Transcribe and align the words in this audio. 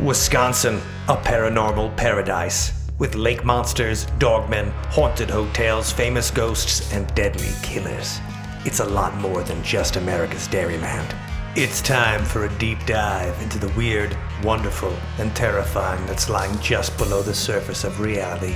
Wisconsin, 0.00 0.78
a 1.08 1.16
paranormal 1.16 1.96
paradise. 1.96 2.86
With 2.98 3.14
lake 3.14 3.46
monsters, 3.46 4.04
dogmen, 4.18 4.70
haunted 4.90 5.30
hotels, 5.30 5.90
famous 5.90 6.30
ghosts, 6.30 6.92
and 6.92 7.12
deadly 7.14 7.48
killers. 7.62 8.20
It's 8.66 8.80
a 8.80 8.84
lot 8.84 9.16
more 9.16 9.42
than 9.42 9.62
just 9.62 9.96
America's 9.96 10.48
Dairyland. 10.48 11.14
It's 11.56 11.80
time 11.80 12.22
for 12.24 12.44
a 12.44 12.58
deep 12.58 12.84
dive 12.84 13.40
into 13.40 13.58
the 13.58 13.72
weird, 13.72 14.14
wonderful, 14.44 14.94
and 15.18 15.34
terrifying 15.34 16.04
that's 16.04 16.28
lying 16.28 16.58
just 16.60 16.96
below 16.98 17.22
the 17.22 17.32
surface 17.32 17.82
of 17.82 17.98
reality. 17.98 18.54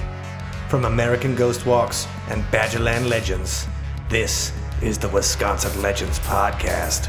From 0.69 0.85
American 0.85 1.35
Ghost 1.35 1.65
Walks 1.65 2.07
and 2.29 2.45
Badgerland 2.53 3.09
Legends, 3.09 3.67
this 4.11 4.53
is 4.83 4.99
the 4.99 5.09
Wisconsin 5.09 5.81
Legends 5.81 6.19
Podcast. 6.19 7.09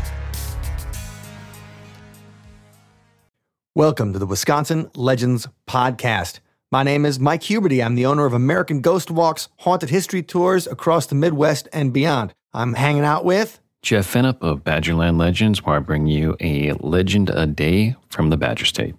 Welcome 3.75 4.11
to 4.11 4.19
the 4.19 4.25
Wisconsin 4.25 4.91
Legends 4.95 5.47
Podcast. 5.65 6.41
My 6.73 6.83
name 6.83 7.05
is 7.05 7.21
Mike 7.21 7.39
Huberty. 7.39 7.81
I'm 7.81 7.95
the 7.95 8.05
owner 8.05 8.25
of 8.25 8.33
American 8.33 8.81
Ghost 8.81 9.09
Walks, 9.09 9.47
haunted 9.59 9.89
history 9.89 10.21
tours 10.21 10.67
across 10.67 11.05
the 11.05 11.15
Midwest 11.15 11.69
and 11.71 11.93
beyond. 11.93 12.33
I'm 12.53 12.73
hanging 12.73 13.05
out 13.05 13.23
with 13.23 13.61
Jeff 13.81 14.13
Fennup 14.13 14.41
of 14.41 14.65
Badgerland 14.65 15.17
Legends, 15.17 15.63
where 15.63 15.77
I 15.77 15.79
bring 15.79 16.05
you 16.05 16.35
a 16.41 16.73
legend 16.81 17.29
a 17.29 17.47
day 17.47 17.95
from 18.09 18.29
the 18.29 18.35
Badger 18.35 18.65
State. 18.65 18.95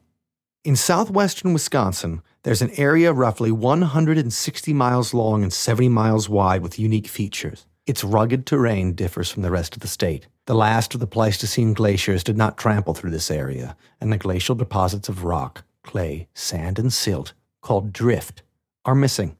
In 0.64 0.74
southwestern 0.74 1.52
Wisconsin, 1.52 2.22
there's 2.42 2.62
an 2.62 2.70
area 2.78 3.12
roughly 3.12 3.52
160 3.52 4.72
miles 4.72 5.12
long 5.12 5.42
and 5.42 5.52
70 5.52 5.90
miles 5.90 6.30
wide 6.30 6.62
with 6.62 6.78
unique 6.78 7.08
features. 7.08 7.66
Its 7.84 8.04
rugged 8.04 8.46
terrain 8.46 8.92
differs 8.92 9.30
from 9.30 9.42
the 9.42 9.50
rest 9.50 9.74
of 9.74 9.82
the 9.82 9.88
state. 9.88 10.28
The 10.46 10.54
last 10.54 10.94
of 10.94 11.00
the 11.00 11.06
Pleistocene 11.06 11.74
glaciers 11.74 12.22
did 12.22 12.36
not 12.36 12.56
trample 12.56 12.94
through 12.94 13.10
this 13.10 13.30
area, 13.30 13.76
and 14.00 14.12
the 14.12 14.18
glacial 14.18 14.54
deposits 14.54 15.08
of 15.08 15.24
rock, 15.24 15.64
clay, 15.82 16.28
sand, 16.32 16.78
and 16.78 16.92
silt, 16.92 17.32
called 17.60 17.92
drift, 17.92 18.42
are 18.84 18.94
missing. 18.94 19.36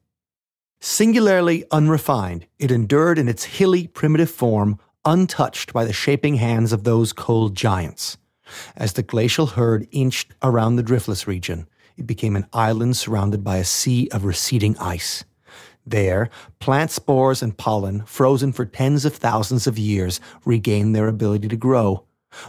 Singularly 0.81 1.65
unrefined, 1.71 2.47
it 2.59 2.73
endured 2.73 3.17
in 3.17 3.29
its 3.29 3.45
hilly, 3.45 3.87
primitive 3.87 4.31
form, 4.31 4.81
untouched 5.05 5.73
by 5.73 5.85
the 5.85 5.93
shaping 5.93 6.37
hands 6.37 6.73
of 6.73 6.83
those 6.83 7.13
cold 7.13 7.55
giants. 7.55 8.19
As 8.77 8.95
the 8.95 9.05
glacial 9.05 9.47
herd 9.47 9.87
inched 9.93 10.35
around 10.43 10.75
the 10.75 10.83
driftless 10.83 11.29
region, 11.29 11.69
it 11.97 12.09
became 12.09 12.35
an 12.35 12.47
island 12.53 12.97
surrounded 12.97 13.45
by 13.45 13.59
a 13.59 13.65
sea 13.65 14.09
of 14.11 14.25
receding 14.25 14.77
ice. 14.79 15.25
There, 15.85 16.31
plant 16.61 16.91
spores 16.91 17.43
and 17.43 17.57
pollen, 17.57 18.05
frozen 18.07 18.53
for 18.53 18.65
tens 18.65 19.05
of 19.05 19.17
thousands 19.17 19.67
of 19.67 19.79
years, 19.79 20.21
regained 20.45 20.95
their 20.95 21.09
ability 21.09 21.49
to 21.49 21.57
grow. 21.57 22.05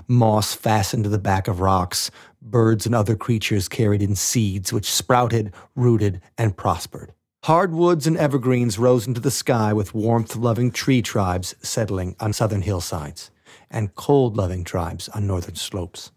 Moss 0.07 0.53
fastened 0.53 1.03
to 1.03 1.09
the 1.09 1.19
back 1.19 1.47
of 1.47 1.59
rocks. 1.59 2.09
Birds 2.41 2.85
and 2.85 2.95
other 2.95 3.15
creatures 3.15 3.67
carried 3.67 4.01
in 4.01 4.15
seeds 4.15 4.71
which 4.71 4.91
sprouted, 4.91 5.53
rooted, 5.75 6.21
and 6.37 6.55
prospered. 6.55 7.13
Hardwoods 7.43 8.07
and 8.07 8.15
evergreens 8.15 8.79
rose 8.79 9.05
into 9.05 9.19
the 9.19 9.29
sky 9.29 9.73
with 9.73 9.93
warmth 9.93 10.37
loving 10.37 10.71
tree 10.71 11.01
tribes 11.01 11.53
settling 11.61 12.15
on 12.21 12.31
southern 12.31 12.61
hillsides, 12.61 13.31
and 13.69 13.95
cold 13.95 14.37
loving 14.37 14.63
tribes 14.63 15.09
on 15.09 15.27
northern 15.27 15.55
slopes. 15.55 16.12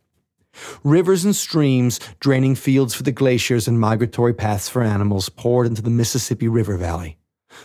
Rivers 0.84 1.24
and 1.24 1.34
streams, 1.34 2.00
draining 2.20 2.54
fields 2.54 2.94
for 2.94 3.02
the 3.02 3.12
glaciers 3.12 3.68
and 3.68 3.80
migratory 3.80 4.34
paths 4.34 4.68
for 4.68 4.82
animals, 4.82 5.28
poured 5.28 5.66
into 5.66 5.82
the 5.82 5.90
Mississippi 5.90 6.48
River 6.48 6.76
Valley. 6.76 7.18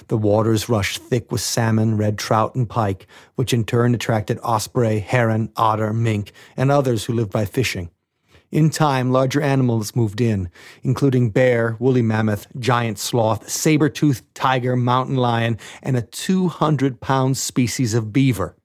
The 0.07 0.17
waters 0.17 0.69
rushed 0.69 1.01
thick 1.01 1.31
with 1.31 1.41
salmon, 1.41 1.97
red 1.97 2.17
trout, 2.17 2.55
and 2.55 2.69
pike, 2.69 3.07
which 3.35 3.53
in 3.53 3.65
turn 3.65 3.93
attracted 3.93 4.39
osprey, 4.39 4.99
heron, 4.99 5.51
otter, 5.55 5.93
mink, 5.93 6.31
and 6.55 6.71
others 6.71 7.05
who 7.05 7.13
lived 7.13 7.31
by 7.31 7.45
fishing. 7.45 7.89
In 8.51 8.69
time, 8.69 9.11
larger 9.11 9.41
animals 9.41 9.95
moved 9.95 10.19
in, 10.19 10.49
including 10.83 11.29
bear, 11.29 11.77
woolly 11.79 12.01
mammoth, 12.01 12.47
giant 12.59 12.99
sloth, 12.99 13.49
saber-toothed 13.49 14.23
tiger, 14.35 14.75
mountain 14.75 15.15
lion, 15.15 15.57
and 15.81 15.95
a 15.95 16.01
200 16.01 16.99
pound 16.99 17.37
species 17.37 17.93
of 17.93 18.11
beaver. 18.11 18.57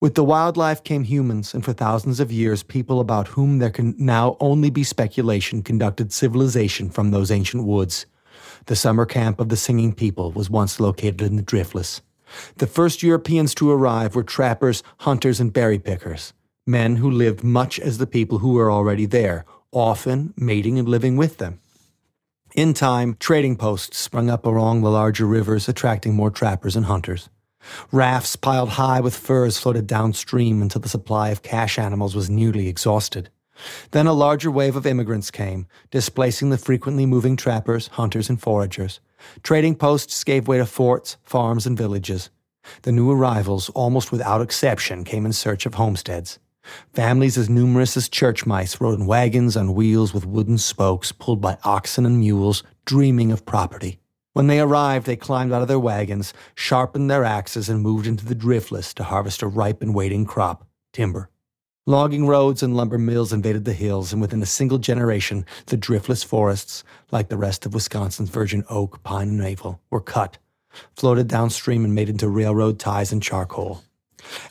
With 0.00 0.14
the 0.14 0.24
wildlife 0.24 0.82
came 0.82 1.04
humans, 1.04 1.52
and 1.52 1.62
for 1.62 1.74
thousands 1.74 2.20
of 2.20 2.32
years, 2.32 2.62
people 2.62 3.00
about 3.00 3.28
whom 3.28 3.58
there 3.58 3.70
can 3.70 3.94
now 3.98 4.38
only 4.40 4.70
be 4.70 4.82
speculation 4.82 5.62
conducted 5.62 6.10
civilization 6.10 6.88
from 6.88 7.10
those 7.10 7.30
ancient 7.30 7.64
woods. 7.64 8.06
The 8.64 8.76
summer 8.76 9.04
camp 9.04 9.40
of 9.40 9.50
the 9.50 9.58
Singing 9.58 9.92
People 9.92 10.32
was 10.32 10.48
once 10.48 10.80
located 10.80 11.20
in 11.20 11.36
the 11.36 11.42
Driftless. 11.42 12.00
The 12.56 12.66
first 12.66 13.02
Europeans 13.02 13.54
to 13.56 13.70
arrive 13.70 14.14
were 14.14 14.22
trappers, 14.22 14.82
hunters, 15.00 15.38
and 15.38 15.52
berry 15.52 15.78
pickers, 15.78 16.32
men 16.66 16.96
who 16.96 17.10
lived 17.10 17.44
much 17.44 17.78
as 17.78 17.98
the 17.98 18.06
people 18.06 18.38
who 18.38 18.54
were 18.54 18.70
already 18.70 19.04
there, 19.04 19.44
often 19.70 20.32
mating 20.34 20.78
and 20.78 20.88
living 20.88 21.18
with 21.18 21.36
them. 21.36 21.60
In 22.54 22.72
time, 22.72 23.16
trading 23.20 23.56
posts 23.56 23.98
sprung 23.98 24.30
up 24.30 24.46
along 24.46 24.80
the 24.80 24.90
larger 24.90 25.26
rivers, 25.26 25.68
attracting 25.68 26.14
more 26.14 26.30
trappers 26.30 26.74
and 26.74 26.86
hunters. 26.86 27.28
Rafts 27.92 28.36
piled 28.36 28.70
high 28.70 29.00
with 29.00 29.16
furs 29.16 29.58
floated 29.58 29.86
downstream 29.86 30.62
until 30.62 30.80
the 30.80 30.88
supply 30.88 31.30
of 31.30 31.42
cash 31.42 31.78
animals 31.78 32.14
was 32.14 32.30
nearly 32.30 32.68
exhausted. 32.68 33.30
Then 33.90 34.06
a 34.06 34.12
larger 34.12 34.50
wave 34.50 34.76
of 34.76 34.86
immigrants 34.86 35.30
came, 35.30 35.66
displacing 35.90 36.50
the 36.50 36.58
frequently 36.58 37.06
moving 37.06 37.36
trappers, 37.36 37.88
hunters, 37.88 38.28
and 38.28 38.40
foragers. 38.40 39.00
Trading 39.42 39.74
posts 39.74 40.24
gave 40.24 40.48
way 40.48 40.58
to 40.58 40.66
forts, 40.66 41.16
farms, 41.24 41.66
and 41.66 41.76
villages. 41.76 42.30
The 42.82 42.92
new 42.92 43.10
arrivals, 43.10 43.68
almost 43.70 44.12
without 44.12 44.40
exception, 44.40 45.04
came 45.04 45.26
in 45.26 45.32
search 45.32 45.66
of 45.66 45.74
homesteads. 45.74 46.38
Families 46.94 47.36
as 47.36 47.50
numerous 47.50 47.96
as 47.96 48.08
church 48.08 48.46
mice 48.46 48.80
rode 48.80 48.98
in 48.98 49.06
wagons 49.06 49.56
on 49.56 49.74
wheels 49.74 50.14
with 50.14 50.26
wooden 50.26 50.58
spokes 50.58 51.10
pulled 51.10 51.40
by 51.40 51.58
oxen 51.64 52.06
and 52.06 52.20
mules, 52.20 52.62
dreaming 52.84 53.32
of 53.32 53.46
property. 53.46 53.98
When 54.32 54.46
they 54.46 54.60
arrived, 54.60 55.06
they 55.06 55.16
climbed 55.16 55.52
out 55.52 55.62
of 55.62 55.68
their 55.68 55.78
wagons, 55.78 56.32
sharpened 56.54 57.10
their 57.10 57.24
axes, 57.24 57.68
and 57.68 57.82
moved 57.82 58.06
into 58.06 58.24
the 58.24 58.34
driftless 58.34 58.94
to 58.94 59.04
harvest 59.04 59.42
a 59.42 59.48
ripe 59.48 59.82
and 59.82 59.94
waiting 59.94 60.24
crop 60.24 60.66
timber. 60.92 61.30
Logging 61.86 62.26
roads 62.26 62.62
and 62.62 62.76
lumber 62.76 62.98
mills 62.98 63.32
invaded 63.32 63.64
the 63.64 63.72
hills, 63.72 64.12
and 64.12 64.22
within 64.22 64.42
a 64.42 64.46
single 64.46 64.78
generation, 64.78 65.44
the 65.66 65.76
driftless 65.76 66.24
forests, 66.24 66.84
like 67.10 67.28
the 67.28 67.36
rest 67.36 67.66
of 67.66 67.74
Wisconsin's 67.74 68.30
virgin 68.30 68.64
oak, 68.70 69.02
pine, 69.02 69.28
and 69.28 69.40
maple, 69.40 69.80
were 69.90 70.00
cut, 70.00 70.38
floated 70.94 71.26
downstream, 71.26 71.84
and 71.84 71.94
made 71.94 72.08
into 72.08 72.28
railroad 72.28 72.78
ties 72.78 73.10
and 73.10 73.22
charcoal. 73.22 73.82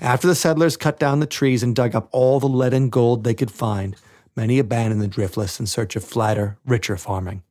After 0.01 0.27
the 0.27 0.35
settlers 0.35 0.75
cut 0.75 0.99
down 0.99 1.21
the 1.21 1.25
trees 1.25 1.63
and 1.63 1.73
dug 1.73 1.95
up 1.95 2.09
all 2.11 2.41
the 2.41 2.47
lead 2.49 2.73
and 2.73 2.91
gold 2.91 3.23
they 3.23 3.35
could 3.35 3.51
find, 3.51 3.95
many 4.35 4.59
abandoned 4.59 5.01
the 5.01 5.07
driftless 5.07 5.59
in 5.59 5.67
search 5.67 5.95
of 5.95 6.03
flatter, 6.03 6.57
richer 6.65 6.97
farming. 6.97 7.43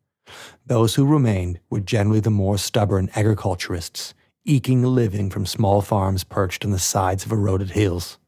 Those 0.67 0.95
who 0.95 1.07
remained 1.07 1.61
were 1.71 1.81
generally 1.81 2.21
the 2.21 2.31
more 2.31 2.59
stubborn 2.59 3.11
agriculturists, 3.15 4.15
eking 4.45 4.85
a 4.85 4.89
living 4.89 5.31
from 5.31 5.47
small 5.47 5.81
farms 5.83 6.25
perched 6.25 6.65
on 6.65 6.71
the 6.71 6.79
sides 6.79 7.25
of 7.25 7.33
eroded 7.33 7.71
hills. 7.71 8.19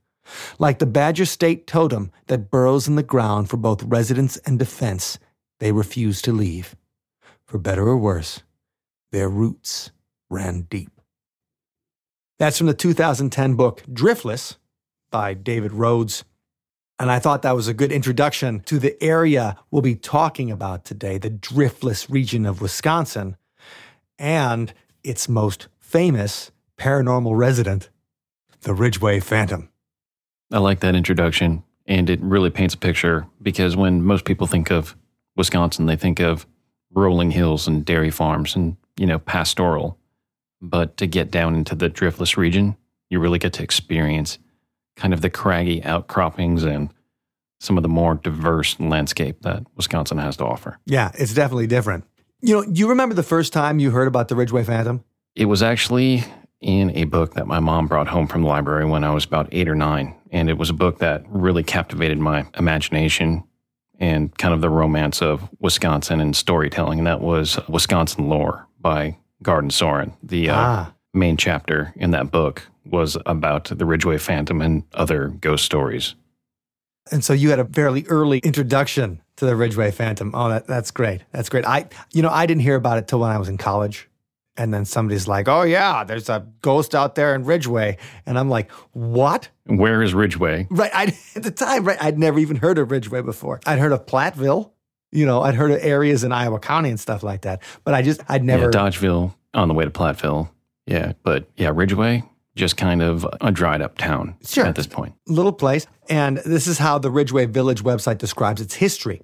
Like 0.59 0.79
the 0.79 0.87
Badger 0.87 1.25
State 1.25 1.67
totem 1.67 2.13
that 2.27 2.51
burrows 2.51 2.87
in 2.87 2.97
the 2.97 3.03
ground 3.03 3.51
for 3.51 3.57
both 3.57 3.83
residence 3.83 4.37
and 4.39 4.59
defense, 4.59 5.19
they 5.59 5.73
refused 5.73 6.25
to 6.25 6.33
leave. 6.33 6.77
For 7.47 7.59
better 7.59 7.89
or 7.89 7.97
worse, 7.97 8.43
their 9.13 9.29
roots 9.29 9.91
ran 10.29 10.63
deep. 10.63 11.01
That's 12.39 12.59
from 12.59 12.69
the 12.69 12.75
2010 12.75 13.55
book 13.55 13.83
Driftless 13.93 14.57
by 15.11 15.35
David 15.35 15.73
Rhodes. 15.73 16.25
And 17.01 17.11
I 17.11 17.19
thought 17.19 17.41
that 17.43 17.57
was 17.57 17.67
a 17.67 17.73
good 17.73 17.93
introduction 17.93 18.61
to 18.65 18.79
the 18.79 19.03
area 19.03 19.57
we'll 19.71 19.81
be 19.81 19.95
talking 19.95 20.51
about 20.51 20.85
today, 20.85 21.17
the 21.17 21.31
driftless 21.31 22.11
region 22.11 22.45
of 22.45 22.61
Wisconsin, 22.61 23.39
and 24.19 24.75
its 25.03 25.27
most 25.27 25.69
famous 25.79 26.51
paranormal 26.77 27.39
resident, 27.39 27.89
the 28.61 28.75
Ridgeway 28.75 29.21
Phantom. 29.21 29.71
I 30.53 30.59
like 30.59 30.81
that 30.81 30.95
introduction, 30.95 31.63
and 31.87 32.11
it 32.11 32.21
really 32.21 32.51
paints 32.51 32.75
a 32.75 32.79
picture 32.79 33.27
because 33.41 33.77
when 33.77 34.03
most 34.03 34.27
people 34.27 34.47
think 34.47 34.71
of 34.71 34.95
Wisconsin, 35.37 35.87
they 35.87 35.97
think 35.97 36.21
of 36.21 36.47
rolling 36.93 37.31
hills 37.31 37.67
and 37.67 37.83
dairy 37.83 38.11
farms 38.11 38.55
and, 38.55 38.77
you 38.99 39.07
know, 39.07 39.19
pastoral. 39.19 39.97
But 40.61 40.99
to 40.99 41.07
get 41.07 41.31
down 41.31 41.55
into 41.55 41.75
the 41.75 41.89
driftless 41.89 42.37
region, 42.37 42.77
you 43.09 43.21
really 43.21 43.39
get 43.39 43.55
to 43.55 43.63
experience 43.63 44.39
kind 45.01 45.15
of 45.15 45.21
the 45.23 45.31
craggy 45.31 45.83
outcroppings 45.83 46.63
and 46.63 46.91
some 47.59 47.77
of 47.77 47.83
the 47.83 47.89
more 47.89 48.15
diverse 48.15 48.79
landscape 48.79 49.43
that 49.43 49.65
Wisconsin 49.77 50.19
has 50.19 50.37
to 50.37 50.45
offer. 50.45 50.79
Yeah, 50.87 51.11
it's 51.15 51.35
definitely 51.35 51.67
different. 51.67 52.05
You 52.41 52.55
know, 52.57 52.73
you 52.73 52.89
remember 52.89 53.15
the 53.15 53.23
first 53.23 53.53
time 53.53 53.79
you 53.79 53.91
heard 53.91 54.09
about 54.09 54.29
the 54.29 54.37
Ridgeway 54.37 54.65
Phantom? 54.65 55.05
It 55.35 55.47
was 55.47 55.63
actually 55.63 56.25
in 56.61 56.91
a 56.97 57.05
book 57.05 57.35
that 57.35 57.47
my 57.47 57.61
mom 57.61 57.87
brought 57.87 58.09
home 58.09 58.27
from 58.27 58.43
the 58.43 58.49
library 58.49 58.85
when 58.85 59.05
I 59.05 59.11
was 59.13 59.25
about 59.25 59.49
eight 59.53 59.69
or 59.69 59.75
nine. 59.75 60.15
And 60.31 60.49
it 60.49 60.59
was 60.59 60.71
a 60.71 60.75
book 60.75 60.99
that 60.99 61.25
really 61.29 61.63
captivated 61.63 62.19
my 62.19 62.47
imagination 62.59 63.45
and 63.99 64.37
kind 64.39 64.55
of 64.55 64.61
the 64.63 64.71
romance 64.71 65.21
of 65.23 65.49
Wisconsin 65.61 66.21
and 66.21 66.35
storytelling. 66.37 66.99
And 67.01 67.07
that 67.07 67.21
was 67.21 67.59
Wisconsin 67.69 68.29
Lore 68.29 68.67
by 68.81 69.17
Gard 69.43 69.65
and 69.65 69.71
Sorden. 69.73 70.13
The 70.23 70.49
uh, 70.51 70.55
Ah. 70.57 70.95
main 71.13 71.37
chapter 71.37 71.93
in 71.97 72.11
that 72.13 72.31
book 72.31 72.69
was 72.91 73.17
about 73.27 73.65
the 73.65 73.87
Ridgeway 73.87 74.19
Phantom 74.19 74.61
and 74.61 74.85
other 74.95 75.29
ghost 75.29 75.65
stories. 75.65 76.15
And 77.11 77.25
so 77.25 77.33
you 77.33 77.51
had 77.51 77.59
a 77.59 77.65
fairly 77.65 78.05
early 78.09 78.39
introduction 78.41 79.21
to 79.37 79.47
the 79.47 79.57
Ridgeway 79.57 79.91
Phantom. 79.91 80.33
Oh, 80.35 80.49
that, 80.49 80.67
that's 80.67 80.91
great. 80.91 81.23
That's 81.33 81.49
great. 81.49 81.67
I, 81.67 81.89
you 82.13 82.23
know, 82.23 82.29
I 82.29 82.47
didn't 82.47 82.63
hear 82.63 82.77
about 82.77 82.99
it 82.99 83.09
till 83.09 83.21
when 83.21 83.31
I 83.31 83.39
was 83.39 83.49
in 83.49 83.59
college. 83.59 84.09
And 84.57 84.75
then 84.75 84.85
somebody's 84.85 85.27
like, 85.27 85.49
oh, 85.49 85.63
yeah, 85.63 86.05
there's 86.05 86.29
a 86.29 86.47
ghost 86.61 86.95
out 86.95 87.15
there 87.15 87.35
in 87.35 87.45
Ridgeway. 87.45 87.97
And 88.27 88.39
I'm 88.39 88.51
like, 88.51 88.71
what? 88.93 89.49
Where 89.65 90.03
is 90.03 90.13
Ridgeway? 90.13 90.67
Right. 90.71 90.91
I, 90.93 91.17
at 91.37 91.43
the 91.43 91.51
time, 91.51 91.85
right, 91.85 92.03
I'd 92.03 92.19
never 92.19 92.39
even 92.39 92.57
heard 92.57 92.79
of 92.79 92.91
Ridgeway 92.91 93.23
before. 93.23 93.61
I'd 93.65 93.79
heard 93.79 93.93
of 93.93 94.05
Platteville. 94.07 94.73
You 95.13 95.27
know, 95.27 95.41
I'd 95.43 95.55
heard 95.55 95.71
of 95.71 95.79
areas 95.81 96.23
in 96.23 96.31
Iowa 96.31 96.61
County 96.61 96.91
and 96.91 97.01
stuff 97.01 97.23
like 97.23 97.43
that. 97.43 97.63
But 97.85 97.95
I 97.95 98.03
just, 98.03 98.21
I'd 98.29 98.45
never. 98.45 98.65
Yeah, 98.65 98.71
Dodgeville 98.71 99.35
on 99.55 99.69
the 99.69 99.75
way 99.75 99.85
to 99.85 99.91
Platteville. 99.91 100.51
Yeah. 100.87 101.15
But 101.23 101.49
yeah, 101.57 101.73
Ridgeway, 101.75 102.23
just 102.57 102.77
kind 102.77 103.01
of 103.03 103.27
a 103.41 103.51
dried 103.53 103.81
up 103.81 103.97
town 103.99 104.37
Sure. 104.45 104.67
at 104.67 104.75
this 104.75 104.87
point. 104.87 105.15
little 105.27 105.53
place. 105.53 105.87
And 106.09 106.39
this 106.39 106.67
is 106.67 106.79
how 106.79 106.99
the 106.99 107.11
Ridgeway 107.11 107.47
Village 107.47 107.83
website 107.85 108.19
describes 108.19 108.61
its 108.61 108.75
history. 108.75 109.23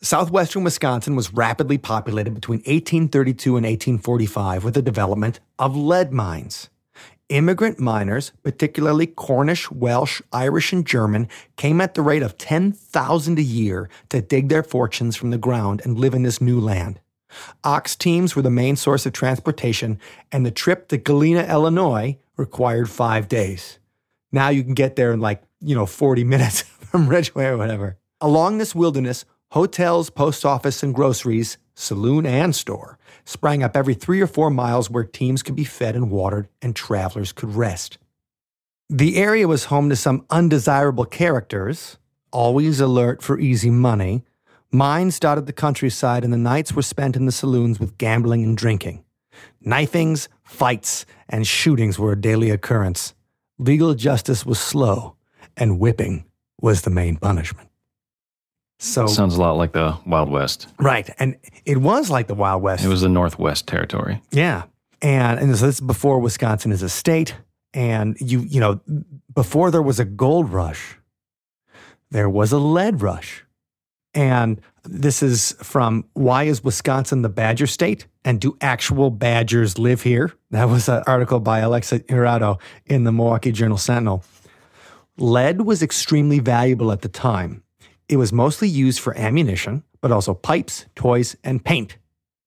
Southwestern 0.00 0.62
Wisconsin 0.64 1.16
was 1.16 1.32
rapidly 1.34 1.76
populated 1.76 2.32
between 2.34 2.58
1832 2.60 3.56
and 3.56 3.66
1845 3.66 4.64
with 4.64 4.74
the 4.74 4.82
development 4.82 5.40
of 5.58 5.76
lead 5.76 6.12
mines. 6.12 6.70
Immigrant 7.28 7.78
miners, 7.78 8.32
particularly 8.42 9.06
Cornish, 9.06 9.70
Welsh, 9.70 10.22
Irish, 10.32 10.72
and 10.72 10.86
German, 10.86 11.28
came 11.56 11.80
at 11.80 11.92
the 11.94 12.00
rate 12.00 12.22
of 12.22 12.38
10,000 12.38 13.38
a 13.38 13.42
year 13.42 13.90
to 14.08 14.22
dig 14.22 14.48
their 14.48 14.62
fortunes 14.62 15.14
from 15.16 15.30
the 15.30 15.36
ground 15.36 15.82
and 15.84 15.98
live 15.98 16.14
in 16.14 16.22
this 16.22 16.40
new 16.40 16.58
land. 16.58 17.00
Ox 17.64 17.94
teams 17.96 18.34
were 18.34 18.42
the 18.42 18.50
main 18.50 18.76
source 18.76 19.06
of 19.06 19.12
transportation, 19.12 19.98
and 20.32 20.44
the 20.44 20.50
trip 20.50 20.88
to 20.88 20.96
Galena, 20.96 21.42
Illinois 21.42 22.18
required 22.36 22.88
five 22.88 23.28
days. 23.28 23.78
Now 24.32 24.48
you 24.48 24.62
can 24.62 24.74
get 24.74 24.96
there 24.96 25.12
in 25.12 25.20
like, 25.20 25.42
you 25.60 25.74
know, 25.74 25.86
40 25.86 26.24
minutes 26.34 26.62
from 26.62 27.08
Ridgeway 27.08 27.46
or 27.46 27.56
whatever. 27.56 27.98
Along 28.20 28.58
this 28.58 28.74
wilderness, 28.74 29.24
hotels, 29.52 30.10
post 30.10 30.44
office, 30.44 30.82
and 30.82 30.94
groceries, 30.94 31.58
saloon 31.74 32.26
and 32.26 32.54
store, 32.54 32.98
sprang 33.24 33.62
up 33.62 33.76
every 33.76 33.94
three 33.94 34.20
or 34.20 34.26
four 34.26 34.50
miles 34.50 34.90
where 34.90 35.04
teams 35.04 35.42
could 35.42 35.54
be 35.54 35.64
fed 35.64 35.94
and 35.94 36.10
watered 36.10 36.48
and 36.60 36.74
travelers 36.74 37.32
could 37.32 37.54
rest. 37.54 37.98
The 38.90 39.16
area 39.16 39.46
was 39.46 39.66
home 39.66 39.90
to 39.90 39.96
some 39.96 40.24
undesirable 40.30 41.04
characters, 41.04 41.98
always 42.32 42.80
alert 42.80 43.22
for 43.22 43.38
easy 43.38 43.70
money. 43.70 44.24
Mines 44.70 45.18
dotted 45.18 45.46
the 45.46 45.52
countryside, 45.52 46.24
and 46.24 46.32
the 46.32 46.36
nights 46.38 46.72
were 46.74 46.82
spent 46.82 47.16
in 47.16 47.26
the 47.26 47.32
saloons 47.32 47.80
with 47.80 47.96
gambling 47.98 48.42
and 48.44 48.56
drinking. 48.56 49.04
Knifings, 49.60 50.28
fights, 50.42 51.06
and 51.28 51.46
shootings 51.46 51.98
were 51.98 52.12
a 52.12 52.20
daily 52.20 52.50
occurrence. 52.50 53.14
Legal 53.58 53.94
justice 53.94 54.44
was 54.44 54.58
slow, 54.58 55.16
and 55.56 55.80
whipping 55.80 56.24
was 56.60 56.82
the 56.82 56.90
main 56.90 57.16
punishment. 57.16 57.68
So, 58.78 59.06
Sounds 59.06 59.36
a 59.36 59.40
lot 59.40 59.52
like 59.56 59.72
the 59.72 59.96
Wild 60.06 60.30
West. 60.30 60.68
right. 60.78 61.08
And 61.18 61.36
it 61.64 61.78
was 61.78 62.10
like 62.10 62.26
the 62.28 62.34
Wild 62.34 62.62
West. 62.62 62.84
It 62.84 62.88
was 62.88 63.00
the 63.00 63.08
Northwest 63.08 63.66
Territory. 63.66 64.22
Yeah. 64.30 64.64
And 65.02 65.38
and 65.40 65.56
so 65.56 65.66
this 65.66 65.76
is 65.76 65.80
before 65.80 66.20
Wisconsin 66.20 66.70
is 66.72 66.82
a 66.82 66.88
state. 66.88 67.34
And 67.74 68.16
you, 68.20 68.40
you 68.40 68.60
know, 68.60 68.80
before 69.34 69.70
there 69.72 69.82
was 69.82 69.98
a 69.98 70.04
gold 70.04 70.50
rush, 70.52 70.96
there 72.10 72.28
was 72.28 72.52
a 72.52 72.58
lead 72.58 73.02
rush. 73.02 73.44
And 74.18 74.60
this 74.82 75.22
is 75.22 75.54
from 75.62 76.04
Why 76.14 76.42
is 76.42 76.64
Wisconsin 76.64 77.22
the 77.22 77.28
Badger 77.28 77.68
State? 77.68 78.08
And 78.24 78.40
do 78.40 78.58
actual 78.60 79.10
badgers 79.12 79.78
live 79.78 80.02
here? 80.02 80.32
That 80.50 80.64
was 80.64 80.88
an 80.88 81.04
article 81.06 81.38
by 81.38 81.60
Alexa 81.60 82.00
Jurado 82.00 82.58
in 82.84 83.04
the 83.04 83.12
Milwaukee 83.12 83.52
Journal 83.52 83.78
Sentinel. 83.78 84.24
Lead 85.18 85.60
was 85.60 85.84
extremely 85.84 86.40
valuable 86.40 86.90
at 86.90 87.02
the 87.02 87.08
time. 87.08 87.62
It 88.08 88.16
was 88.16 88.32
mostly 88.32 88.68
used 88.68 88.98
for 88.98 89.16
ammunition, 89.16 89.84
but 90.00 90.10
also 90.10 90.34
pipes, 90.34 90.86
toys, 90.96 91.36
and 91.44 91.64
paint, 91.64 91.96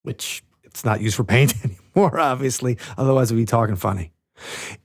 which 0.03 0.43
it's 0.65 0.83
not 0.83 0.99
used 0.99 1.15
for 1.15 1.23
paint 1.23 1.53
anymore, 1.95 2.19
obviously. 2.19 2.77
Otherwise, 2.97 3.31
we'd 3.31 3.43
be 3.43 3.45
talking 3.45 3.77
funny. 3.77 4.11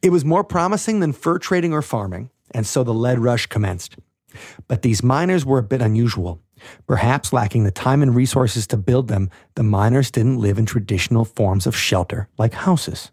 It 0.03 0.11
was 0.11 0.25
more 0.25 0.45
promising 0.45 1.01
than 1.01 1.13
fur 1.13 1.39
trading 1.39 1.73
or 1.73 1.83
farming, 1.83 2.31
and 2.53 2.65
so 2.65 2.85
the 2.85 2.95
lead 2.95 3.19
rush 3.19 3.47
commenced. 3.47 3.97
But 4.69 4.83
these 4.83 5.03
miners 5.03 5.45
were 5.45 5.59
a 5.59 5.65
bit 5.65 5.83
unusual. 5.83 6.41
Perhaps 6.87 7.33
lacking 7.33 7.65
the 7.65 7.71
time 7.71 8.03
and 8.03 8.15
resources 8.15 8.67
to 8.69 8.77
build 8.77 9.09
them, 9.09 9.31
the 9.55 9.63
miners 9.63 10.11
didn't 10.11 10.39
live 10.39 10.59
in 10.59 10.67
traditional 10.67 11.25
forms 11.25 11.67
of 11.67 11.77
shelter 11.77 12.29
like 12.39 12.55
houses. 12.55 13.11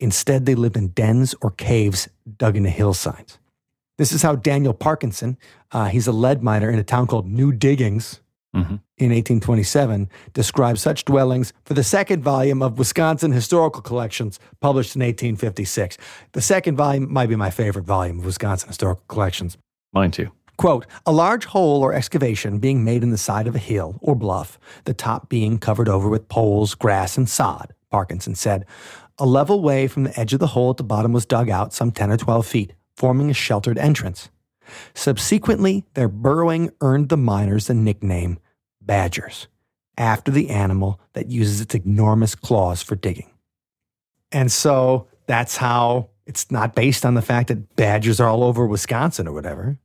Instead, 0.00 0.44
they 0.46 0.54
lived 0.54 0.76
in 0.76 0.88
dens 0.88 1.34
or 1.40 1.50
caves 1.50 2.08
dug 2.36 2.56
into 2.56 2.70
hillsides. 2.70 3.38
This 3.96 4.12
is 4.12 4.22
how 4.22 4.34
Daniel 4.34 4.74
Parkinson, 4.74 5.38
uh, 5.70 5.86
he's 5.86 6.06
a 6.08 6.12
lead 6.12 6.42
miner 6.42 6.68
in 6.68 6.78
a 6.78 6.84
town 6.84 7.06
called 7.06 7.28
New 7.28 7.52
Diggings 7.52 8.20
Mhm. 8.56 8.80
in 8.98 9.12
1827, 9.12 10.08
describes 10.32 10.80
such 10.82 11.04
dwellings 11.04 11.52
for 11.64 11.74
the 11.74 11.82
second 11.84 12.22
volume 12.22 12.62
of 12.62 12.78
Wisconsin 12.78 13.32
Historical 13.32 13.82
Collections, 13.82 14.38
published 14.60 14.94
in 14.96 15.02
1856. 15.02 15.96
The 16.32 16.40
second 16.40 16.76
volume 16.76 17.12
might 17.12 17.28
be 17.28 17.36
my 17.36 17.50
favorite 17.50 17.84
volume 17.84 18.18
of 18.20 18.24
Wisconsin 18.26 18.68
Historical 18.68 19.04
Collections. 19.08 19.56
Mine 19.92 20.10
too. 20.10 20.30
Quote, 20.56 20.86
a 21.04 21.12
large 21.12 21.46
hole 21.46 21.82
or 21.82 21.92
excavation 21.92 22.58
being 22.58 22.84
made 22.84 23.02
in 23.02 23.10
the 23.10 23.18
side 23.18 23.46
of 23.46 23.56
a 23.56 23.60
hill 23.60 23.98
or 24.00 24.14
bluff, 24.14 24.58
the 24.84 24.94
top 24.94 25.28
being 25.28 25.58
covered 25.58 25.88
over 25.88 26.08
with 26.08 26.28
poles, 26.28 26.74
grass, 26.74 27.16
and 27.16 27.28
sod, 27.28 27.74
Parkinson 27.90 28.34
said. 28.34 28.64
A 29.18 29.26
level 29.26 29.60
way 29.62 29.86
from 29.86 30.04
the 30.04 30.18
edge 30.18 30.32
of 30.32 30.40
the 30.40 30.48
hole 30.48 30.70
at 30.70 30.76
the 30.76 30.84
bottom 30.84 31.12
was 31.12 31.26
dug 31.26 31.50
out 31.50 31.72
some 31.72 31.90
10 31.90 32.10
or 32.10 32.16
12 32.16 32.46
feet, 32.46 32.72
forming 32.96 33.30
a 33.30 33.34
sheltered 33.34 33.78
entrance. 33.78 34.28
Subsequently, 34.94 35.84
their 35.94 36.08
burrowing 36.08 36.70
earned 36.80 37.08
the 37.08 37.16
miners 37.16 37.66
the 37.66 37.74
nickname 37.74 38.38
badgers, 38.80 39.48
after 39.96 40.30
the 40.30 40.50
animal 40.50 41.00
that 41.12 41.30
uses 41.30 41.60
its 41.60 41.74
enormous 41.74 42.34
claws 42.34 42.82
for 42.82 42.96
digging. 42.96 43.30
And 44.32 44.50
so 44.50 45.06
that's 45.26 45.56
how 45.56 46.10
it's 46.26 46.50
not 46.50 46.74
based 46.74 47.04
on 47.04 47.14
the 47.14 47.22
fact 47.22 47.48
that 47.48 47.76
badgers 47.76 48.20
are 48.20 48.28
all 48.28 48.42
over 48.42 48.66
Wisconsin 48.66 49.28
or 49.28 49.32
whatever. 49.32 49.78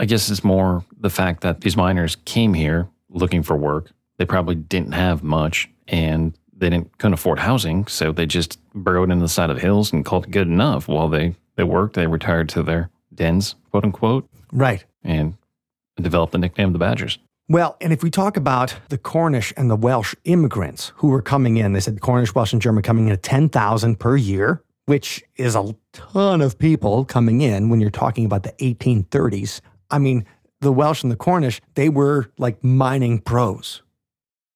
I 0.00 0.06
guess 0.06 0.30
it's 0.30 0.42
more 0.42 0.82
the 0.98 1.10
fact 1.10 1.42
that 1.42 1.60
these 1.60 1.76
miners 1.76 2.16
came 2.24 2.54
here 2.54 2.88
looking 3.10 3.42
for 3.42 3.54
work. 3.54 3.90
They 4.16 4.24
probably 4.24 4.54
didn't 4.54 4.92
have 4.92 5.22
much 5.22 5.68
and 5.88 6.32
they 6.56 6.70
didn't 6.70 6.96
couldn't 6.96 7.14
afford 7.14 7.38
housing, 7.38 7.86
so 7.86 8.10
they 8.10 8.24
just 8.24 8.58
burrowed 8.72 9.10
into 9.10 9.22
the 9.22 9.28
side 9.28 9.50
of 9.50 9.60
hills 9.60 9.92
and 9.92 10.02
called 10.02 10.24
it 10.24 10.30
good 10.30 10.46
enough. 10.46 10.88
While 10.88 11.08
they, 11.10 11.34
they 11.56 11.64
worked, 11.64 11.96
they 11.96 12.06
retired 12.06 12.48
to 12.50 12.62
their 12.62 12.88
dens, 13.14 13.56
quote 13.70 13.84
unquote, 13.84 14.26
Right. 14.52 14.84
and 15.04 15.34
developed 16.00 16.32
the 16.32 16.38
nickname 16.38 16.72
the 16.72 16.78
Badgers. 16.78 17.18
Well, 17.50 17.76
and 17.82 17.92
if 17.92 18.02
we 18.02 18.10
talk 18.10 18.38
about 18.38 18.74
the 18.88 18.96
Cornish 18.96 19.52
and 19.54 19.70
the 19.70 19.76
Welsh 19.76 20.14
immigrants 20.24 20.92
who 20.96 21.08
were 21.08 21.20
coming 21.20 21.58
in, 21.58 21.74
they 21.74 21.80
said 21.80 21.96
the 21.96 22.00
Cornish, 22.00 22.34
Welsh, 22.34 22.54
and 22.54 22.62
German 22.62 22.82
coming 22.82 23.06
in 23.08 23.12
at 23.12 23.22
10,000 23.22 23.98
per 23.98 24.16
year, 24.16 24.62
which 24.86 25.22
is 25.36 25.54
a 25.56 25.74
ton 25.92 26.40
of 26.40 26.58
people 26.58 27.04
coming 27.04 27.42
in 27.42 27.68
when 27.68 27.80
you're 27.80 27.90
talking 27.90 28.24
about 28.24 28.44
the 28.44 28.52
1830s. 28.52 29.60
I 29.90 29.98
mean, 29.98 30.24
the 30.60 30.72
Welsh 30.72 31.02
and 31.02 31.10
the 31.10 31.16
Cornish, 31.16 31.60
they 31.74 31.88
were 31.88 32.30
like 32.38 32.62
mining 32.62 33.18
pros. 33.18 33.82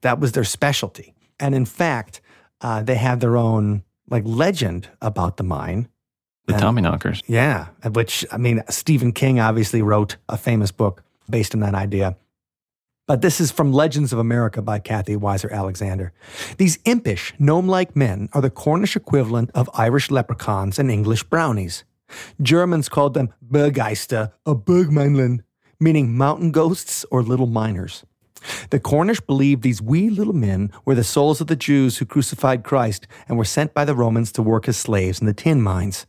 That 0.02 0.20
was 0.20 0.32
their 0.32 0.44
specialty. 0.44 1.14
And 1.40 1.54
in 1.54 1.64
fact, 1.64 2.20
uh, 2.60 2.82
they 2.82 2.96
have 2.96 3.20
their 3.20 3.36
own 3.36 3.82
like 4.08 4.22
legend 4.26 4.88
about 5.00 5.36
the 5.38 5.44
mine. 5.44 5.88
The 6.46 6.54
And- 6.54 6.62
Tommyknockers. 6.62 7.22
Yeah, 7.26 7.68
which 7.90 8.24
I 8.30 8.36
mean, 8.36 8.62
Stephen 8.68 9.12
King 9.12 9.40
obviously 9.40 9.80
wrote 9.82 10.16
a 10.28 10.36
famous 10.36 10.70
book 10.70 11.02
based 11.28 11.54
on 11.54 11.60
that 11.60 11.74
idea. 11.74 12.16
But 13.06 13.20
this 13.20 13.38
is 13.40 13.50
from 13.50 13.72
Legends 13.72 14.12
of 14.14 14.18
America 14.18 14.62
by 14.62 14.78
Kathy 14.78 15.14
Weiser 15.16 15.50
Alexander. 15.50 16.12
These 16.56 16.78
impish, 16.86 17.34
gnome 17.38 17.66
like 17.68 17.94
men 17.94 18.30
are 18.32 18.40
the 18.40 18.48
Cornish 18.50 18.96
equivalent 18.96 19.50
of 19.54 19.68
Irish 19.74 20.10
leprechauns 20.10 20.78
and 20.78 20.90
English 20.90 21.22
brownies. 21.24 21.84
Germans 22.40 22.88
called 22.88 23.14
them 23.14 23.32
Berggeister 23.46 24.32
or 24.46 24.56
Bergmännlein, 24.56 25.40
meaning 25.80 26.16
mountain 26.16 26.50
ghosts 26.50 27.04
or 27.10 27.22
little 27.22 27.46
miners. 27.46 28.04
The 28.70 28.80
Cornish 28.80 29.20
believed 29.20 29.62
these 29.62 29.80
wee 29.80 30.10
little 30.10 30.34
men 30.34 30.70
were 30.84 30.94
the 30.94 31.04
souls 31.04 31.40
of 31.40 31.46
the 31.46 31.56
Jews 31.56 31.98
who 31.98 32.04
crucified 32.04 32.64
Christ 32.64 33.06
and 33.28 33.38
were 33.38 33.44
sent 33.44 33.74
by 33.74 33.84
the 33.84 33.94
Romans 33.94 34.32
to 34.32 34.42
work 34.42 34.68
as 34.68 34.76
slaves 34.76 35.20
in 35.20 35.26
the 35.26 35.32
tin 35.32 35.62
mines. 35.62 36.06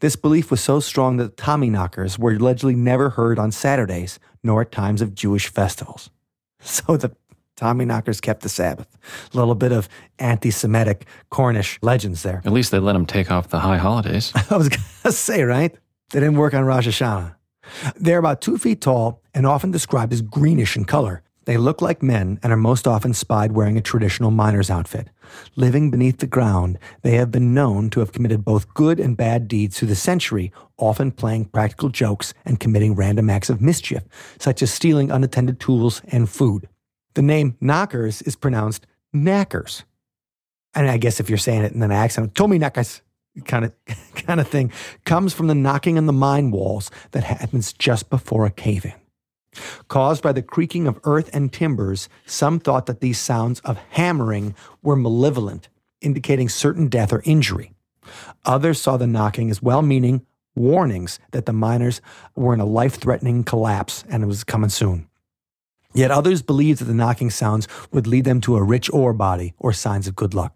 This 0.00 0.16
belief 0.16 0.50
was 0.50 0.60
so 0.60 0.80
strong 0.80 1.16
that 1.16 1.36
the 1.36 1.42
Tommyknockers 1.42 2.18
were 2.18 2.32
allegedly 2.32 2.76
never 2.76 3.10
heard 3.10 3.38
on 3.38 3.50
Saturdays, 3.52 4.18
nor 4.42 4.62
at 4.62 4.72
times 4.72 5.02
of 5.02 5.14
Jewish 5.14 5.48
festivals. 5.48 6.10
So 6.58 6.96
the 6.96 7.14
Tommyknockers 7.56 8.20
kept 8.20 8.42
the 8.42 8.48
Sabbath. 8.48 8.86
A 9.32 9.36
little 9.36 9.54
bit 9.54 9.72
of 9.72 9.88
anti 10.18 10.50
Semitic 10.50 11.06
Cornish 11.30 11.78
legends 11.82 12.22
there. 12.22 12.42
At 12.44 12.52
least 12.52 12.70
they 12.70 12.78
let 12.78 12.92
them 12.92 13.06
take 13.06 13.30
off 13.30 13.48
the 13.48 13.60
high 13.60 13.78
holidays. 13.78 14.32
I 14.50 14.56
was 14.56 14.68
going 14.68 14.82
to 15.04 15.12
say, 15.12 15.42
right? 15.42 15.74
They 16.10 16.20
didn't 16.20 16.36
work 16.36 16.54
on 16.54 16.64
Rosh 16.64 16.86
Hashanah. 16.86 17.34
They're 17.96 18.18
about 18.18 18.40
two 18.40 18.58
feet 18.58 18.80
tall 18.80 19.22
and 19.34 19.46
often 19.46 19.70
described 19.70 20.12
as 20.12 20.22
greenish 20.22 20.76
in 20.76 20.84
color. 20.84 21.22
They 21.46 21.56
look 21.56 21.80
like 21.80 22.02
men 22.02 22.40
and 22.42 22.52
are 22.52 22.56
most 22.56 22.88
often 22.88 23.14
spied 23.14 23.52
wearing 23.52 23.76
a 23.76 23.80
traditional 23.80 24.32
miner's 24.32 24.68
outfit. 24.68 25.10
Living 25.54 25.92
beneath 25.92 26.18
the 26.18 26.26
ground, 26.26 26.76
they 27.02 27.12
have 27.12 27.30
been 27.30 27.54
known 27.54 27.88
to 27.90 28.00
have 28.00 28.12
committed 28.12 28.44
both 28.44 28.74
good 28.74 28.98
and 28.98 29.16
bad 29.16 29.46
deeds 29.46 29.78
through 29.78 29.88
the 29.88 29.94
century, 29.94 30.52
often 30.76 31.12
playing 31.12 31.44
practical 31.44 31.88
jokes 31.88 32.34
and 32.44 32.58
committing 32.58 32.96
random 32.96 33.30
acts 33.30 33.48
of 33.48 33.60
mischief, 33.60 34.02
such 34.40 34.60
as 34.60 34.74
stealing 34.74 35.12
unattended 35.12 35.60
tools 35.60 36.02
and 36.08 36.28
food. 36.28 36.68
The 37.16 37.22
name 37.22 37.56
Knockers 37.62 38.20
is 38.20 38.36
pronounced 38.36 38.86
Knackers. 39.14 39.84
And 40.74 40.90
I 40.90 40.98
guess 40.98 41.18
if 41.18 41.30
you're 41.30 41.38
saying 41.38 41.62
it 41.62 41.72
in 41.72 41.82
an 41.82 41.90
accent, 41.90 42.34
Tommy 42.34 42.58
Knackers 42.58 43.00
kind 43.46 43.64
of 43.64 43.72
kind 44.14 44.38
of 44.38 44.46
thing 44.46 44.70
comes 45.06 45.32
from 45.32 45.46
the 45.46 45.54
knocking 45.54 45.96
on 45.96 46.04
the 46.04 46.12
mine 46.12 46.50
walls 46.50 46.90
that 47.12 47.24
happens 47.24 47.72
just 47.72 48.10
before 48.10 48.44
a 48.44 48.50
cave 48.50 48.84
in. 48.84 48.92
Caused 49.88 50.22
by 50.22 50.32
the 50.32 50.42
creaking 50.42 50.86
of 50.86 51.00
earth 51.04 51.30
and 51.32 51.50
timbers, 51.50 52.10
some 52.26 52.60
thought 52.60 52.84
that 52.84 53.00
these 53.00 53.18
sounds 53.18 53.60
of 53.60 53.78
hammering 53.92 54.54
were 54.82 54.94
malevolent, 54.94 55.70
indicating 56.02 56.50
certain 56.50 56.88
death 56.88 57.14
or 57.14 57.22
injury. 57.24 57.72
Others 58.44 58.78
saw 58.78 58.98
the 58.98 59.06
knocking 59.06 59.48
as 59.48 59.62
well 59.62 59.80
meaning 59.80 60.26
warnings 60.54 61.18
that 61.30 61.46
the 61.46 61.54
miners 61.54 62.02
were 62.34 62.52
in 62.52 62.60
a 62.60 62.66
life 62.66 62.96
threatening 62.96 63.42
collapse 63.42 64.04
and 64.10 64.22
it 64.22 64.26
was 64.26 64.44
coming 64.44 64.68
soon. 64.68 65.08
Yet 65.96 66.10
others 66.10 66.42
believed 66.42 66.80
that 66.80 66.84
the 66.84 66.94
knocking 66.94 67.30
sounds 67.30 67.66
would 67.90 68.06
lead 68.06 68.26
them 68.26 68.42
to 68.42 68.56
a 68.56 68.62
rich 68.62 68.92
ore 68.92 69.14
body 69.14 69.54
or 69.58 69.72
signs 69.72 70.06
of 70.06 70.14
good 70.14 70.34
luck. 70.34 70.54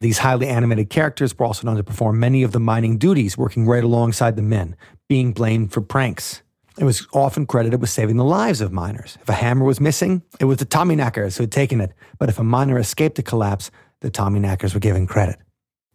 These 0.00 0.18
highly 0.18 0.48
animated 0.48 0.88
characters 0.88 1.38
were 1.38 1.44
also 1.44 1.66
known 1.66 1.76
to 1.76 1.84
perform 1.84 2.18
many 2.18 2.42
of 2.42 2.52
the 2.52 2.58
mining 2.58 2.96
duties, 2.96 3.36
working 3.36 3.66
right 3.66 3.84
alongside 3.84 4.34
the 4.34 4.42
men, 4.42 4.74
being 5.10 5.32
blamed 5.32 5.72
for 5.72 5.82
pranks. 5.82 6.42
It 6.78 6.84
was 6.84 7.06
often 7.12 7.44
credited 7.44 7.82
with 7.82 7.90
saving 7.90 8.16
the 8.16 8.24
lives 8.24 8.62
of 8.62 8.72
miners. 8.72 9.18
If 9.20 9.28
a 9.28 9.34
hammer 9.34 9.66
was 9.66 9.78
missing, 9.78 10.22
it 10.40 10.46
was 10.46 10.56
the 10.56 10.64
Tommyknackers 10.64 11.36
who 11.36 11.42
had 11.42 11.52
taken 11.52 11.82
it. 11.82 11.92
But 12.18 12.30
if 12.30 12.38
a 12.38 12.42
miner 12.42 12.78
escaped 12.78 13.18
a 13.18 13.22
collapse, 13.22 13.70
the 14.00 14.10
Tommyknackers 14.10 14.72
were 14.72 14.80
given 14.80 15.06
credit. 15.06 15.38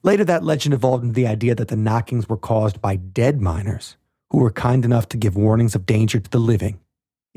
Later, 0.03 0.23
that 0.25 0.43
legend 0.43 0.75
evolved 0.75 1.03
into 1.03 1.15
the 1.15 1.25
idea 1.25 1.55
that 1.55 1.69
the 1.69 1.75
knockings 1.75 2.29
were 2.29 2.37
caused 2.37 2.79
by 2.79 2.95
dead 2.95 3.41
miners 3.41 3.97
who 4.29 4.37
were 4.37 4.51
kind 4.51 4.85
enough 4.85 5.09
to 5.09 5.17
give 5.17 5.35
warnings 5.35 5.73
of 5.73 5.87
danger 5.87 6.19
to 6.19 6.29
the 6.29 6.39
living. 6.39 6.79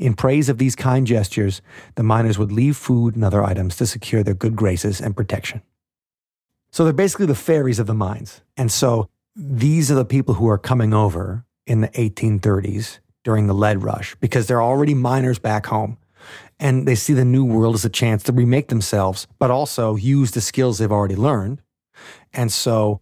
In 0.01 0.15
praise 0.15 0.49
of 0.49 0.57
these 0.57 0.75
kind 0.75 1.05
gestures, 1.05 1.61
the 1.93 2.01
miners 2.01 2.39
would 2.39 2.51
leave 2.51 2.75
food 2.75 3.13
and 3.13 3.23
other 3.23 3.43
items 3.43 3.75
to 3.75 3.85
secure 3.85 4.23
their 4.23 4.33
good 4.33 4.55
graces 4.55 4.99
and 4.99 5.15
protection. 5.15 5.61
So 6.71 6.83
they're 6.83 6.91
basically 6.91 7.27
the 7.27 7.35
fairies 7.35 7.77
of 7.77 7.85
the 7.85 7.93
mines. 7.93 8.41
And 8.57 8.71
so 8.71 9.09
these 9.35 9.91
are 9.91 9.95
the 9.95 10.03
people 10.03 10.33
who 10.33 10.47
are 10.47 10.57
coming 10.57 10.91
over 10.91 11.45
in 11.67 11.81
the 11.81 11.89
1830s 11.89 12.97
during 13.23 13.45
the 13.45 13.53
lead 13.53 13.83
rush 13.83 14.15
because 14.15 14.47
they're 14.47 14.63
already 14.63 14.95
miners 14.95 15.37
back 15.37 15.67
home 15.67 15.99
and 16.59 16.87
they 16.87 16.95
see 16.95 17.13
the 17.13 17.23
new 17.23 17.45
world 17.45 17.75
as 17.75 17.85
a 17.85 17.89
chance 17.89 18.23
to 18.23 18.31
remake 18.31 18.69
themselves, 18.69 19.27
but 19.37 19.51
also 19.51 19.95
use 19.95 20.31
the 20.31 20.41
skills 20.41 20.79
they've 20.79 20.91
already 20.91 21.15
learned. 21.15 21.61
And 22.33 22.51
so 22.51 23.01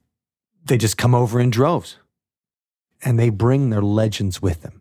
they 0.65 0.77
just 0.77 0.98
come 0.98 1.15
over 1.15 1.39
in 1.39 1.50
droves 1.50 1.96
and 3.01 3.18
they 3.18 3.29
bring 3.29 3.70
their 3.70 3.82
legends 3.82 4.41
with 4.41 4.63
them. 4.63 4.79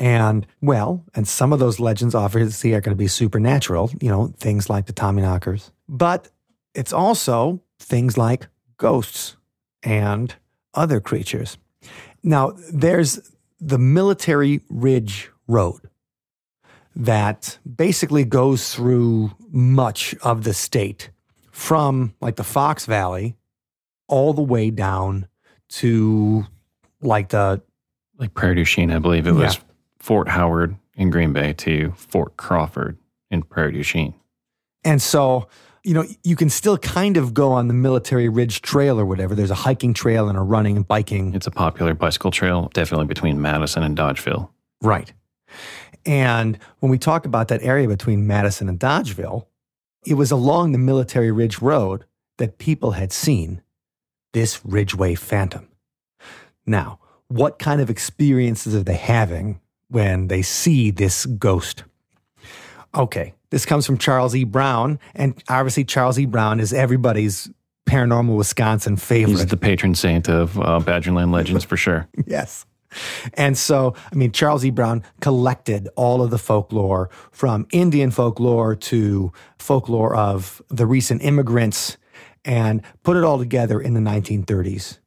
And 0.00 0.46
well, 0.60 1.04
and 1.14 1.26
some 1.26 1.52
of 1.52 1.58
those 1.58 1.80
legends 1.80 2.14
obviously 2.14 2.72
are 2.74 2.80
going 2.80 2.96
to 2.96 2.98
be 2.98 3.08
supernatural, 3.08 3.90
you 4.00 4.08
know, 4.08 4.32
things 4.38 4.70
like 4.70 4.86
the 4.86 4.92
Tommyknockers. 4.92 5.70
But 5.88 6.28
it's 6.74 6.92
also 6.92 7.60
things 7.80 8.16
like 8.16 8.46
ghosts 8.76 9.36
and 9.82 10.34
other 10.74 11.00
creatures. 11.00 11.58
Now, 12.22 12.54
there's 12.72 13.32
the 13.60 13.78
Military 13.78 14.60
Ridge 14.68 15.30
Road 15.48 15.80
that 16.94 17.58
basically 17.76 18.24
goes 18.24 18.74
through 18.74 19.32
much 19.50 20.14
of 20.22 20.44
the 20.44 20.54
state 20.54 21.10
from 21.50 22.14
like 22.20 22.36
the 22.36 22.44
Fox 22.44 22.86
Valley 22.86 23.36
all 24.08 24.32
the 24.32 24.42
way 24.42 24.70
down 24.70 25.26
to 25.68 26.44
like 27.00 27.28
the 27.28 27.62
like 28.18 28.34
Prairie 28.34 28.56
du 28.56 28.64
Chien, 28.64 28.90
I 28.90 28.98
believe 28.98 29.26
it 29.26 29.32
was 29.32 29.56
yeah. 29.56 29.62
Fort 29.98 30.28
Howard 30.28 30.76
in 30.96 31.10
Green 31.10 31.32
Bay 31.32 31.52
to 31.54 31.92
Fort 31.96 32.36
Crawford 32.36 32.98
in 33.30 33.42
Prairie 33.42 33.72
du 33.72 33.82
Chien. 33.82 34.14
And 34.84 35.02
so, 35.02 35.48
you 35.84 35.94
know, 35.94 36.04
you 36.24 36.36
can 36.36 36.50
still 36.50 36.78
kind 36.78 37.16
of 37.16 37.34
go 37.34 37.52
on 37.52 37.68
the 37.68 37.74
Military 37.74 38.28
Ridge 38.28 38.62
Trail 38.62 38.98
or 38.98 39.04
whatever. 39.04 39.34
There's 39.34 39.50
a 39.50 39.56
hiking 39.56 39.94
trail 39.94 40.28
and 40.28 40.38
a 40.38 40.42
running 40.42 40.76
and 40.76 40.86
biking. 40.86 41.34
It's 41.34 41.46
a 41.46 41.50
popular 41.50 41.94
bicycle 41.94 42.30
trail, 42.30 42.70
definitely 42.74 43.06
between 43.06 43.40
Madison 43.40 43.82
and 43.82 43.96
Dodgeville. 43.96 44.50
Right. 44.80 45.12
And 46.06 46.58
when 46.78 46.90
we 46.90 46.98
talk 46.98 47.26
about 47.26 47.48
that 47.48 47.62
area 47.62 47.88
between 47.88 48.26
Madison 48.26 48.68
and 48.68 48.78
Dodgeville, 48.78 49.46
it 50.06 50.14
was 50.14 50.30
along 50.30 50.72
the 50.72 50.78
Military 50.78 51.30
Ridge 51.30 51.60
Road 51.60 52.04
that 52.38 52.58
people 52.58 52.92
had 52.92 53.12
seen 53.12 53.62
this 54.32 54.64
Ridgeway 54.64 55.16
Phantom. 55.16 55.68
Now, 56.64 57.00
what 57.28 57.58
kind 57.58 57.80
of 57.80 57.90
experiences 57.90 58.74
are 58.74 58.82
they 58.82 58.96
having 58.96 59.60
when 59.88 60.28
they 60.28 60.42
see 60.42 60.90
this 60.90 61.26
ghost? 61.26 61.84
Okay, 62.94 63.34
this 63.50 63.66
comes 63.66 63.86
from 63.86 63.98
Charles 63.98 64.34
E. 64.34 64.44
Brown, 64.44 64.98
and 65.14 65.42
obviously 65.48 65.84
Charles 65.84 66.18
E. 66.18 66.26
Brown 66.26 66.60
is 66.60 66.72
everybody's 66.72 67.50
paranormal 67.88 68.36
Wisconsin 68.36 68.96
favorite. 68.96 69.32
He's 69.32 69.46
the 69.46 69.56
patron 69.56 69.94
saint 69.94 70.28
of 70.28 70.58
uh, 70.58 70.80
Badgerland 70.80 71.32
legends 71.32 71.64
for 71.64 71.76
sure. 71.76 72.06
yes. 72.26 72.66
And 73.34 73.56
so, 73.56 73.94
I 74.10 74.14
mean, 74.14 74.32
Charles 74.32 74.64
E. 74.64 74.70
Brown 74.70 75.02
collected 75.20 75.88
all 75.96 76.22
of 76.22 76.30
the 76.30 76.38
folklore 76.38 77.10
from 77.32 77.66
Indian 77.72 78.10
folklore 78.10 78.74
to 78.76 79.32
folklore 79.58 80.14
of 80.14 80.62
the 80.68 80.86
recent 80.86 81.22
immigrants 81.22 81.98
and 82.44 82.82
put 83.02 83.16
it 83.16 83.24
all 83.24 83.38
together 83.38 83.80
in 83.80 83.94
the 83.94 84.00
1930s. 84.00 84.98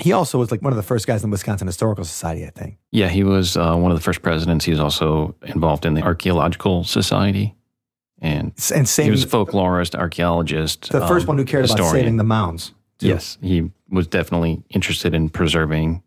He 0.00 0.12
also 0.12 0.38
was 0.38 0.50
like 0.50 0.60
one 0.60 0.72
of 0.72 0.76
the 0.76 0.82
first 0.82 1.06
guys 1.06 1.22
in 1.22 1.30
the 1.30 1.34
Wisconsin 1.34 1.68
Historical 1.68 2.04
Society, 2.04 2.44
I 2.44 2.50
think. 2.50 2.78
Yeah, 2.90 3.08
he 3.08 3.22
was 3.22 3.56
uh, 3.56 3.76
one 3.76 3.92
of 3.92 3.96
the 3.96 4.02
first 4.02 4.22
presidents. 4.22 4.64
He 4.64 4.72
was 4.72 4.80
also 4.80 5.36
involved 5.42 5.86
in 5.86 5.94
the 5.94 6.02
Archaeological 6.02 6.82
Society. 6.82 7.54
And, 8.20 8.52
and 8.74 8.88
same, 8.88 9.04
he 9.04 9.10
was 9.10 9.24
a 9.24 9.28
folklorist, 9.28 9.94
archaeologist. 9.94 10.90
The 10.90 11.06
first 11.06 11.24
um, 11.24 11.28
one 11.28 11.38
who 11.38 11.44
cared 11.44 11.64
historian. 11.64 11.88
about 11.88 11.98
saving 11.98 12.16
the 12.16 12.24
mounds. 12.24 12.72
Too. 12.98 13.08
Yes, 13.08 13.38
he 13.40 13.70
was 13.90 14.06
definitely 14.06 14.62
interested 14.70 15.14
in 15.14 15.28
preserving 15.28 16.02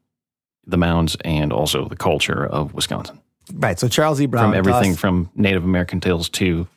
the 0.66 0.78
mounds 0.78 1.16
and 1.24 1.54
also 1.54 1.88
the 1.88 1.96
culture 1.96 2.46
of 2.46 2.74
Wisconsin. 2.74 3.22
Right. 3.54 3.80
So 3.80 3.88
Charles 3.88 4.20
E. 4.20 4.26
Brown. 4.26 4.52
From 4.52 4.58
everything 4.58 4.96
from 4.96 5.30
Native 5.36 5.64
American 5.64 6.02
tales 6.02 6.28
to 6.30 6.68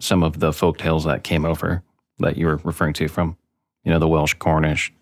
some 0.00 0.22
of 0.22 0.40
the 0.40 0.52
folk 0.52 0.78
tales 0.78 1.04
that 1.04 1.22
came 1.22 1.44
over 1.44 1.82
that 2.18 2.36
you 2.36 2.46
were 2.46 2.56
referring 2.64 2.92
to 2.94 3.08
from, 3.08 3.36
you 3.84 3.92
know, 3.92 3.98
the 3.98 4.08
Welsh, 4.08 4.34
Cornish, 4.34 4.92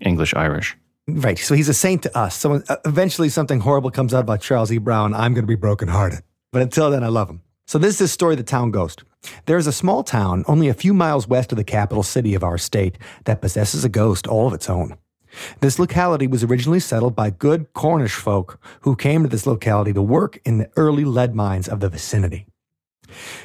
English, 0.00 0.34
Irish. 0.34 0.76
Right. 1.16 1.38
So 1.38 1.54
he's 1.54 1.68
a 1.68 1.74
saint 1.74 2.02
to 2.02 2.18
us. 2.18 2.36
So 2.36 2.62
eventually 2.84 3.28
something 3.28 3.60
horrible 3.60 3.90
comes 3.90 4.14
out 4.14 4.20
about 4.20 4.40
Charles 4.40 4.70
E. 4.70 4.78
Brown. 4.78 5.14
I'm 5.14 5.34
going 5.34 5.44
to 5.44 5.48
be 5.48 5.54
brokenhearted. 5.56 6.20
But 6.52 6.62
until 6.62 6.90
then, 6.90 7.04
I 7.04 7.08
love 7.08 7.28
him. 7.28 7.42
So 7.66 7.78
this 7.78 7.92
is 7.92 7.98
the 7.98 8.08
story 8.08 8.34
of 8.34 8.38
the 8.38 8.44
town 8.44 8.70
ghost. 8.70 9.04
There 9.46 9.58
is 9.58 9.66
a 9.66 9.72
small 9.72 10.02
town 10.02 10.44
only 10.48 10.68
a 10.68 10.74
few 10.74 10.92
miles 10.92 11.28
west 11.28 11.52
of 11.52 11.56
the 11.56 11.64
capital 11.64 12.02
city 12.02 12.34
of 12.34 12.42
our 12.42 12.58
state 12.58 12.98
that 13.24 13.40
possesses 13.40 13.84
a 13.84 13.88
ghost 13.88 14.26
all 14.26 14.48
of 14.48 14.54
its 14.54 14.68
own. 14.68 14.96
This 15.60 15.78
locality 15.78 16.26
was 16.26 16.42
originally 16.42 16.80
settled 16.80 17.14
by 17.14 17.30
good 17.30 17.72
Cornish 17.72 18.14
folk 18.14 18.58
who 18.80 18.96
came 18.96 19.22
to 19.22 19.28
this 19.28 19.46
locality 19.46 19.92
to 19.92 20.02
work 20.02 20.40
in 20.44 20.58
the 20.58 20.70
early 20.76 21.04
lead 21.04 21.34
mines 21.34 21.68
of 21.68 21.80
the 21.80 21.88
vicinity. 21.88 22.46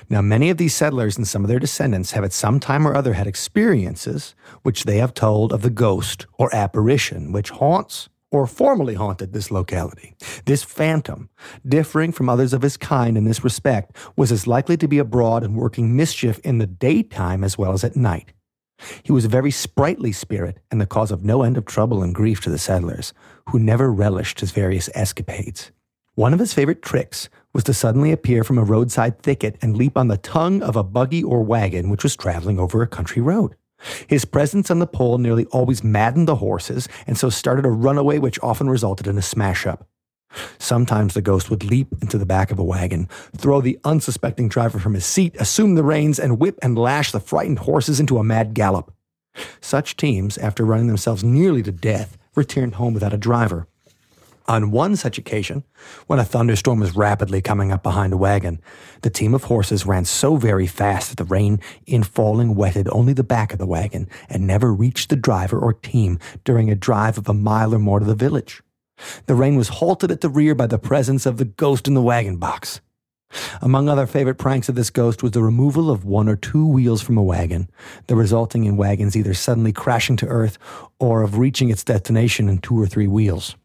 Now, 0.10 0.22
many 0.22 0.50
of 0.50 0.58
these 0.58 0.76
settlers 0.76 1.18
and 1.18 1.28
some 1.28 1.44
of 1.44 1.48
their 1.48 1.60
descendants 1.60 2.12
have 2.12 2.24
at 2.24 2.34
some 2.34 2.60
time 2.60 2.88
or 2.88 2.96
other 2.96 3.14
had 3.14 3.28
experiences 3.28 4.36
which 4.64 4.84
they 4.84 4.98
have 4.98 5.14
told 5.14 5.52
of 5.52 5.62
the 5.62 5.70
ghost 5.70 6.26
or 6.38 6.54
apparition 6.54 7.32
which 7.32 7.50
haunts 7.50 8.10
or 8.32 8.48
formerly 8.48 8.96
haunted 8.96 9.32
this 9.34 9.50
locality. 9.50 10.16
This 10.46 10.64
phantom, 10.64 11.30
differing 11.68 12.12
from 12.12 12.28
others 12.28 12.54
of 12.54 12.64
his 12.64 12.76
kind 12.76 13.18
in 13.18 13.24
this 13.24 13.44
respect, 13.44 13.96
was 14.18 14.32
as 14.32 14.48
likely 14.48 14.78
to 14.78 14.88
be 14.88 14.98
abroad 14.98 15.44
and 15.44 15.56
working 15.56 15.96
mischief 15.96 16.40
in 16.40 16.58
the 16.58 16.68
daytime 16.68 17.44
as 17.44 17.58
well 17.58 17.72
as 17.72 17.84
at 17.84 17.96
night. 17.96 18.34
He 19.04 19.14
was 19.14 19.26
a 19.26 19.30
very 19.30 19.52
sprightly 19.52 20.12
spirit 20.12 20.60
and 20.70 20.82
the 20.82 20.86
cause 20.86 21.12
of 21.12 21.24
no 21.24 21.44
end 21.44 21.58
of 21.58 21.66
trouble 21.66 22.04
and 22.04 22.14
grief 22.14 22.42
to 22.42 22.50
the 22.50 22.58
settlers, 22.58 23.14
who 23.50 23.60
never 23.60 23.92
relished 23.92 24.42
his 24.42 24.52
various 24.52 24.90
escapades. 24.94 25.72
One 26.16 26.34
of 26.34 26.40
his 26.40 26.54
favorite 26.54 26.82
tricks 26.82 27.30
was 27.56 27.64
to 27.64 27.74
suddenly 27.74 28.12
appear 28.12 28.44
from 28.44 28.58
a 28.58 28.64
roadside 28.66 29.18
thicket 29.24 29.56
and 29.62 29.78
leap 29.78 29.98
on 29.98 30.10
the 30.10 30.18
tongue 30.18 30.62
of 30.62 30.76
a 30.76 30.84
buggy 30.84 31.24
or 31.24 31.42
wagon 31.42 31.90
which 31.90 32.04
was 32.04 32.14
traveling 32.14 32.60
over 32.60 32.82
a 32.82 32.88
country 32.88 33.22
road. 33.22 33.56
His 34.08 34.26
presence 34.26 34.70
on 34.70 34.80
the 34.80 34.86
pole 34.86 35.20
nearly 35.20 35.46
always 35.46 35.82
maddened 35.82 36.28
the 36.28 36.36
horses, 36.36 36.90
and 37.08 37.18
so 37.18 37.30
started 37.30 37.66
a 37.66 37.70
runaway 37.70 38.20
which 38.20 38.44
often 38.44 38.70
resulted 38.70 39.08
in 39.08 39.18
a 39.18 39.22
smash 39.22 39.66
up. 39.66 39.88
Sometimes 40.60 41.14
the 41.14 41.22
ghost 41.22 41.50
would 41.50 41.64
leap 41.64 41.88
into 42.02 42.18
the 42.18 42.26
back 42.26 42.52
of 42.52 42.60
a 42.60 42.64
wagon, 42.64 43.08
throw 43.38 43.62
the 43.62 43.80
unsuspecting 43.86 44.50
driver 44.50 44.78
from 44.78 44.94
his 44.94 45.06
seat, 45.06 45.34
assume 45.40 45.76
the 45.76 45.84
reins, 45.84 46.20
and 46.20 46.40
whip 46.40 46.60
and 46.62 46.78
lash 46.78 47.14
the 47.14 47.22
frightened 47.22 47.60
horses 47.60 48.02
into 48.02 48.18
a 48.18 48.24
mad 48.24 48.54
gallop. 48.54 48.94
Such 49.62 49.96
teams, 49.96 50.38
after 50.38 50.66
running 50.66 50.88
themselves 50.88 51.24
nearly 51.24 51.64
to 51.64 51.72
death, 51.72 52.18
returned 52.36 52.76
home 52.76 52.94
without 52.94 53.14
a 53.14 53.18
driver. 53.18 53.70
On 54.48 54.70
one 54.70 54.96
such 54.96 55.18
occasion, 55.18 55.64
when 56.06 56.20
a 56.20 56.24
thunderstorm 56.24 56.80
was 56.80 56.96
rapidly 56.96 57.42
coming 57.42 57.72
up 57.72 57.82
behind 57.82 58.14
a 58.14 58.18
wagon, 58.18 58.62
the 59.02 59.10
team 59.10 59.34
of 59.34 59.46
horses 59.46 59.88
ran 59.88 60.06
so 60.06 60.36
very 60.36 60.68
fast 60.68 61.10
that 61.10 61.18
the 61.18 61.24
rain 61.24 61.60
in 61.88 62.04
falling 62.04 62.54
wetted 62.54 62.88
only 62.92 63.14
the 63.14 63.24
back 63.24 63.54
of 63.54 63.58
the 63.58 63.66
wagon 63.66 64.08
and 64.30 64.46
never 64.46 64.72
reached 64.72 65.10
the 65.10 65.16
driver 65.16 65.58
or 65.58 65.74
team 65.74 66.20
during 66.44 66.70
a 66.70 66.76
drive 66.76 67.18
of 67.18 67.28
a 67.28 67.34
mile 67.34 67.74
or 67.74 67.80
more 67.80 68.00
to 68.00 68.06
the 68.06 68.14
village. 68.14 68.62
The 69.26 69.34
rain 69.34 69.56
was 69.56 69.70
halted 69.70 70.12
at 70.12 70.22
the 70.22 70.30
rear 70.30 70.54
by 70.54 70.68
the 70.68 70.78
presence 70.78 71.26
of 71.26 71.38
the 71.38 71.46
ghost 71.46 71.88
in 71.88 71.96
the 71.96 72.02
wagon 72.02 72.38
box. 72.38 72.82
Among 73.64 73.90
other 73.90 74.06
favorite 74.06 74.38
pranks 74.38 74.70
of 74.70 74.76
this 74.76 74.92
ghost 74.92 75.24
was 75.24 75.32
the 75.32 75.42
removal 75.42 75.90
of 75.90 76.06
one 76.06 76.30
or 76.30 76.36
two 76.36 76.68
wheels 76.68 77.02
from 77.02 77.18
a 77.18 77.24
wagon, 77.24 77.68
the 78.06 78.16
resulting 78.16 78.66
in 78.66 78.78
wagons 78.78 79.16
either 79.16 79.34
suddenly 79.34 79.74
crashing 79.74 80.16
to 80.18 80.28
earth 80.28 80.60
or 81.00 81.24
of 81.24 81.40
reaching 81.40 81.72
its 81.72 81.84
destination 81.84 82.48
in 82.48 82.60
two 82.60 82.80
or 82.80 82.86
three 82.86 83.08
wheels. 83.08 83.56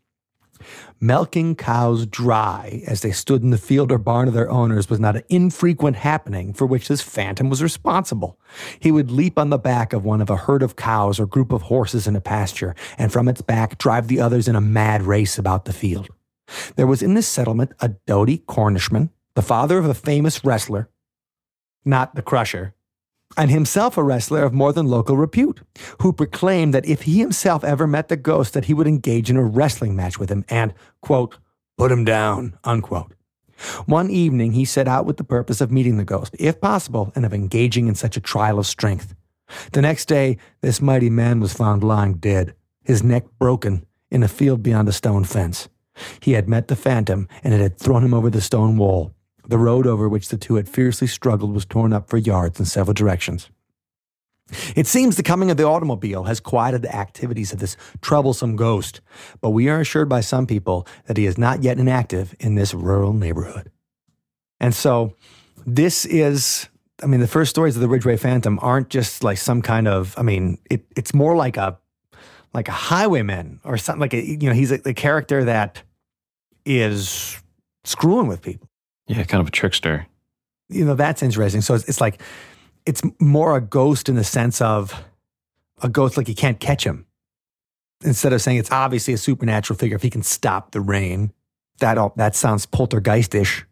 Milking 1.02 1.54
cows 1.56 2.04
dry 2.04 2.82
as 2.86 3.00
they 3.00 3.10
stood 3.10 3.42
in 3.42 3.48
the 3.48 3.56
field 3.56 3.90
or 3.90 3.96
barn 3.96 4.28
of 4.28 4.34
their 4.34 4.50
owners 4.50 4.90
was 4.90 5.00
not 5.00 5.16
an 5.16 5.22
infrequent 5.30 5.96
happening 5.96 6.52
for 6.52 6.66
which 6.66 6.88
this 6.88 7.00
phantom 7.00 7.48
was 7.48 7.62
responsible. 7.62 8.38
He 8.78 8.92
would 8.92 9.10
leap 9.10 9.38
on 9.38 9.48
the 9.48 9.56
back 9.56 9.94
of 9.94 10.04
one 10.04 10.20
of 10.20 10.28
a 10.28 10.36
herd 10.36 10.62
of 10.62 10.76
cows 10.76 11.18
or 11.18 11.24
group 11.24 11.52
of 11.52 11.62
horses 11.62 12.06
in 12.06 12.16
a 12.16 12.20
pasture, 12.20 12.74
and 12.98 13.10
from 13.10 13.28
its 13.28 13.40
back 13.40 13.78
drive 13.78 14.08
the 14.08 14.20
others 14.20 14.46
in 14.46 14.56
a 14.56 14.60
mad 14.60 15.00
race 15.00 15.38
about 15.38 15.64
the 15.64 15.72
field. 15.72 16.10
There 16.76 16.86
was 16.86 17.00
in 17.00 17.14
this 17.14 17.26
settlement 17.26 17.72
a 17.80 17.88
doughty 17.88 18.36
Cornishman, 18.36 19.08
the 19.34 19.40
father 19.40 19.78
of 19.78 19.86
a 19.86 19.94
famous 19.94 20.44
wrestler, 20.44 20.90
not 21.82 22.14
the 22.14 22.20
Crusher, 22.20 22.74
and 23.36 23.50
himself 23.50 23.96
a 23.96 24.02
wrestler 24.02 24.42
of 24.42 24.52
more 24.52 24.72
than 24.72 24.86
local 24.86 25.16
repute, 25.16 25.60
who 26.00 26.12
proclaimed 26.12 26.74
that 26.74 26.86
if 26.86 27.02
he 27.02 27.18
himself 27.20 27.64
ever 27.64 27.86
met 27.86 28.08
the 28.08 28.16
ghost, 28.16 28.54
that 28.54 28.64
he 28.64 28.74
would 28.74 28.86
engage 28.86 29.30
in 29.30 29.36
a 29.36 29.44
wrestling 29.44 29.94
match 29.94 30.18
with 30.18 30.30
him 30.30 30.44
and, 30.48 30.74
quote, 31.00 31.38
put 31.78 31.92
him 31.92 32.04
down, 32.04 32.58
unquote. 32.64 33.14
One 33.86 34.10
evening 34.10 34.52
he 34.52 34.64
set 34.64 34.88
out 34.88 35.04
with 35.04 35.16
the 35.16 35.24
purpose 35.24 35.60
of 35.60 35.70
meeting 35.70 35.96
the 35.96 36.04
ghost, 36.04 36.34
if 36.38 36.60
possible, 36.60 37.12
and 37.14 37.26
of 37.26 37.34
engaging 37.34 37.88
in 37.88 37.94
such 37.94 38.16
a 38.16 38.20
trial 38.20 38.58
of 38.58 38.66
strength. 38.66 39.14
The 39.72 39.82
next 39.82 40.06
day, 40.06 40.38
this 40.60 40.80
mighty 40.80 41.10
man 41.10 41.40
was 41.40 41.52
found 41.52 41.84
lying 41.84 42.14
dead, 42.14 42.54
his 42.84 43.02
neck 43.02 43.24
broken, 43.38 43.84
in 44.10 44.22
a 44.22 44.28
field 44.28 44.62
beyond 44.62 44.88
a 44.88 44.92
stone 44.92 45.24
fence. 45.24 45.68
He 46.20 46.32
had 46.32 46.48
met 46.48 46.68
the 46.68 46.76
phantom, 46.76 47.28
and 47.44 47.52
it 47.52 47.60
had 47.60 47.78
thrown 47.78 48.04
him 48.04 48.14
over 48.14 48.30
the 48.30 48.40
stone 48.40 48.76
wall. 48.76 49.12
The 49.46 49.58
road 49.58 49.86
over 49.86 50.08
which 50.08 50.28
the 50.28 50.36
two 50.36 50.56
had 50.56 50.68
fiercely 50.68 51.06
struggled 51.06 51.54
was 51.54 51.64
torn 51.64 51.92
up 51.92 52.08
for 52.08 52.16
yards 52.16 52.58
in 52.58 52.66
several 52.66 52.94
directions. 52.94 53.48
It 54.74 54.86
seems 54.86 55.16
the 55.16 55.22
coming 55.22 55.50
of 55.50 55.56
the 55.56 55.64
automobile 55.64 56.24
has 56.24 56.40
quieted 56.40 56.82
the 56.82 56.94
activities 56.94 57.52
of 57.52 57.60
this 57.60 57.76
troublesome 58.00 58.56
ghost, 58.56 59.00
but 59.40 59.50
we 59.50 59.68
are 59.68 59.80
assured 59.80 60.08
by 60.08 60.20
some 60.20 60.46
people 60.46 60.86
that 61.06 61.16
he 61.16 61.26
is 61.26 61.38
not 61.38 61.62
yet 61.62 61.78
inactive 61.78 62.34
in 62.40 62.56
this 62.56 62.74
rural 62.74 63.12
neighborhood. 63.12 63.70
And 64.58 64.74
so, 64.74 65.14
this 65.66 66.04
is, 66.04 66.68
I 67.02 67.06
mean, 67.06 67.20
the 67.20 67.28
first 67.28 67.50
stories 67.50 67.76
of 67.76 67.82
the 67.82 67.88
Ridgeway 67.88 68.16
Phantom 68.16 68.58
aren't 68.62 68.88
just 68.88 69.22
like 69.22 69.38
some 69.38 69.62
kind 69.62 69.86
of, 69.86 70.14
I 70.18 70.22
mean, 70.22 70.58
it, 70.70 70.84
it's 70.96 71.14
more 71.14 71.36
like 71.36 71.56
a, 71.56 71.78
like 72.52 72.68
a 72.68 72.72
highwayman 72.72 73.60
or 73.64 73.78
something 73.78 74.00
like 74.00 74.14
a, 74.14 74.24
you 74.24 74.48
know, 74.48 74.52
he's 74.52 74.72
a, 74.72 74.80
a 74.84 74.94
character 74.94 75.44
that 75.44 75.82
is 76.64 77.40
screwing 77.84 78.26
with 78.26 78.42
people. 78.42 78.69
Yeah, 79.10 79.24
kind 79.24 79.40
of 79.40 79.48
a 79.48 79.50
trickster. 79.50 80.06
You 80.68 80.84
know, 80.84 80.94
that's 80.94 81.20
interesting. 81.20 81.62
So 81.62 81.74
it's, 81.74 81.88
it's 81.88 82.00
like, 82.00 82.22
it's 82.86 83.02
more 83.18 83.56
a 83.56 83.60
ghost 83.60 84.08
in 84.08 84.14
the 84.14 84.22
sense 84.22 84.60
of 84.60 84.94
a 85.82 85.88
ghost 85.88 86.16
like 86.16 86.28
you 86.28 86.34
can't 86.34 86.60
catch 86.60 86.84
him. 86.84 87.06
Instead 88.04 88.32
of 88.32 88.40
saying 88.40 88.58
it's 88.58 88.70
obviously 88.70 89.12
a 89.12 89.18
supernatural 89.18 89.76
figure, 89.76 89.96
if 89.96 90.02
he 90.02 90.10
can 90.10 90.22
stop 90.22 90.70
the 90.70 90.80
rain, 90.80 91.32
that 91.80 91.98
all, 91.98 92.12
that 92.16 92.36
sounds 92.36 92.66
poltergeistish 92.66 93.64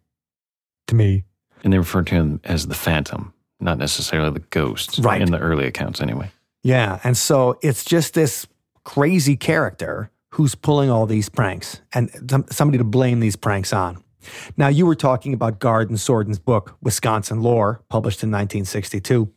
to 0.89 0.95
me. 0.97 1.25
And 1.63 1.73
they 1.73 1.79
refer 1.79 2.03
to 2.03 2.15
him 2.15 2.41
as 2.43 2.67
the 2.67 2.75
phantom, 2.75 3.33
not 3.61 3.79
necessarily 3.79 4.31
the 4.31 4.41
ghost. 4.51 4.99
Right. 4.99 5.23
In 5.23 5.31
the 5.31 5.39
early 5.39 5.67
accounts, 5.67 6.01
anyway. 6.01 6.33
Yeah, 6.65 6.99
and 7.05 7.17
so 7.17 7.59
it's 7.63 7.85
just 7.85 8.15
this 8.15 8.47
crazy 8.85 9.37
character 9.37 10.11
who's 10.31 10.57
pulling 10.57 10.91
all 10.91 11.07
these 11.07 11.29
pranks 11.29 11.81
and 11.93 12.11
some- 12.29 12.47
somebody 12.51 12.79
to 12.79 12.85
blame 12.85 13.21
these 13.21 13.37
pranks 13.37 13.73
on. 13.73 14.03
Now, 14.57 14.69
you 14.69 14.87
were 14.87 14.95
talking 14.95 15.33
about 15.33 15.59
Gard 15.59 15.91
and 15.91 15.99
Sorden's 15.99 16.39
book, 16.39 16.77
Wisconsin 16.83 17.43
Lore, 17.43 17.83
published 17.89 18.23
in 18.23 18.31
1962. 18.31 19.33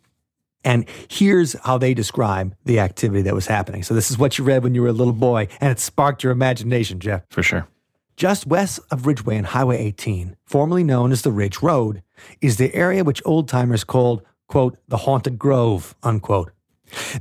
And 0.64 0.86
here's 1.08 1.54
how 1.62 1.78
they 1.78 1.94
describe 1.94 2.56
the 2.66 2.80
activity 2.80 3.24
that 3.24 3.34
was 3.34 3.48
happening. 3.48 3.84
So, 3.84 3.94
this 3.94 4.12
is 4.12 4.18
what 4.18 4.38
you 4.38 4.44
read 4.44 4.64
when 4.64 4.76
you 4.76 4.82
were 4.82 4.90
a 4.90 4.94
little 4.94 5.14
boy, 5.14 5.48
and 5.60 5.72
it 5.72 5.80
sparked 5.80 6.24
your 6.24 6.32
imagination, 6.32 7.00
Jeff. 7.00 7.24
For 7.30 7.44
sure. 7.44 7.68
Just 8.16 8.46
west 8.46 8.80
of 8.92 9.08
Ridgeway 9.08 9.38
and 9.38 9.48
Highway 9.48 9.78
18, 9.78 10.36
formerly 10.46 10.84
known 10.84 11.12
as 11.12 11.24
the 11.24 11.32
Ridge 11.32 11.62
Road, 11.62 12.04
is 12.40 12.58
the 12.58 12.74
area 12.76 13.04
which 13.04 13.22
old 13.26 13.48
timers 13.48 13.84
called, 13.84 14.22
quote, 14.48 14.78
the 14.88 14.98
Haunted 14.98 15.40
Grove, 15.40 15.96
unquote. 16.04 16.52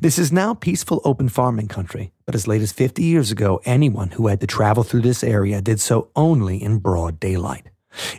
This 0.00 0.18
is 0.18 0.32
now 0.32 0.54
peaceful 0.54 1.00
open 1.04 1.28
farming 1.28 1.68
country, 1.68 2.12
but 2.26 2.34
as 2.34 2.48
late 2.48 2.62
as 2.62 2.72
50 2.72 3.02
years 3.02 3.30
ago, 3.30 3.60
anyone 3.64 4.10
who 4.10 4.26
had 4.26 4.40
to 4.40 4.46
travel 4.46 4.82
through 4.82 5.02
this 5.02 5.22
area 5.22 5.60
did 5.60 5.80
so 5.80 6.10
only 6.16 6.62
in 6.62 6.78
broad 6.78 7.20
daylight. 7.20 7.70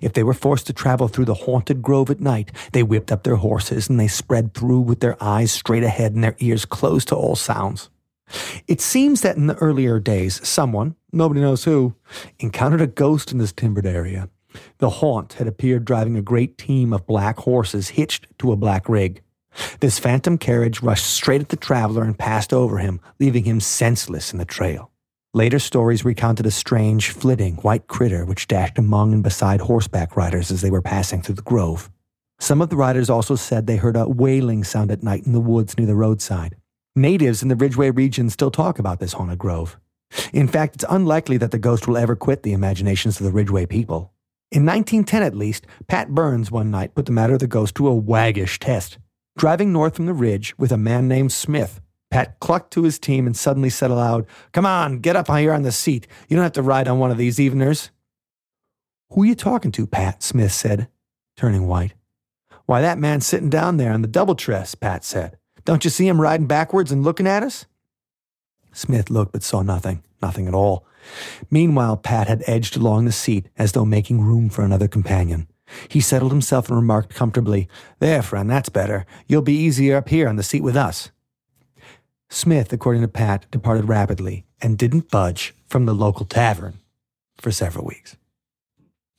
If 0.01 0.13
they 0.13 0.23
were 0.23 0.33
forced 0.33 0.67
to 0.67 0.73
travel 0.73 1.07
through 1.07 1.25
the 1.25 1.33
haunted 1.33 1.81
grove 1.81 2.09
at 2.09 2.19
night, 2.19 2.51
they 2.73 2.83
whipped 2.83 3.11
up 3.11 3.23
their 3.23 3.37
horses 3.37 3.89
and 3.89 3.99
they 3.99 4.07
spread 4.07 4.53
through 4.53 4.81
with 4.81 4.99
their 4.99 5.21
eyes 5.23 5.51
straight 5.51 5.83
ahead 5.83 6.13
and 6.13 6.23
their 6.23 6.35
ears 6.39 6.65
closed 6.65 7.07
to 7.09 7.15
all 7.15 7.35
sounds. 7.35 7.89
It 8.67 8.81
seems 8.81 9.21
that 9.21 9.37
in 9.37 9.47
the 9.47 9.55
earlier 9.55 9.99
days, 9.99 10.45
someone, 10.47 10.95
nobody 11.11 11.41
knows 11.41 11.63
who, 11.65 11.95
encountered 12.39 12.81
a 12.81 12.87
ghost 12.87 13.31
in 13.31 13.37
this 13.37 13.51
timbered 13.51 13.85
area. 13.85 14.29
The 14.79 14.89
haunt 14.89 15.33
had 15.33 15.47
appeared 15.47 15.85
driving 15.85 16.17
a 16.17 16.21
great 16.21 16.57
team 16.57 16.93
of 16.93 17.07
black 17.07 17.37
horses 17.39 17.89
hitched 17.89 18.27
to 18.39 18.51
a 18.51 18.57
black 18.57 18.89
rig. 18.89 19.21
This 19.79 19.99
phantom 19.99 20.37
carriage 20.37 20.81
rushed 20.81 21.05
straight 21.05 21.41
at 21.41 21.49
the 21.49 21.55
traveler 21.55 22.03
and 22.03 22.17
passed 22.17 22.53
over 22.53 22.77
him, 22.77 23.01
leaving 23.19 23.43
him 23.43 23.59
senseless 23.59 24.31
in 24.31 24.39
the 24.39 24.45
trail. 24.45 24.91
Later 25.33 25.59
stories 25.59 26.03
recounted 26.03 26.45
a 26.45 26.51
strange, 26.51 27.09
flitting, 27.09 27.55
white 27.55 27.87
critter 27.87 28.25
which 28.25 28.47
dashed 28.47 28.77
among 28.77 29.13
and 29.13 29.23
beside 29.23 29.61
horseback 29.61 30.17
riders 30.17 30.51
as 30.51 30.61
they 30.61 30.69
were 30.69 30.81
passing 30.81 31.21
through 31.21 31.35
the 31.35 31.41
grove. 31.41 31.89
Some 32.39 32.61
of 32.61 32.69
the 32.69 32.75
riders 32.75 33.09
also 33.09 33.35
said 33.35 33.65
they 33.65 33.77
heard 33.77 33.95
a 33.95 34.09
wailing 34.09 34.63
sound 34.63 34.91
at 34.91 35.03
night 35.03 35.25
in 35.25 35.31
the 35.31 35.39
woods 35.39 35.77
near 35.77 35.87
the 35.87 35.95
roadside. 35.95 36.57
Natives 36.95 37.41
in 37.41 37.47
the 37.47 37.55
Ridgeway 37.55 37.91
region 37.91 38.29
still 38.29 38.51
talk 38.51 38.77
about 38.77 38.99
this 38.99 39.13
haunted 39.13 39.37
grove. 39.37 39.79
In 40.33 40.47
fact, 40.47 40.75
it's 40.75 40.85
unlikely 40.89 41.37
that 41.37 41.51
the 41.51 41.57
ghost 41.57 41.87
will 41.87 41.97
ever 41.97 42.15
quit 42.15 42.43
the 42.43 42.51
imaginations 42.51 43.19
of 43.19 43.25
the 43.25 43.31
Ridgeway 43.31 43.67
people. 43.67 44.11
In 44.51 44.65
1910, 44.65 45.23
at 45.23 45.37
least, 45.37 45.65
Pat 45.87 46.09
Burns 46.09 46.51
one 46.51 46.69
night 46.69 46.93
put 46.93 47.05
the 47.05 47.13
matter 47.13 47.33
of 47.33 47.39
the 47.39 47.47
ghost 47.47 47.75
to 47.75 47.87
a 47.87 47.95
waggish 47.95 48.59
test. 48.59 48.97
Driving 49.37 49.71
north 49.71 49.95
from 49.95 50.05
the 50.05 50.13
ridge 50.13 50.57
with 50.57 50.71
a 50.71 50.77
man 50.77 51.07
named 51.07 51.31
Smith, 51.31 51.79
Pat 52.09 52.39
clucked 52.39 52.71
to 52.73 52.83
his 52.83 52.99
team 52.99 53.25
and 53.25 53.35
suddenly 53.35 53.69
said 53.69 53.89
aloud, 53.89 54.27
Come 54.51 54.65
on, 54.65 54.99
get 54.99 55.15
up 55.15 55.29
here 55.29 55.53
on 55.53 55.63
the 55.63 55.71
seat. 55.71 56.07
You 56.27 56.35
don't 56.35 56.43
have 56.43 56.51
to 56.53 56.61
ride 56.61 56.87
on 56.87 56.99
one 56.99 57.11
of 57.11 57.17
these 57.17 57.37
eveners. 57.37 57.89
Who 59.11 59.23
are 59.23 59.25
you 59.25 59.35
talking 59.35 59.71
to, 59.73 59.87
Pat? 59.87 60.21
Smith 60.21 60.51
said, 60.51 60.87
turning 61.35 61.67
white. 61.67 61.93
Why, 62.65 62.81
that 62.81 62.99
man 62.99 63.21
sitting 63.21 63.49
down 63.49 63.77
there 63.77 63.91
on 63.91 64.01
the 64.01 64.07
double 64.07 64.35
tress, 64.35 64.75
Pat 64.75 65.03
said. 65.03 65.37
Don't 65.65 65.83
you 65.83 65.89
see 65.89 66.07
him 66.07 66.21
riding 66.21 66.47
backwards 66.47 66.91
and 66.91 67.03
looking 67.03 67.27
at 67.27 67.43
us? 67.43 67.65
Smith 68.71 69.09
looked 69.09 69.33
but 69.33 69.43
saw 69.43 69.61
nothing, 69.61 70.03
nothing 70.21 70.47
at 70.47 70.53
all. 70.53 70.85
Meanwhile, 71.49 71.97
Pat 71.97 72.27
had 72.27 72.43
edged 72.47 72.77
along 72.77 73.05
the 73.05 73.11
seat 73.11 73.49
as 73.57 73.71
though 73.71 73.85
making 73.85 74.21
room 74.21 74.49
for 74.49 74.63
another 74.63 74.87
companion. 74.87 75.47
He 75.87 75.99
settled 75.99 76.31
himself 76.31 76.69
and 76.69 76.77
remarked 76.77 77.13
comfortably, 77.13 77.67
There, 77.99 78.21
friend, 78.21 78.49
that's 78.49 78.69
better. 78.69 79.05
You'll 79.27 79.41
be 79.41 79.55
easier 79.55 79.97
up 79.97 80.09
here 80.09 80.27
on 80.27 80.35
the 80.35 80.43
seat 80.43 80.61
with 80.61 80.75
us. 80.75 81.11
Smith, 82.29 82.71
according 82.71 83.01
to 83.01 83.07
Pat, 83.07 83.45
departed 83.51 83.89
rapidly 83.89 84.45
and 84.61 84.77
didn't 84.77 85.11
budge 85.11 85.53
from 85.67 85.85
the 85.85 85.93
local 85.93 86.25
tavern 86.25 86.79
for 87.37 87.51
several 87.51 87.85
weeks. 87.85 88.15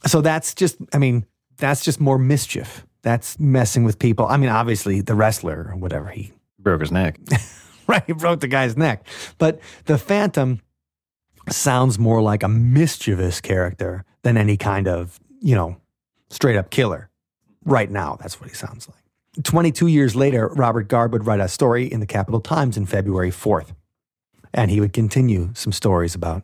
So 0.06 0.20
that's 0.20 0.54
just, 0.54 0.76
I 0.92 0.98
mean, 0.98 1.26
that's 1.58 1.84
just 1.84 2.00
more 2.00 2.18
mischief. 2.18 2.86
That's 3.02 3.38
messing 3.38 3.84
with 3.84 3.98
people. 3.98 4.26
I 4.26 4.36
mean, 4.36 4.48
obviously, 4.48 5.00
the 5.00 5.14
wrestler 5.14 5.68
or 5.70 5.76
whatever, 5.76 6.08
he 6.08 6.32
Broke 6.62 6.80
his 6.80 6.92
neck. 6.92 7.18
right, 7.86 8.04
he 8.06 8.12
broke 8.12 8.40
the 8.40 8.48
guy's 8.48 8.76
neck. 8.76 9.06
But 9.38 9.60
the 9.86 9.98
Phantom 9.98 10.60
sounds 11.50 11.98
more 11.98 12.22
like 12.22 12.42
a 12.42 12.48
mischievous 12.48 13.40
character 13.40 14.04
than 14.22 14.36
any 14.36 14.56
kind 14.56 14.86
of, 14.86 15.18
you 15.40 15.54
know, 15.54 15.76
straight 16.32 16.56
up 16.56 16.70
killer. 16.70 17.10
Right 17.64 17.90
now, 17.90 18.16
that's 18.20 18.40
what 18.40 18.48
he 18.48 18.56
sounds 18.56 18.88
like. 18.88 19.44
22 19.44 19.86
years 19.86 20.16
later, 20.16 20.48
Robert 20.48 20.88
Gard 20.88 21.12
would 21.12 21.26
write 21.26 21.40
a 21.40 21.48
story 21.48 21.90
in 21.90 22.00
the 22.00 22.06
Capital 22.06 22.40
Times 22.40 22.76
in 22.76 22.86
February 22.86 23.30
4th. 23.30 23.74
And 24.52 24.70
he 24.70 24.80
would 24.80 24.92
continue 24.92 25.50
some 25.54 25.72
stories 25.72 26.14
about 26.14 26.42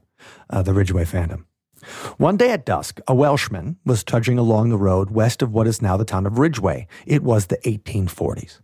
uh, 0.49 0.63
the 0.63 0.73
Ridgeway 0.73 1.05
Phantom. 1.05 1.47
One 2.17 2.37
day 2.37 2.51
at 2.51 2.65
dusk, 2.65 3.01
a 3.07 3.15
Welshman 3.15 3.77
was 3.85 4.03
trudging 4.03 4.39
along 4.39 4.71
the 4.71 4.79
road 4.79 5.11
west 5.11 5.43
of 5.43 5.53
what 5.53 5.67
is 5.67 5.83
now 5.83 5.97
the 5.97 6.05
town 6.05 6.27
of 6.27 6.39
Ridgeway. 6.39 6.87
It 7.07 7.23
was 7.23 7.47
the 7.47 7.59
1840s. 7.59 8.61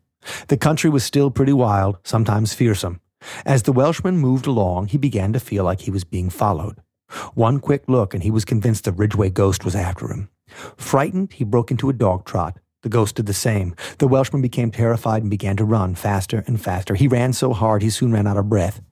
The 0.49 0.57
country 0.57 0.91
was 0.91 1.05
still 1.05 1.31
pretty 1.31 1.53
wild, 1.53 1.99
sometimes 2.03 2.55
fearsome. 2.55 3.01
As 3.45 3.63
the 3.63 3.73
Welshman 3.73 4.19
moved 4.19 4.47
along, 4.47 4.89
he 4.89 4.99
began 4.99 5.33
to 5.33 5.41
feel 5.41 5.65
like 5.65 5.83
he 5.83 5.91
was 5.91 6.05
being 6.05 6.31
followed. 6.31 6.79
One 7.35 7.61
quick 7.61 7.85
look, 7.89 8.15
and 8.15 8.23
he 8.23 8.31
was 8.31 8.45
convinced 8.45 8.85
the 8.85 8.93
Ridgeway 8.93 9.31
ghost 9.31 9.65
was 9.65 9.77
after 9.77 10.09
him. 10.09 10.29
Frightened, 10.77 11.33
he 11.33 11.45
broke 11.45 11.71
into 11.71 11.89
a 11.89 11.95
dog 11.95 12.25
trot. 12.25 12.59
The 12.83 12.89
ghost 12.89 13.17
did 13.17 13.27
the 13.27 13.33
same. 13.33 13.75
The 13.99 14.07
Welshman 14.07 14.43
became 14.43 14.71
terrified 14.71 15.23
and 15.23 15.31
began 15.31 15.57
to 15.57 15.65
run 15.65 15.95
faster 15.95 16.45
and 16.47 16.61
faster. 16.61 16.95
He 16.95 17.09
ran 17.09 17.33
so 17.33 17.53
hard 17.53 17.83
he 17.83 17.91
soon 17.91 18.13
ran 18.13 18.27
out 18.27 18.37
of 18.37 18.51
breath. 18.51 18.83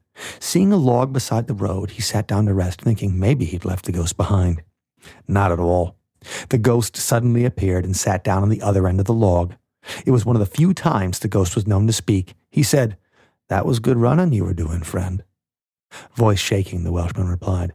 Seeing 0.40 0.72
a 0.72 0.77
log 0.77 1.12
beside 1.12 1.46
the 1.46 1.55
road, 1.55 1.90
he 1.90 2.03
sat 2.03 2.27
down 2.27 2.46
to 2.46 2.55
rest, 2.55 2.81
thinking 2.81 3.18
maybe 3.18 3.44
he'd 3.44 3.64
left 3.64 3.85
the 3.85 3.92
ghost 3.92 4.16
behind. 4.16 4.62
Not 5.29 5.53
at 5.53 5.59
all. 5.59 5.96
The 6.48 6.59
ghost 6.59 6.96
suddenly 6.96 7.44
appeared 7.44 7.85
and 7.85 7.96
sat 7.96 8.25
down 8.25 8.42
on 8.42 8.48
the 8.48 8.62
other 8.62 8.87
end 8.87 9.01
of 9.01 9.07
the 9.07 9.12
log. 9.12 9.55
It 10.07 10.11
was 10.12 10.25
one 10.25 10.37
of 10.37 10.40
the 10.40 10.46
few 10.46 10.72
times 10.72 11.18
the 11.18 11.29
ghost 11.29 11.55
was 11.55 11.66
known 11.66 11.87
to 11.87 11.92
speak. 11.92 12.35
He 12.51 12.62
said, 12.62 12.96
That 13.48 13.66
was 13.66 13.81
good 13.81 13.96
running 13.96 14.33
you 14.33 14.44
were 14.44 14.55
doing, 14.55 14.83
friend. 14.83 15.25
Voice 16.14 16.38
shaking, 16.38 16.85
the 16.85 16.92
Welshman 16.92 17.29
replied, 17.29 17.75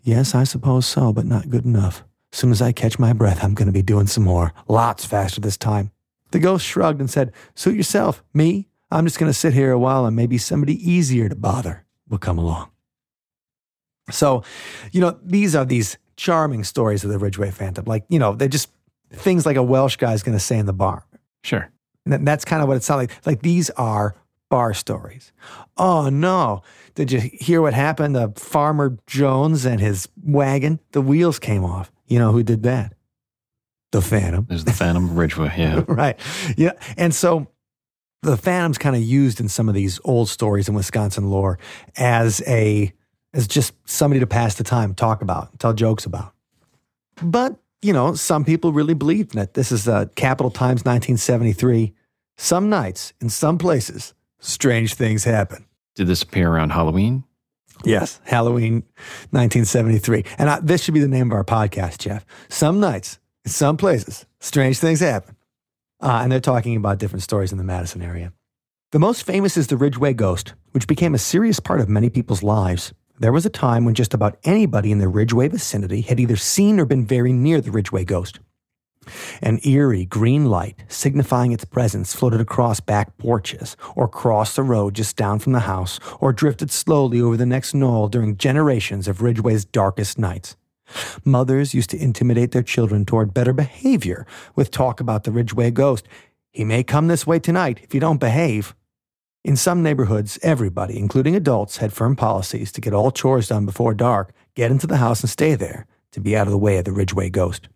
Yes, 0.00 0.34
I 0.34 0.44
suppose 0.44 0.86
so, 0.86 1.12
but 1.12 1.26
not 1.26 1.50
good 1.50 1.64
enough. 1.64 2.04
Soon 2.36 2.50
as 2.50 2.60
I 2.60 2.70
catch 2.70 2.98
my 2.98 3.14
breath, 3.14 3.42
I'm 3.42 3.54
going 3.54 3.64
to 3.64 3.72
be 3.72 3.80
doing 3.80 4.06
some 4.06 4.24
more. 4.24 4.52
Lots 4.68 5.06
faster 5.06 5.40
this 5.40 5.56
time. 5.56 5.90
The 6.32 6.38
ghost 6.38 6.66
shrugged 6.66 7.00
and 7.00 7.08
said, 7.08 7.32
Suit 7.54 7.74
yourself. 7.74 8.22
Me? 8.34 8.68
I'm 8.90 9.06
just 9.06 9.18
going 9.18 9.30
to 9.30 9.38
sit 9.38 9.54
here 9.54 9.72
a 9.72 9.78
while 9.78 10.04
and 10.04 10.14
maybe 10.14 10.36
somebody 10.36 10.74
easier 10.74 11.30
to 11.30 11.34
bother 11.34 11.86
will 12.10 12.18
come 12.18 12.36
along. 12.36 12.68
So, 14.10 14.44
you 14.92 15.00
know, 15.00 15.18
these 15.24 15.56
are 15.56 15.64
these 15.64 15.96
charming 16.18 16.62
stories 16.62 17.04
of 17.04 17.10
the 17.10 17.18
Ridgeway 17.18 17.52
Phantom. 17.52 17.86
Like, 17.86 18.04
you 18.10 18.18
know, 18.18 18.34
they're 18.34 18.48
just 18.48 18.70
things 19.10 19.46
like 19.46 19.56
a 19.56 19.62
Welsh 19.62 19.96
guy's 19.96 20.22
going 20.22 20.36
to 20.36 20.44
say 20.44 20.58
in 20.58 20.66
the 20.66 20.74
bar. 20.74 21.06
Sure. 21.42 21.70
And 22.04 22.28
that's 22.28 22.44
kind 22.44 22.60
of 22.60 22.68
what 22.68 22.76
it 22.76 22.82
sounds 22.82 22.98
like. 22.98 23.26
Like 23.26 23.40
these 23.40 23.70
are 23.70 24.14
bar 24.50 24.74
stories. 24.74 25.32
Oh 25.78 26.10
no. 26.10 26.60
Did 26.94 27.12
you 27.12 27.20
hear 27.20 27.62
what 27.62 27.72
happened 27.72 28.14
to 28.14 28.38
Farmer 28.38 28.98
Jones 29.06 29.64
and 29.64 29.80
his 29.80 30.06
wagon? 30.22 30.80
The 30.92 31.00
wheels 31.00 31.38
came 31.38 31.64
off. 31.64 31.90
You 32.06 32.18
know 32.18 32.32
who 32.32 32.42
did 32.42 32.62
that? 32.64 32.94
The 33.92 34.02
Phantom. 34.02 34.46
There's 34.48 34.64
the 34.64 34.72
Phantom 34.72 35.04
of 35.04 35.16
Ridgeway. 35.16 35.54
Yeah. 35.56 35.84
right. 35.88 36.18
Yeah. 36.56 36.72
And 36.96 37.14
so 37.14 37.48
the 38.22 38.36
Phantom's 38.36 38.78
kind 38.78 38.96
of 38.96 39.02
used 39.02 39.40
in 39.40 39.48
some 39.48 39.68
of 39.68 39.74
these 39.74 40.00
old 40.04 40.28
stories 40.28 40.68
in 40.68 40.74
Wisconsin 40.74 41.30
lore 41.30 41.58
as 41.96 42.42
a 42.46 42.92
as 43.32 43.46
just 43.46 43.74
somebody 43.88 44.20
to 44.20 44.26
pass 44.26 44.54
the 44.54 44.64
time, 44.64 44.94
talk 44.94 45.20
about, 45.20 45.58
tell 45.58 45.74
jokes 45.74 46.06
about. 46.06 46.32
But 47.22 47.56
you 47.82 47.92
know, 47.92 48.14
some 48.14 48.44
people 48.44 48.72
really 48.72 48.94
believed 48.94 49.34
in 49.34 49.40
it. 49.40 49.54
This 49.54 49.70
is 49.70 49.86
uh, 49.86 50.06
Capital 50.16 50.50
Times 50.50 50.84
1973. 50.84 51.94
Some 52.36 52.68
nights 52.68 53.12
in 53.20 53.28
some 53.28 53.58
places, 53.58 54.14
strange 54.40 54.94
things 54.94 55.24
happen. 55.24 55.66
Did 55.94 56.08
this 56.08 56.22
appear 56.22 56.50
around 56.50 56.70
Halloween? 56.70 57.24
Yes, 57.84 58.20
Halloween 58.24 58.82
1973. 59.30 60.24
And 60.38 60.50
I, 60.50 60.60
this 60.60 60.82
should 60.82 60.94
be 60.94 61.00
the 61.00 61.08
name 61.08 61.30
of 61.30 61.36
our 61.36 61.44
podcast, 61.44 61.98
Jeff. 61.98 62.24
Some 62.48 62.80
nights 62.80 63.18
in 63.44 63.50
some 63.52 63.76
places, 63.76 64.26
strange 64.40 64.78
things 64.78 65.00
happen. 65.00 65.36
Uh, 66.00 66.20
and 66.22 66.32
they're 66.32 66.40
talking 66.40 66.76
about 66.76 66.98
different 66.98 67.22
stories 67.22 67.52
in 67.52 67.58
the 67.58 67.64
Madison 67.64 68.02
area. 68.02 68.32
The 68.92 68.98
most 68.98 69.24
famous 69.24 69.56
is 69.56 69.66
the 69.66 69.76
Ridgeway 69.76 70.14
Ghost, 70.14 70.54
which 70.72 70.86
became 70.86 71.14
a 71.14 71.18
serious 71.18 71.60
part 71.60 71.80
of 71.80 71.88
many 71.88 72.10
people's 72.10 72.42
lives. 72.42 72.92
There 73.18 73.32
was 73.32 73.46
a 73.46 73.50
time 73.50 73.84
when 73.84 73.94
just 73.94 74.14
about 74.14 74.36
anybody 74.44 74.92
in 74.92 74.98
the 74.98 75.08
Ridgeway 75.08 75.48
vicinity 75.48 76.02
had 76.02 76.20
either 76.20 76.36
seen 76.36 76.78
or 76.78 76.84
been 76.84 77.06
very 77.06 77.32
near 77.32 77.60
the 77.60 77.70
Ridgeway 77.70 78.04
Ghost. 78.04 78.40
An 79.42 79.60
eerie 79.64 80.04
green 80.04 80.46
light, 80.46 80.82
signifying 80.88 81.52
its 81.52 81.64
presence, 81.64 82.14
floated 82.14 82.40
across 82.40 82.80
back 82.80 83.16
porches, 83.18 83.76
or 83.94 84.08
crossed 84.08 84.56
the 84.56 84.62
road 84.62 84.94
just 84.94 85.16
down 85.16 85.38
from 85.38 85.52
the 85.52 85.60
house, 85.60 85.98
or 86.20 86.32
drifted 86.32 86.70
slowly 86.70 87.20
over 87.20 87.36
the 87.36 87.46
next 87.46 87.74
knoll 87.74 88.08
during 88.08 88.36
generations 88.36 89.08
of 89.08 89.22
Ridgeway's 89.22 89.64
darkest 89.64 90.18
nights. 90.18 90.56
Mothers 91.24 91.74
used 91.74 91.90
to 91.90 92.02
intimidate 92.02 92.52
their 92.52 92.62
children 92.62 93.04
toward 93.04 93.34
better 93.34 93.52
behavior 93.52 94.26
with 94.54 94.70
talk 94.70 95.00
about 95.00 95.24
the 95.24 95.32
Ridgeway 95.32 95.70
ghost. 95.70 96.06
He 96.52 96.64
may 96.64 96.82
come 96.82 97.08
this 97.08 97.26
way 97.26 97.38
tonight 97.38 97.80
if 97.82 97.92
you 97.92 98.00
don't 98.00 98.20
behave. 98.20 98.74
In 99.44 99.56
some 99.56 99.82
neighborhoods, 99.82 100.38
everybody, 100.42 100.98
including 100.98 101.36
adults, 101.36 101.76
had 101.76 101.92
firm 101.92 102.16
policies 102.16 102.72
to 102.72 102.80
get 102.80 102.94
all 102.94 103.10
chores 103.10 103.48
done 103.48 103.64
before 103.64 103.94
dark, 103.94 104.32
get 104.54 104.70
into 104.70 104.86
the 104.86 104.96
house 104.96 105.20
and 105.20 105.30
stay 105.30 105.54
there, 105.54 105.86
to 106.12 106.20
be 106.20 106.36
out 106.36 106.46
of 106.46 106.50
the 106.50 106.58
way 106.58 106.78
of 106.78 106.84
the 106.84 106.92
Ridgeway 106.92 107.30
ghost. 107.30 107.68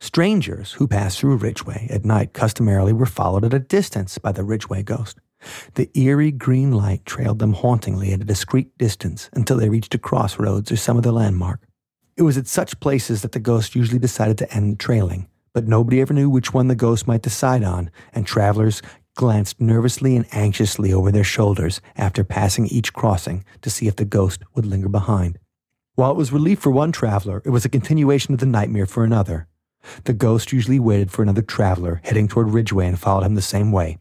Strangers 0.00 0.72
who 0.72 0.86
passed 0.86 1.18
through 1.18 1.36
Ridgeway 1.36 1.88
at 1.90 2.04
night 2.04 2.32
customarily 2.32 2.92
were 2.92 3.06
followed 3.06 3.44
at 3.44 3.54
a 3.54 3.58
distance 3.58 4.18
by 4.18 4.32
the 4.32 4.44
Ridgeway 4.44 4.82
ghost. 4.82 5.18
The 5.74 5.90
eerie 5.98 6.32
green 6.32 6.72
light 6.72 7.04
trailed 7.04 7.38
them 7.38 7.54
hauntingly 7.54 8.12
at 8.12 8.20
a 8.20 8.24
discreet 8.24 8.76
distance 8.78 9.30
until 9.32 9.56
they 9.56 9.68
reached 9.68 9.94
a 9.94 9.98
crossroads 9.98 10.70
or 10.70 10.76
some 10.76 10.98
other 10.98 11.12
landmark. 11.12 11.60
It 12.16 12.22
was 12.22 12.38
at 12.38 12.46
such 12.46 12.80
places 12.80 13.22
that 13.22 13.32
the 13.32 13.40
ghost 13.40 13.74
usually 13.74 13.98
decided 13.98 14.38
to 14.38 14.52
end 14.52 14.80
trailing, 14.80 15.28
but 15.52 15.68
nobody 15.68 16.00
ever 16.00 16.14
knew 16.14 16.30
which 16.30 16.52
one 16.52 16.68
the 16.68 16.74
ghost 16.74 17.06
might 17.06 17.22
decide 17.22 17.62
on, 17.62 17.90
and 18.12 18.26
travelers 18.26 18.82
glanced 19.16 19.60
nervously 19.60 20.16
and 20.16 20.26
anxiously 20.32 20.92
over 20.92 21.10
their 21.10 21.24
shoulders 21.24 21.80
after 21.96 22.22
passing 22.24 22.66
each 22.66 22.92
crossing 22.92 23.44
to 23.62 23.70
see 23.70 23.86
if 23.86 23.96
the 23.96 24.04
ghost 24.04 24.42
would 24.54 24.66
linger 24.66 24.88
behind. 24.88 25.38
While 25.94 26.10
it 26.10 26.16
was 26.16 26.32
relief 26.32 26.58
for 26.58 26.70
one 26.70 26.92
traveler, 26.92 27.42
it 27.44 27.50
was 27.50 27.64
a 27.64 27.70
continuation 27.70 28.34
of 28.34 28.40
the 28.40 28.46
nightmare 28.46 28.86
for 28.86 29.04
another. 29.04 29.48
The 30.04 30.12
ghost 30.12 30.52
usually 30.52 30.78
waited 30.78 31.10
for 31.10 31.22
another 31.22 31.42
traveler 31.42 32.00
heading 32.04 32.28
toward 32.28 32.50
Ridgeway 32.50 32.86
and 32.86 32.98
followed 32.98 33.24
him 33.24 33.34
the 33.34 33.42
same 33.42 33.72
way. 33.72 33.98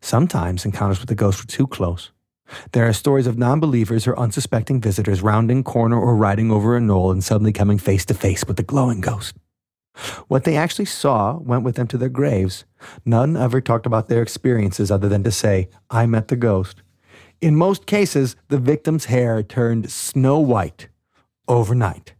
Sometimes 0.00 0.64
encounters 0.64 1.00
with 1.00 1.08
the 1.08 1.14
ghost 1.14 1.40
were 1.42 1.46
too 1.46 1.66
close, 1.66 2.10
there 2.72 2.86
are 2.86 2.92
stories 2.92 3.26
of 3.26 3.38
non 3.38 3.60
believers 3.60 4.06
or 4.06 4.18
unsuspecting 4.18 4.80
visitors 4.80 5.22
rounding 5.22 5.62
corner 5.62 5.98
or 5.98 6.16
riding 6.16 6.50
over 6.50 6.76
a 6.76 6.80
knoll 6.80 7.10
and 7.10 7.22
suddenly 7.22 7.52
coming 7.52 7.78
face 7.78 8.04
to 8.06 8.14
face 8.14 8.44
with 8.46 8.56
the 8.56 8.62
glowing 8.62 9.00
ghost. 9.00 9.36
What 10.28 10.44
they 10.44 10.56
actually 10.56 10.86
saw 10.86 11.38
went 11.38 11.64
with 11.64 11.76
them 11.76 11.86
to 11.88 11.98
their 11.98 12.08
graves. 12.08 12.64
None 13.04 13.36
ever 13.36 13.60
talked 13.60 13.86
about 13.86 14.08
their 14.08 14.22
experiences 14.22 14.90
other 14.90 15.08
than 15.08 15.24
to 15.24 15.30
say, 15.30 15.68
I 15.90 16.06
met 16.06 16.28
the 16.28 16.36
ghost. 16.36 16.82
In 17.40 17.56
most 17.56 17.86
cases, 17.86 18.36
the 18.48 18.58
victim's 18.58 19.06
hair 19.06 19.42
turned 19.42 19.90
snow 19.90 20.38
white 20.38 20.88
overnight. 21.48 22.14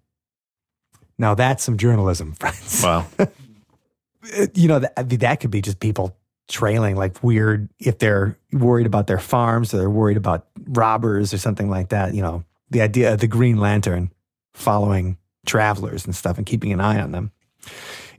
Now 1.20 1.34
that's 1.34 1.62
some 1.62 1.76
journalism, 1.76 2.32
friends. 2.40 2.82
Wow. 2.82 3.06
you 4.54 4.66
know, 4.68 4.80
that, 4.80 4.94
that 4.96 5.40
could 5.40 5.50
be 5.50 5.60
just 5.60 5.78
people 5.78 6.16
trailing 6.48 6.96
like 6.96 7.22
weird 7.22 7.68
if 7.78 7.98
they're 7.98 8.36
worried 8.52 8.86
about 8.86 9.06
their 9.06 9.20
farms 9.20 9.72
or 9.72 9.76
they're 9.76 9.88
worried 9.88 10.16
about 10.16 10.48
robbers 10.66 11.32
or 11.32 11.38
something 11.38 11.70
like 11.70 11.90
that 11.90 12.12
you 12.12 12.20
know 12.20 12.42
the 12.70 12.80
idea 12.80 13.12
of 13.14 13.20
the 13.20 13.28
green 13.28 13.58
lantern 13.58 14.10
following 14.52 15.16
travelers 15.46 16.04
and 16.04 16.16
stuff 16.16 16.38
and 16.38 16.46
keeping 16.46 16.72
an 16.72 16.80
eye 16.80 17.00
on 17.00 17.12
them 17.12 17.30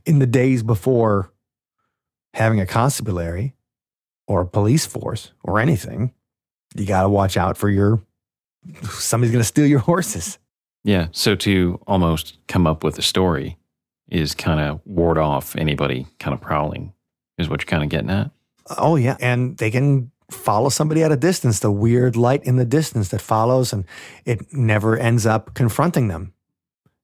in 0.05 0.19
the 0.19 0.25
days 0.25 0.63
before 0.63 1.29
having 2.33 2.61
a 2.61 2.65
constabulary 2.65 3.53
or 4.27 4.39
a 4.39 4.47
police 4.47 4.85
force 4.85 5.33
or 5.43 5.59
anything 5.59 6.13
you 6.73 6.85
got 6.85 7.01
to 7.01 7.09
watch 7.09 7.35
out 7.35 7.57
for 7.57 7.69
your 7.69 8.01
somebody's 8.83 9.33
going 9.33 9.41
to 9.41 9.47
steal 9.47 9.67
your 9.67 9.79
horses 9.79 10.39
yeah 10.84 11.08
so 11.12 11.36
to 11.36 11.80
almost 11.88 12.38
come 12.48 12.65
up 12.67 12.84
with 12.84 12.98
a 12.98 13.02
story 13.02 13.58
is 14.10 14.36
kind 14.36 14.60
of 14.60 14.82
ward 14.86 15.17
off 15.17 15.56
anybody 15.56 16.06
kind 16.20 16.34
of 16.34 16.41
prowling 16.41 16.94
is 17.41 17.50
what 17.50 17.62
you're 17.62 17.67
kind 17.67 17.84
of 17.84 17.89
getting 17.89 18.10
at. 18.10 18.32
Oh, 18.78 18.96
yeah. 18.96 19.17
And 19.20 19.58
they 19.58 19.72
can 19.72 20.12
follow 20.30 20.70
somebody 20.70 21.04
at 21.04 21.12
a 21.12 21.17
distance, 21.17 21.60
the 21.60 21.72
weird 21.72 22.15
light 22.15 22.44
in 22.44 22.56
the 22.56 22.65
distance 22.65 23.10
that 23.10 23.20
follows, 23.20 23.74
and 23.74 23.86
it 24.26 24.54
never 24.54 24.98
ends 24.98 25.26
up 25.26 25.54
confronting 25.54 26.08
them. 26.08 26.34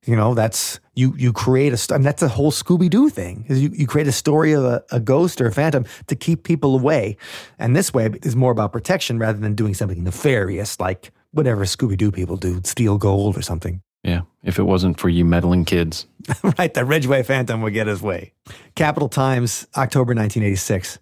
You 0.05 0.15
know, 0.15 0.33
that's 0.33 0.79
you. 0.93 1.13
You 1.17 1.33
create 1.33 1.73
a. 1.73 1.93
I 1.93 1.97
mean, 1.97 2.03
that's 2.03 2.21
a 2.21 2.29
whole 2.29 2.51
Scooby 2.51 2.89
Doo 2.89 3.09
thing. 3.09 3.43
Is 3.49 3.61
you, 3.61 3.69
you 3.73 3.85
create 3.85 4.07
a 4.07 4.13
story 4.13 4.53
of 4.53 4.63
a, 4.63 4.81
a 4.89 5.01
ghost 5.01 5.41
or 5.41 5.47
a 5.47 5.51
phantom 5.51 5.85
to 6.05 6.15
keep 6.15 6.43
people 6.43 6.75
away, 6.75 7.17
and 7.59 7.75
this 7.75 7.93
way 7.93 8.09
is 8.23 8.33
more 8.33 8.53
about 8.53 8.71
protection 8.71 9.19
rather 9.19 9.37
than 9.37 9.53
doing 9.53 9.73
something 9.73 10.01
nefarious 10.01 10.79
like 10.79 11.11
whatever 11.37 11.63
Scooby 11.63 11.95
Doo 11.95 12.11
people 12.11 12.35
do, 12.35 12.61
steal 12.63 12.97
gold 12.97 13.37
or 13.37 13.41
something. 13.41 13.81
Yeah, 14.03 14.21
if 14.43 14.59
it 14.59 14.63
wasn't 14.63 14.99
for 14.99 15.09
you 15.09 15.25
meddling 15.25 15.65
kids. 15.65 16.07
right, 16.57 16.73
the 16.73 16.85
Ridgeway 16.85 17.23
Phantom 17.23 17.61
would 17.61 17.73
get 17.73 17.87
his 17.87 18.01
way. 18.01 18.33
Capital 18.75 19.09
Times, 19.09 19.67
October 19.75 20.13
1986. 20.13 20.99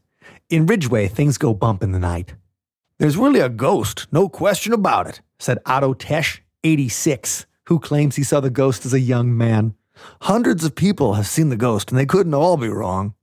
In 0.49 0.65
Ridgeway, 0.65 1.07
things 1.07 1.37
go 1.37 1.53
bump 1.53 1.83
in 1.83 1.91
the 1.91 1.99
night. 1.99 2.35
There's 2.99 3.17
really 3.17 3.39
a 3.39 3.49
ghost, 3.49 4.07
no 4.11 4.29
question 4.29 4.73
about 4.73 5.07
it, 5.07 5.21
said 5.39 5.59
Otto 5.65 5.93
Tesch, 5.93 6.39
86, 6.63 7.45
who 7.67 7.79
claims 7.79 8.15
he 8.15 8.23
saw 8.23 8.39
the 8.39 8.49
ghost 8.49 8.85
as 8.85 8.93
a 8.93 8.99
young 8.99 9.35
man. 9.35 9.75
Hundreds 10.21 10.63
of 10.63 10.75
people 10.75 11.13
have 11.13 11.27
seen 11.27 11.49
the 11.49 11.57
ghost, 11.57 11.91
and 11.91 11.99
they 11.99 12.05
couldn't 12.05 12.33
all 12.33 12.57
be 12.57 12.69
wrong. 12.69 13.13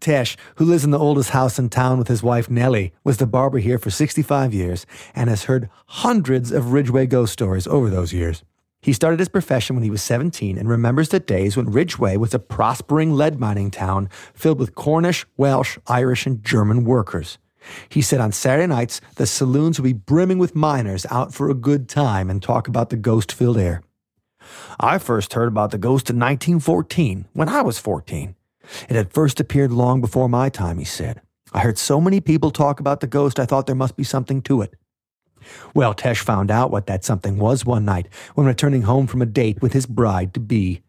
Tesch, 0.00 0.36
who 0.56 0.64
lives 0.64 0.84
in 0.84 0.90
the 0.90 0.98
oldest 0.98 1.30
house 1.30 1.58
in 1.58 1.68
town 1.68 1.98
with 1.98 2.08
his 2.08 2.22
wife 2.22 2.50
Nellie, 2.50 2.92
was 3.04 3.18
the 3.18 3.26
barber 3.26 3.58
here 3.58 3.78
for 3.78 3.90
65 3.90 4.52
years 4.54 4.86
and 5.14 5.28
has 5.28 5.44
heard 5.44 5.68
hundreds 5.86 6.52
of 6.52 6.72
Ridgeway 6.72 7.06
ghost 7.06 7.32
stories 7.32 7.66
over 7.66 7.90
those 7.90 8.12
years. 8.12 8.42
He 8.80 8.92
started 8.92 9.20
his 9.20 9.28
profession 9.28 9.76
when 9.76 9.84
he 9.84 9.90
was 9.90 10.02
17 10.02 10.58
and 10.58 10.68
remembers 10.68 11.10
the 11.10 11.20
days 11.20 11.56
when 11.56 11.70
Ridgeway 11.70 12.16
was 12.16 12.34
a 12.34 12.40
prospering 12.40 13.12
lead 13.12 13.38
mining 13.38 13.70
town 13.70 14.08
filled 14.34 14.58
with 14.58 14.74
Cornish, 14.74 15.24
Welsh, 15.36 15.78
Irish, 15.86 16.26
and 16.26 16.44
German 16.44 16.84
workers. 16.84 17.38
He 17.88 18.02
said 18.02 18.20
on 18.20 18.32
Saturday 18.32 18.66
nights, 18.66 19.00
the 19.14 19.26
saloons 19.26 19.78
would 19.78 19.84
be 19.84 19.92
brimming 19.92 20.38
with 20.38 20.56
miners 20.56 21.06
out 21.10 21.32
for 21.32 21.48
a 21.48 21.54
good 21.54 21.88
time 21.88 22.28
and 22.28 22.42
talk 22.42 22.66
about 22.66 22.90
the 22.90 22.96
ghost 22.96 23.32
filled 23.32 23.58
air. 23.58 23.82
I 24.80 24.98
first 24.98 25.34
heard 25.34 25.46
about 25.46 25.70
the 25.70 25.78
ghost 25.78 26.10
in 26.10 26.16
1914, 26.16 27.26
when 27.32 27.48
I 27.48 27.62
was 27.62 27.78
14. 27.78 28.34
It 28.88 28.96
had 28.96 29.12
first 29.12 29.40
appeared 29.40 29.72
long 29.72 30.00
before 30.00 30.28
my 30.28 30.48
time, 30.48 30.78
he 30.78 30.84
said. 30.84 31.20
I 31.52 31.60
heard 31.60 31.78
so 31.78 32.00
many 32.00 32.20
people 32.20 32.50
talk 32.50 32.80
about 32.80 33.00
the 33.00 33.06
ghost, 33.06 33.38
I 33.38 33.44
thought 33.44 33.66
there 33.66 33.74
must 33.74 33.96
be 33.96 34.04
something 34.04 34.42
to 34.42 34.62
it. 34.62 34.74
Well, 35.74 35.94
Tesch 35.94 36.22
found 36.22 36.50
out 36.50 36.70
what 36.70 36.86
that 36.86 37.04
something 37.04 37.38
was 37.38 37.66
one 37.66 37.84
night 37.84 38.08
when 38.34 38.46
returning 38.46 38.82
home 38.82 39.06
from 39.06 39.22
a 39.22 39.26
date 39.26 39.60
with 39.60 39.72
his 39.72 39.86
bride 39.86 40.34
to 40.34 40.40
be. 40.40 40.82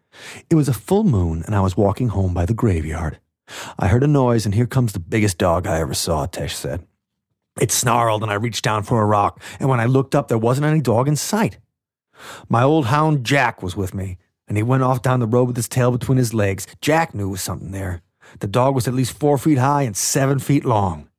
It 0.50 0.56
was 0.56 0.70
a 0.70 0.74
full 0.74 1.04
moon, 1.04 1.44
and 1.46 1.56
I 1.56 1.62
was 1.62 1.76
walking 1.76 2.10
home 2.10 2.34
by 2.34 2.46
the 2.46 2.54
graveyard. 2.54 3.20
I 3.80 3.88
heard 3.88 4.04
a 4.04 4.08
noise, 4.08 4.46
and 4.46 4.56
here 4.56 4.68
comes 4.68 4.94
the 4.94 5.00
biggest 5.00 5.38
dog 5.38 5.68
I 5.68 5.80
ever 5.80 5.94
saw, 5.94 6.28
Tesch 6.28 6.54
said. 6.54 6.86
It 7.60 7.72
snarled, 7.72 8.24
and 8.24 8.32
I 8.32 8.36
reached 8.36 8.64
down 8.64 8.84
for 8.84 9.02
a 9.02 9.06
rock, 9.06 9.42
and 9.60 9.70
when 9.70 9.80
I 9.80 9.86
looked 9.86 10.16
up, 10.16 10.28
there 10.28 10.38
wasn't 10.38 10.68
any 10.68 10.82
dog 10.82 11.08
in 11.08 11.16
sight. 11.16 11.60
My 12.48 12.64
old 12.64 12.88
hound 12.88 13.26
Jack 13.26 13.62
was 13.62 13.76
with 13.76 13.94
me, 13.94 14.18
and 14.48 14.58
he 14.58 14.64
went 14.64 14.84
off 14.84 15.02
down 15.02 15.20
the 15.20 15.28
road 15.28 15.46
with 15.48 15.56
his 15.56 15.68
tail 15.70 15.92
between 15.92 16.18
his 16.18 16.34
legs. 16.34 16.68
Jack 16.82 17.14
knew 17.14 17.30
was 17.30 17.42
something 17.42 17.72
there. 17.72 18.02
The 18.40 18.48
dog 18.48 18.76
was 18.76 18.88
at 18.88 18.94
least 18.94 19.18
four 19.18 19.38
feet 19.38 19.58
high 19.58 19.84
and 19.84 19.96
seven 19.96 20.40
feet 20.40 20.66
long. 20.66 21.10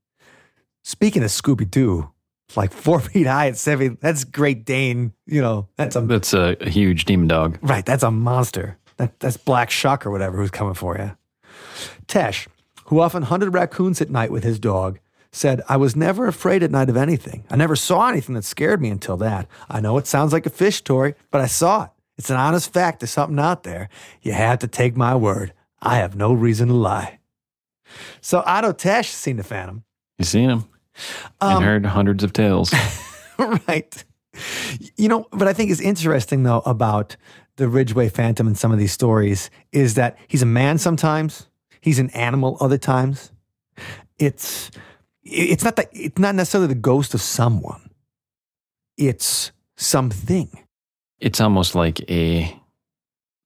Speaking 0.82 1.22
of 1.22 1.30
Scooby 1.30 1.70
Doo, 1.70 2.10
like 2.56 2.72
four 2.72 3.00
feet 3.00 3.26
high 3.26 3.46
and 3.46 3.56
seven, 3.56 3.98
that's 4.00 4.24
Great 4.24 4.64
Dane. 4.64 5.12
You 5.26 5.40
know, 5.40 5.68
that's 5.76 5.96
a 5.96 6.00
That's 6.02 6.32
a, 6.34 6.56
huge 6.62 7.04
demon 7.04 7.28
dog. 7.28 7.58
right. 7.62 7.84
That's 7.84 8.02
a 8.02 8.10
monster. 8.10 8.78
That, 8.96 9.18
that's 9.20 9.36
Black 9.36 9.70
Shuck 9.70 10.06
or 10.06 10.10
whatever 10.10 10.36
who's 10.36 10.50
coming 10.50 10.74
for 10.74 10.96
you. 10.96 11.16
Tesch, 12.06 12.46
who 12.86 13.00
often 13.00 13.24
hunted 13.24 13.50
raccoons 13.50 14.00
at 14.00 14.10
night 14.10 14.30
with 14.30 14.44
his 14.44 14.58
dog, 14.58 14.98
said, 15.32 15.60
I 15.68 15.76
was 15.76 15.96
never 15.96 16.28
afraid 16.28 16.62
at 16.62 16.70
night 16.70 16.88
of 16.88 16.96
anything. 16.96 17.44
I 17.50 17.56
never 17.56 17.74
saw 17.74 18.08
anything 18.08 18.36
that 18.36 18.44
scared 18.44 18.80
me 18.80 18.88
until 18.90 19.16
that. 19.16 19.48
I 19.68 19.80
know 19.80 19.98
it 19.98 20.06
sounds 20.06 20.32
like 20.32 20.46
a 20.46 20.50
fish 20.50 20.76
story, 20.76 21.14
but 21.32 21.40
I 21.40 21.46
saw 21.46 21.84
it. 21.84 21.90
It's 22.16 22.30
an 22.30 22.36
honest 22.36 22.72
fact. 22.72 23.00
There's 23.00 23.10
something 23.10 23.38
out 23.38 23.64
there. 23.64 23.88
You 24.22 24.32
have 24.32 24.60
to 24.60 24.68
take 24.68 24.96
my 24.96 25.14
word. 25.14 25.52
I 25.82 25.96
have 25.96 26.16
no 26.16 26.32
reason 26.32 26.68
to 26.68 26.74
lie. 26.74 27.18
So 28.20 28.42
Otto 28.46 28.72
Tesch 28.72 29.06
seen 29.06 29.36
the 29.36 29.42
Phantom. 29.42 29.84
You 30.18 30.24
seen 30.24 30.48
him 30.50 30.64
Um, 31.40 31.56
and 31.56 31.64
heard 31.64 31.86
hundreds 31.86 32.24
of 32.24 32.32
tales. 32.32 32.72
right. 33.38 34.04
You 34.96 35.08
know, 35.08 35.26
what 35.30 35.46
I 35.48 35.52
think 35.52 35.70
is 35.70 35.80
interesting 35.80 36.42
though 36.44 36.62
about 36.64 37.16
the 37.56 37.68
Ridgeway 37.68 38.08
Phantom 38.08 38.46
and 38.46 38.58
some 38.58 38.72
of 38.72 38.78
these 38.78 38.92
stories 38.92 39.50
is 39.72 39.94
that 39.94 40.16
he's 40.26 40.42
a 40.42 40.46
man 40.46 40.78
sometimes, 40.78 41.48
he's 41.80 41.98
an 41.98 42.10
animal 42.10 42.56
other 42.60 42.78
times. 42.78 43.30
It's 44.18 44.70
it's 45.22 45.64
not 45.64 45.76
that 45.76 45.88
it's 45.92 46.18
not 46.18 46.34
necessarily 46.34 46.68
the 46.68 46.74
ghost 46.74 47.14
of 47.14 47.20
someone. 47.20 47.90
It's 48.96 49.52
something. 49.76 50.63
It's 51.24 51.40
almost 51.40 51.74
like 51.74 51.98
a 52.10 52.54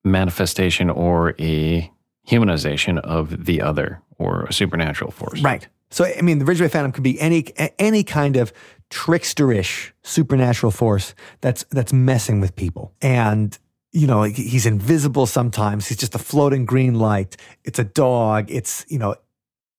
manifestation 0.05 0.91
or 0.91 1.35
a 1.39 1.91
humanization 2.27 2.99
of 2.99 3.45
the 3.47 3.63
other 3.63 4.03
or 4.19 4.45
a 4.45 4.53
supernatural 4.53 5.11
force. 5.11 5.41
Right. 5.41 5.67
So 5.91 6.05
I 6.05 6.21
mean, 6.23 6.39
the 6.39 6.45
Ridgeway 6.45 6.69
Phantom 6.69 6.93
could 6.93 7.05
be 7.05 7.19
any 7.21 7.47
any 7.79 8.05
kind 8.05 8.37
of 8.37 8.53
tricksterish 8.91 9.93
supernatural 10.03 10.71
force 10.73 11.15
that's 11.41 11.65
that's 11.71 11.93
messing 11.93 12.41
with 12.41 12.55
people. 12.57 12.93
And 13.01 13.57
you 13.93 14.07
know, 14.07 14.25
he's 14.25 14.67
invisible 14.67 15.27
sometimes. 15.27 15.89
He's 15.89 15.97
just 15.97 16.15
a 16.15 16.19
floating 16.19 16.67
green 16.67 16.95
light. 16.97 17.37
It's 17.65 17.79
a 17.79 17.85
dog. 17.85 18.51
It's 18.51 18.85
you 18.89 18.99
know, 18.99 19.15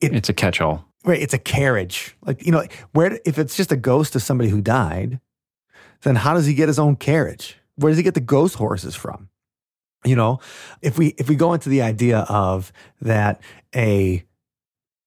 It's 0.02 0.30
a 0.30 0.34
catch 0.34 0.62
all. 0.62 0.86
right. 1.06 1.22
It's 1.22 1.34
a 1.34 1.38
carriage. 1.38 2.16
Like 2.26 2.44
you 2.46 2.52
know, 2.52 2.64
where 2.94 3.20
if 3.26 3.38
it's 3.38 3.56
just 3.56 3.72
a 3.72 3.78
ghost 3.78 4.16
of 4.16 4.24
somebody 4.24 4.50
who 4.50 4.62
died, 4.62 5.20
then 6.02 6.16
how 6.16 6.34
does 6.34 6.46
he 6.48 6.54
get 6.56 6.70
his 6.70 6.80
own 6.80 6.96
carriage? 6.96 7.59
Where 7.80 7.92
does 7.92 7.98
he 7.98 8.04
get 8.04 8.14
the 8.14 8.20
ghost 8.20 8.56
horses 8.56 8.96
from? 8.96 9.30
You 10.06 10.16
know, 10.16 10.40
if 10.82 10.98
we 10.98 11.08
if 11.18 11.28
we 11.28 11.36
go 11.36 11.54
into 11.54 11.70
the 11.70 11.82
idea 11.82 12.20
of 12.30 12.72
that 13.02 13.42
a 13.76 14.24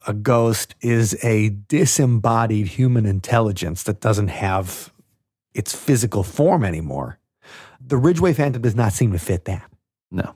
a 0.06 0.12
ghost 0.12 0.74
is 0.80 1.16
a 1.24 1.50
disembodied 1.50 2.66
human 2.66 3.06
intelligence 3.06 3.84
that 3.84 4.00
doesn't 4.00 4.28
have 4.28 4.92
its 5.54 5.74
physical 5.74 6.22
form 6.22 6.64
anymore. 6.64 7.18
The 7.80 7.96
Ridgeway 7.96 8.32
Phantom 8.32 8.62
does 8.62 8.74
not 8.74 8.92
seem 8.92 9.12
to 9.12 9.18
fit 9.18 9.44
that. 9.44 9.70
No. 10.10 10.34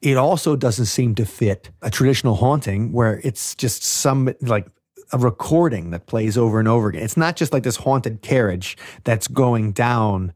It 0.00 0.16
also 0.16 0.56
doesn't 0.56 0.86
seem 0.86 1.14
to 1.16 1.26
fit 1.26 1.70
a 1.82 1.90
traditional 1.90 2.36
haunting 2.36 2.92
where 2.92 3.20
it's 3.22 3.54
just 3.54 3.82
some 3.84 4.34
like 4.40 4.66
a 5.12 5.18
recording 5.18 5.90
that 5.90 6.06
plays 6.06 6.38
over 6.38 6.58
and 6.58 6.66
over 6.66 6.88
again. 6.88 7.02
It's 7.02 7.16
not 7.16 7.36
just 7.36 7.52
like 7.52 7.62
this 7.62 7.76
haunted 7.76 8.22
carriage 8.22 8.76
that's 9.04 9.28
going 9.28 9.72
down 9.72 10.32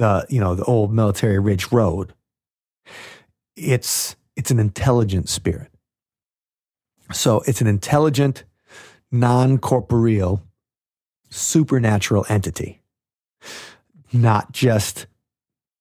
the, 0.00 0.26
you 0.30 0.40
know, 0.40 0.54
the 0.54 0.64
old 0.64 0.92
military 0.92 1.38
ridge 1.38 1.70
road. 1.70 2.14
It's 3.54 4.16
it's 4.34 4.50
an 4.50 4.58
intelligent 4.58 5.28
spirit. 5.28 5.70
So 7.12 7.42
it's 7.46 7.60
an 7.60 7.66
intelligent, 7.66 8.44
non-corporeal, 9.12 10.42
supernatural 11.28 12.24
entity. 12.28 12.80
Not 14.12 14.52
just 14.52 15.06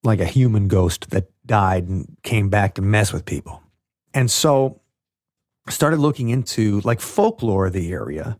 like 0.03 0.19
a 0.19 0.25
human 0.25 0.67
ghost 0.67 1.11
that 1.11 1.31
died 1.45 1.87
and 1.87 2.17
came 2.23 2.49
back 2.49 2.75
to 2.75 2.81
mess 2.81 3.13
with 3.13 3.25
people. 3.25 3.63
And 4.13 4.29
so 4.29 4.81
I 5.65 5.71
started 5.71 5.99
looking 5.99 6.29
into 6.29 6.81
like 6.81 6.99
folklore 6.99 7.67
of 7.67 7.73
the 7.73 7.93
area 7.93 8.37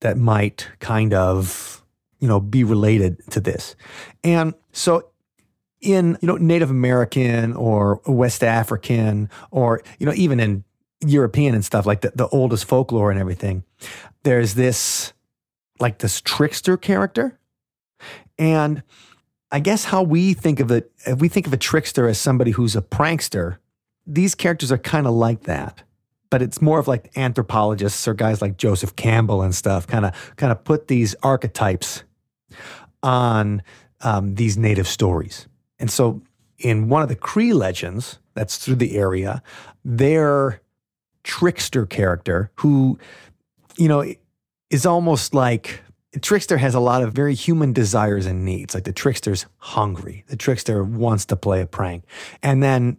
that 0.00 0.18
might 0.18 0.68
kind 0.80 1.14
of, 1.14 1.82
you 2.18 2.28
know, 2.28 2.40
be 2.40 2.64
related 2.64 3.22
to 3.30 3.40
this. 3.40 3.76
And 4.24 4.54
so 4.72 5.10
in, 5.80 6.18
you 6.20 6.26
know, 6.26 6.36
Native 6.36 6.70
American 6.70 7.54
or 7.54 8.00
West 8.06 8.42
African 8.42 9.30
or, 9.50 9.82
you 9.98 10.06
know, 10.06 10.12
even 10.14 10.40
in 10.40 10.64
European 11.06 11.54
and 11.54 11.64
stuff 11.64 11.86
like 11.86 12.00
the, 12.00 12.12
the 12.14 12.28
oldest 12.28 12.64
folklore 12.64 13.10
and 13.10 13.20
everything, 13.20 13.64
there's 14.24 14.54
this 14.54 15.12
like 15.80 15.98
this 15.98 16.20
trickster 16.20 16.76
character. 16.76 17.38
And 18.38 18.82
I 19.50 19.60
guess 19.60 19.84
how 19.84 20.02
we 20.02 20.34
think 20.34 20.60
of 20.60 20.70
it, 20.70 20.90
if 21.06 21.20
we 21.20 21.28
think 21.28 21.46
of 21.46 21.52
a 21.52 21.56
trickster 21.58 22.08
as 22.08 22.18
somebody 22.18 22.50
who's 22.50 22.76
a 22.76 22.82
prankster, 22.82 23.58
these 24.06 24.34
characters 24.34 24.72
are 24.72 24.78
kind 24.78 25.06
of 25.06 25.14
like 25.14 25.44
that. 25.44 25.82
But 26.30 26.42
it's 26.42 26.60
more 26.60 26.78
of 26.78 26.88
like 26.88 27.16
anthropologists 27.16 28.06
or 28.06 28.12
guys 28.12 28.42
like 28.42 28.58
Joseph 28.58 28.96
Campbell 28.96 29.40
and 29.40 29.54
stuff, 29.54 29.86
kind 29.86 30.04
of 30.04 30.36
kind 30.36 30.52
of 30.52 30.62
put 30.62 30.88
these 30.88 31.14
archetypes 31.22 32.02
on 33.02 33.62
um, 34.00 34.34
these 34.34 34.56
native 34.56 34.88
stories. 34.88 35.46
And 35.78 35.90
so, 35.90 36.22
in 36.58 36.88
one 36.88 37.02
of 37.02 37.08
the 37.08 37.16
Cree 37.16 37.52
legends 37.52 38.18
that's 38.34 38.58
through 38.58 38.76
the 38.76 38.96
area, 38.96 39.42
their 39.84 40.60
trickster 41.22 41.86
character, 41.86 42.50
who 42.56 42.98
you 43.76 43.88
know 43.88 44.04
is 44.70 44.84
almost 44.84 45.34
like 45.34 45.82
trickster 46.20 46.56
has 46.58 46.74
a 46.74 46.80
lot 46.80 47.02
of 47.02 47.12
very 47.12 47.34
human 47.34 47.72
desires 47.72 48.26
and 48.26 48.44
needs. 48.44 48.74
Like 48.74 48.84
the 48.84 48.92
trickster's 48.92 49.46
hungry. 49.58 50.24
The 50.28 50.36
trickster 50.36 50.82
wants 50.82 51.26
to 51.26 51.36
play 51.36 51.60
a 51.60 51.66
prank. 51.66 52.04
And 52.42 52.62
then 52.62 52.98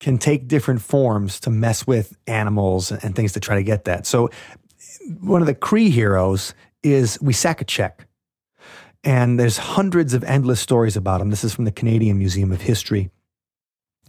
can 0.00 0.18
take 0.18 0.48
different 0.48 0.82
forms 0.82 1.38
to 1.40 1.50
mess 1.50 1.86
with 1.86 2.16
animals 2.26 2.90
and 2.90 3.14
things 3.14 3.32
to 3.32 3.40
try 3.40 3.54
to 3.54 3.62
get 3.62 3.84
that. 3.84 4.04
So 4.06 4.30
one 5.20 5.40
of 5.40 5.46
the 5.46 5.54
Cree 5.54 5.90
heroes 5.90 6.54
is 6.82 7.18
Wisakachek. 7.18 7.92
And 9.04 9.38
there's 9.38 9.58
hundreds 9.58 10.14
of 10.14 10.22
endless 10.24 10.60
stories 10.60 10.96
about 10.96 11.20
him. 11.20 11.30
This 11.30 11.44
is 11.44 11.54
from 11.54 11.64
the 11.64 11.72
Canadian 11.72 12.18
Museum 12.18 12.52
of 12.52 12.60
History. 12.60 13.10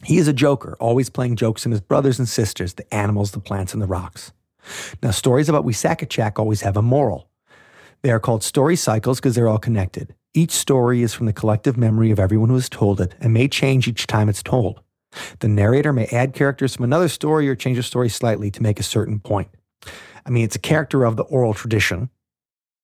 He 0.03 0.17
is 0.17 0.27
a 0.27 0.34
joker, 0.34 0.75
always 0.79 1.10
playing 1.10 1.38
jokes 1.38 1.65
on 1.65 1.71
his 1.71 1.82
brothers 1.82 2.19
and 2.19 2.27
sisters, 2.27 2.73
the 2.73 2.93
animals, 2.93 3.32
the 3.32 3.39
plants, 3.39 3.73
and 3.73 3.82
the 3.82 3.88
rocks. 3.88 4.34
Now, 5.01 5.12
stories 5.12 5.49
about 5.49 5.65
Wisakachak 5.65 6.38
always 6.38 6.62
have 6.62 6.77
a 6.77 6.82
moral. 6.82 7.29
They 8.01 8.12
are 8.12 8.19
called 8.19 8.43
story 8.43 8.75
cycles 8.75 9.19
because 9.19 9.36
they're 9.36 9.47
all 9.47 9.58
connected. 9.58 10.13
Each 10.34 10.51
story 10.51 11.03
is 11.03 11.13
from 11.13 11.25
the 11.25 11.34
collective 11.34 11.77
memory 11.77 12.12
of 12.12 12.19
everyone 12.19 12.49
who 12.49 12.56
has 12.56 12.69
told 12.69 12.99
it 12.99 13.15
and 13.19 13.34
may 13.34 13.47
change 13.47 13.88
each 13.88 14.08
time 14.08 14.29
it's 14.29 14.43
told. 14.43 14.82
The 15.39 15.47
narrator 15.47 15.93
may 15.93 16.08
add 16.08 16.34
characters 16.34 16.75
from 16.75 16.86
another 16.86 17.08
story 17.08 17.47
or 17.47 17.56
change 17.56 17.77
a 17.77 17.84
story 17.84 18.10
slightly 18.10 18.51
to 18.51 18.63
make 18.63 18.79
a 18.79 18.84
certain 18.84 19.19
point. 19.19 19.49
I 20.25 20.29
mean, 20.29 20.43
it's 20.43 20.56
a 20.56 20.60
character 20.60 21.06
of 21.06 21.17
the 21.17 21.23
oral 21.23 21.53
tradition, 21.53 22.10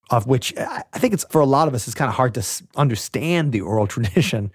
of 0.09 0.27
which 0.27 0.55
uh, 0.57 0.65
I 0.69 0.83
I 0.93 0.99
think 0.99 1.13
it's 1.13 1.25
for 1.29 1.41
a 1.41 1.45
lot 1.45 1.67
of 1.67 1.73
us, 1.73 1.87
it's 1.87 1.95
kind 1.95 2.09
of 2.09 2.15
hard 2.15 2.33
to 2.35 2.45
understand 2.75 3.51
the 3.51 3.61
oral 3.61 3.87
tradition. 3.95 4.51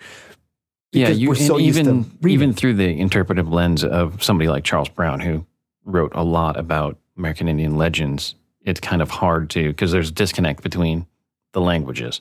Yeah, 0.93 1.09
you 1.09 1.35
so 1.35 1.57
and 1.57 1.64
used 1.67 1.77
to 1.77 1.90
even 1.90 2.19
even 2.27 2.53
through 2.53 2.75
the 2.75 2.88
interpretive 2.88 3.49
lens 3.49 3.83
of 3.85 4.23
somebody 4.23 4.49
like 4.49 4.64
Charles 4.64 4.88
Brown, 4.88 5.21
who 5.21 5.45
wrote 5.85 6.12
a 6.14 6.23
lot 6.23 6.57
about 6.57 6.99
American 7.17 7.49
Indian 7.49 7.77
legends, 7.77 8.35
it's 8.62 8.81
kind 8.81 9.03
of 9.03 9.11
hard 9.11 9.51
to 9.51 9.69
because 9.69 9.93
there's 9.93 10.11
a 10.11 10.12
disconnect 10.12 10.62
between 10.62 11.07
the 11.53 11.61
languages. 11.61 12.21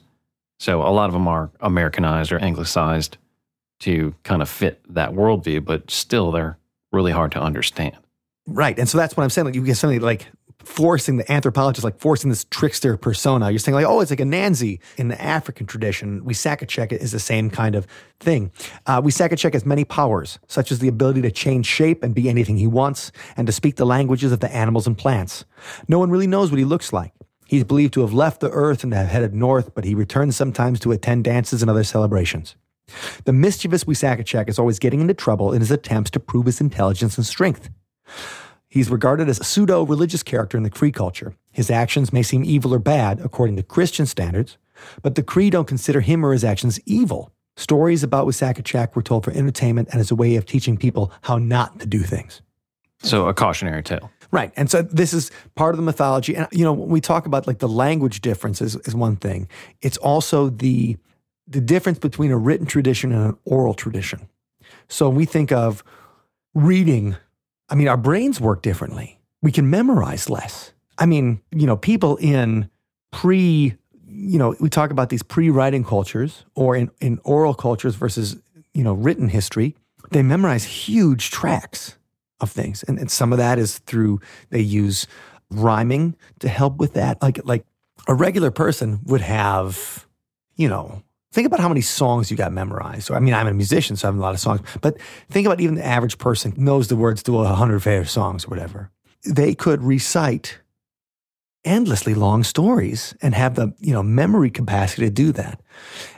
So 0.60 0.82
a 0.82 0.90
lot 0.90 1.08
of 1.08 1.14
them 1.14 1.28
are 1.28 1.52
Americanized 1.60 2.32
or 2.32 2.40
anglicized 2.40 3.18
to 3.82 4.16
kind 4.24 4.42
of 4.42 4.50
fit 4.50 4.82
that 4.90 5.12
worldview, 5.12 5.66
but 5.66 5.92
still 5.92 6.32
they're 6.32 6.58
really 6.92 7.12
hard 7.12 7.32
to 7.34 7.42
understand. 7.42 7.98
Right. 8.48 8.78
And 8.78 8.88
so 8.88 8.98
that's 8.98 9.18
what 9.18 9.24
I'm 9.24 9.30
saying. 9.30 9.46
Like 9.46 9.56
you 9.56 9.64
get 9.64 9.78
something 9.78 10.02
like 10.02 10.28
forcing 10.64 11.18
the 11.18 11.32
anthropologist, 11.32 11.84
like 11.84 12.00
forcing 12.00 12.30
this 12.30 12.46
trickster 12.46 12.98
persona. 12.98 13.50
You're 13.50 13.60
saying 13.60 13.76
like, 13.76 13.86
oh, 13.86 14.00
it's 14.02 14.12
like 14.12 14.20
Anansi 14.20 14.80
in 14.98 15.08
the 15.08 15.22
African 15.22 15.66
tradition. 15.66 16.22
Weissacachek 16.22 16.92
is 16.92 17.12
the 17.12 17.20
same 17.20 17.50
kind 17.50 17.76
of 17.76 17.88
thing. 18.20 18.52
Uh, 18.86 19.02
Weissacachek 19.02 19.54
has 19.54 19.66
many 19.66 19.86
powers, 19.86 20.40
such 20.48 20.72
as 20.72 20.80
the 20.80 20.88
ability 20.88 21.22
to 21.22 21.32
change 21.32 21.66
shape 21.66 22.04
and 22.04 22.16
be 22.16 22.30
anything 22.30 22.58
he 22.58 22.68
wants, 22.68 23.12
and 23.38 23.48
to 23.48 23.54
speak 23.54 23.76
the 23.76 23.86
languages 23.86 24.32
of 24.32 24.40
the 24.40 24.54
animals 24.54 24.88
and 24.88 24.98
plants. 24.98 25.46
No 25.88 26.00
one 26.00 26.10
really 26.10 26.28
knows 26.28 26.52
what 26.52 26.60
he 26.60 26.66
looks 26.66 26.94
like. 26.94 27.14
He's 27.46 27.64
believed 27.64 27.94
to 27.94 28.02
have 28.02 28.14
left 28.14 28.40
the 28.40 28.50
earth 28.50 28.84
and 28.84 28.94
have 28.94 29.10
headed 29.10 29.34
north, 29.34 29.76
but 29.76 29.84
he 29.84 29.94
returns 29.94 30.36
sometimes 30.36 30.80
to 30.80 30.92
attend 30.92 31.26
dances 31.26 31.62
and 31.62 31.70
other 31.70 31.84
celebrations. 31.84 32.56
The 33.26 33.34
mischievous 33.34 33.84
Weissacachek 33.84 34.50
is 34.50 34.60
always 34.60 34.80
getting 34.80 35.02
into 35.02 35.14
trouble 35.14 35.54
in 35.54 35.62
his 35.62 35.72
attempts 35.72 36.12
to 36.12 36.20
prove 36.20 36.46
his 36.46 36.62
intelligence 36.62 37.18
and 37.18 37.26
strength. 37.26 37.70
He's 38.74 38.90
regarded 38.90 39.30
as 39.30 39.40
a 39.40 39.44
pseudo 39.44 39.84
religious 39.86 40.24
character 40.24 40.58
in 40.58 40.64
the 40.64 40.70
Cree 40.72 40.92
culture. 40.92 41.36
His 41.52 41.70
actions 41.70 42.12
may 42.12 42.24
seem 42.24 42.44
evil 42.44 42.74
or 42.74 42.80
bad 42.80 43.20
according 43.20 43.56
to 43.58 43.62
Christian 43.62 44.08
standards, 44.08 44.58
but 45.04 45.14
the 45.14 45.22
Cree 45.22 45.52
don't 45.52 45.68
consider 45.68 46.02
him 46.02 46.26
or 46.26 46.34
his 46.34 46.44
actions 46.44 46.80
evil. 46.88 47.32
Stories 47.56 48.02
about 48.02 48.26
Wisakachak 48.26 48.96
were 48.96 49.04
told 49.04 49.26
for 49.26 49.32
entertainment 49.32 49.90
and 49.92 50.02
as 50.02 50.10
a 50.10 50.16
way 50.16 50.38
of 50.38 50.48
teaching 50.48 50.76
people 50.76 51.12
how 51.22 51.38
not 51.38 51.82
to 51.82 51.86
do 51.86 52.00
things. 52.00 52.42
So 53.04 53.28
a 53.28 53.34
cautionary 53.36 53.84
tale. 53.84 54.10
Right. 54.32 54.52
And 54.56 54.72
so 54.72 54.82
this 54.82 55.14
is 55.14 55.30
part 55.54 55.76
of 55.76 55.78
the 55.78 55.84
mythology. 55.84 56.36
And, 56.36 56.48
you 56.52 56.64
know, 56.64 56.74
when 56.74 56.90
we 56.90 57.00
talk 57.00 57.28
about 57.28 57.46
like 57.46 57.60
the 57.60 57.70
language 57.70 58.22
differences 58.22 58.76
is 58.88 58.96
one 58.96 59.18
thing, 59.18 59.48
it's 59.84 59.98
also 59.98 60.50
the, 60.50 60.98
the 61.48 61.62
difference 61.62 62.00
between 62.00 62.32
a 62.32 62.38
written 62.40 62.66
tradition 62.66 63.12
and 63.12 63.24
an 63.24 63.38
oral 63.46 63.76
tradition. 63.76 64.28
So 64.88 65.10
when 65.10 65.18
we 65.18 65.26
think 65.26 65.52
of 65.52 65.84
reading, 66.56 67.18
I 67.74 67.76
mean, 67.76 67.88
our 67.88 67.98
brains 67.98 68.40
work 68.40 68.62
differently. 68.62 69.20
We 69.42 69.52
can 69.52 69.68
memorize 69.68 70.30
less. 70.30 70.72
I 71.00 71.08
mean, 71.08 71.42
you 71.52 71.66
know, 71.66 71.76
people 71.76 72.18
in 72.18 72.70
pre, 73.12 73.74
you 74.08 74.38
know, 74.38 74.56
we 74.60 74.70
talk 74.70 74.92
about 74.92 75.10
these 75.10 75.24
pre 75.24 75.50
writing 75.50 75.84
cultures 75.84 76.46
or 76.54 76.76
in, 76.76 76.92
in 77.02 77.20
oral 77.24 77.56
cultures 77.56 77.96
versus, 77.96 78.38
you 78.76 78.84
know, 78.84 78.94
written 78.94 79.28
history, 79.28 79.76
they 80.12 80.22
memorize 80.22 80.64
huge 80.64 81.32
tracts 81.32 81.98
of 82.40 82.52
things. 82.52 82.84
And, 82.84 83.00
and 83.00 83.10
some 83.10 83.32
of 83.32 83.40
that 83.40 83.58
is 83.58 83.80
through 83.80 84.22
they 84.52 84.62
use 84.62 85.08
rhyming 85.50 86.16
to 86.42 86.50
help 86.50 86.78
with 86.78 86.94
that. 86.94 87.24
Like 87.24 87.40
like 87.44 87.66
a 88.08 88.14
regular 88.14 88.52
person 88.52 89.00
would 89.06 89.22
have, 89.22 90.06
you 90.56 90.70
know, 90.70 91.02
think 91.34 91.48
about 91.48 91.60
how 91.60 91.68
many 91.68 91.82
songs 91.82 92.30
you 92.30 92.38
got 92.38 92.54
memorized. 92.54 93.10
Or 93.10 93.16
I 93.16 93.20
mean, 93.20 93.34
I'm 93.34 93.48
a 93.48 93.54
musician, 93.54 93.96
so 93.96 94.08
I 94.08 94.12
have 94.12 94.18
a 94.18 94.22
lot 94.22 94.36
of 94.36 94.40
songs. 94.40 94.62
But 94.82 94.98
think 95.30 95.48
about 95.48 95.60
even 95.60 95.76
the 95.76 95.86
average 95.86 96.20
person 96.20 96.54
knows 96.56 96.88
the 96.88 96.96
words 96.96 97.24
to 97.24 97.40
a 97.40 97.48
hundred 97.48 97.82
favorite 97.82 98.10
songs 98.10 98.46
or 98.46 98.50
whatever. 98.50 98.92
They 99.26 99.56
could 99.56 99.82
recite 99.82 100.60
endlessly 101.66 102.14
long 102.14 102.44
stories 102.44 103.16
and 103.22 103.34
have 103.34 103.56
the 103.56 103.74
you 103.80 103.94
know 103.94 104.04
memory 104.04 104.52
capacity 104.52 105.06
to 105.08 105.10
do 105.10 105.32
that. 105.32 105.60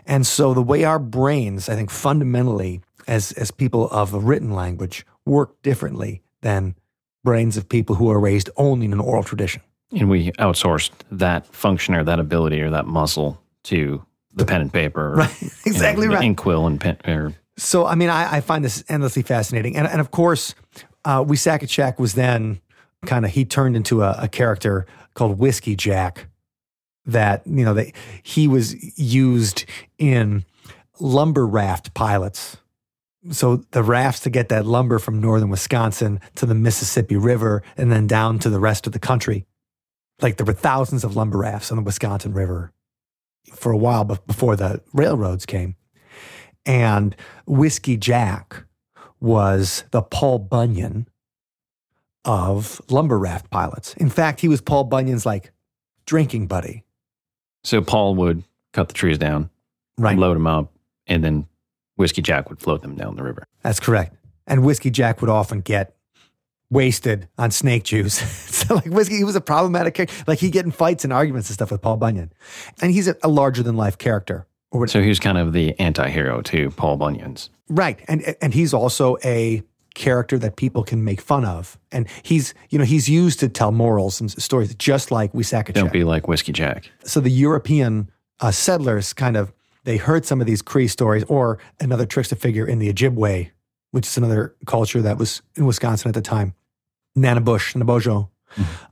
And 0.05 0.27
so 0.27 0.53
the 0.53 0.61
way 0.61 0.83
our 0.83 0.99
brains, 0.99 1.69
I 1.69 1.75
think, 1.75 1.89
fundamentally 1.89 2.81
as 3.07 3.31
as 3.33 3.51
people 3.51 3.87
of 3.89 4.13
a 4.13 4.19
written 4.19 4.51
language 4.51 5.05
work 5.25 5.61
differently 5.61 6.21
than 6.41 6.75
brains 7.23 7.57
of 7.57 7.69
people 7.69 7.95
who 7.95 8.11
are 8.11 8.19
raised 8.19 8.49
only 8.57 8.85
in 8.85 8.93
an 8.93 8.99
oral 8.99 9.23
tradition. 9.23 9.61
And 9.91 10.09
we 10.09 10.31
outsourced 10.33 10.91
that 11.11 11.47
function 11.47 11.95
or 11.95 12.03
that 12.03 12.19
ability 12.19 12.61
or 12.61 12.69
that 12.71 12.85
muscle 12.85 13.41
to 13.63 14.05
the 14.35 14.45
pen 14.45 14.61
and 14.61 14.73
paper. 14.73 15.15
Right. 15.15 15.41
Exactly 15.65 16.03
you 16.03 16.09
know, 16.09 16.15
right. 16.15 16.25
Inkwell 16.25 16.67
and 16.67 16.79
pen. 16.79 16.97
Or, 17.07 17.33
so, 17.57 17.85
I 17.85 17.95
mean, 17.95 18.09
I, 18.09 18.37
I 18.37 18.41
find 18.41 18.63
this 18.63 18.83
endlessly 18.89 19.21
fascinating. 19.21 19.75
And, 19.77 19.87
and 19.87 20.01
of 20.01 20.11
course, 20.11 20.55
uh, 21.05 21.23
Wisakachak 21.23 21.99
was 21.99 22.13
then 22.13 22.59
kind 23.05 23.25
of, 23.25 23.31
he 23.31 23.45
turned 23.45 23.75
into 23.75 24.03
a, 24.03 24.15
a 24.23 24.27
character 24.27 24.85
called 25.13 25.39
Whiskey 25.39 25.75
Jack 25.75 26.27
that, 27.05 27.45
you 27.45 27.63
know, 27.63 27.73
that 27.73 27.93
he 28.23 28.47
was 28.47 28.99
used 28.99 29.65
in 29.97 30.43
lumber 30.99 31.45
raft 31.45 31.93
pilots 31.93 32.57
so 33.31 33.57
the 33.71 33.83
rafts 33.83 34.21
to 34.21 34.29
get 34.29 34.49
that 34.49 34.65
lumber 34.65 34.99
from 34.99 35.19
northern 35.19 35.49
Wisconsin 35.49 36.19
to 36.35 36.45
the 36.45 36.53
Mississippi 36.53 37.15
River 37.15 37.63
and 37.77 37.91
then 37.91 38.07
down 38.07 38.39
to 38.39 38.49
the 38.49 38.59
rest 38.59 38.85
of 38.85 38.93
the 38.93 38.99
country. 38.99 39.45
Like 40.21 40.37
there 40.37 40.45
were 40.45 40.53
thousands 40.53 41.03
of 41.03 41.15
lumber 41.15 41.39
rafts 41.39 41.71
on 41.71 41.77
the 41.77 41.83
Wisconsin 41.83 42.33
River 42.33 42.71
for 43.53 43.71
a 43.71 43.77
while 43.77 44.03
before 44.03 44.55
the 44.55 44.81
railroads 44.93 45.45
came. 45.45 45.75
And 46.65 47.15
Whiskey 47.45 47.97
Jack 47.97 48.63
was 49.19 49.83
the 49.91 50.01
Paul 50.01 50.39
Bunyan 50.39 51.07
of 52.25 52.81
lumber 52.89 53.19
raft 53.19 53.49
pilots. 53.51 53.93
In 53.95 54.09
fact, 54.09 54.41
he 54.41 54.47
was 54.47 54.61
Paul 54.61 54.85
Bunyan's 54.85 55.25
like 55.25 55.51
drinking 56.05 56.47
buddy. 56.47 56.83
So 57.63 57.81
Paul 57.81 58.15
would 58.15 58.43
cut 58.73 58.87
the 58.87 58.93
trees 58.93 59.17
down, 59.17 59.49
right. 59.97 60.17
load 60.17 60.35
them 60.35 60.47
up, 60.47 60.71
and 61.07 61.23
then 61.23 61.47
Whiskey 61.95 62.21
Jack 62.21 62.49
would 62.49 62.59
float 62.59 62.81
them 62.81 62.95
down 62.95 63.15
the 63.15 63.23
river. 63.23 63.45
That's 63.61 63.79
correct. 63.79 64.15
And 64.47 64.63
Whiskey 64.63 64.89
Jack 64.89 65.21
would 65.21 65.29
often 65.29 65.61
get 65.61 65.95
wasted 66.69 67.27
on 67.37 67.51
snake 67.51 67.83
juice. 67.83 68.19
so 68.67 68.75
like 68.75 68.85
Whiskey, 68.85 69.17
he 69.17 69.23
was 69.23 69.35
a 69.35 69.41
problematic 69.41 69.93
character. 69.93 70.15
Like 70.27 70.39
he 70.39 70.49
get 70.49 70.65
in 70.65 70.71
fights 70.71 71.03
and 71.03 71.13
arguments 71.13 71.49
and 71.49 71.53
stuff 71.53 71.71
with 71.71 71.81
Paul 71.81 71.97
Bunyan. 71.97 72.31
And 72.81 72.91
he's 72.91 73.07
a, 73.07 73.15
a 73.23 73.27
larger 73.27 73.63
than 73.63 73.75
life 73.75 73.97
character. 73.97 74.47
So 74.87 75.01
he 75.01 75.07
was 75.07 75.19
kind 75.19 75.37
of 75.37 75.53
the 75.53 75.79
anti-hero 75.79 76.41
to 76.41 76.69
Paul 76.71 76.97
Bunyan's. 76.97 77.49
Right. 77.69 77.99
And 78.09 78.35
and 78.41 78.53
he's 78.53 78.73
also 78.73 79.17
a 79.23 79.63
character 79.93 80.37
that 80.37 80.57
people 80.57 80.83
can 80.83 81.03
make 81.03 81.21
fun 81.21 81.45
of. 81.45 81.79
And 81.91 82.07
he's, 82.21 82.53
you 82.69 82.77
know, 82.77 82.83
he's 82.83 83.09
used 83.09 83.39
to 83.39 83.49
tell 83.49 83.71
morals 83.71 84.19
and 84.19 84.29
stories 84.29 84.75
just 84.75 85.09
like 85.09 85.33
we 85.33 85.43
Wisakachak. 85.43 85.73
Don't 85.73 85.93
be 85.93 86.03
like 86.03 86.27
Whiskey 86.27 86.51
Jack. 86.51 86.91
So 87.05 87.21
the 87.21 87.31
European 87.31 88.11
uh, 88.41 88.51
settlers 88.51 89.13
kind 89.13 89.37
of 89.37 89.53
they 89.85 89.97
heard 89.97 90.25
some 90.25 90.41
of 90.41 90.47
these 90.47 90.61
Cree 90.61 90.87
stories 90.87 91.23
or 91.25 91.59
another 91.79 92.05
trickster 92.05 92.35
figure 92.35 92.65
in 92.65 92.79
the 92.79 92.91
Ojibwe, 92.91 93.51
which 93.91 94.07
is 94.07 94.17
another 94.17 94.55
culture 94.65 95.01
that 95.01 95.17
was 95.17 95.41
in 95.55 95.65
Wisconsin 95.65 96.09
at 96.09 96.15
the 96.15 96.21
time. 96.21 96.53
Nanabush, 97.17 97.75
Nabojo, 97.75 98.03
mm-hmm. 98.05 98.34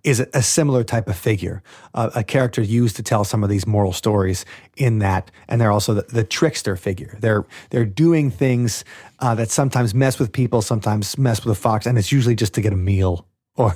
Is 0.04 0.20
a, 0.20 0.42
similar 0.42 0.84
type 0.84 1.08
of 1.08 1.16
figure, 1.16 1.64
a 1.94 2.24
character 2.24 2.62
used 2.62 2.96
to 2.98 3.04
tell 3.04 3.24
some 3.24 3.44
of 3.44 3.50
these 3.50 3.66
moral 3.66 3.94
stories 3.94 4.46
in 4.76 5.00
that. 5.00 5.32
And 5.48 5.60
they're 5.62 5.72
also 5.72 5.94
the, 5.94 6.02
the 6.04 6.24
trickster 6.24 6.76
figure. 6.76 7.18
They're, 7.22 7.46
they're 7.70 7.86
doing 7.86 8.30
things 8.30 8.84
uh, 9.20 9.36
that 9.36 9.50
sometimes 9.50 9.94
mess 9.96 10.20
with 10.20 10.32
people, 10.32 10.62
sometimes 10.62 11.18
mess 11.18 11.46
with 11.46 11.58
a 11.58 11.60
fox, 11.60 11.86
and 11.86 11.98
it's 11.98 12.12
usually 12.12 12.36
just 12.36 12.54
to 12.56 12.62
get 12.62 12.74
a 12.74 12.78
meal 12.78 13.26
or 13.56 13.76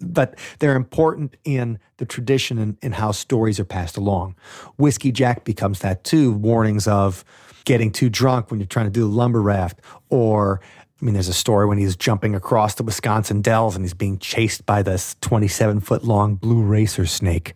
but 0.00 0.36
they're 0.58 0.74
important 0.74 1.36
in 1.44 1.78
the 1.98 2.04
tradition 2.04 2.58
and 2.58 2.76
in 2.82 2.92
how 2.92 3.12
stories 3.12 3.60
are 3.60 3.64
passed 3.64 3.96
along. 3.96 4.34
Whiskey 4.76 5.12
Jack 5.12 5.44
becomes 5.44 5.80
that 5.80 6.02
too, 6.02 6.32
warnings 6.32 6.88
of 6.88 7.24
getting 7.64 7.92
too 7.92 8.08
drunk 8.08 8.50
when 8.50 8.58
you're 8.58 8.66
trying 8.66 8.86
to 8.86 8.90
do 8.90 9.02
the 9.02 9.14
lumber 9.14 9.42
raft, 9.42 9.80
or 10.08 10.60
I 11.00 11.04
mean, 11.04 11.14
there's 11.14 11.28
a 11.28 11.34
story 11.34 11.66
when 11.66 11.78
he's 11.78 11.96
jumping 11.96 12.34
across 12.34 12.74
the 12.74 12.82
Wisconsin 12.82 13.40
dells 13.40 13.76
and 13.76 13.84
he's 13.84 13.94
being 13.94 14.18
chased 14.18 14.66
by 14.66 14.82
this 14.82 15.14
27 15.20 15.80
foot 15.80 16.02
long 16.02 16.34
blue 16.34 16.62
racer 16.62 17.06
snake. 17.06 17.54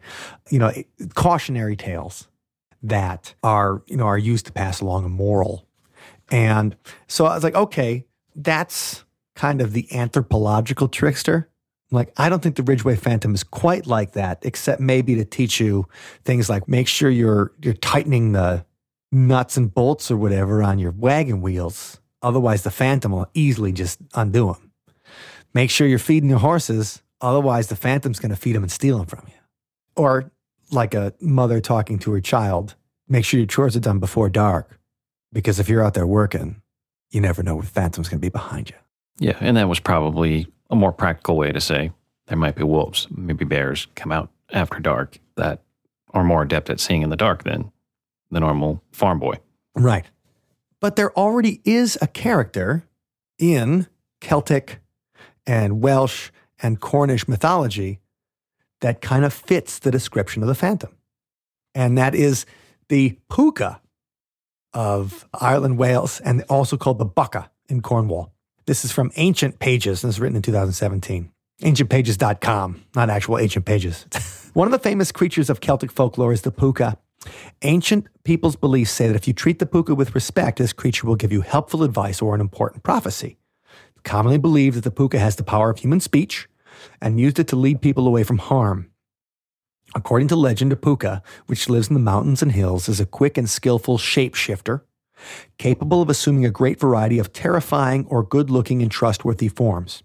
You 0.51 0.61
know, 0.61 0.73
cautionary 1.15 1.75
tales 1.75 2.29
that 2.83 3.35
are, 3.43 3.83
you 3.87 3.97
know, 3.97 4.07
are 4.07 4.19
used 4.19 4.47
to 4.47 4.53
pass 4.53 4.81
along 4.81 5.05
a 5.05 5.09
moral. 5.09 5.67
And 6.31 6.77
so 7.09 7.27
I 7.27 7.35
was 7.35 7.43
like, 7.43 7.55
okay, 7.55 8.07
that's 8.37 9.05
kind 9.35 9.61
of 9.61 9.73
the 9.73 9.93
anthropological 9.93 10.89
trickster. 10.89 11.49
Like, 11.91 12.13
I 12.17 12.29
don't 12.29 12.43
think 12.43 12.57
the 12.57 12.63
Ridgeway 12.63 12.97
Phantom 12.97 13.35
is 13.35 13.45
quite 13.45 13.87
like 13.87 14.13
that, 14.13 14.39
except 14.43 14.81
maybe 14.81 15.15
to 15.17 15.25
teach 15.25 15.61
you 15.61 15.87
things 16.25 16.49
like 16.49 16.69
make 16.69 16.89
sure 16.89 17.11
you're 17.11 17.53
you're 17.61 17.75
tightening 17.75 18.33
the 18.33 18.65
nuts 19.11 19.59
and 19.59 19.73
bolts 19.73 20.11
or 20.11 20.17
whatever 20.17 20.63
on 20.63 20.79
your 20.79 20.93
wagon 20.93 21.43
wheels. 21.43 22.01
Otherwise, 22.23 22.63
the 22.63 22.71
Phantom 22.71 23.13
will 23.13 23.29
easily 23.35 23.73
just 23.73 23.99
undo 24.15 24.47
them. 24.47 24.73
Make 25.55 25.71
sure 25.71 25.87
you're 25.87 25.99
feeding 25.99 26.31
your 26.31 26.39
horses. 26.39 27.03
Otherwise, 27.21 27.69
the 27.69 27.77
Phantom's 27.77 28.19
going 28.19 28.31
to 28.31 28.37
feed 28.37 28.55
them 28.55 28.63
and 28.63 28.73
steal 28.73 28.99
them 28.99 29.07
from 29.07 29.25
you. 29.27 29.35
Or 29.97 30.31
like 30.71 30.95
a 30.95 31.13
mother 31.21 31.61
talking 31.61 31.99
to 32.01 32.13
her 32.13 32.21
child, 32.21 32.75
make 33.09 33.25
sure 33.25 33.39
your 33.39 33.47
chores 33.47 33.77
are 33.77 33.81
done 33.81 33.99
before 33.99 34.31
dark. 34.31 34.79
Because 35.33 35.59
if 35.59 35.69
you're 35.69 35.85
out 35.85 35.95
there 35.95 36.07
working, 36.07 36.63
you 37.11 37.21
never 37.21 37.43
know 37.43 37.57
what 37.57 37.67
Phantom's 37.67 38.09
going 38.09 38.21
to 38.21 38.25
be 38.25 38.31
behind 38.31 38.71
you. 38.71 38.77
Yeah, 39.19 39.37
and 39.41 39.57
that 39.57 39.69
was 39.69 39.81
probably 39.81 40.47
a 40.71 40.77
more 40.77 40.93
practical 40.93 41.37
way 41.37 41.53
to 41.53 41.61
say 41.61 41.93
there 42.27 42.39
might 42.39 42.55
be 42.55 42.63
wolves, 42.63 43.07
maybe 43.11 43.45
bears 43.45 43.87
come 43.95 44.13
out 44.13 44.31
after 44.53 44.79
dark 44.79 45.19
that 45.37 45.63
are 46.15 46.25
more 46.25 46.43
adept 46.43 46.71
at 46.71 46.81
seeing 46.81 47.03
in 47.03 47.11
the 47.11 47.17
dark 47.17 47.45
than 47.45 47.71
the 48.31 48.41
normal 48.41 48.83
farm 48.93 49.19
boy. 49.19 49.35
Right. 49.75 50.07
But 50.83 50.97
there 50.97 51.17
already 51.17 51.63
is 51.65 51.97
a 52.03 52.09
character 52.09 52.85
in 53.39 53.87
Celtic 54.21 54.81
and 55.47 55.81
Welsh 55.81 56.31
and 56.61 56.81
Cornish 56.81 57.29
mythology 57.29 58.01
that 58.81 59.01
kind 59.01 59.25
of 59.25 59.33
fits 59.33 59.79
the 59.79 59.93
description 59.93 60.43
of 60.43 60.49
the 60.49 60.57
phantom. 60.57 60.91
And 61.73 61.97
that 61.99 62.17
is 62.17 62.47
the 62.89 63.17
puka 63.31 63.81
of 64.75 65.27
Ireland, 65.33 65.79
Wales, 65.79 66.19
and 66.19 66.43
also 66.49 66.77
called 66.77 66.99
the 66.99 67.05
bucca 67.05 67.49
in 67.69 67.81
Cornwall. 67.81 68.33
This 68.67 68.85
is 68.85 68.91
from 68.91 69.13
Ancient 69.15 69.61
Pages, 69.61 70.03
and 70.03 70.11
it's 70.11 70.19
written 70.19 70.37
in 70.37 70.43
2017. 70.43 71.31
Ancientpages.com, 71.61 72.85
not 72.97 73.09
actual 73.09 73.39
ancient 73.39 73.67
pages. 73.67 74.07
One 74.53 74.67
of 74.67 74.73
the 74.73 74.81
famous 74.81 75.13
creatures 75.13 75.49
of 75.49 75.61
Celtic 75.61 75.93
folklore 75.93 76.33
is 76.33 76.43
the 76.43 76.51
puka. 76.51 76.99
Ancient 77.63 78.07
people's 78.25 78.57
beliefs 78.57 78.91
say 78.91 79.07
that 79.07 79.17
if 79.17 79.29
you 79.29 79.35
treat 79.35 79.59
the 79.59 79.67
puka 79.67 79.95
with 79.95 80.15
respect, 80.15 80.59
this 80.59 80.73
creature 80.73 81.07
will 81.07 81.17
give 81.17 81.33
you 81.33 81.43
helpful 81.43 81.83
advice 81.83 82.21
or 82.21 82.35
an 82.35 82.41
important 82.41 82.83
prophecy. 82.83 83.39
It's 83.91 84.03
commonly 84.03 84.39
believed 84.39 84.77
that 84.77 84.85
the 84.85 84.91
puka 84.91 85.19
has 85.19 85.37
the 85.37 85.45
power 85.45 85.71
of 85.71 85.79
human 85.79 86.01
speech 86.01 86.49
and 87.01 87.21
used 87.21 87.39
it 87.39 87.49
to 87.49 87.57
lead 87.57 87.81
people 87.81 88.07
away 88.07 88.25
from 88.25 88.39
harm. 88.39 88.91
According 89.95 90.29
to 90.29 90.37
legend, 90.37 90.73
a 90.73 90.77
puka, 90.77 91.23
which 91.47 91.69
lives 91.69 91.89
in 91.89 91.95
the 91.95 92.01
mountains 92.01 92.43
and 92.43 92.53
hills, 92.53 92.89
is 92.89 92.99
a 92.99 93.07
quick 93.07 93.37
and 93.37 93.49
skillful 93.49 93.99
shapeshifter, 93.99 94.81
capable 95.59 96.01
of 96.01 96.09
assuming 96.09 96.47
a 96.47 96.51
great 96.51 96.81
variety 96.81 97.19
of 97.19 97.33
terrifying 97.33 98.07
or 98.07 98.23
good 98.23 98.51
looking 98.51 98.81
and 98.81 98.91
trustworthy 98.91 99.49
forms. 99.49 100.03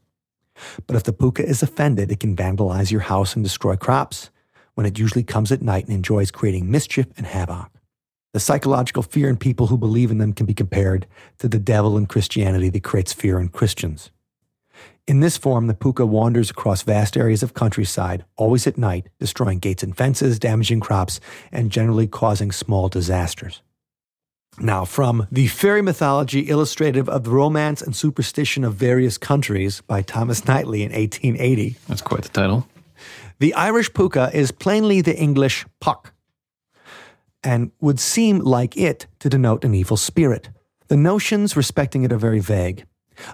But 0.86 0.96
if 0.96 1.04
the 1.04 1.14
puka 1.14 1.48
is 1.48 1.64
offended, 1.64 2.12
it 2.12 2.20
can 2.20 2.36
vandalize 2.36 2.92
your 2.92 3.02
house 3.02 3.36
and 3.36 3.44
destroy 3.44 3.76
crops, 3.76 4.30
when 4.78 4.86
it 4.86 5.00
usually 5.00 5.24
comes 5.24 5.52
at 5.52 5.64
night 5.64 5.86
and 5.86 5.94
enjoys 5.94 6.30
creating 6.30 6.70
mischief 6.70 7.08
and 7.18 7.26
havoc. 7.26 7.72
The 8.34 8.40
psychological 8.40 9.02
fear 9.02 9.28
in 9.28 9.36
people 9.36 9.66
who 9.66 9.78
believe 9.78 10.12
in 10.12 10.20
them 10.20 10.34
can 10.34 10.46
be 10.46 10.54
compared 10.54 11.08
to 11.40 11.48
the 11.48 11.58
devil 11.58 11.98
in 11.98 12.06
Christianity 12.06 12.70
that 12.70 12.84
creates 12.84 13.12
fear 13.12 13.40
in 13.40 13.50
Christians. 13.50 14.12
In 15.08 15.20
this 15.20 15.36
form, 15.36 15.66
the 15.66 15.74
puka 15.74 16.06
wanders 16.06 16.52
across 16.52 16.84
vast 16.84 17.18
areas 17.18 17.42
of 17.42 17.56
countryside, 17.56 18.24
always 18.36 18.68
at 18.68 18.78
night, 18.78 19.10
destroying 19.20 19.58
gates 19.58 19.82
and 19.82 19.98
fences, 19.98 20.38
damaging 20.38 20.80
crops, 20.80 21.20
and 21.52 21.72
generally 21.72 22.06
causing 22.06 22.52
small 22.52 22.88
disasters. 22.88 23.64
Now, 24.60 24.86
from 24.86 25.26
The 25.32 25.48
Fairy 25.48 25.82
Mythology 25.82 26.50
Illustrative 26.50 27.10
of 27.10 27.24
the 27.24 27.32
Romance 27.32 27.82
and 27.82 27.96
Superstition 27.96 28.64
of 28.64 28.76
Various 28.76 29.18
Countries 29.18 29.82
by 29.82 30.04
Thomas 30.04 30.46
Knightley 30.46 30.84
in 30.84 30.92
1880. 30.92 31.78
That's 31.88 32.02
quite 32.04 32.22
the 32.22 32.30
title. 32.30 32.68
The 33.40 33.54
Irish 33.54 33.94
puka 33.94 34.32
is 34.34 34.52
plainly 34.52 35.02
the 35.02 35.16
English 35.16 35.66
puck 35.80 36.14
and 37.44 37.72
would 37.80 38.00
seem 38.00 38.40
like 38.40 38.76
it 38.76 39.06
to 39.20 39.30
denote 39.30 39.64
an 39.64 39.76
evil 39.76 39.98
spirit. 39.98 40.50
The 40.88 40.98
notions 40.98 41.56
respecting 41.56 42.04
it 42.04 42.12
are 42.12 42.18
very 42.18 42.40
vague. 42.40 42.86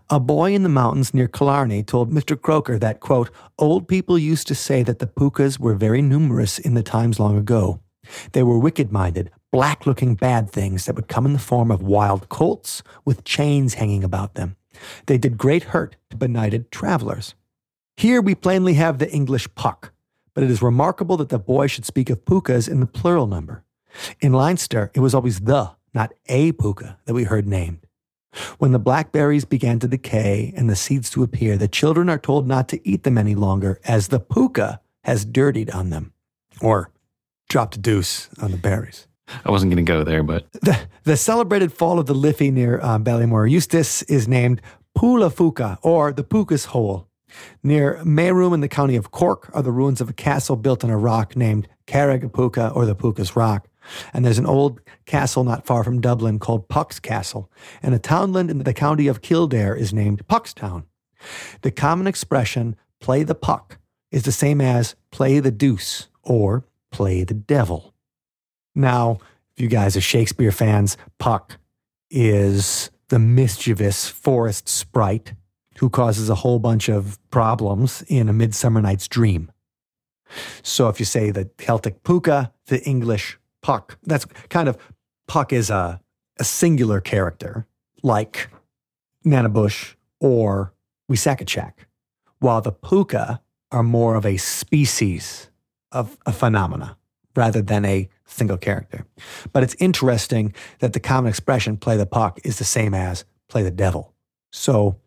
A 0.09 0.19
boy 0.19 0.53
in 0.53 0.63
the 0.63 0.69
mountains 0.69 1.13
near 1.13 1.27
Killarney 1.27 1.83
told 1.83 2.11
Mr. 2.11 2.39
Croker 2.39 2.77
that, 2.79 2.99
quote, 2.99 3.29
old 3.57 3.87
people 3.87 4.17
used 4.17 4.47
to 4.47 4.55
say 4.55 4.83
that 4.83 4.99
the 4.99 5.07
pukas 5.07 5.57
were 5.57 5.73
very 5.73 6.01
numerous 6.01 6.59
in 6.59 6.73
the 6.73 6.83
times 6.83 7.19
long 7.19 7.37
ago. 7.37 7.79
They 8.33 8.43
were 8.43 8.59
wicked 8.59 8.91
minded, 8.91 9.31
black 9.51 9.85
looking 9.85 10.15
bad 10.15 10.49
things 10.49 10.85
that 10.85 10.95
would 10.95 11.07
come 11.07 11.25
in 11.25 11.33
the 11.33 11.39
form 11.39 11.71
of 11.71 11.81
wild 11.81 12.27
colts 12.27 12.83
with 13.05 13.23
chains 13.23 13.75
hanging 13.75 14.03
about 14.03 14.35
them. 14.35 14.57
They 15.05 15.17
did 15.17 15.37
great 15.37 15.65
hurt 15.65 15.95
to 16.09 16.17
benighted 16.17 16.71
travelers. 16.71 17.35
Here 17.95 18.21
we 18.21 18.35
plainly 18.35 18.73
have 18.73 18.97
the 18.97 19.11
English 19.11 19.47
puck, 19.55 19.92
but 20.34 20.43
it 20.43 20.51
is 20.51 20.61
remarkable 20.61 21.17
that 21.17 21.29
the 21.29 21.39
boy 21.39 21.67
should 21.67 21.86
speak 21.86 22.09
of 22.09 22.25
pukas 22.25 22.69
in 22.69 22.79
the 22.79 22.86
plural 22.86 23.27
number. 23.27 23.63
In 24.19 24.34
Leinster, 24.34 24.91
it 24.93 24.99
was 24.99 25.13
always 25.13 25.41
the, 25.41 25.71
not 25.93 26.13
a 26.27 26.51
puka, 26.53 26.97
that 27.05 27.13
we 27.13 27.23
heard 27.23 27.47
named. 27.47 27.86
When 28.57 28.71
the 28.71 28.79
blackberries 28.79 29.45
began 29.45 29.77
to 29.79 29.88
decay 29.88 30.53
and 30.57 30.67
the 30.69 30.75
seeds 30.75 31.09
to 31.11 31.21
appear, 31.21 31.55
the 31.55 31.67
children 31.67 32.09
are 32.09 32.17
told 32.17 32.47
not 32.47 32.67
to 32.69 32.88
eat 32.88 33.03
them 33.03 33.17
any 33.17 33.36
longer, 33.36 33.79
as 33.86 34.07
the 34.07 34.19
puka 34.19 34.81
has 35.03 35.25
dirtied 35.25 35.69
on 35.69 35.91
them, 35.91 36.13
or 36.61 36.89
dropped 37.49 37.75
a 37.75 37.79
deuce 37.79 38.29
on 38.41 38.49
the 38.51 38.57
berries. 38.57 39.07
I 39.45 39.51
wasn't 39.51 39.71
going 39.71 39.86
to 39.86 39.91
go 39.91 40.03
there, 40.03 40.23
but 40.23 40.51
The, 40.53 40.79
the 41.03 41.17
celebrated 41.17 41.71
fall 41.71 41.99
of 41.99 42.07
the 42.07 42.15
Liffey 42.15 42.51
near 42.51 42.79
uh, 42.81 42.97
Ballymore 42.97 43.49
Eustace 43.49 44.01
is 44.03 44.27
named 44.27 44.61
Pula 44.97 45.29
Fuka, 45.29 45.77
or 45.81 46.11
the 46.11 46.23
Puka's 46.23 46.65
Hole. 46.65 47.07
Near 47.63 48.01
Macroom 48.03 48.53
in 48.53 48.61
the 48.61 48.67
county 48.67 48.95
of 48.95 49.11
Cork 49.11 49.49
are 49.53 49.61
the 49.61 49.71
ruins 49.71 50.01
of 50.01 50.09
a 50.09 50.13
castle 50.13 50.55
built 50.55 50.84
on 50.84 50.89
a 50.89 50.97
rock 50.97 51.36
named 51.36 51.67
Carrigapuka, 51.88 52.75
or 52.75 52.86
the 52.86 52.95
Puka's 52.95 53.36
Rock. 53.36 53.67
And 54.13 54.23
there's 54.23 54.38
an 54.38 54.45
old 54.45 54.79
castle 55.05 55.43
not 55.43 55.65
far 55.65 55.84
from 55.84 55.99
Dublin 56.01 56.39
called 56.39 56.69
Puck's 56.69 56.99
Castle, 56.99 57.51
and 57.81 57.93
a 57.93 57.99
townland 57.99 58.49
in 58.49 58.59
the 58.59 58.73
county 58.73 59.07
of 59.07 59.21
Kildare 59.21 59.75
is 59.75 59.93
named 59.93 60.25
Puckstown. 60.27 60.86
The 61.61 61.71
common 61.71 62.07
expression, 62.07 62.75
play 62.99 63.23
the 63.23 63.36
puck, 63.36 63.79
is 64.11 64.23
the 64.23 64.31
same 64.31 64.61
as 64.61 64.95
play 65.11 65.39
the 65.39 65.51
deuce 65.51 66.07
or 66.21 66.65
play 66.91 67.23
the 67.23 67.34
devil. 67.34 67.93
Now, 68.75 69.19
if 69.55 69.61
you 69.61 69.67
guys 69.67 69.97
are 69.97 70.01
Shakespeare 70.01 70.51
fans, 70.51 70.97
Puck 71.19 71.57
is 72.09 72.89
the 73.09 73.19
mischievous 73.19 74.07
forest 74.07 74.69
sprite 74.69 75.34
who 75.80 75.89
causes 75.89 76.30
a 76.30 76.36
whole 76.36 76.59
bunch 76.59 76.89
of 76.89 77.19
problems 77.30 78.03
in 78.07 78.30
A 78.30 78.34
Midsummer 78.34 78.82
Night's 78.82 79.07
Dream. 79.07 79.51
So 80.61 80.89
if 80.89 80.99
you 80.99 81.05
say 81.05 81.32
the 81.32 81.45
Celtic 81.57 82.03
puka, 82.03 82.51
the 82.67 82.84
English 82.84 83.39
puck, 83.61 83.97
that's 84.03 84.26
kind 84.49 84.67
of 84.67 84.78
puck 85.28 85.53
is 85.53 85.69
a, 85.69 86.01
a 86.39 86.43
singular 86.43 86.99
character 86.99 87.67
like 88.01 88.49
Nanabush 89.26 89.95
or 90.19 90.74
Wisakachak, 91.09 91.74
while 92.39 92.61
the 92.61 92.71
puka 92.71 93.41
are 93.71 93.84
more 93.84 94.15
of 94.15 94.26
a 94.26 94.38
species 94.38 95.49
of 95.91 96.17
a 96.26 96.32
phenomena 96.32 96.97
rather 97.36 97.61
than 97.61 97.86
a 97.86 98.09
single 98.26 98.57
character. 98.57 99.05
But 99.51 99.63
it's 99.63 99.76
interesting 99.80 100.53
that 100.80 100.93
the 100.93 100.99
common 100.99 101.30
expression 101.30 101.78
play 101.78 101.97
the 101.97 102.05
puck 102.05 102.39
is 102.43 102.57
the 102.57 102.63
same 102.63 102.93
as 102.93 103.26
play 103.49 103.63
the 103.63 103.71
devil. 103.71 104.13
So, 104.51 104.99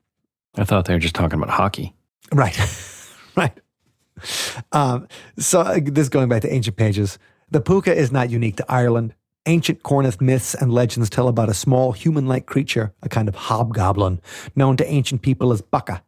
I 0.56 0.64
thought 0.64 0.86
they 0.86 0.94
were 0.94 0.98
just 0.98 1.14
talking 1.14 1.38
about 1.38 1.50
hockey. 1.50 1.94
right, 2.32 2.58
right. 3.36 3.52
Um, 4.72 5.06
so, 5.38 5.60
uh, 5.60 5.78
this 5.82 6.08
going 6.08 6.28
back 6.28 6.42
to 6.42 6.52
ancient 6.52 6.76
pages, 6.76 7.18
the 7.50 7.60
puka 7.60 7.94
is 7.94 8.10
not 8.10 8.30
unique 8.30 8.56
to 8.56 8.64
Ireland. 8.68 9.14
Ancient 9.48 9.84
Cornish 9.84 10.20
myths 10.20 10.54
and 10.54 10.72
legends 10.72 11.08
tell 11.08 11.28
about 11.28 11.48
a 11.48 11.54
small 11.54 11.92
human 11.92 12.26
like 12.26 12.46
creature, 12.46 12.92
a 13.02 13.08
kind 13.08 13.28
of 13.28 13.36
hobgoblin, 13.36 14.20
known 14.56 14.76
to 14.78 14.86
ancient 14.90 15.22
people 15.22 15.52
as 15.52 15.62
Bucka. 15.62 16.00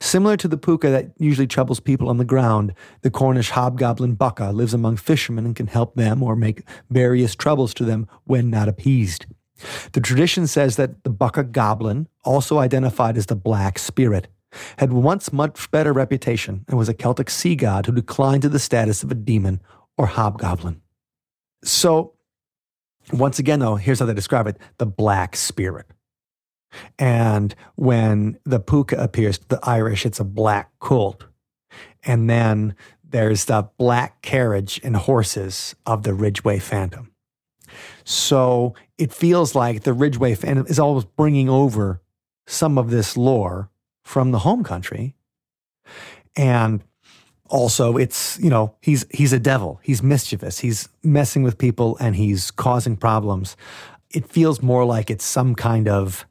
Similar 0.00 0.36
to 0.38 0.48
the 0.48 0.56
puka 0.56 0.90
that 0.90 1.12
usually 1.18 1.46
troubles 1.46 1.80
people 1.80 2.08
on 2.08 2.18
the 2.18 2.24
ground, 2.24 2.74
the 3.02 3.10
Cornish 3.10 3.50
hobgoblin 3.50 4.16
Bucka 4.16 4.52
lives 4.52 4.74
among 4.74 4.96
fishermen 4.96 5.46
and 5.46 5.56
can 5.56 5.66
help 5.66 5.94
them 5.94 6.22
or 6.22 6.36
make 6.36 6.62
various 6.90 7.34
troubles 7.34 7.74
to 7.74 7.84
them 7.84 8.08
when 8.24 8.50
not 8.50 8.68
appeased. 8.68 9.26
The 9.92 10.00
tradition 10.00 10.46
says 10.46 10.76
that 10.76 11.04
the 11.04 11.10
Bucka 11.10 11.50
goblin, 11.52 12.08
also 12.24 12.58
identified 12.58 13.16
as 13.16 13.26
the 13.26 13.36
Black 13.36 13.78
Spirit, 13.78 14.28
had 14.78 14.92
once 14.92 15.32
much 15.32 15.70
better 15.70 15.92
reputation 15.92 16.64
and 16.68 16.78
was 16.78 16.88
a 16.88 16.94
Celtic 16.94 17.30
sea 17.30 17.56
god 17.56 17.86
who 17.86 17.92
declined 17.92 18.42
to 18.42 18.48
the 18.48 18.58
status 18.58 19.02
of 19.02 19.10
a 19.10 19.14
demon 19.14 19.60
or 19.96 20.06
hobgoblin. 20.06 20.82
So, 21.64 22.14
once 23.12 23.38
again, 23.38 23.60
though, 23.60 23.76
here's 23.76 23.98
how 23.98 24.06
they 24.06 24.14
describe 24.14 24.46
it 24.46 24.58
the 24.78 24.86
Black 24.86 25.36
Spirit. 25.36 25.86
And 26.98 27.54
when 27.76 28.38
the 28.44 28.60
puka 28.60 28.96
appears 29.02 29.38
to 29.38 29.48
the 29.48 29.60
Irish, 29.62 30.06
it's 30.06 30.20
a 30.20 30.24
black 30.24 30.70
colt. 30.78 31.24
And 32.04 32.28
then 32.28 32.74
there's 33.04 33.46
the 33.46 33.68
black 33.76 34.22
carriage 34.22 34.80
and 34.82 34.96
horses 34.96 35.74
of 35.86 36.02
the 36.02 36.14
Ridgeway 36.14 36.58
Phantom. 36.58 37.12
So 38.04 38.74
it 38.98 39.12
feels 39.12 39.54
like 39.54 39.82
the 39.82 39.92
Ridgeway 39.92 40.34
Phantom 40.34 40.66
is 40.66 40.78
always 40.78 41.04
bringing 41.04 41.48
over 41.48 42.01
some 42.46 42.78
of 42.78 42.90
this 42.90 43.16
lore 43.16 43.70
from 44.04 44.30
the 44.30 44.40
home 44.40 44.64
country. 44.64 45.14
And 46.36 46.82
also 47.46 47.96
it's, 47.96 48.38
you 48.40 48.50
know, 48.50 48.74
he's 48.80 49.04
he's 49.10 49.32
a 49.32 49.38
devil. 49.38 49.80
He's 49.82 50.02
mischievous. 50.02 50.58
He's 50.58 50.88
messing 51.02 51.42
with 51.42 51.58
people 51.58 51.96
and 52.00 52.16
he's 52.16 52.50
causing 52.50 52.96
problems. 52.96 53.56
It 54.10 54.26
feels 54.26 54.62
more 54.62 54.84
like 54.84 55.10
it's 55.10 55.24
some 55.24 55.54
kind 55.54 55.88
of 55.88 56.26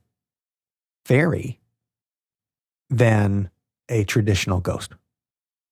fairy 1.05 1.59
than 2.89 3.49
a 3.89 4.03
traditional 4.03 4.59
ghost. 4.59 4.91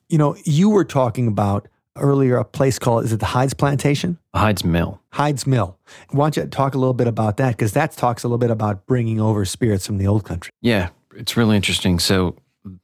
You 0.07 0.17
know, 0.17 0.35
you 0.43 0.69
were 0.69 0.85
talking 0.85 1.27
about 1.27 1.67
earlier 2.01 2.37
a 2.37 2.45
place 2.45 2.79
called, 2.79 3.05
is 3.05 3.13
it 3.13 3.19
the 3.19 3.25
Hyde's 3.27 3.53
Plantation? 3.53 4.17
Hyde's 4.33 4.63
Mill. 4.63 5.01
Hyde's 5.11 5.45
Mill. 5.47 5.77
Why 6.09 6.25
don't 6.25 6.37
you 6.37 6.45
talk 6.49 6.75
a 6.75 6.77
little 6.77 6.93
bit 6.93 7.07
about 7.07 7.37
that? 7.37 7.51
Because 7.51 7.73
that 7.73 7.91
talks 7.91 8.23
a 8.23 8.27
little 8.27 8.37
bit 8.37 8.51
about 8.51 8.85
bringing 8.85 9.19
over 9.19 9.45
spirits 9.45 9.85
from 9.85 9.97
the 9.97 10.07
old 10.07 10.25
country. 10.25 10.51
Yeah, 10.61 10.89
it's 11.15 11.35
really 11.37 11.55
interesting. 11.55 11.99
So, 11.99 12.35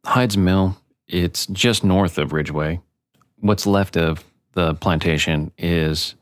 Hyde's 0.06 0.38
Mill, 0.38 0.78
it's 1.08 1.46
just 1.48 1.84
north 1.84 2.18
of 2.18 2.34
Ridgeway. 2.34 2.82
What's 3.38 3.66
left 3.68 3.98
of 3.98 4.24
the 4.54 4.74
plantation 4.76 5.52
is 5.58 6.16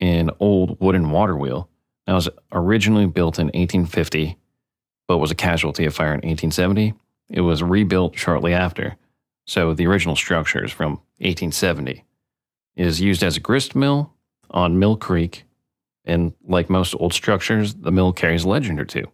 an 0.00 0.30
old 0.40 0.80
wooden 0.80 1.10
water 1.10 1.36
wheel. 1.36 1.68
That 2.06 2.14
was 2.14 2.28
originally 2.52 3.06
built 3.06 3.38
in 3.38 3.46
1850, 3.46 4.36
but 5.06 5.18
was 5.18 5.30
a 5.30 5.34
casualty 5.34 5.84
of 5.84 5.94
fire 5.94 6.14
in 6.14 6.20
1870. 6.20 6.94
It 7.28 7.42
was 7.42 7.62
rebuilt 7.62 8.16
shortly 8.16 8.54
after. 8.54 8.96
So, 9.46 9.74
the 9.74 9.86
original 9.86 10.16
structure 10.16 10.64
is 10.64 10.72
from 10.72 11.00
1870. 11.18 12.04
Is 12.78 13.00
used 13.00 13.24
as 13.24 13.36
a 13.36 13.40
grist 13.40 13.74
mill 13.74 14.14
on 14.50 14.78
Mill 14.78 14.96
Creek, 14.96 15.44
and 16.04 16.32
like 16.46 16.70
most 16.70 16.94
old 16.94 17.12
structures, 17.12 17.74
the 17.74 17.90
mill 17.90 18.12
carries 18.12 18.44
a 18.44 18.48
legend 18.48 18.78
or 18.78 18.84
two. 18.84 19.04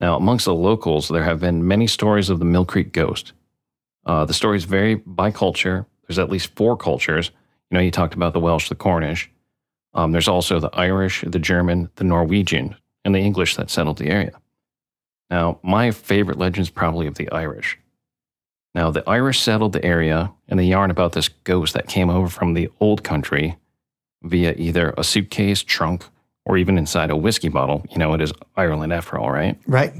Now, 0.00 0.16
amongst 0.16 0.46
the 0.46 0.54
locals, 0.54 1.08
there 1.08 1.22
have 1.22 1.38
been 1.38 1.68
many 1.68 1.86
stories 1.86 2.30
of 2.30 2.38
the 2.38 2.46
Mill 2.46 2.64
Creek 2.64 2.92
ghost. 2.92 3.34
Uh, 4.06 4.24
the 4.24 4.32
stories 4.32 4.64
vary 4.64 4.94
by 4.94 5.30
culture. 5.30 5.84
There's 6.08 6.18
at 6.18 6.30
least 6.30 6.56
four 6.56 6.78
cultures. 6.78 7.30
You 7.70 7.76
know, 7.76 7.82
you 7.82 7.90
talked 7.90 8.14
about 8.14 8.32
the 8.32 8.40
Welsh, 8.40 8.70
the 8.70 8.74
Cornish. 8.74 9.30
Um, 9.92 10.12
there's 10.12 10.28
also 10.28 10.58
the 10.58 10.74
Irish, 10.74 11.24
the 11.26 11.38
German, 11.38 11.90
the 11.96 12.04
Norwegian, 12.04 12.74
and 13.04 13.14
the 13.14 13.20
English 13.20 13.56
that 13.56 13.68
settled 13.68 13.98
the 13.98 14.08
area. 14.08 14.40
Now, 15.28 15.60
my 15.62 15.90
favorite 15.90 16.38
legend 16.38 16.62
is 16.62 16.70
probably 16.70 17.06
of 17.06 17.16
the 17.16 17.30
Irish. 17.32 17.78
Now, 18.76 18.90
the 18.90 19.02
Irish 19.08 19.40
settled 19.40 19.72
the 19.72 19.82
area, 19.82 20.34
and 20.48 20.60
the 20.60 20.64
yarn 20.64 20.90
about 20.90 21.12
this 21.12 21.30
ghost 21.44 21.72
that 21.72 21.88
came 21.88 22.10
over 22.10 22.28
from 22.28 22.52
the 22.52 22.68
old 22.78 23.02
country 23.02 23.56
via 24.22 24.52
either 24.52 24.92
a 24.98 25.02
suitcase, 25.02 25.62
trunk, 25.62 26.04
or 26.44 26.58
even 26.58 26.76
inside 26.76 27.10
a 27.10 27.16
whiskey 27.16 27.48
bottle. 27.48 27.86
You 27.90 27.96
know, 27.96 28.12
it 28.12 28.20
is 28.20 28.34
Ireland 28.54 28.92
after 28.92 29.18
all, 29.18 29.30
right? 29.30 29.58
Right. 29.66 29.94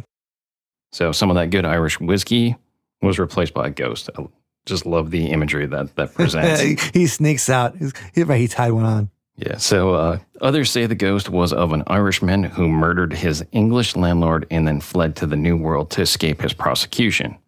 So 0.92 1.10
some 1.10 1.30
of 1.30 1.36
that 1.36 1.48
good 1.48 1.64
Irish 1.64 1.98
whiskey 1.98 2.54
was 3.00 3.18
replaced 3.18 3.54
by 3.54 3.68
a 3.68 3.70
ghost. 3.70 4.10
I 4.14 4.26
just 4.66 4.84
love 4.84 5.10
the 5.10 5.30
imagery 5.30 5.64
that 5.68 5.96
that 5.96 6.12
presents. 6.14 6.60
he 6.92 7.06
sneaks 7.06 7.48
out. 7.48 7.78
He's, 7.78 7.94
he 8.14 8.46
tied 8.46 8.72
one 8.72 8.84
on. 8.84 9.10
Yeah. 9.38 9.56
So 9.56 9.94
uh, 9.94 10.18
others 10.42 10.70
say 10.70 10.84
the 10.84 10.94
ghost 10.94 11.30
was 11.30 11.54
of 11.54 11.72
an 11.72 11.82
Irishman 11.86 12.42
who 12.42 12.68
murdered 12.68 13.14
his 13.14 13.42
English 13.52 13.96
landlord 13.96 14.46
and 14.50 14.68
then 14.68 14.82
fled 14.82 15.16
to 15.16 15.26
the 15.26 15.36
New 15.36 15.56
World 15.56 15.88
to 15.92 16.02
escape 16.02 16.42
his 16.42 16.52
prosecution. 16.52 17.38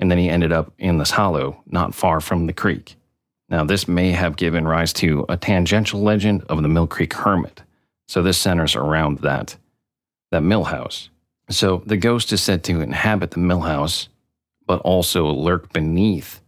And 0.00 0.10
then 0.10 0.18
he 0.18 0.28
ended 0.28 0.50
up 0.50 0.72
in 0.78 0.98
this 0.98 1.12
hollow 1.12 1.62
not 1.66 1.94
far 1.94 2.20
from 2.20 2.46
the 2.46 2.52
creek. 2.52 2.96
Now, 3.48 3.64
this 3.64 3.86
may 3.86 4.10
have 4.10 4.36
given 4.36 4.66
rise 4.66 4.92
to 4.94 5.26
a 5.28 5.36
tangential 5.36 6.00
legend 6.00 6.44
of 6.48 6.62
the 6.62 6.68
Mill 6.68 6.86
Creek 6.86 7.12
Hermit. 7.12 7.62
So 8.08 8.22
this 8.22 8.38
centers 8.38 8.74
around 8.74 9.18
that, 9.18 9.56
that 10.32 10.42
mill 10.42 10.64
house. 10.64 11.10
So 11.48 11.82
the 11.86 11.96
ghost 11.96 12.32
is 12.32 12.42
said 12.42 12.64
to 12.64 12.80
inhabit 12.80 13.32
the 13.32 13.38
mill 13.38 13.60
house, 13.60 14.08
but 14.66 14.80
also 14.80 15.26
lurk 15.26 15.72
beneath 15.72 16.40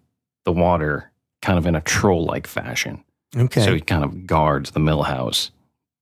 the 0.45 0.53
water, 0.53 1.13
kind 1.41 1.59
of 1.59 1.67
in 1.67 1.77
a 1.77 1.81
troll 1.81 2.25
like 2.25 2.49
fashion. 2.49 3.05
Okay. 3.37 3.65
So 3.65 3.75
he 3.75 3.81
kind 3.81 4.03
of 4.03 4.27
guards 4.27 4.73
the 4.73 4.81
mill 4.81 5.05
house 5.05 5.53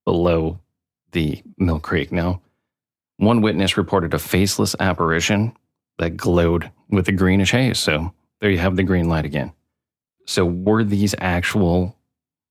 below 0.05 0.61
the 1.13 1.43
Mill 1.59 1.79
Creek. 1.81 2.13
Now, 2.13 2.41
one 3.17 3.43
witness 3.43 3.77
reported 3.77 4.15
a 4.15 4.19
faceless 4.19 4.75
apparition 4.81 5.55
that 6.01 6.17
glowed 6.17 6.71
with 6.89 7.09
a 7.09 7.13
greenish 7.13 7.53
haze. 7.53 7.79
So 7.79 8.13
there 8.41 8.51
you 8.51 8.59
have 8.59 8.77
the 8.77 8.83
green 8.83 9.09
light 9.09 9.25
again. 9.25 9.53
So 10.27 10.45
were 10.45 10.83
these 10.83 11.15
actual 11.19 11.97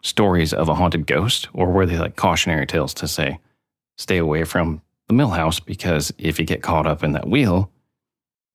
stories 0.02 0.54
of 0.54 0.70
a 0.70 0.76
haunted 0.76 1.06
ghost, 1.06 1.50
or 1.54 1.72
were 1.72 1.86
they 1.86 1.98
like 1.98 2.16
cautionary 2.16 2.66
tales 2.66 2.94
to 2.96 3.08
say, 3.08 3.40
stay 3.98 4.18
away 4.18 4.44
from 4.46 4.82
the 5.08 5.14
mill 5.14 5.30
house 5.30 5.60
because 5.60 6.14
if 6.18 6.40
you 6.40 6.46
get 6.46 6.62
caught 6.62 6.88
up 6.88 7.04
in 7.04 7.12
that 7.14 7.28
wheel, 7.28 7.72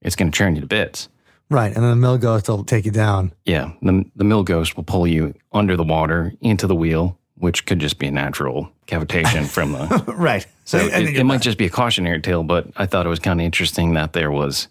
it's 0.00 0.16
going 0.16 0.30
to 0.30 0.36
churn 0.36 0.54
you 0.54 0.60
to 0.60 0.66
bits. 0.66 1.08
Right. 1.50 1.74
And 1.74 1.84
then 1.84 1.90
the 1.90 1.96
mill 1.96 2.16
ghost 2.16 2.48
will 2.48 2.64
take 2.64 2.84
you 2.84 2.90
down. 2.90 3.32
Yeah. 3.44 3.72
The, 3.82 4.04
the 4.16 4.24
mill 4.24 4.42
ghost 4.42 4.76
will 4.76 4.84
pull 4.84 5.06
you 5.06 5.34
under 5.52 5.76
the 5.76 5.84
water 5.84 6.32
into 6.40 6.66
the 6.66 6.74
wheel, 6.74 7.18
which 7.36 7.66
could 7.66 7.80
just 7.80 7.98
be 7.98 8.06
a 8.06 8.10
natural 8.10 8.70
cavitation 8.86 9.46
from 9.46 9.72
the. 9.72 10.04
right. 10.16 10.46
So 10.64 10.78
it, 10.80 11.16
it 11.16 11.24
might 11.24 11.42
just 11.42 11.58
be 11.58 11.66
a 11.66 11.70
cautionary 11.70 12.20
tale, 12.20 12.42
but 12.42 12.68
I 12.76 12.86
thought 12.86 13.04
it 13.04 13.10
was 13.10 13.18
kind 13.18 13.40
of 13.40 13.44
interesting 13.44 13.94
that 13.94 14.14
there 14.14 14.30
was 14.30 14.68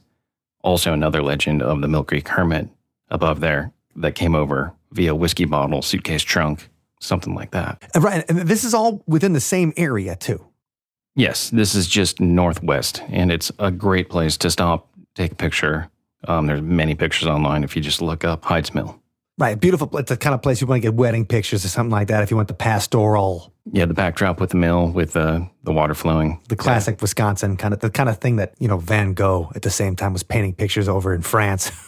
also 0.63 0.93
another 0.93 1.21
legend 1.21 1.61
of 1.61 1.81
the 1.81 1.87
Mill 1.87 2.03
Creek 2.03 2.27
Hermit 2.27 2.69
above 3.09 3.39
there 3.39 3.71
that 3.95 4.15
came 4.15 4.33
over 4.33 4.73
via 4.91 5.13
whiskey 5.13 5.45
bottle, 5.45 5.81
suitcase 5.81 6.23
trunk, 6.23 6.69
something 6.99 7.35
like 7.35 7.51
that. 7.51 7.83
Right. 7.95 8.25
And 8.27 8.39
this 8.47 8.63
is 8.63 8.73
all 8.73 9.03
within 9.05 9.33
the 9.33 9.39
same 9.39 9.73
area, 9.77 10.15
too. 10.15 10.43
Yes, 11.15 11.51
this 11.51 11.75
is 11.75 11.87
just 11.87 12.19
northwest, 12.19 13.03
and 13.09 13.31
it's 13.31 13.51
a 13.59 13.69
great 13.69 14.09
place 14.09 14.35
to 14.37 14.49
stop, 14.49 14.89
take 15.13 15.33
a 15.33 15.35
picture. 15.35 15.89
Um, 16.27 16.47
there's 16.47 16.61
many 16.61 16.95
pictures 16.95 17.27
online 17.27 17.63
if 17.63 17.75
you 17.75 17.83
just 17.83 18.01
look 18.01 18.23
up 18.23 18.45
Hyde's 18.45 18.73
Mill. 18.73 18.99
Right, 19.39 19.59
beautiful. 19.59 19.89
It's 19.97 20.09
the 20.09 20.17
kind 20.17 20.35
of 20.35 20.43
place 20.43 20.61
you 20.61 20.67
want 20.67 20.83
to 20.83 20.87
get 20.87 20.93
wedding 20.93 21.25
pictures 21.25 21.65
or 21.65 21.67
something 21.67 21.91
like 21.91 22.07
that. 22.09 22.21
If 22.21 22.29
you 22.29 22.37
want 22.37 22.49
the 22.49 22.53
pastoral, 22.53 23.51
yeah, 23.71 23.85
the 23.85 23.93
backdrop 23.95 24.39
with 24.39 24.51
the 24.51 24.57
mill, 24.57 24.89
with 24.89 25.13
the 25.13 25.49
the 25.63 25.71
water 25.71 25.95
flowing, 25.95 26.39
the 26.49 26.55
classic 26.55 26.97
yeah. 26.97 27.01
Wisconsin 27.01 27.57
kind 27.57 27.73
of 27.73 27.79
the 27.79 27.89
kind 27.89 28.09
of 28.09 28.19
thing 28.19 28.35
that 28.35 28.53
you 28.59 28.67
know 28.67 28.77
Van 28.77 29.13
Gogh 29.13 29.51
at 29.55 29.63
the 29.63 29.71
same 29.71 29.95
time 29.95 30.13
was 30.13 30.21
painting 30.21 30.53
pictures 30.53 30.87
over 30.87 31.13
in 31.13 31.21
France. 31.21 31.71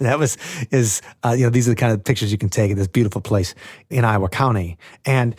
That 0.00 0.18
was 0.18 0.36
is 0.70 1.02
uh, 1.24 1.34
you 1.36 1.44
know 1.44 1.50
these 1.50 1.66
are 1.66 1.70
the 1.72 1.76
kind 1.76 1.92
of 1.92 2.04
pictures 2.04 2.30
you 2.30 2.38
can 2.38 2.48
take 2.50 2.70
in 2.70 2.76
this 2.76 2.88
beautiful 2.88 3.20
place 3.20 3.54
in 3.90 4.04
Iowa 4.04 4.28
County 4.28 4.76
and 5.04 5.34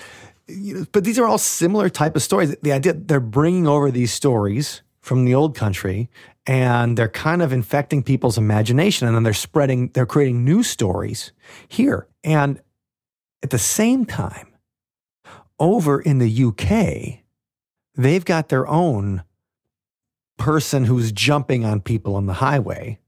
but 0.92 1.04
these 1.04 1.20
are 1.20 1.26
all 1.26 1.38
similar 1.38 1.90
type 1.90 2.16
of 2.16 2.24
stories. 2.24 2.56
The 2.62 2.72
idea 2.72 2.94
they're 2.94 3.20
bringing 3.20 3.68
over 3.68 3.92
these 3.92 4.14
stories 4.14 4.82
from 5.08 5.24
the 5.24 5.34
old 5.34 5.56
country 5.56 6.10
and 6.46 6.98
they're 6.98 7.08
kind 7.08 7.42
of 7.42 7.54
infecting 7.54 8.04
people's 8.04 8.38
imagination 8.38 9.08
and 9.08 9.16
then 9.16 9.24
they're 9.24 9.34
spreading, 9.34 9.90
they're 9.94 10.06
creating 10.06 10.44
new 10.44 10.64
stories 10.64 11.32
here. 11.68 12.08
And 12.24 12.62
at 13.42 13.50
the 13.50 13.58
same 13.58 14.06
time, 14.06 14.48
over 15.60 16.02
in 16.02 16.20
the 16.20 16.44
UK, 16.44 17.24
they've 17.96 18.26
got 18.26 18.50
their 18.50 18.68
own 18.68 19.24
person 20.38 20.86
who's 20.86 21.12
jumping 21.12 21.66
on 21.66 21.82
people 21.82 22.16
on 22.16 22.26
the 22.28 22.34
highway, 22.34 23.00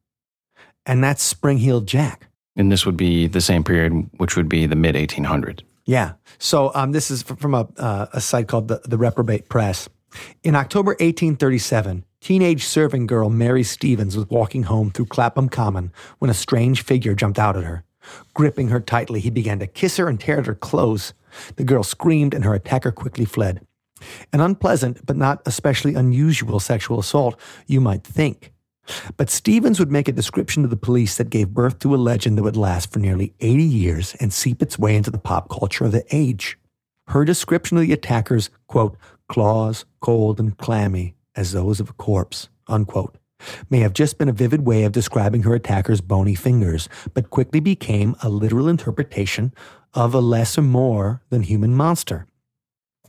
and 0.86 1.04
that's 1.04 1.22
Spring 1.22 1.60
Heeled 1.60 1.88
Jack. 1.88 2.28
And 2.56 2.72
this 2.72 2.86
would 2.86 2.97
be 2.97 3.28
the 3.28 3.41
same 3.41 3.64
period, 3.64 4.10
which 4.18 4.36
would 4.36 4.50
be 4.50 4.66
the 4.66 4.76
mid 4.76 4.95
1800s. 4.95 5.62
Yeah. 5.86 6.14
So 6.39 6.72
um, 6.74 6.91
this 6.91 7.12
is 7.12 7.24
from 7.24 7.54
a, 7.54 7.68
uh, 7.78 8.08
a 8.14 8.22
site 8.22 8.47
called 8.47 8.68
the, 8.68 8.82
the 8.86 8.97
Reprobate 8.97 9.50
Press. 9.50 9.89
In 10.43 10.55
October 10.55 10.91
1837, 10.91 12.05
teenage 12.22 12.66
serving 12.66 13.07
girl 13.07 13.30
Mary 13.30 13.64
Stevens 13.64 14.16
was 14.16 14.30
walking 14.30 14.64
home 14.64 14.91
through 14.91 15.07
Clapham 15.07 15.49
Common 15.49 15.91
when 16.20 16.32
a 16.32 16.34
strange 16.34 16.84
figure 16.84 17.14
jumped 17.14 17.39
out 17.39 17.57
at 17.57 17.64
her. 17.64 17.84
Gripping 18.34 18.70
her 18.70 18.80
tightly, 18.80 19.20
he 19.20 19.30
began 19.30 19.60
to 19.60 19.68
kiss 19.68 19.97
her 19.97 20.07
and 20.07 20.20
tear 20.20 20.39
at 20.39 20.45
her 20.45 20.55
clothes. 20.55 21.14
The 21.57 21.64
girl 21.64 21.84
screamed 21.84 22.34
and 22.34 22.43
her 22.45 22.53
attacker 22.53 22.91
quickly 22.91 23.26
fled. 23.26 23.66
An 24.32 24.39
unpleasant, 24.39 25.05
but 25.05 25.18
not 25.18 25.41
especially 25.45 25.95
unusual 25.95 26.60
sexual 26.60 26.99
assault, 26.99 27.39
you 27.68 27.82
might 27.82 28.03
think. 28.03 28.53
But 29.18 29.30
Stevens 29.30 29.80
would 29.80 29.91
make 29.91 30.07
a 30.07 30.14
description 30.14 30.64
to 30.64 30.70
the 30.70 30.76
police 30.76 31.18
that 31.18 31.30
gave 31.30 31.49
birth 31.49 31.80
to 31.80 31.93
a 31.93 31.97
legend 31.97 32.38
that 32.38 32.43
would 32.43 32.57
last 32.57 32.91
for 32.91 32.99
nearly 32.99 33.34
80 33.39 33.64
years 33.64 34.16
and 34.20 34.34
seep 34.34 34.62
its 34.62 34.80
way 34.80 34.95
into 34.95 35.12
the 35.12 35.20
pop 35.20 35.49
culture 35.49 35.86
of 35.86 35.91
the 35.91 36.05
age. 36.16 36.57
Her 37.07 37.26
description 37.26 37.78
of 37.78 37.84
the 37.84 37.93
attackers, 37.93 38.49
quote, 38.68 38.97
claws, 39.30 39.86
cold 40.01 40.39
and 40.39 40.57
clammy 40.57 41.15
as 41.36 41.53
those 41.53 41.80
of 41.80 41.89
a 41.89 41.93
corpse, 41.93 42.49
unquote, 42.67 43.17
may 43.69 43.80
have 43.80 43.93
just 43.93 44.17
been 44.17 44.27
a 44.27 44.34
vivid 44.34 44.65
way 44.65 44.84
of 44.84 44.91
describing 44.91 45.43
her 45.43 45.55
attacker's 45.55 46.01
bony 46.01 46.36
fingers, 46.36 46.89
but 47.13 47.30
quickly 47.30 47.61
became 47.61 48.15
a 48.21 48.27
literal 48.27 48.67
interpretation 48.67 49.53
of 49.93 50.13
a 50.13 50.19
less 50.19 50.57
or 50.57 50.61
more 50.61 51.21
than 51.30 51.43
human 51.43 51.73
monster. 51.73 52.27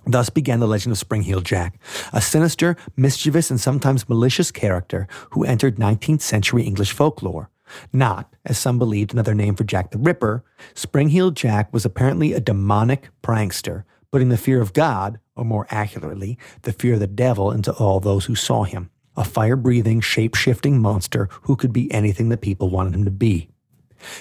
Thus 0.06 0.30
began 0.30 0.60
the 0.60 0.68
legend 0.68 0.92
of 0.92 0.98
Spring-Heeled 0.98 1.44
Jack, 1.44 1.78
a 2.12 2.20
sinister, 2.20 2.76
mischievous, 2.96 3.50
and 3.50 3.60
sometimes 3.60 4.08
malicious 4.08 4.50
character 4.50 5.06
who 5.30 5.44
entered 5.44 5.76
19th 5.76 6.22
century 6.22 6.62
English 6.62 6.92
folklore. 6.92 7.50
Not, 7.92 8.34
as 8.44 8.58
some 8.58 8.78
believed, 8.78 9.12
another 9.12 9.34
name 9.34 9.54
for 9.54 9.64
Jack 9.64 9.90
the 9.90 9.98
Ripper, 9.98 10.42
Spring-Heeled 10.74 11.36
Jack 11.36 11.72
was 11.72 11.84
apparently 11.84 12.32
a 12.32 12.40
demonic 12.40 13.10
prankster, 13.22 13.84
putting 14.12 14.28
the 14.28 14.36
fear 14.36 14.60
of 14.60 14.72
God, 14.72 15.20
or 15.36 15.44
more 15.44 15.66
accurately, 15.70 16.38
the 16.62 16.72
fear 16.72 16.94
of 16.94 17.00
the 17.00 17.06
devil, 17.06 17.50
into 17.50 17.72
all 17.72 18.00
those 18.00 18.26
who 18.26 18.34
saw 18.34 18.64
him. 18.64 18.90
A 19.16 19.24
fire 19.24 19.56
breathing, 19.56 20.00
shape 20.00 20.34
shifting 20.34 20.80
monster 20.80 21.28
who 21.42 21.56
could 21.56 21.72
be 21.72 21.92
anything 21.92 22.28
that 22.28 22.40
people 22.40 22.70
wanted 22.70 22.94
him 22.94 23.04
to 23.04 23.10
be. 23.10 23.48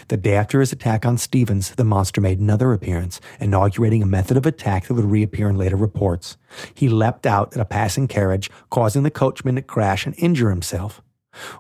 The 0.10 0.18
day 0.18 0.34
after 0.34 0.60
his 0.60 0.74
attack 0.74 1.06
on 1.06 1.18
Stevens, 1.18 1.72
the 1.72 1.86
monster 1.86 2.20
made 2.20 2.40
another 2.40 2.74
appearance, 2.74 3.22
inaugurating 3.40 4.04
a 4.04 4.08
method 4.08 4.36
of 4.36 4.46
attack 4.46 4.88
that 4.88 4.94
would 4.94 5.06
reappear 5.06 5.50
in 5.50 5.58
later 5.58 5.78
reports. 5.78 6.38
He 6.74 6.90
leapt 6.90 7.26
out 7.26 7.54
at 7.54 7.62
a 7.62 7.66
passing 7.66 8.08
carriage, 8.08 8.50
causing 8.70 9.04
the 9.04 9.12
coachman 9.12 9.56
to 9.56 9.62
crash 9.62 10.06
and 10.06 10.16
injure 10.18 10.50
himself. 10.50 11.02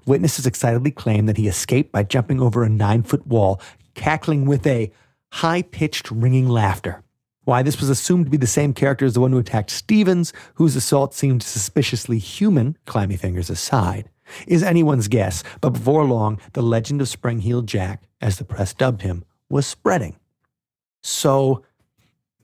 Witnesses 0.05 0.45
excitedly 0.45 0.91
claim 0.91 1.27
that 1.27 1.38
he 1.38 1.47
escaped 1.47 1.91
by 1.91 2.03
jumping 2.03 2.41
over 2.41 2.63
a 2.63 2.69
nine 2.69 3.03
foot 3.03 3.25
wall, 3.25 3.61
cackling 3.93 4.45
with 4.45 4.65
a 4.67 4.91
high 5.32 5.61
pitched, 5.61 6.11
ringing 6.11 6.49
laughter. 6.49 7.03
Why 7.49 7.63
this 7.63 7.79
was 7.79 7.89
assumed 7.89 8.25
to 8.25 8.29
be 8.29 8.37
the 8.37 8.45
same 8.45 8.75
character 8.75 9.07
as 9.07 9.15
the 9.15 9.21
one 9.21 9.31
who 9.31 9.39
attacked 9.39 9.71
Stevens, 9.71 10.33
whose 10.53 10.75
assault 10.75 11.15
seemed 11.15 11.41
suspiciously 11.41 12.19
human, 12.19 12.77
clammy 12.85 13.17
fingers 13.17 13.49
aside, 13.49 14.07
is 14.45 14.61
anyone's 14.61 15.07
guess, 15.07 15.43
but 15.59 15.71
before 15.71 16.05
long, 16.05 16.39
the 16.53 16.61
legend 16.61 17.01
of 17.01 17.07
Springheel 17.07 17.65
Jack, 17.65 18.03
as 18.21 18.37
the 18.37 18.45
press 18.45 18.75
dubbed 18.75 19.01
him, 19.01 19.25
was 19.49 19.65
spreading. 19.65 20.15
So 21.01 21.63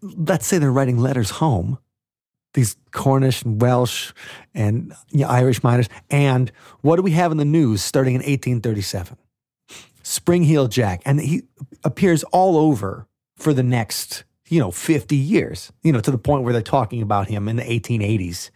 let's 0.01 0.47
say 0.47 0.57
they're 0.57 0.71
writing 0.71 0.97
letters 0.97 1.29
home, 1.29 1.77
these 2.55 2.75
Cornish 2.91 3.43
and 3.43 3.61
Welsh 3.61 4.11
and 4.55 4.91
you 5.11 5.19
know, 5.19 5.27
Irish 5.27 5.61
miners. 5.63 5.87
And 6.09 6.51
what 6.81 6.95
do 6.95 7.03
we 7.03 7.11
have 7.11 7.31
in 7.31 7.37
the 7.37 7.45
news 7.45 7.83
starting 7.83 8.15
in 8.15 8.21
1837? 8.21 9.17
Springheel 10.03 10.67
Jack. 10.67 11.03
And 11.05 11.21
he 11.21 11.43
appears 11.83 12.23
all 12.23 12.57
over 12.57 13.07
for 13.35 13.53
the 13.53 13.61
next, 13.61 14.23
you 14.47 14.59
know, 14.59 14.71
50 14.71 15.15
years, 15.15 15.71
you 15.83 15.91
know, 15.91 15.99
to 15.99 16.11
the 16.11 16.17
point 16.17 16.43
where 16.43 16.53
they're 16.53 16.61
talking 16.61 17.01
about 17.01 17.27
him 17.27 17.47
in 17.47 17.55
the 17.55 17.63
1880s 17.63 18.51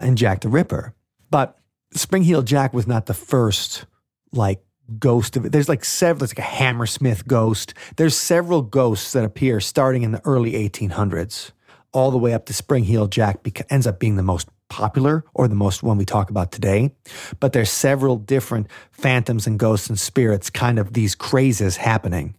and 0.00 0.16
Jack 0.16 0.40
the 0.40 0.48
Ripper. 0.48 0.94
But 1.30 1.58
Spring 1.92 2.22
Heeled 2.22 2.46
Jack 2.46 2.72
was 2.72 2.86
not 2.86 3.06
the 3.06 3.14
first 3.14 3.86
like 4.32 4.64
ghost 4.98 5.36
of 5.36 5.44
it. 5.44 5.52
There's 5.52 5.68
like 5.68 5.84
several, 5.84 6.20
there's 6.20 6.32
like 6.32 6.38
a 6.38 6.42
Hammersmith 6.42 7.26
ghost. 7.26 7.74
There's 7.96 8.16
several 8.16 8.62
ghosts 8.62 9.12
that 9.12 9.24
appear 9.24 9.60
starting 9.60 10.02
in 10.02 10.12
the 10.12 10.22
early 10.24 10.52
1800s, 10.52 11.52
all 11.92 12.10
the 12.10 12.18
way 12.18 12.34
up 12.34 12.46
to 12.46 12.52
Spring 12.52 12.84
Heel 12.84 13.06
Jack 13.06 13.42
beca- 13.42 13.66
ends 13.70 13.86
up 13.86 13.98
being 13.98 14.16
the 14.16 14.22
most 14.22 14.48
popular 14.68 15.24
or 15.34 15.46
the 15.46 15.54
most 15.54 15.82
one 15.82 15.98
we 15.98 16.04
talk 16.04 16.30
about 16.30 16.50
today. 16.50 16.92
But 17.38 17.52
there's 17.52 17.70
several 17.70 18.16
different 18.16 18.68
phantoms 18.90 19.46
and 19.46 19.58
ghosts 19.58 19.88
and 19.88 19.98
spirits, 19.98 20.50
kind 20.50 20.78
of 20.78 20.92
these 20.92 21.14
crazes 21.14 21.76
happening, 21.76 22.34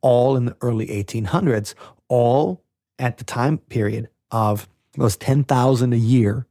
all 0.00 0.36
in 0.36 0.46
the 0.46 0.56
early 0.60 0.86
1800s, 0.86 1.74
all 2.08 2.62
at 2.98 3.18
the 3.18 3.24
time 3.24 3.58
period 3.58 4.08
of 4.30 4.68
those 4.96 5.16
10,000 5.16 5.92
a 5.92 5.96
year 5.96 6.46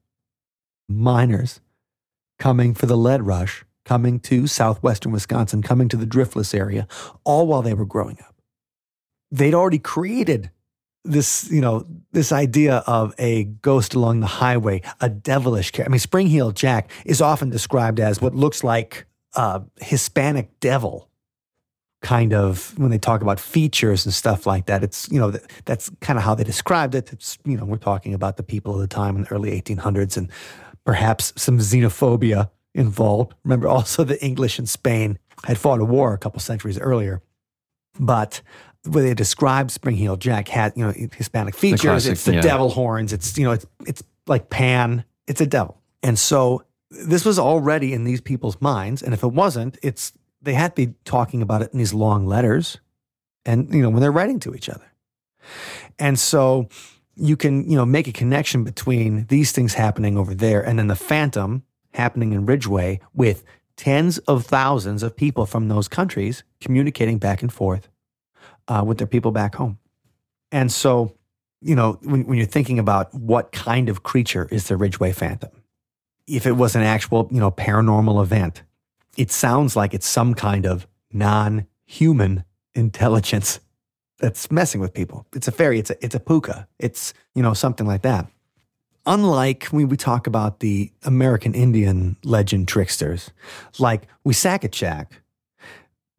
miners 0.89 1.61
coming 2.39 2.73
for 2.73 2.85
the 2.85 2.97
lead 2.97 3.25
rush, 3.25 3.63
coming 3.85 4.19
to 4.19 4.47
southwestern 4.47 5.11
Wisconsin, 5.11 5.61
coming 5.61 5.87
to 5.89 5.97
the 5.97 6.05
driftless 6.05 6.53
area, 6.53 6.87
all 7.23 7.47
while 7.47 7.61
they 7.61 7.73
were 7.73 7.85
growing 7.85 8.17
up. 8.21 8.35
They'd 9.31 9.53
already 9.53 9.79
created 9.79 10.51
this, 11.03 11.49
you 11.51 11.61
know, 11.61 11.85
this 12.11 12.31
idea 12.31 12.77
of 12.87 13.13
a 13.17 13.45
ghost 13.45 13.93
along 13.93 14.21
the 14.21 14.27
highway, 14.27 14.81
a 15.01 15.09
devilish 15.09 15.71
character. 15.71 15.89
I 15.89 15.91
mean, 15.91 15.99
Spring 15.99 16.27
Heel 16.27 16.51
Jack 16.51 16.89
is 17.05 17.21
often 17.21 17.49
described 17.49 17.99
as 17.99 18.21
what 18.21 18.35
looks 18.35 18.63
like 18.63 19.05
a 19.35 19.63
Hispanic 19.81 20.59
devil 20.59 21.09
kind 22.03 22.33
of 22.33 22.77
when 22.77 22.91
they 22.91 22.99
talk 22.99 23.21
about 23.21 23.39
features 23.39 24.05
and 24.05 24.13
stuff 24.13 24.45
like 24.45 24.67
that. 24.67 24.83
It's, 24.83 25.09
you 25.09 25.19
know, 25.19 25.31
that, 25.31 25.49
that's 25.65 25.89
kind 26.01 26.19
of 26.19 26.23
how 26.23 26.35
they 26.35 26.43
described 26.43 26.93
it. 26.93 27.11
It's, 27.11 27.39
you 27.45 27.57
know, 27.57 27.65
we're 27.65 27.77
talking 27.77 28.13
about 28.13 28.37
the 28.37 28.43
people 28.43 28.75
of 28.75 28.81
the 28.81 28.87
time 28.87 29.15
in 29.15 29.23
the 29.23 29.31
early 29.31 29.59
1800s 29.59 30.17
and 30.17 30.29
perhaps 30.85 31.33
some 31.35 31.57
xenophobia 31.57 32.51
involved. 32.75 33.33
Remember 33.43 33.69
also 33.69 34.03
the 34.03 34.23
English 34.23 34.59
and 34.59 34.69
Spain 34.69 35.17
had 35.45 35.57
fought 35.57 35.79
a 35.79 35.85
war 35.85 36.13
a 36.13 36.17
couple 36.17 36.39
centuries 36.41 36.77
earlier. 36.77 37.23
But 37.99 38.41
when 38.85 39.05
they 39.05 39.13
describe 39.13 39.71
Spring 39.71 39.95
Heel 39.95 40.17
Jack 40.17 40.49
had, 40.49 40.73
you 40.75 40.85
know, 40.85 40.93
Hispanic 41.15 41.55
features, 41.55 41.81
classic, 41.81 42.11
it's 42.11 42.25
the 42.25 42.35
yeah. 42.35 42.41
devil 42.41 42.69
horns, 42.69 43.13
it's, 43.13 43.37
you 43.37 43.45
know, 43.45 43.53
it's, 43.53 43.65
it's 43.87 44.03
like 44.27 44.49
Pan, 44.49 45.05
it's 45.25 45.39
a 45.39 45.45
devil. 45.45 45.81
And 46.01 46.19
so 46.19 46.65
this 46.89 47.23
was 47.23 47.39
already 47.39 47.93
in 47.93 48.03
these 48.03 48.19
people's 48.19 48.59
minds. 48.59 49.01
And 49.01 49.13
if 49.13 49.23
it 49.23 49.31
wasn't, 49.31 49.77
it's, 49.81 50.11
they 50.43 50.53
had 50.53 50.75
to 50.75 50.87
be 50.87 50.93
talking 51.05 51.41
about 51.41 51.61
it 51.61 51.71
in 51.71 51.79
these 51.79 51.93
long 51.93 52.27
letters 52.27 52.77
and, 53.45 53.73
you 53.73 53.81
know, 53.81 53.89
when 53.89 54.01
they're 54.01 54.11
writing 54.11 54.39
to 54.41 54.53
each 54.53 54.69
other. 54.69 54.91
And 55.99 56.19
so 56.19 56.69
you 57.15 57.37
can, 57.37 57.69
you 57.69 57.75
know, 57.75 57.85
make 57.85 58.07
a 58.07 58.11
connection 58.11 58.63
between 58.63 59.25
these 59.27 59.51
things 59.51 59.73
happening 59.73 60.17
over 60.17 60.33
there 60.33 60.61
and 60.61 60.77
then 60.77 60.87
the 60.87 60.95
phantom 60.95 61.63
happening 61.93 62.33
in 62.33 62.45
Ridgeway 62.45 62.99
with 63.13 63.43
tens 63.75 64.17
of 64.19 64.45
thousands 64.45 65.03
of 65.03 65.15
people 65.15 65.45
from 65.45 65.67
those 65.67 65.87
countries 65.87 66.43
communicating 66.61 67.17
back 67.17 67.41
and 67.41 67.51
forth 67.51 67.89
uh, 68.67 68.83
with 68.85 68.97
their 68.97 69.07
people 69.07 69.31
back 69.31 69.55
home. 69.55 69.79
And 70.51 70.71
so, 70.71 71.15
you 71.61 71.75
know, 71.75 71.99
when, 72.03 72.25
when 72.25 72.37
you're 72.37 72.47
thinking 72.47 72.79
about 72.79 73.13
what 73.13 73.51
kind 73.51 73.89
of 73.89 74.03
creature 74.03 74.47
is 74.51 74.67
the 74.67 74.77
Ridgeway 74.77 75.11
Phantom, 75.11 75.51
if 76.27 76.45
it 76.45 76.53
was 76.53 76.75
an 76.75 76.83
actual, 76.83 77.27
you 77.31 77.39
know, 77.39 77.51
paranormal 77.51 78.21
event, 78.21 78.63
it 79.17 79.31
sounds 79.31 79.75
like 79.75 79.93
it's 79.93 80.07
some 80.07 80.33
kind 80.33 80.65
of 80.65 80.87
non 81.11 81.67
human 81.85 82.43
intelligence 82.73 83.59
that's 84.19 84.49
messing 84.51 84.81
with 84.81 84.93
people. 84.93 85.25
It's 85.35 85.47
a 85.47 85.51
fairy, 85.51 85.79
it's 85.79 85.89
a, 85.89 86.03
it's 86.03 86.15
a 86.15 86.19
puka, 86.19 86.67
it's, 86.79 87.13
you 87.35 87.43
know, 87.43 87.53
something 87.53 87.85
like 87.85 88.03
that. 88.03 88.27
Unlike 89.05 89.65
when 89.65 89.89
we 89.89 89.97
talk 89.97 90.27
about 90.27 90.61
the 90.61 90.91
American 91.03 91.53
Indian 91.53 92.15
legend 92.23 92.69
tricksters, 92.69 93.31
like 93.79 94.07
Wisakachak 94.25 95.07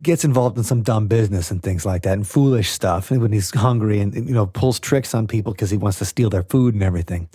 gets 0.02 0.22
involved 0.22 0.58
in 0.58 0.64
some 0.64 0.82
dumb 0.82 1.08
business 1.08 1.50
and 1.50 1.62
things 1.62 1.86
like 1.86 2.02
that 2.02 2.12
and 2.12 2.28
foolish 2.28 2.70
stuff 2.70 3.10
and 3.10 3.22
when 3.22 3.32
he's 3.32 3.50
hungry 3.54 4.00
and, 4.00 4.14
you 4.14 4.34
know 4.34 4.46
pulls 4.46 4.78
tricks 4.78 5.14
on 5.14 5.26
people 5.26 5.52
because 5.52 5.70
he 5.70 5.78
wants 5.78 5.98
to 5.98 6.04
steal 6.04 6.28
their 6.28 6.42
food 6.42 6.74
and 6.74 6.82
everything. 6.82 7.28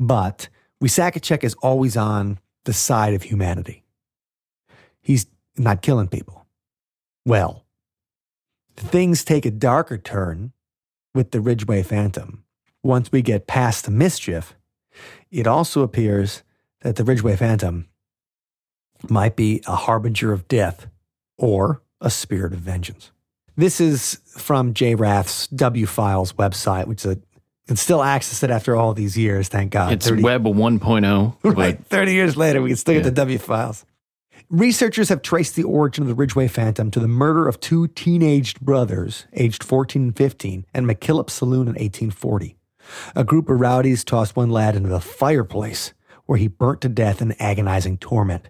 But 0.00 0.48
Wisakachak 0.82 1.44
is 1.44 1.54
always 1.56 1.96
on 1.96 2.38
the 2.64 2.72
side 2.72 3.12
of 3.12 3.22
humanity. 3.22 3.84
He's 5.06 5.26
not 5.56 5.82
killing 5.82 6.08
people. 6.08 6.46
Well, 7.24 7.64
things 8.74 9.22
take 9.22 9.46
a 9.46 9.52
darker 9.52 9.98
turn 9.98 10.52
with 11.14 11.30
the 11.30 11.40
Ridgeway 11.40 11.84
Phantom. 11.84 12.42
Once 12.82 13.12
we 13.12 13.22
get 13.22 13.46
past 13.46 13.84
the 13.84 13.92
mischief, 13.92 14.56
it 15.30 15.46
also 15.46 15.82
appears 15.82 16.42
that 16.80 16.96
the 16.96 17.04
Ridgeway 17.04 17.36
Phantom 17.36 17.86
might 19.08 19.36
be 19.36 19.62
a 19.68 19.76
harbinger 19.76 20.32
of 20.32 20.48
death 20.48 20.88
or 21.38 21.82
a 22.00 22.10
spirit 22.10 22.52
of 22.52 22.58
vengeance. 22.58 23.12
This 23.56 23.80
is 23.80 24.20
from 24.36 24.74
Jay 24.74 24.96
Rath's 24.96 25.46
W 25.46 25.86
Files 25.86 26.32
website, 26.32 26.88
which 26.88 27.04
is 27.04 27.12
a, 27.12 27.14
you 27.14 27.68
can 27.68 27.76
still 27.76 28.02
access 28.02 28.42
it 28.42 28.50
after 28.50 28.74
all 28.74 28.92
these 28.92 29.16
years, 29.16 29.46
thank 29.48 29.70
God. 29.70 29.92
It's 29.92 30.10
Web 30.10 30.44
1.0. 30.44 31.36
but 31.42 31.56
Right. 31.56 31.86
30 31.86 32.12
years 32.12 32.36
later, 32.36 32.60
we 32.60 32.70
can 32.70 32.76
still 32.76 32.94
get 32.94 33.04
the 33.04 33.12
W 33.12 33.38
files. 33.38 33.84
Researchers 34.50 35.08
have 35.08 35.22
traced 35.22 35.56
the 35.56 35.64
origin 35.64 36.02
of 36.02 36.08
the 36.08 36.14
Ridgeway 36.14 36.46
Phantom 36.46 36.88
to 36.92 37.00
the 37.00 37.08
murder 37.08 37.48
of 37.48 37.58
two 37.58 37.88
teenaged 37.88 38.60
brothers, 38.60 39.26
aged 39.32 39.64
14 39.64 40.02
and 40.02 40.16
15, 40.16 40.64
at 40.72 40.84
McKillop 40.84 41.30
Saloon 41.30 41.62
in 41.62 41.74
1840. 41.74 42.56
A 43.16 43.24
group 43.24 43.48
of 43.48 43.58
rowdies 43.58 44.04
tossed 44.04 44.36
one 44.36 44.50
lad 44.50 44.76
into 44.76 44.88
the 44.88 45.00
fireplace, 45.00 45.94
where 46.26 46.38
he 46.38 46.46
burnt 46.46 46.80
to 46.82 46.88
death 46.88 47.20
in 47.20 47.32
agonizing 47.42 47.98
torment. 47.98 48.48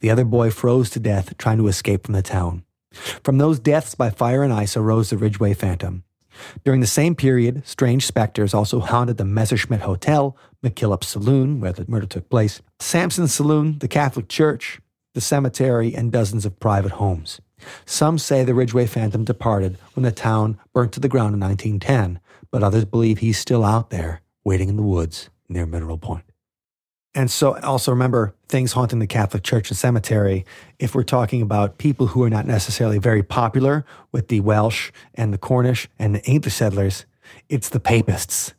The 0.00 0.10
other 0.10 0.26
boy 0.26 0.50
froze 0.50 0.90
to 0.90 1.00
death 1.00 1.38
trying 1.38 1.56
to 1.56 1.68
escape 1.68 2.04
from 2.04 2.12
the 2.12 2.20
town. 2.20 2.64
From 2.92 3.38
those 3.38 3.58
deaths 3.58 3.94
by 3.94 4.10
fire 4.10 4.42
and 4.42 4.52
ice 4.52 4.76
arose 4.76 5.08
the 5.08 5.16
Ridgeway 5.16 5.54
Phantom. 5.54 6.04
During 6.64 6.82
the 6.82 6.86
same 6.86 7.14
period, 7.14 7.66
strange 7.66 8.06
specters 8.06 8.52
also 8.52 8.78
haunted 8.80 9.16
the 9.16 9.24
Messerschmitt 9.24 9.80
Hotel, 9.80 10.36
McKillop 10.62 11.02
Saloon, 11.02 11.60
where 11.60 11.72
the 11.72 11.86
murder 11.88 12.06
took 12.06 12.28
place, 12.28 12.60
Sampson's 12.78 13.32
Saloon, 13.32 13.78
the 13.78 13.88
Catholic 13.88 14.28
Church, 14.28 14.80
the 15.14 15.20
cemetery, 15.20 15.94
and 15.94 16.12
dozens 16.12 16.44
of 16.44 16.60
private 16.60 16.92
homes. 16.92 17.40
Some 17.86 18.18
say 18.18 18.44
the 18.44 18.54
Ridgeway 18.54 18.86
Phantom 18.86 19.24
departed 19.24 19.78
when 19.94 20.02
the 20.02 20.12
town 20.12 20.58
burnt 20.72 20.92
to 20.92 21.00
the 21.00 21.08
ground 21.08 21.34
in 21.34 21.40
1910, 21.40 22.20
but 22.50 22.62
others 22.62 22.84
believe 22.84 23.18
he's 23.18 23.38
still 23.38 23.64
out 23.64 23.90
there, 23.90 24.20
waiting 24.44 24.68
in 24.68 24.76
the 24.76 24.82
woods 24.82 25.30
near 25.48 25.66
Mineral 25.66 25.98
Point. 25.98 26.24
And 27.14 27.30
so 27.30 27.56
also 27.60 27.92
remember 27.92 28.34
things 28.48 28.72
haunting 28.72 28.98
the 28.98 29.06
Catholic 29.06 29.44
Church 29.44 29.70
and 29.70 29.78
cemetery. 29.78 30.44
If 30.80 30.94
we're 30.94 31.04
talking 31.04 31.42
about 31.42 31.78
people 31.78 32.08
who 32.08 32.24
are 32.24 32.30
not 32.30 32.46
necessarily 32.46 32.98
very 32.98 33.22
popular 33.22 33.84
with 34.10 34.28
the 34.28 34.40
Welsh 34.40 34.90
and 35.14 35.32
the 35.32 35.38
Cornish 35.38 35.88
and 35.96 36.16
the 36.16 36.24
English 36.24 36.54
settlers, 36.54 37.06
it's 37.48 37.68
the 37.68 37.78
papists. 37.78 38.54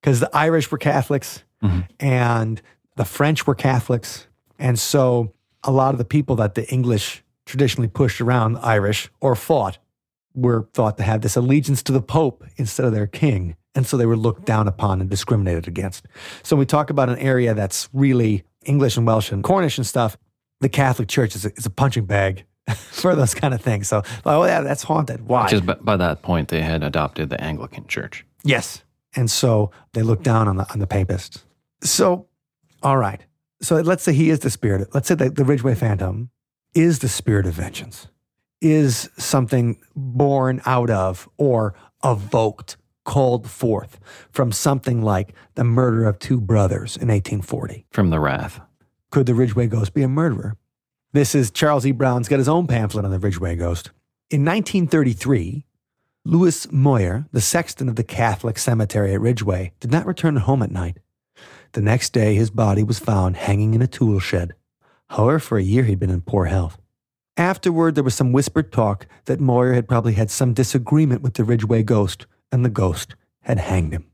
Because 0.00 0.20
the 0.20 0.34
Irish 0.34 0.70
were 0.70 0.78
Catholics 0.78 1.44
mm-hmm. 1.62 1.80
and 2.00 2.62
the 2.96 3.04
French 3.04 3.46
were 3.46 3.54
Catholics. 3.54 4.28
And 4.58 4.78
so 4.78 5.34
a 5.64 5.72
lot 5.72 5.94
of 5.94 5.98
the 5.98 6.04
people 6.04 6.36
that 6.36 6.54
the 6.54 6.68
English 6.70 7.24
traditionally 7.46 7.88
pushed 7.88 8.20
around, 8.20 8.56
Irish, 8.58 9.10
or 9.20 9.34
fought, 9.34 9.78
were 10.34 10.68
thought 10.74 10.96
to 10.98 11.02
have 11.02 11.20
this 11.20 11.36
allegiance 11.36 11.82
to 11.84 11.92
the 11.92 12.02
Pope 12.02 12.44
instead 12.56 12.86
of 12.86 12.92
their 12.92 13.06
king. 13.06 13.56
And 13.74 13.86
so 13.86 13.96
they 13.96 14.06
were 14.06 14.16
looked 14.16 14.44
down 14.44 14.68
upon 14.68 15.00
and 15.00 15.10
discriminated 15.10 15.66
against. 15.66 16.06
So 16.42 16.56
we 16.56 16.66
talk 16.66 16.90
about 16.90 17.08
an 17.08 17.18
area 17.18 17.54
that's 17.54 17.88
really 17.92 18.44
English 18.64 18.96
and 18.96 19.06
Welsh 19.06 19.32
and 19.32 19.42
Cornish 19.42 19.78
and 19.78 19.86
stuff. 19.86 20.16
The 20.60 20.68
Catholic 20.68 21.08
Church 21.08 21.34
is 21.34 21.44
a, 21.44 21.52
is 21.56 21.66
a 21.66 21.70
punching 21.70 22.06
bag 22.06 22.44
for 22.74 23.14
those 23.14 23.34
kind 23.34 23.52
of 23.52 23.60
things. 23.60 23.88
So, 23.88 24.02
oh 24.24 24.44
yeah, 24.44 24.60
that's 24.60 24.84
haunted. 24.84 25.26
Why? 25.26 25.44
Because 25.44 25.60
by, 25.62 25.74
by 25.74 25.96
that 25.96 26.22
point, 26.22 26.48
they 26.48 26.62
had 26.62 26.82
adopted 26.82 27.30
the 27.30 27.40
Anglican 27.40 27.86
Church. 27.86 28.24
Yes. 28.44 28.84
And 29.16 29.30
so 29.30 29.70
they 29.92 30.02
looked 30.02 30.24
down 30.24 30.48
on 30.48 30.56
the 30.56 30.70
on 30.72 30.78
the 30.78 30.86
papists. 30.86 31.44
So, 31.82 32.26
all 32.82 32.96
right. 32.96 33.24
So 33.64 33.80
let's 33.80 34.02
say 34.02 34.12
he 34.12 34.30
is 34.30 34.40
the 34.40 34.50
spirit. 34.50 34.88
Let's 34.92 35.08
say 35.08 35.14
that 35.14 35.36
the 35.36 35.44
Ridgeway 35.44 35.74
Phantom 35.74 36.30
is 36.74 36.98
the 36.98 37.08
spirit 37.08 37.46
of 37.46 37.54
vengeance, 37.54 38.08
is 38.60 39.08
something 39.16 39.80
born 39.96 40.60
out 40.66 40.90
of 40.90 41.28
or 41.38 41.74
evoked, 42.04 42.76
called 43.04 43.48
forth 43.48 44.00
from 44.30 44.50
something 44.50 45.02
like 45.02 45.34
the 45.54 45.64
murder 45.64 46.06
of 46.06 46.18
two 46.18 46.40
brothers 46.40 46.96
in 46.96 47.08
1840. 47.08 47.86
From 47.90 48.10
the 48.10 48.18
Wrath. 48.20 48.60
Could 49.10 49.26
the 49.26 49.34
Ridgeway 49.34 49.66
Ghost 49.66 49.94
be 49.94 50.02
a 50.02 50.08
murderer? 50.08 50.56
This 51.12 51.34
is 51.34 51.50
Charles 51.50 51.86
E. 51.86 51.92
Brown's 51.92 52.28
got 52.28 52.38
his 52.38 52.48
own 52.48 52.66
pamphlet 52.66 53.04
on 53.04 53.10
the 53.10 53.18
Ridgeway 53.18 53.56
Ghost. 53.56 53.90
In 54.30 54.44
1933, 54.44 55.64
Louis 56.24 56.70
Moyer, 56.72 57.26
the 57.30 57.40
sexton 57.40 57.88
of 57.88 57.96
the 57.96 58.04
Catholic 58.04 58.58
cemetery 58.58 59.14
at 59.14 59.20
Ridgeway, 59.20 59.72
did 59.80 59.92
not 59.92 60.06
return 60.06 60.36
home 60.36 60.62
at 60.62 60.70
night. 60.70 60.98
The 61.74 61.82
next 61.82 62.12
day, 62.12 62.34
his 62.34 62.50
body 62.50 62.82
was 62.82 62.98
found 62.98 63.36
hanging 63.36 63.74
in 63.74 63.82
a 63.82 63.86
tool 63.86 64.18
shed. 64.20 64.54
However, 65.10 65.38
for 65.38 65.58
a 65.58 65.62
year 65.62 65.84
he'd 65.84 65.98
been 66.00 66.10
in 66.10 66.22
poor 66.22 66.46
health. 66.46 66.78
Afterward, 67.36 67.94
there 67.96 68.04
was 68.04 68.14
some 68.14 68.32
whispered 68.32 68.72
talk 68.72 69.06
that 69.24 69.40
Moyer 69.40 69.72
had 69.74 69.88
probably 69.88 70.12
had 70.14 70.30
some 70.30 70.54
disagreement 70.54 71.20
with 71.22 71.34
the 71.34 71.44
Ridgeway 71.44 71.82
ghost, 71.82 72.26
and 72.52 72.64
the 72.64 72.68
ghost 72.70 73.16
had 73.42 73.58
hanged 73.58 73.92
him. 73.92 74.06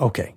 Okay, 0.00 0.34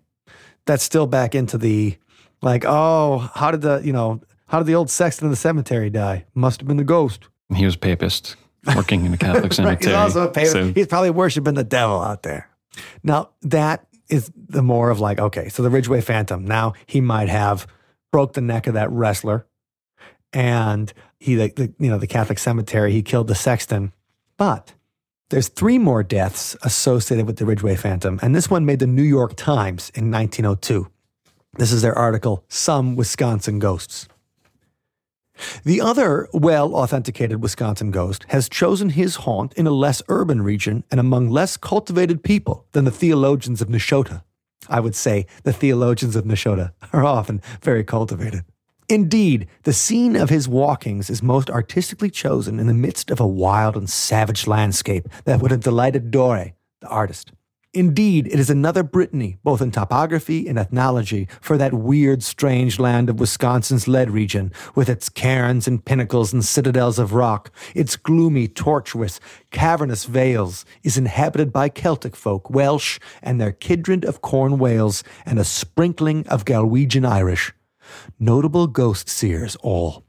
that's 0.66 0.84
still 0.84 1.06
back 1.08 1.36
into 1.36 1.58
the 1.58 1.98
like, 2.42 2.64
oh, 2.66 3.30
how 3.36 3.52
did 3.52 3.62
the, 3.62 3.82
you 3.84 3.94
know, 3.94 4.22
how 4.48 4.58
did 4.60 4.66
the 4.66 4.76
old 4.76 4.90
sexton 4.90 5.26
in 5.28 5.30
the 5.32 5.36
cemetery 5.38 5.90
die? 5.90 6.26
Must 6.34 6.62
have 6.62 6.68
been 6.68 6.78
the 6.78 6.84
ghost. 6.84 7.28
He 7.54 7.66
was 7.66 7.76
papist, 7.76 8.36
working 8.76 9.06
in 9.06 9.14
a 9.14 9.18
Catholic 9.18 9.44
Right, 9.44 9.54
cemetery. 9.54 9.94
He's 9.94 10.16
also 10.16 10.28
a 10.28 10.32
pagan. 10.32 10.52
So- 10.52 10.74
He's 10.74 10.88
probably 10.88 11.12
worshiping 11.12 11.54
the 11.54 11.64
devil 11.64 12.02
out 12.02 12.24
there. 12.24 12.50
Now 13.04 13.30
that 13.42 13.86
is 14.10 14.32
the 14.36 14.64
more 14.64 14.90
of 14.90 15.00
like, 15.00 15.20
okay, 15.20 15.50
so 15.50 15.64
the 15.64 15.70
Ridgeway 15.70 16.02
Phantom. 16.02 16.46
Now 16.46 16.74
he 16.86 17.02
might 17.02 17.30
have 17.30 17.68
broke 18.12 18.34
the 18.34 18.42
neck 18.42 18.68
of 18.68 18.74
that 18.74 18.92
wrestler, 18.92 19.46
and 20.34 20.92
he, 21.20 21.36
the, 21.36 21.52
the 21.56 21.74
you 21.80 21.90
know, 21.90 21.98
the 21.98 22.08
Catholic 22.08 22.40
cemetery. 22.40 22.92
He 22.92 23.02
killed 23.02 23.28
the 23.28 23.36
sexton, 23.36 23.94
but 24.38 24.74
there's 25.30 25.48
three 25.48 25.78
more 25.78 26.02
deaths 26.04 26.58
associated 26.64 27.28
with 27.28 27.38
the 27.38 27.46
Ridgeway 27.46 27.76
Phantom, 27.76 28.20
and 28.22 28.36
this 28.36 28.50
one 28.50 28.66
made 28.66 28.80
the 28.80 28.88
New 28.88 29.04
York 29.04 29.36
Times 29.36 29.92
in 29.94 30.12
1902. 30.12 30.90
This 31.58 31.72
is 31.72 31.82
their 31.82 31.98
article, 31.98 32.44
"Some 32.48 32.96
Wisconsin 32.96 33.60
Ghosts." 33.60 34.08
The 35.64 35.82
other 35.82 36.28
well 36.34 36.76
authenticated 36.76 37.42
Wisconsin 37.42 37.92
ghost 37.92 38.26
has 38.30 38.50
chosen 38.50 38.90
his 38.90 39.18
haunt 39.18 39.54
in 39.54 39.68
a 39.68 39.72
less 39.72 40.02
urban 40.08 40.42
region 40.42 40.84
and 40.92 41.00
among 41.00 41.30
less 41.30 41.58
cultivated 41.58 42.24
people 42.24 42.66
than 42.72 42.86
the 42.86 42.92
theologians 42.92 43.62
of 43.62 43.70
Nashotah. 43.70 44.24
I 44.68 44.80
would 44.80 44.96
say 44.96 45.26
the 45.44 45.54
theologians 45.54 46.16
of 46.16 46.26
Nashotah 46.26 46.72
are 46.94 47.06
often 47.06 47.42
very 47.62 47.84
cultivated. 47.84 48.46
Indeed, 48.88 49.48
the 49.64 49.74
scene 49.74 50.16
of 50.16 50.30
his 50.30 50.48
walkings 50.48 51.10
is 51.10 51.22
most 51.22 51.50
artistically 51.50 52.10
chosen 52.10 52.60
in 52.60 52.66
the 52.66 52.74
midst 52.74 53.12
of 53.12 53.20
a 53.20 53.28
wild 53.28 53.78
and 53.78 53.90
savage 53.90 54.48
landscape 54.48 55.08
that 55.26 55.42
would 55.42 55.52
have 55.52 55.60
delighted 55.60 56.10
Dore, 56.10 56.54
the 56.82 56.88
artist. 56.88 57.32
Indeed, 57.72 58.26
it 58.26 58.40
is 58.40 58.50
another 58.50 58.82
Brittany, 58.82 59.38
both 59.44 59.62
in 59.62 59.70
topography 59.70 60.48
and 60.48 60.58
ethnology, 60.58 61.28
for 61.40 61.56
that 61.60 61.72
weird, 61.72 62.24
strange 62.24 62.80
land 62.80 63.12
of 63.12 63.20
Wisconsin's 63.20 63.88
lead 63.88 64.10
region, 64.10 64.52
with 64.74 64.90
its 64.90 65.08
cairns 65.08 65.68
and 65.68 65.86
pinnacles 65.86 66.34
and 66.34 66.44
citadels 66.44 66.98
of 66.98 67.14
rock, 67.14 67.52
its 67.76 67.96
gloomy, 67.96 68.48
tortuous, 68.48 69.20
cavernous 69.52 70.06
vales, 70.06 70.66
is 70.82 70.98
inhabited 70.98 71.54
by 71.54 71.70
Celtic 71.70 72.16
folk, 72.16 72.50
Welsh, 72.50 72.98
and 73.22 73.40
their 73.40 73.52
kindred 73.52 74.04
of 74.04 74.22
Corn 74.22 74.58
Wales, 74.58 75.04
and 75.24 75.38
a 75.38 75.44
sprinkling 75.44 76.26
of 76.28 76.46
Galwegian 76.46 77.08
Irish. 77.08 77.54
Notable 78.20 78.66
ghost 78.66 79.08
seers 79.08 79.56
all. 79.58 80.06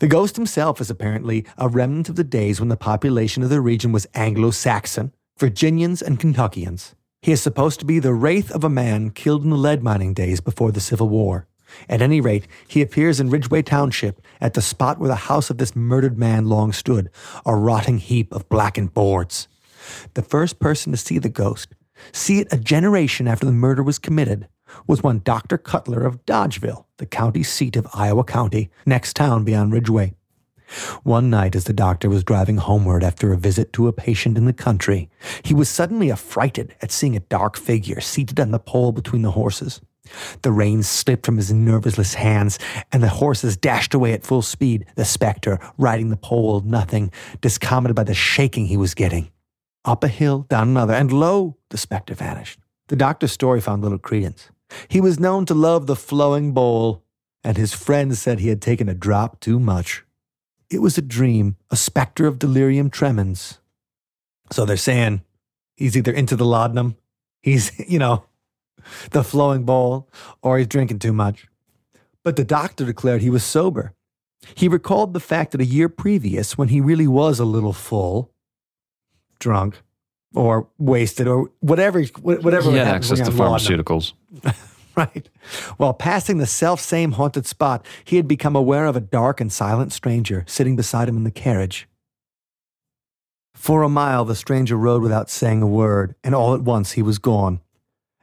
The 0.00 0.06
ghost 0.06 0.36
himself 0.36 0.82
is 0.82 0.90
apparently 0.90 1.46
a 1.56 1.66
remnant 1.66 2.10
of 2.10 2.16
the 2.16 2.24
days 2.24 2.60
when 2.60 2.68
the 2.68 2.76
population 2.76 3.42
of 3.42 3.48
the 3.48 3.62
region 3.62 3.90
was 3.90 4.06
Anglo 4.12 4.50
Saxon, 4.50 5.14
Virginians, 5.38 6.00
and 6.00 6.20
Kentuckians. 6.20 6.94
He 7.20 7.32
is 7.32 7.42
supposed 7.42 7.80
to 7.80 7.86
be 7.86 7.98
the 7.98 8.14
wraith 8.14 8.52
of 8.52 8.62
a 8.62 8.68
man 8.68 9.10
killed 9.10 9.42
in 9.42 9.50
the 9.50 9.56
lead 9.56 9.82
mining 9.82 10.14
days 10.14 10.40
before 10.40 10.70
the 10.70 10.80
Civil 10.80 11.08
War. 11.08 11.48
At 11.88 12.02
any 12.02 12.20
rate, 12.20 12.46
he 12.68 12.82
appears 12.82 13.18
in 13.18 13.30
Ridgeway 13.30 13.62
Township 13.62 14.20
at 14.40 14.54
the 14.54 14.62
spot 14.62 15.00
where 15.00 15.08
the 15.08 15.16
house 15.16 15.50
of 15.50 15.58
this 15.58 15.74
murdered 15.74 16.16
man 16.16 16.46
long 16.46 16.72
stood, 16.72 17.10
a 17.44 17.56
rotting 17.56 17.98
heap 17.98 18.32
of 18.32 18.48
blackened 18.48 18.94
boards. 18.94 19.48
The 20.14 20.22
first 20.22 20.60
person 20.60 20.92
to 20.92 20.98
see 20.98 21.18
the 21.18 21.28
ghost, 21.28 21.74
see 22.12 22.38
it 22.38 22.52
a 22.52 22.56
generation 22.56 23.26
after 23.26 23.44
the 23.44 23.52
murder 23.52 23.82
was 23.82 23.98
committed, 23.98 24.46
was 24.86 25.02
one 25.02 25.20
Dr. 25.24 25.58
Cutler 25.58 26.04
of 26.04 26.24
Dodgeville, 26.24 26.84
the 26.98 27.06
county 27.06 27.42
seat 27.42 27.74
of 27.74 27.88
Iowa 27.92 28.22
County, 28.22 28.70
next 28.86 29.16
town 29.16 29.42
beyond 29.42 29.72
Ridgeway. 29.72 30.14
One 31.02 31.30
night, 31.30 31.54
as 31.54 31.64
the 31.64 31.72
doctor 31.72 32.08
was 32.08 32.24
driving 32.24 32.56
homeward 32.56 33.04
after 33.04 33.32
a 33.32 33.36
visit 33.36 33.72
to 33.74 33.88
a 33.88 33.92
patient 33.92 34.38
in 34.38 34.46
the 34.46 34.52
country, 34.52 35.10
he 35.42 35.54
was 35.54 35.68
suddenly 35.68 36.10
affrighted 36.10 36.74
at 36.80 36.90
seeing 36.90 37.16
a 37.16 37.20
dark 37.20 37.56
figure 37.56 38.00
seated 38.00 38.40
on 38.40 38.50
the 38.50 38.58
pole 38.58 38.92
between 38.92 39.22
the 39.22 39.32
horses. 39.32 39.80
The 40.42 40.52
reins 40.52 40.88
slipped 40.88 41.24
from 41.24 41.36
his 41.36 41.52
nerveless 41.52 42.14
hands, 42.14 42.58
and 42.92 43.02
the 43.02 43.08
horses 43.08 43.56
dashed 43.56 43.94
away 43.94 44.12
at 44.12 44.24
full 44.24 44.42
speed, 44.42 44.86
the 44.96 45.04
spectre, 45.04 45.58
riding 45.78 46.10
the 46.10 46.16
pole, 46.16 46.60
nothing, 46.60 47.10
discomfited 47.40 47.96
by 47.96 48.04
the 48.04 48.14
shaking 48.14 48.66
he 48.66 48.76
was 48.76 48.94
getting. 48.94 49.30
Up 49.84 50.04
a 50.04 50.08
hill, 50.08 50.46
down 50.48 50.68
another, 50.68 50.94
and 50.94 51.12
lo, 51.12 51.56
the 51.70 51.78
spectre 51.78 52.14
vanished. 52.14 52.58
The 52.88 52.96
doctor's 52.96 53.32
story 53.32 53.60
found 53.60 53.82
little 53.82 53.98
credence. 53.98 54.50
He 54.88 55.00
was 55.00 55.20
known 55.20 55.46
to 55.46 55.54
love 55.54 55.86
the 55.86 55.96
flowing 55.96 56.52
bowl, 56.52 57.02
and 57.42 57.56
his 57.56 57.74
friends 57.74 58.18
said 58.18 58.38
he 58.38 58.48
had 58.48 58.62
taken 58.62 58.88
a 58.88 58.94
drop 58.94 59.40
too 59.40 59.58
much. 59.58 60.03
It 60.74 60.82
was 60.82 60.98
a 60.98 61.02
dream, 61.02 61.56
a 61.70 61.76
spectre 61.76 62.26
of 62.26 62.40
delirium 62.40 62.90
tremens. 62.90 63.60
So 64.50 64.64
they're 64.64 64.76
saying 64.76 65.22
he's 65.76 65.96
either 65.96 66.10
into 66.10 66.34
the 66.34 66.44
laudanum, 66.44 66.96
he's, 67.42 67.70
you 67.88 68.00
know, 68.00 68.24
the 69.12 69.22
flowing 69.22 69.62
bowl, 69.62 70.10
or 70.42 70.58
he's 70.58 70.66
drinking 70.66 70.98
too 70.98 71.12
much. 71.12 71.46
But 72.24 72.34
the 72.34 72.44
doctor 72.44 72.84
declared 72.84 73.22
he 73.22 73.30
was 73.30 73.44
sober. 73.44 73.94
He 74.56 74.66
recalled 74.66 75.14
the 75.14 75.20
fact 75.20 75.52
that 75.52 75.60
a 75.60 75.64
year 75.64 75.88
previous, 75.88 76.58
when 76.58 76.68
he 76.68 76.80
really 76.80 77.06
was 77.06 77.38
a 77.38 77.44
little 77.44 77.72
full, 77.72 78.32
drunk, 79.38 79.80
or 80.34 80.68
wasted, 80.78 81.28
or 81.28 81.50
whatever, 81.60 82.02
whatever. 82.02 82.72
Happens 82.72 83.12
access 83.12 83.20
to 83.20 83.32
pharmaceuticals. 83.32 84.12
Right. 84.96 85.28
While 85.76 85.92
passing 85.92 86.38
the 86.38 86.46
self 86.46 86.78
same 86.78 87.12
haunted 87.12 87.46
spot, 87.46 87.84
he 88.04 88.16
had 88.16 88.28
become 88.28 88.54
aware 88.54 88.86
of 88.86 88.94
a 88.94 89.00
dark 89.00 89.40
and 89.40 89.52
silent 89.52 89.92
stranger 89.92 90.44
sitting 90.46 90.76
beside 90.76 91.08
him 91.08 91.16
in 91.16 91.24
the 91.24 91.32
carriage. 91.32 91.88
For 93.54 93.82
a 93.82 93.88
mile, 93.88 94.24
the 94.24 94.36
stranger 94.36 94.76
rode 94.76 95.02
without 95.02 95.30
saying 95.30 95.62
a 95.62 95.66
word, 95.66 96.14
and 96.22 96.34
all 96.34 96.54
at 96.54 96.62
once 96.62 96.92
he 96.92 97.02
was 97.02 97.18
gone. 97.18 97.60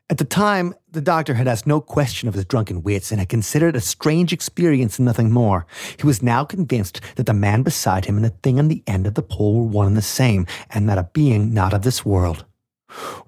At 0.10 0.18
the 0.18 0.26
time, 0.26 0.76
the 0.92 1.02
doctor 1.02 1.36
had 1.36 1.48
asked 1.48 1.66
no 1.66 1.80
question 1.80 2.28
of 2.28 2.36
his 2.36 2.46
drunken 2.46 2.84
wits 2.84 3.12
and 3.12 3.20
had 3.20 3.30
considered 3.30 3.76
it 3.76 3.78
a 3.78 3.82
strange 3.82 4.34
experience 4.34 5.00
and 5.00 5.06
nothing 5.06 5.32
more. 5.32 5.66
He 5.98 6.06
was 6.06 6.22
now 6.22 6.44
convinced 6.44 7.00
that 7.16 7.26
the 7.26 7.34
man 7.34 7.64
beside 7.64 8.06
him 8.06 8.18
and 8.18 8.26
the 8.26 8.30
thing 8.30 8.60
on 8.60 8.68
the 8.68 8.84
end 8.88 9.08
of 9.08 9.14
the 9.14 9.22
pole 9.22 9.56
were 9.56 9.68
one 9.68 9.88
and 9.88 9.96
the 9.96 10.02
same, 10.02 10.46
and 10.70 10.90
that 10.90 10.98
a 10.98 11.10
being 11.14 11.54
not 11.54 11.74
of 11.74 11.84
this 11.84 12.06
world. 12.06 12.46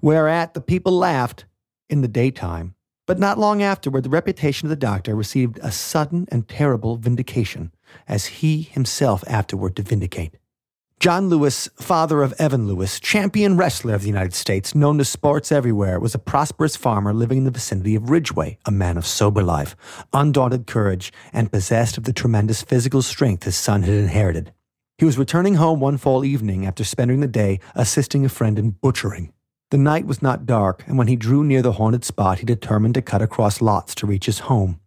Whereat 0.02 0.52
the 0.52 0.60
people 0.60 0.92
laughed 0.92 1.46
in 1.88 2.02
the 2.02 2.08
daytime, 2.08 2.74
but 3.06 3.18
not 3.18 3.38
long 3.38 3.62
afterward, 3.62 4.02
the 4.02 4.10
reputation 4.10 4.66
of 4.66 4.70
the 4.70 4.76
doctor 4.76 5.14
received 5.14 5.58
a 5.62 5.70
sudden 5.70 6.26
and 6.30 6.48
terrible 6.48 6.96
vindication, 6.96 7.72
as 8.08 8.26
he 8.26 8.62
himself 8.62 9.22
afterward 9.26 9.76
to 9.76 9.82
vindicate. 9.82 10.36
John 11.00 11.28
Lewis, 11.28 11.68
father 11.76 12.22
of 12.22 12.32
Evan 12.38 12.66
Lewis, 12.66 12.98
champion 12.98 13.58
wrestler 13.58 13.94
of 13.94 14.00
the 14.00 14.08
United 14.08 14.32
States, 14.32 14.74
known 14.74 14.96
to 14.96 15.04
sports 15.04 15.52
everywhere, 15.52 16.00
was 16.00 16.14
a 16.14 16.18
prosperous 16.18 16.76
farmer 16.76 17.12
living 17.12 17.38
in 17.38 17.44
the 17.44 17.50
vicinity 17.50 17.94
of 17.94 18.08
Ridgeway, 18.08 18.56
a 18.64 18.70
man 18.70 18.96
of 18.96 19.04
sober 19.04 19.42
life, 19.42 19.76
undaunted 20.14 20.66
courage, 20.66 21.12
and 21.30 21.52
possessed 21.52 21.98
of 21.98 22.04
the 22.04 22.14
tremendous 22.14 22.62
physical 22.62 23.02
strength 23.02 23.44
his 23.44 23.56
son 23.56 23.82
had 23.82 23.92
inherited. 23.92 24.54
He 24.96 25.04
was 25.04 25.18
returning 25.18 25.56
home 25.56 25.78
one 25.78 25.98
fall 25.98 26.24
evening 26.24 26.64
after 26.64 26.84
spending 26.84 27.20
the 27.20 27.26
day 27.26 27.60
assisting 27.74 28.24
a 28.24 28.30
friend 28.30 28.58
in 28.58 28.70
butchering. 28.70 29.33
The 29.74 29.78
night 29.78 30.06
was 30.06 30.22
not 30.22 30.46
dark, 30.46 30.84
and 30.86 30.96
when 30.96 31.08
he 31.08 31.16
drew 31.16 31.42
near 31.42 31.60
the 31.60 31.72
haunted 31.72 32.04
spot, 32.04 32.38
he 32.38 32.44
determined 32.44 32.94
to 32.94 33.02
cut 33.02 33.20
across 33.20 33.60
lots 33.60 33.92
to 33.96 34.06
reach 34.06 34.26
his 34.26 34.38
home. 34.46 34.78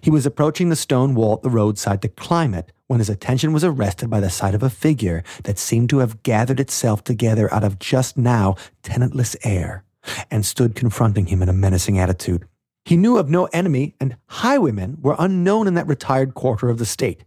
He 0.00 0.10
was 0.10 0.26
approaching 0.26 0.68
the 0.68 0.74
stone 0.74 1.14
wall 1.14 1.34
at 1.34 1.42
the 1.42 1.48
roadside 1.48 2.02
to 2.02 2.08
climb 2.08 2.52
it 2.52 2.72
when 2.88 2.98
his 2.98 3.08
attention 3.08 3.52
was 3.52 3.62
arrested 3.62 4.10
by 4.10 4.18
the 4.18 4.28
sight 4.28 4.56
of 4.56 4.64
a 4.64 4.68
figure 4.68 5.22
that 5.44 5.60
seemed 5.60 5.90
to 5.90 5.98
have 5.98 6.24
gathered 6.24 6.58
itself 6.58 7.04
together 7.04 7.54
out 7.54 7.62
of 7.62 7.78
just 7.78 8.18
now 8.18 8.56
tenantless 8.82 9.36
air 9.44 9.84
and 10.28 10.44
stood 10.44 10.74
confronting 10.74 11.26
him 11.26 11.40
in 11.40 11.48
a 11.48 11.52
menacing 11.52 12.00
attitude. 12.00 12.48
He 12.84 12.96
knew 12.96 13.18
of 13.18 13.30
no 13.30 13.44
enemy, 13.52 13.94
and 14.00 14.16
highwaymen 14.26 14.98
were 15.02 15.14
unknown 15.20 15.68
in 15.68 15.74
that 15.74 15.86
retired 15.86 16.34
quarter 16.34 16.68
of 16.68 16.78
the 16.78 16.84
state. 16.84 17.22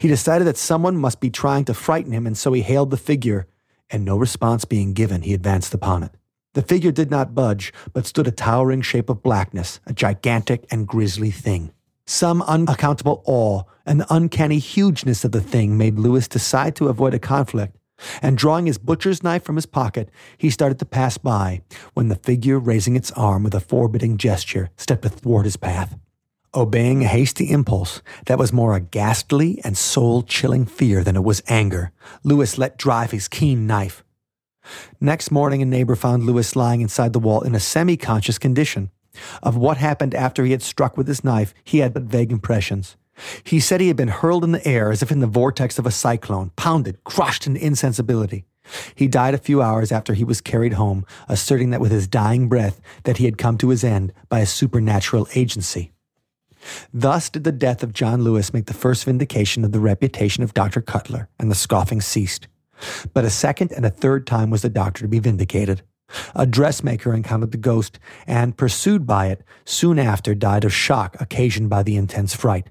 He 0.00 0.06
decided 0.06 0.46
that 0.46 0.56
someone 0.56 0.96
must 0.96 1.18
be 1.18 1.30
trying 1.30 1.64
to 1.64 1.74
frighten 1.74 2.12
him, 2.12 2.28
and 2.28 2.38
so 2.38 2.52
he 2.52 2.62
hailed 2.62 2.92
the 2.92 2.96
figure, 2.96 3.48
and 3.90 4.04
no 4.04 4.16
response 4.16 4.64
being 4.64 4.92
given, 4.92 5.22
he 5.22 5.34
advanced 5.34 5.74
upon 5.74 6.04
it. 6.04 6.12
The 6.54 6.62
figure 6.62 6.92
did 6.92 7.10
not 7.10 7.34
budge, 7.34 7.72
but 7.92 8.06
stood 8.06 8.26
a 8.26 8.32
towering 8.32 8.82
shape 8.82 9.10
of 9.10 9.22
blackness, 9.22 9.80
a 9.86 9.92
gigantic 9.92 10.66
and 10.70 10.86
grisly 10.86 11.30
thing. 11.30 11.72
Some 12.06 12.40
unaccountable 12.42 13.22
awe 13.26 13.64
and 13.84 14.00
the 14.00 14.14
uncanny 14.14 14.58
hugeness 14.58 15.24
of 15.24 15.32
the 15.32 15.42
thing 15.42 15.76
made 15.76 15.98
Lewis 15.98 16.26
decide 16.26 16.74
to 16.76 16.88
avoid 16.88 17.12
a 17.12 17.18
conflict, 17.18 17.76
and 18.22 18.38
drawing 18.38 18.66
his 18.66 18.78
butcher's 18.78 19.22
knife 19.22 19.44
from 19.44 19.56
his 19.56 19.66
pocket, 19.66 20.08
he 20.38 20.50
started 20.50 20.78
to 20.78 20.86
pass 20.86 21.18
by 21.18 21.60
when 21.94 22.08
the 22.08 22.16
figure, 22.16 22.58
raising 22.58 22.96
its 22.96 23.10
arm 23.12 23.42
with 23.42 23.54
a 23.54 23.60
forbidding 23.60 24.16
gesture, 24.16 24.70
stepped 24.76 25.04
athwart 25.04 25.44
his 25.44 25.56
path. 25.56 25.98
Obeying 26.54 27.04
a 27.04 27.08
hasty 27.08 27.50
impulse 27.50 28.00
that 28.26 28.38
was 28.38 28.54
more 28.54 28.74
a 28.74 28.80
ghastly 28.80 29.60
and 29.64 29.76
soul 29.76 30.22
chilling 30.22 30.64
fear 30.64 31.04
than 31.04 31.16
it 31.16 31.24
was 31.24 31.42
anger, 31.46 31.92
Lewis 32.24 32.56
let 32.56 32.78
drive 32.78 33.10
his 33.10 33.28
keen 33.28 33.66
knife. 33.66 34.02
Next 35.00 35.30
morning, 35.30 35.62
a 35.62 35.66
neighbor 35.66 35.96
found 35.96 36.24
Lewis 36.24 36.56
lying 36.56 36.80
inside 36.80 37.12
the 37.12 37.18
wall 37.18 37.42
in 37.42 37.54
a 37.54 37.60
semi 37.60 37.96
conscious 37.96 38.38
condition. 38.38 38.90
Of 39.42 39.56
what 39.56 39.78
happened 39.78 40.14
after 40.14 40.44
he 40.44 40.52
had 40.52 40.62
struck 40.62 40.96
with 40.96 41.08
his 41.08 41.24
knife, 41.24 41.54
he 41.64 41.78
had 41.78 41.94
but 41.94 42.04
vague 42.04 42.32
impressions. 42.32 42.96
He 43.42 43.58
said 43.58 43.80
he 43.80 43.88
had 43.88 43.96
been 43.96 44.08
hurled 44.08 44.44
in 44.44 44.52
the 44.52 44.66
air 44.66 44.90
as 44.90 45.02
if 45.02 45.10
in 45.10 45.20
the 45.20 45.26
vortex 45.26 45.78
of 45.78 45.86
a 45.86 45.90
cyclone, 45.90 46.50
pounded, 46.56 47.02
crushed 47.04 47.46
into 47.46 47.64
insensibility. 47.64 48.44
He 48.94 49.08
died 49.08 49.34
a 49.34 49.38
few 49.38 49.62
hours 49.62 49.90
after 49.90 50.14
he 50.14 50.24
was 50.24 50.40
carried 50.40 50.74
home, 50.74 51.06
asserting 51.28 51.70
that 51.70 51.80
with 51.80 51.90
his 51.90 52.06
dying 52.06 52.48
breath 52.48 52.80
that 53.04 53.16
he 53.16 53.24
had 53.24 53.38
come 53.38 53.58
to 53.58 53.70
his 53.70 53.82
end 53.82 54.12
by 54.28 54.40
a 54.40 54.46
supernatural 54.46 55.26
agency. 55.34 55.92
Thus 56.92 57.30
did 57.30 57.44
the 57.44 57.52
death 57.52 57.82
of 57.82 57.92
John 57.92 58.22
Lewis 58.22 58.52
make 58.52 58.66
the 58.66 58.74
first 58.74 59.04
vindication 59.04 59.64
of 59.64 59.72
the 59.72 59.80
reputation 59.80 60.42
of 60.42 60.54
Dr. 60.54 60.80
Cutler, 60.80 61.28
and 61.38 61.50
the 61.50 61.54
scoffing 61.54 62.00
ceased. 62.00 62.48
But 63.12 63.24
a 63.24 63.30
second 63.30 63.72
and 63.72 63.84
a 63.84 63.90
third 63.90 64.26
time 64.26 64.50
was 64.50 64.62
the 64.62 64.68
doctor 64.68 65.02
to 65.02 65.08
be 65.08 65.18
vindicated. 65.18 65.82
A 66.34 66.46
dressmaker 66.46 67.12
encountered 67.12 67.52
the 67.52 67.58
ghost 67.58 67.98
and, 68.26 68.56
pursued 68.56 69.06
by 69.06 69.26
it, 69.26 69.42
soon 69.64 69.98
after 69.98 70.34
died 70.34 70.64
of 70.64 70.72
shock 70.72 71.20
occasioned 71.20 71.68
by 71.68 71.82
the 71.82 71.96
intense 71.96 72.34
fright. 72.34 72.70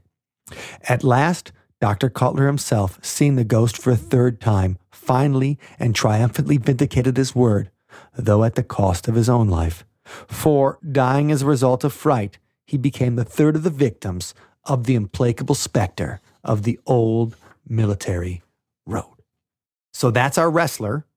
At 0.87 1.03
last, 1.03 1.51
Dr. 1.79 2.09
Cutler 2.09 2.47
himself, 2.47 2.97
seeing 3.03 3.35
the 3.35 3.43
ghost 3.43 3.77
for 3.77 3.91
a 3.91 3.97
third 3.97 4.41
time, 4.41 4.79
finally 4.91 5.59
and 5.77 5.93
triumphantly 5.93 6.57
vindicated 6.57 7.17
his 7.17 7.35
word, 7.35 7.69
though 8.17 8.43
at 8.43 8.55
the 8.55 8.63
cost 8.63 9.07
of 9.07 9.15
his 9.15 9.29
own 9.29 9.47
life. 9.47 9.85
For, 10.03 10.79
dying 10.89 11.31
as 11.31 11.43
a 11.43 11.45
result 11.45 11.83
of 11.83 11.93
fright, 11.93 12.39
he 12.65 12.77
became 12.77 13.15
the 13.15 13.25
third 13.25 13.55
of 13.55 13.63
the 13.63 13.69
victims 13.69 14.33
of 14.65 14.85
the 14.85 14.95
implacable 14.95 15.55
specter 15.55 16.21
of 16.43 16.63
the 16.63 16.79
old 16.85 17.35
military 17.67 18.41
road. 18.85 19.16
So 19.97 20.11
that's 20.11 20.37
our 20.37 20.51
wrestler. 20.51 21.07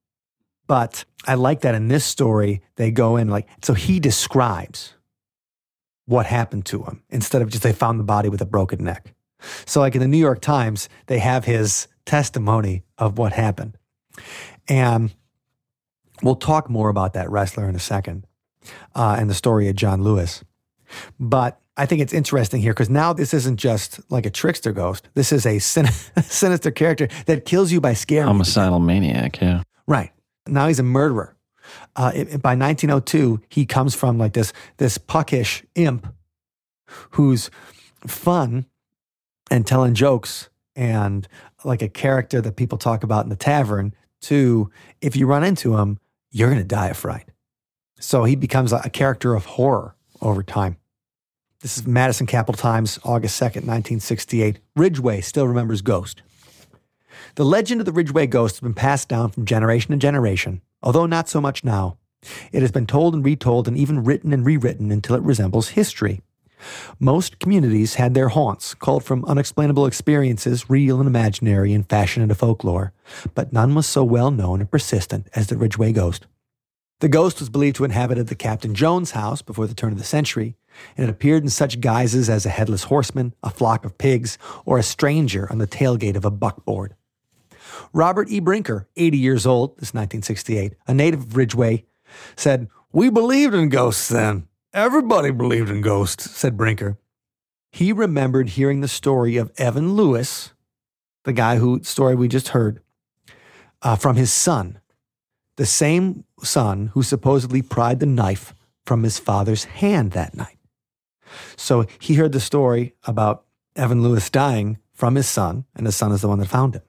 But 0.66 1.05
I 1.26 1.35
like 1.35 1.61
that 1.61 1.74
in 1.74 1.89
this 1.89 2.03
story, 2.03 2.62
they 2.76 2.91
go 2.91 3.18
in 3.18 3.28
like, 3.28 3.47
so 3.61 3.74
he 3.74 4.01
describes 4.01 4.95
what 6.07 6.24
happened 6.24 6.64
to 6.66 6.85
him 6.85 7.03
instead 7.11 7.43
of 7.43 7.51
just 7.51 7.62
they 7.62 7.74
found 7.74 8.01
the 8.01 8.05
body 8.05 8.31
with 8.31 8.41
a 8.41 8.47
broken 8.47 8.83
neck. 8.83 9.12
So, 9.66 9.81
like 9.81 9.95
in 9.95 10.01
the 10.01 10.09
New 10.09 10.18
York 10.18 10.41
Times, 10.41 10.89
they 11.09 11.18
have 11.18 11.45
his 11.45 11.89
testimony 12.07 12.83
of 12.97 13.18
what 13.18 13.35
happened. 13.35 13.76
And 14.66 15.12
we'll 16.22 16.37
talk 16.37 16.70
more 16.70 16.89
about 16.89 17.12
that 17.12 17.31
wrestler 17.31 17.68
in 17.68 17.76
a 17.76 17.81
second 17.81 18.26
uh, 18.95 19.16
and 19.18 19.28
the 19.28 19.35
story 19.35 19.68
of 19.68 19.76
John 19.76 20.03
Lewis. 20.03 20.43
But 21.18 21.61
I 21.81 21.87
think 21.87 22.03
it's 22.03 22.12
interesting 22.12 22.61
here 22.61 22.72
because 22.72 22.91
now 22.91 23.12
this 23.14 23.33
isn't 23.33 23.57
just 23.57 24.01
like 24.11 24.26
a 24.26 24.31
trickster 24.31 24.72
ghost. 24.72 25.09
This 25.14 25.33
is 25.33 25.47
a 25.47 25.59
sin- 25.59 25.87
sinister 26.22 26.70
character 26.70 27.09
that 27.26 27.47
kills 27.47 27.72
you 27.72 27.81
by 27.81 27.95
scaring 27.95 28.26
you. 28.28 28.33
Homicidal 28.33 28.81
maniac, 28.81 29.41
yeah. 29.41 29.62
Right. 29.87 30.12
Now 30.47 30.68
he's 30.68 30.78
a 30.78 30.83
murderer. 30.83 31.37
Uh, 31.97 32.12
it- 32.14 32.28
it- 32.35 32.43
by 32.43 32.55
1902, 32.55 33.41
he 33.49 33.64
comes 33.64 33.95
from 33.95 34.18
like 34.18 34.35
this 34.35 34.53
this 34.76 34.99
puckish 34.99 35.64
imp 35.74 36.07
who's 37.12 37.51
fun 38.07 38.66
and 39.51 39.66
telling 39.66 39.95
jokes 39.95 40.49
and 40.76 41.26
like 41.64 41.83
a 41.83 41.89
character 41.89 42.41
that 42.41 42.57
people 42.57 42.76
talk 42.78 43.03
about 43.03 43.24
in 43.24 43.31
the 43.31 43.37
tavern 43.37 43.95
to 44.22 44.70
if 45.01 45.16
you 45.16 45.26
run 45.26 45.45
into 45.45 45.76
him, 45.78 45.99
you're 46.31 46.49
going 46.51 46.61
to 46.61 46.64
die 46.64 46.89
of 46.89 46.97
fright. 46.99 47.28
So 47.99 48.24
he 48.24 48.37
becomes 48.37 48.72
a, 48.72 48.83
a 48.85 48.91
character 48.91 49.35
of 49.35 49.45
horror 49.47 49.95
over 50.20 50.43
time. 50.43 50.76
This 51.62 51.76
is 51.76 51.86
Madison 51.86 52.26
Capital 52.26 52.58
Times, 52.58 52.98
August 53.04 53.38
2nd, 53.38 53.66
1968. 53.66 54.61
Ridgeway 54.76 55.20
still 55.20 55.46
remembers 55.46 55.82
Ghost. 55.82 56.22
The 57.34 57.44
legend 57.44 57.82
of 57.82 57.84
the 57.84 57.92
Ridgeway 57.92 58.28
Ghost 58.28 58.54
has 58.54 58.61
been 58.61 58.72
passed 58.72 59.11
down 59.11 59.28
from 59.28 59.44
generation 59.44 59.90
to 59.90 59.98
generation, 59.98 60.62
although 60.82 61.04
not 61.04 61.28
so 61.28 61.38
much 61.38 61.62
now. 61.62 61.98
It 62.50 62.62
has 62.62 62.72
been 62.72 62.86
told 62.86 63.14
and 63.14 63.22
retold 63.22 63.68
and 63.68 63.76
even 63.76 64.04
written 64.04 64.32
and 64.32 64.46
rewritten 64.46 64.90
until 64.90 65.16
it 65.16 65.22
resembles 65.22 65.68
history. 65.68 66.22
Most 66.98 67.38
communities 67.38 67.96
had 67.96 68.14
their 68.14 68.30
haunts, 68.30 68.72
called 68.72 69.04
from 69.04 69.26
unexplainable 69.26 69.84
experiences, 69.84 70.70
real 70.70 70.98
and 70.98 71.06
imaginary, 71.06 71.74
and 71.74 71.86
fashioned 71.86 72.22
into 72.22 72.34
folklore, 72.34 72.94
but 73.34 73.52
none 73.52 73.74
was 73.74 73.86
so 73.86 74.02
well 74.02 74.30
known 74.30 74.61
and 74.61 74.70
persistent 74.70 75.28
as 75.34 75.48
the 75.48 75.58
Ridgeway 75.58 75.92
Ghost. 75.92 76.26
The 77.01 77.09
ghost 77.09 77.40
was 77.40 77.48
believed 77.48 77.76
to 77.76 77.84
inhabit 77.84 78.26
the 78.26 78.34
Captain 78.34 78.74
Jones 78.74 79.12
house 79.12 79.40
before 79.40 79.66
the 79.66 79.74
turn 79.74 79.92
of 79.92 79.98
the 79.98 80.05
century, 80.05 80.57
and 80.96 81.09
it 81.09 81.11
appeared 81.11 81.42
in 81.42 81.48
such 81.48 81.80
guises 81.80 82.28
as 82.28 82.44
a 82.44 82.51
headless 82.51 82.84
horseman, 82.84 83.34
a 83.42 83.48
flock 83.51 83.86
of 83.86 83.96
pigs, 83.96 84.36
or 84.66 84.78
a 84.78 84.82
stranger 84.82 85.51
on 85.51 85.59
the 85.59 85.66
tailgate 85.66 86.14
of 86.14 86.26
a 86.26 86.30
buckboard. 86.30 86.94
Robert 87.94 88.28
E. 88.28 88.38
Brinker, 88.38 88.86
80 88.96 89.16
years 89.16 89.46
old, 89.46 89.76
this 89.78 89.88
is 89.88 89.94
1968, 89.94 90.74
a 90.86 90.94
native 90.94 91.20
of 91.20 91.36
Ridgeway, 91.36 91.86
said, 92.36 92.68
We 92.92 93.09
believed 93.09 93.55
in 93.55 93.70
ghosts 93.70 94.09
then. 94.09 94.46
Everybody 94.74 95.30
believed 95.30 95.70
in 95.70 95.80
ghosts, 95.80 96.30
said 96.30 96.57
Brinker. 96.57 96.98
He 97.72 97.92
remembered 97.92 98.51
hearing 98.51 98.82
the 98.82 98.88
story 98.88 99.38
of 99.38 99.53
Evan 99.57 99.94
Lewis, 99.94 100.53
the 101.24 101.32
guy 101.32 101.57
whose 101.57 101.88
story 101.88 102.14
we 102.14 102.28
just 102.28 102.48
heard, 102.48 102.82
uh, 103.80 103.96
from 103.96 104.16
his 104.16 104.32
son, 104.32 104.80
the 105.57 105.66
same 105.66 106.24
son 106.43 106.91
who 106.95 107.03
supposedly 107.03 107.62
pried 107.62 108.01
the 108.01 108.07
knife 108.07 108.55
from 108.84 109.03
his 109.03 109.18
father's 109.18 109.64
hand 109.64 110.12
that 110.12 110.34
night. 110.34 110.59
So 111.57 111.86
he 111.99 112.14
heard 112.14 112.32
the 112.32 112.41
story 112.41 112.95
about 113.05 113.45
Evan 113.76 114.03
Lewis 114.03 114.30
dying 114.30 114.78
from 114.93 115.14
his 115.14 115.28
son, 115.28 115.64
and 115.76 115.86
his 115.86 115.97
son 115.97 116.12
is 116.12 116.20
the 116.20 116.28
one 116.28 116.38
that 116.41 116.49
found 116.49 116.74
him. 116.74 116.82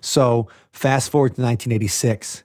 So 0.00 0.48
fast 0.72 1.10
forward 1.10 1.34
to 1.34 1.42
1986. 1.42 2.44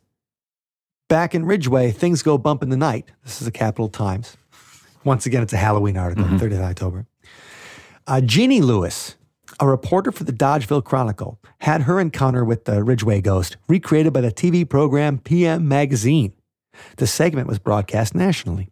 Back 1.07 1.36
in 1.36 1.45
Ridgeway, 1.45 1.91
things 1.91 2.24
go 2.24 2.38
bump 2.38 2.63
in 2.63 2.69
the 2.69 2.78
night. 2.78 3.11
This 3.24 3.39
is 3.39 3.45
the 3.45 3.51
Capital 3.51 3.89
Times. 3.89 4.36
Once 5.03 5.26
again, 5.26 5.43
it's 5.43 5.53
a 5.53 5.57
Halloween 5.57 5.97
article, 5.97 6.24
30th 6.24 6.61
October. 6.61 7.05
Uh, 8.07 8.21
Jeannie 8.21 8.61
Lewis, 8.61 9.15
a 9.59 9.67
reporter 9.67 10.11
for 10.11 10.23
the 10.23 10.33
Dodgeville 10.33 10.83
Chronicle, 10.83 11.39
had 11.59 11.83
her 11.83 11.99
encounter 11.99 12.43
with 12.43 12.65
the 12.65 12.83
Ridgeway 12.83 13.21
ghost 13.21 13.57
recreated 13.67 14.13
by 14.13 14.21
the 14.21 14.31
TV 14.31 14.67
program 14.67 15.19
PM 15.19 15.67
Magazine. 15.67 16.33
The 16.97 17.07
segment 17.07 17.47
was 17.47 17.59
broadcast 17.59 18.15
nationally. 18.15 18.69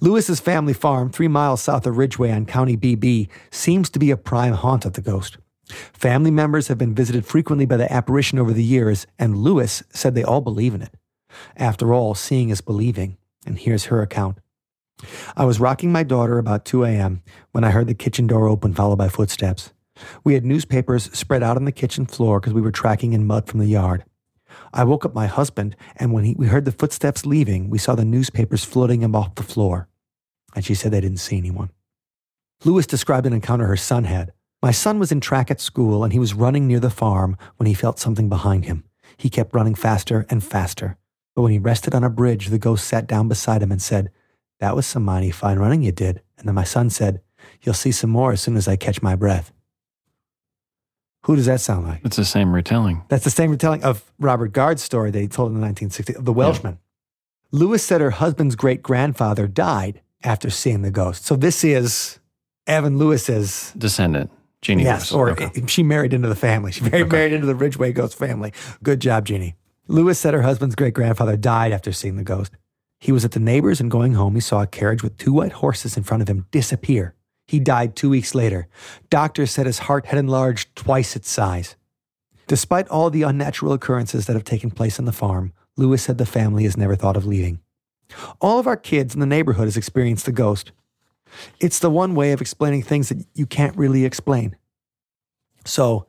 Lewis's 0.00 0.40
family 0.40 0.72
farm, 0.72 1.10
three 1.10 1.28
miles 1.28 1.62
south 1.62 1.86
of 1.86 1.96
Ridgeway 1.96 2.32
on 2.32 2.46
County 2.46 2.76
BB, 2.76 3.28
seems 3.50 3.88
to 3.90 3.98
be 3.98 4.10
a 4.10 4.16
prime 4.16 4.54
haunt 4.54 4.84
of 4.84 4.94
the 4.94 5.00
ghost. 5.00 5.38
Family 5.92 6.30
members 6.30 6.68
have 6.68 6.78
been 6.78 6.94
visited 6.94 7.24
frequently 7.24 7.64
by 7.64 7.76
the 7.76 7.90
apparition 7.92 8.38
over 8.38 8.52
the 8.52 8.64
years, 8.64 9.06
and 9.18 9.38
Lewis 9.38 9.82
said 9.90 10.14
they 10.14 10.24
all 10.24 10.40
believe 10.40 10.74
in 10.74 10.82
it. 10.82 10.94
After 11.56 11.92
all, 11.92 12.14
seeing 12.14 12.50
is 12.50 12.60
believing, 12.60 13.16
and 13.46 13.58
here's 13.58 13.86
her 13.86 14.02
account. 14.02 14.38
I 15.36 15.44
was 15.44 15.60
rocking 15.60 15.92
my 15.92 16.02
daughter 16.02 16.38
about 16.38 16.64
2 16.64 16.84
a.m. 16.84 17.22
when 17.52 17.64
I 17.64 17.70
heard 17.70 17.86
the 17.86 17.94
kitchen 17.94 18.26
door 18.26 18.46
open, 18.48 18.74
followed 18.74 18.96
by 18.96 19.08
footsteps. 19.08 19.72
We 20.24 20.34
had 20.34 20.44
newspapers 20.44 21.04
spread 21.16 21.42
out 21.42 21.56
on 21.56 21.64
the 21.64 21.72
kitchen 21.72 22.06
floor 22.06 22.40
because 22.40 22.52
we 22.52 22.60
were 22.60 22.72
tracking 22.72 23.12
in 23.12 23.26
mud 23.26 23.46
from 23.46 23.60
the 23.60 23.66
yard. 23.66 24.04
I 24.72 24.84
woke 24.84 25.04
up 25.04 25.14
my 25.14 25.26
husband, 25.26 25.76
and 25.96 26.12
when 26.12 26.24
he, 26.24 26.34
we 26.36 26.46
heard 26.46 26.64
the 26.64 26.72
footsteps 26.72 27.26
leaving, 27.26 27.70
we 27.70 27.78
saw 27.78 27.94
the 27.94 28.04
newspapers 28.04 28.64
floating 28.64 29.02
him 29.02 29.14
off 29.14 29.34
the 29.34 29.42
floor. 29.42 29.88
And 30.54 30.64
she 30.64 30.74
said 30.74 30.92
they 30.92 31.00
didn't 31.00 31.18
see 31.18 31.36
anyone. 31.36 31.70
Lewis 32.64 32.86
described 32.86 33.26
an 33.26 33.32
encounter 33.32 33.66
her 33.66 33.76
son 33.76 34.04
had. 34.04 34.32
My 34.62 34.70
son 34.70 34.98
was 34.98 35.12
in 35.12 35.20
track 35.20 35.50
at 35.50 35.60
school, 35.60 36.04
and 36.04 36.12
he 36.12 36.18
was 36.18 36.34
running 36.34 36.66
near 36.66 36.80
the 36.80 36.90
farm 36.90 37.36
when 37.56 37.66
he 37.66 37.74
felt 37.74 37.98
something 37.98 38.28
behind 38.28 38.64
him. 38.64 38.84
He 39.16 39.28
kept 39.28 39.54
running 39.54 39.74
faster 39.74 40.26
and 40.30 40.42
faster. 40.42 40.96
But 41.34 41.42
when 41.42 41.52
he 41.52 41.58
rested 41.58 41.94
on 41.94 42.04
a 42.04 42.10
bridge, 42.10 42.46
the 42.46 42.58
ghost 42.58 42.86
sat 42.86 43.06
down 43.06 43.28
beside 43.28 43.62
him 43.62 43.72
and 43.72 43.82
said, 43.82 44.10
That 44.60 44.76
was 44.76 44.86
some 44.86 45.04
mighty 45.04 45.30
fine 45.30 45.58
running 45.58 45.82
you 45.82 45.92
did. 45.92 46.22
And 46.38 46.48
then 46.48 46.54
my 46.54 46.64
son 46.64 46.90
said, 46.90 47.20
You'll 47.62 47.74
see 47.74 47.92
some 47.92 48.10
more 48.10 48.32
as 48.32 48.40
soon 48.40 48.56
as 48.56 48.68
I 48.68 48.76
catch 48.76 49.02
my 49.02 49.16
breath. 49.16 49.52
Who 51.24 51.36
does 51.36 51.46
that 51.46 51.60
sound 51.60 51.86
like? 51.86 52.00
It's 52.04 52.16
the 52.16 52.24
same 52.24 52.54
retelling. 52.54 53.02
That's 53.08 53.24
the 53.24 53.30
same 53.30 53.50
retelling 53.50 53.82
of 53.82 54.04
Robert 54.18 54.52
Gard's 54.52 54.82
story 54.82 55.10
that 55.10 55.20
he 55.20 55.28
told 55.28 55.52
in 55.52 55.60
the 55.60 55.66
1960s 55.66 56.16
of 56.16 56.24
the 56.24 56.32
Welshman. 56.32 56.78
Lewis 57.50 57.82
said 57.82 58.00
her 58.00 58.10
husband's 58.10 58.56
great 58.56 58.82
grandfather 58.82 59.46
died 59.46 60.00
after 60.22 60.50
seeing 60.50 60.82
the 60.82 60.90
ghost. 60.90 61.24
So 61.24 61.36
this 61.36 61.64
is 61.64 62.18
Evan 62.66 62.98
Lewis's 62.98 63.72
Descendant. 63.76 64.30
Jeannie 64.60 64.82
yes, 64.84 65.12
Lewis. 65.12 65.12
or 65.12 65.30
Okay. 65.30 65.66
she 65.66 65.82
married 65.82 66.12
into 66.14 66.28
the 66.28 66.34
family. 66.34 66.72
She 66.72 66.82
married, 66.84 67.10
married 67.12 67.32
into 67.32 67.46
the 67.46 67.54
Ridgeway 67.54 67.92
ghost 67.92 68.16
family. 68.18 68.52
Good 68.82 69.00
job, 69.00 69.26
Jeannie. 69.26 69.56
Lewis 69.88 70.18
said 70.18 70.32
her 70.34 70.42
husband's 70.42 70.74
great 70.74 70.94
grandfather 70.94 71.36
died 71.36 71.72
after 71.72 71.92
seeing 71.92 72.16
the 72.16 72.22
ghost. 72.22 72.52
He 72.98 73.12
was 73.12 73.24
at 73.24 73.32
the 73.32 73.40
neighbor's 73.40 73.80
and 73.80 73.90
going 73.90 74.14
home, 74.14 74.34
he 74.34 74.40
saw 74.40 74.62
a 74.62 74.66
carriage 74.66 75.02
with 75.02 75.16
two 75.18 75.32
white 75.34 75.52
horses 75.52 75.96
in 75.96 76.02
front 76.02 76.22
of 76.22 76.28
him 76.28 76.46
disappear. 76.50 77.14
He 77.46 77.60
died 77.60 77.94
two 77.94 78.10
weeks 78.10 78.34
later. 78.34 78.68
Doctors 79.10 79.50
said 79.50 79.66
his 79.66 79.80
heart 79.80 80.06
had 80.06 80.18
enlarged 80.18 80.74
twice 80.76 81.14
its 81.16 81.30
size. 81.30 81.76
Despite 82.46 82.88
all 82.88 83.10
the 83.10 83.22
unnatural 83.22 83.72
occurrences 83.72 84.26
that 84.26 84.34
have 84.34 84.44
taken 84.44 84.70
place 84.70 84.98
on 84.98 85.04
the 85.04 85.12
farm, 85.12 85.52
Lewis 85.76 86.02
said 86.02 86.18
the 86.18 86.26
family 86.26 86.64
has 86.64 86.76
never 86.76 86.94
thought 86.94 87.16
of 87.16 87.26
leaving. 87.26 87.60
All 88.40 88.58
of 88.58 88.66
our 88.66 88.76
kids 88.76 89.14
in 89.14 89.20
the 89.20 89.26
neighborhood 89.26 89.64
has 89.64 89.76
experienced 89.76 90.26
the 90.26 90.32
ghost. 90.32 90.72
It's 91.58 91.78
the 91.78 91.90
one 91.90 92.14
way 92.14 92.32
of 92.32 92.40
explaining 92.40 92.82
things 92.82 93.08
that 93.08 93.26
you 93.34 93.46
can't 93.46 93.76
really 93.76 94.04
explain. 94.04 94.56
So 95.64 96.06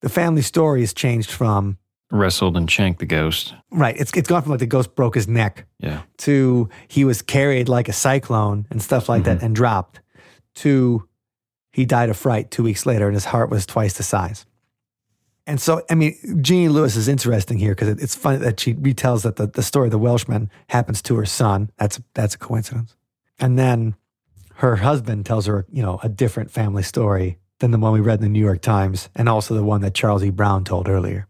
the 0.00 0.08
family 0.08 0.42
story 0.42 0.80
has 0.80 0.92
changed 0.92 1.30
from, 1.30 1.78
Wrestled 2.10 2.56
and 2.56 2.70
shanked 2.70 3.00
the 3.00 3.06
ghost. 3.06 3.54
right, 3.72 3.96
it's, 3.96 4.12
it's 4.16 4.28
gone 4.28 4.42
from 4.42 4.52
like 4.52 4.60
the 4.60 4.66
ghost 4.66 4.94
broke 4.94 5.16
his 5.16 5.26
neck 5.26 5.66
Yeah. 5.80 6.02
to 6.18 6.68
he 6.86 7.04
was 7.04 7.20
carried 7.20 7.68
like 7.68 7.88
a 7.88 7.92
cyclone 7.92 8.66
and 8.70 8.80
stuff 8.80 9.08
like 9.08 9.22
mm-hmm. 9.22 9.38
that 9.38 9.42
and 9.44 9.56
dropped 9.56 10.00
to 10.56 11.08
he 11.72 11.84
died 11.84 12.08
of 12.08 12.16
fright 12.16 12.50
two 12.50 12.62
weeks 12.62 12.86
later 12.86 13.06
and 13.06 13.14
his 13.14 13.26
heart 13.26 13.50
was 13.50 13.66
twice 13.66 13.96
the 13.96 14.02
size. 14.02 14.46
And 15.46 15.60
so, 15.60 15.82
I 15.88 15.94
mean, 15.94 16.16
Jeannie 16.42 16.68
Lewis 16.68 16.96
is 16.96 17.06
interesting 17.06 17.58
here 17.58 17.72
because 17.72 17.88
it, 17.88 18.02
it's 18.02 18.14
funny 18.16 18.38
that 18.38 18.58
she 18.58 18.74
retells 18.74 19.22
that 19.22 19.36
the, 19.36 19.46
the 19.46 19.62
story 19.62 19.86
of 19.86 19.92
the 19.92 19.98
Welshman 19.98 20.50
happens 20.68 21.00
to 21.02 21.14
her 21.16 21.26
son. 21.26 21.70
That's 21.76 22.00
that's 22.14 22.34
a 22.34 22.38
coincidence. 22.38 22.96
And 23.38 23.58
then 23.58 23.94
her 24.56 24.76
husband 24.76 25.26
tells 25.26 25.46
her, 25.46 25.66
you 25.70 25.82
know, 25.82 26.00
a 26.02 26.08
different 26.08 26.50
family 26.50 26.82
story 26.82 27.38
than 27.60 27.70
the 27.70 27.78
one 27.78 27.92
we 27.92 28.00
read 28.00 28.18
in 28.18 28.22
the 28.22 28.28
New 28.28 28.44
York 28.44 28.60
Times 28.60 29.08
and 29.14 29.28
also 29.28 29.54
the 29.54 29.62
one 29.62 29.82
that 29.82 29.94
Charles 29.94 30.24
E. 30.24 30.30
Brown 30.30 30.64
told 30.64 30.88
earlier. 30.88 31.28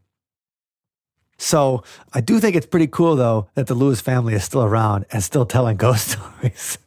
So 1.39 1.83
I 2.13 2.21
do 2.21 2.41
think 2.41 2.57
it's 2.57 2.67
pretty 2.67 2.87
cool, 2.87 3.17
though, 3.17 3.49
that 3.55 3.67
the 3.67 3.75
Lewis 3.75 4.01
family 4.01 4.35
is 4.35 4.45
still 4.45 4.65
around 4.65 5.05
and 5.11 5.23
still 5.23 5.45
telling 5.45 5.77
ghost 5.77 6.09
stories. 6.41 6.79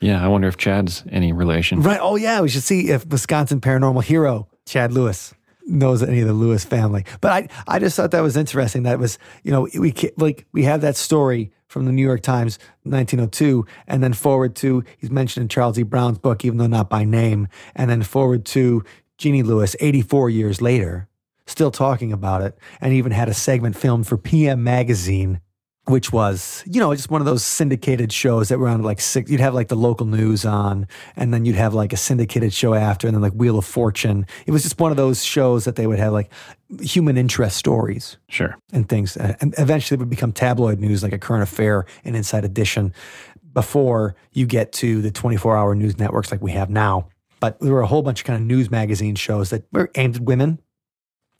Yeah, 0.00 0.24
I 0.24 0.28
wonder 0.28 0.48
if 0.48 0.56
Chad's 0.56 1.04
any 1.10 1.32
relation. 1.32 1.82
Right. 1.82 1.98
Oh, 2.00 2.16
yeah. 2.16 2.40
We 2.40 2.48
should 2.48 2.62
see 2.62 2.88
if 2.88 3.06
Wisconsin 3.06 3.60
paranormal 3.60 4.02
hero 4.02 4.48
Chad 4.64 4.92
Lewis 4.92 5.34
knows 5.66 6.02
any 6.02 6.20
of 6.20 6.26
the 6.26 6.34
Lewis 6.34 6.64
family. 6.64 7.04
But 7.20 7.32
I, 7.32 7.48
I 7.68 7.78
just 7.78 7.96
thought 7.96 8.10
that 8.12 8.22
was 8.22 8.36
interesting. 8.36 8.84
That 8.84 8.98
was, 8.98 9.18
you 9.42 9.52
know, 9.52 9.68
we 9.78 9.94
like 10.16 10.46
we 10.52 10.64
have 10.64 10.80
that 10.80 10.96
story 10.96 11.52
from 11.68 11.84
the 11.84 11.92
New 11.92 12.02
York 12.02 12.22
Times, 12.22 12.58
1902, 12.82 13.64
and 13.86 14.02
then 14.02 14.12
forward 14.12 14.56
to 14.56 14.82
he's 14.98 15.10
mentioned 15.10 15.42
in 15.42 15.48
Charles 15.48 15.78
E. 15.78 15.82
Brown's 15.82 16.18
book, 16.18 16.44
even 16.44 16.58
though 16.58 16.66
not 16.66 16.90
by 16.90 17.04
name, 17.04 17.46
and 17.76 17.88
then 17.90 18.02
forward 18.02 18.44
to 18.46 18.82
Jeannie 19.18 19.42
Lewis, 19.42 19.76
84 19.80 20.30
years 20.30 20.60
later, 20.60 21.08
still 21.46 21.70
talking 21.70 22.12
about 22.12 22.42
it, 22.42 22.58
and 22.80 22.92
even 22.92 23.12
had 23.12 23.28
a 23.28 23.34
segment 23.34 23.76
filmed 23.76 24.06
for 24.06 24.16
PM 24.16 24.64
Magazine 24.64 25.40
which 25.90 26.12
was, 26.12 26.64
you 26.66 26.80
know, 26.80 26.94
just 26.94 27.10
one 27.10 27.20
of 27.20 27.26
those 27.26 27.44
syndicated 27.44 28.12
shows 28.12 28.48
that 28.48 28.58
were 28.58 28.68
on 28.68 28.82
like 28.82 29.00
six. 29.00 29.30
You'd 29.30 29.40
have 29.40 29.54
like 29.54 29.68
the 29.68 29.76
local 29.76 30.06
news 30.06 30.44
on, 30.44 30.86
and 31.16 31.34
then 31.34 31.44
you'd 31.44 31.56
have 31.56 31.74
like 31.74 31.92
a 31.92 31.96
syndicated 31.96 32.52
show 32.52 32.74
after, 32.74 33.06
and 33.06 33.14
then 33.14 33.22
like 33.22 33.32
Wheel 33.32 33.58
of 33.58 33.64
Fortune. 33.64 34.26
It 34.46 34.52
was 34.52 34.62
just 34.62 34.80
one 34.80 34.90
of 34.90 34.96
those 34.96 35.24
shows 35.24 35.64
that 35.64 35.76
they 35.76 35.86
would 35.86 35.98
have 35.98 36.12
like 36.12 36.30
human 36.80 37.16
interest 37.16 37.56
stories. 37.56 38.16
Sure. 38.28 38.56
And 38.72 38.88
things. 38.88 39.16
Uh, 39.16 39.34
and 39.40 39.54
eventually 39.58 39.96
it 39.96 40.00
would 40.00 40.10
become 40.10 40.32
tabloid 40.32 40.78
news, 40.78 41.02
like 41.02 41.12
a 41.12 41.18
current 41.18 41.42
affair 41.42 41.84
and 42.04 42.16
Inside 42.16 42.44
Edition, 42.44 42.94
before 43.52 44.14
you 44.32 44.46
get 44.46 44.72
to 44.72 45.02
the 45.02 45.10
24 45.10 45.56
hour 45.56 45.74
news 45.74 45.98
networks 45.98 46.30
like 46.30 46.40
we 46.40 46.52
have 46.52 46.70
now. 46.70 47.08
But 47.40 47.58
there 47.60 47.72
were 47.72 47.80
a 47.80 47.86
whole 47.86 48.02
bunch 48.02 48.20
of 48.20 48.26
kind 48.26 48.40
of 48.40 48.46
news 48.46 48.70
magazine 48.70 49.14
shows 49.14 49.50
that 49.50 49.64
were 49.72 49.90
aimed 49.96 50.16
at 50.16 50.22
women, 50.22 50.60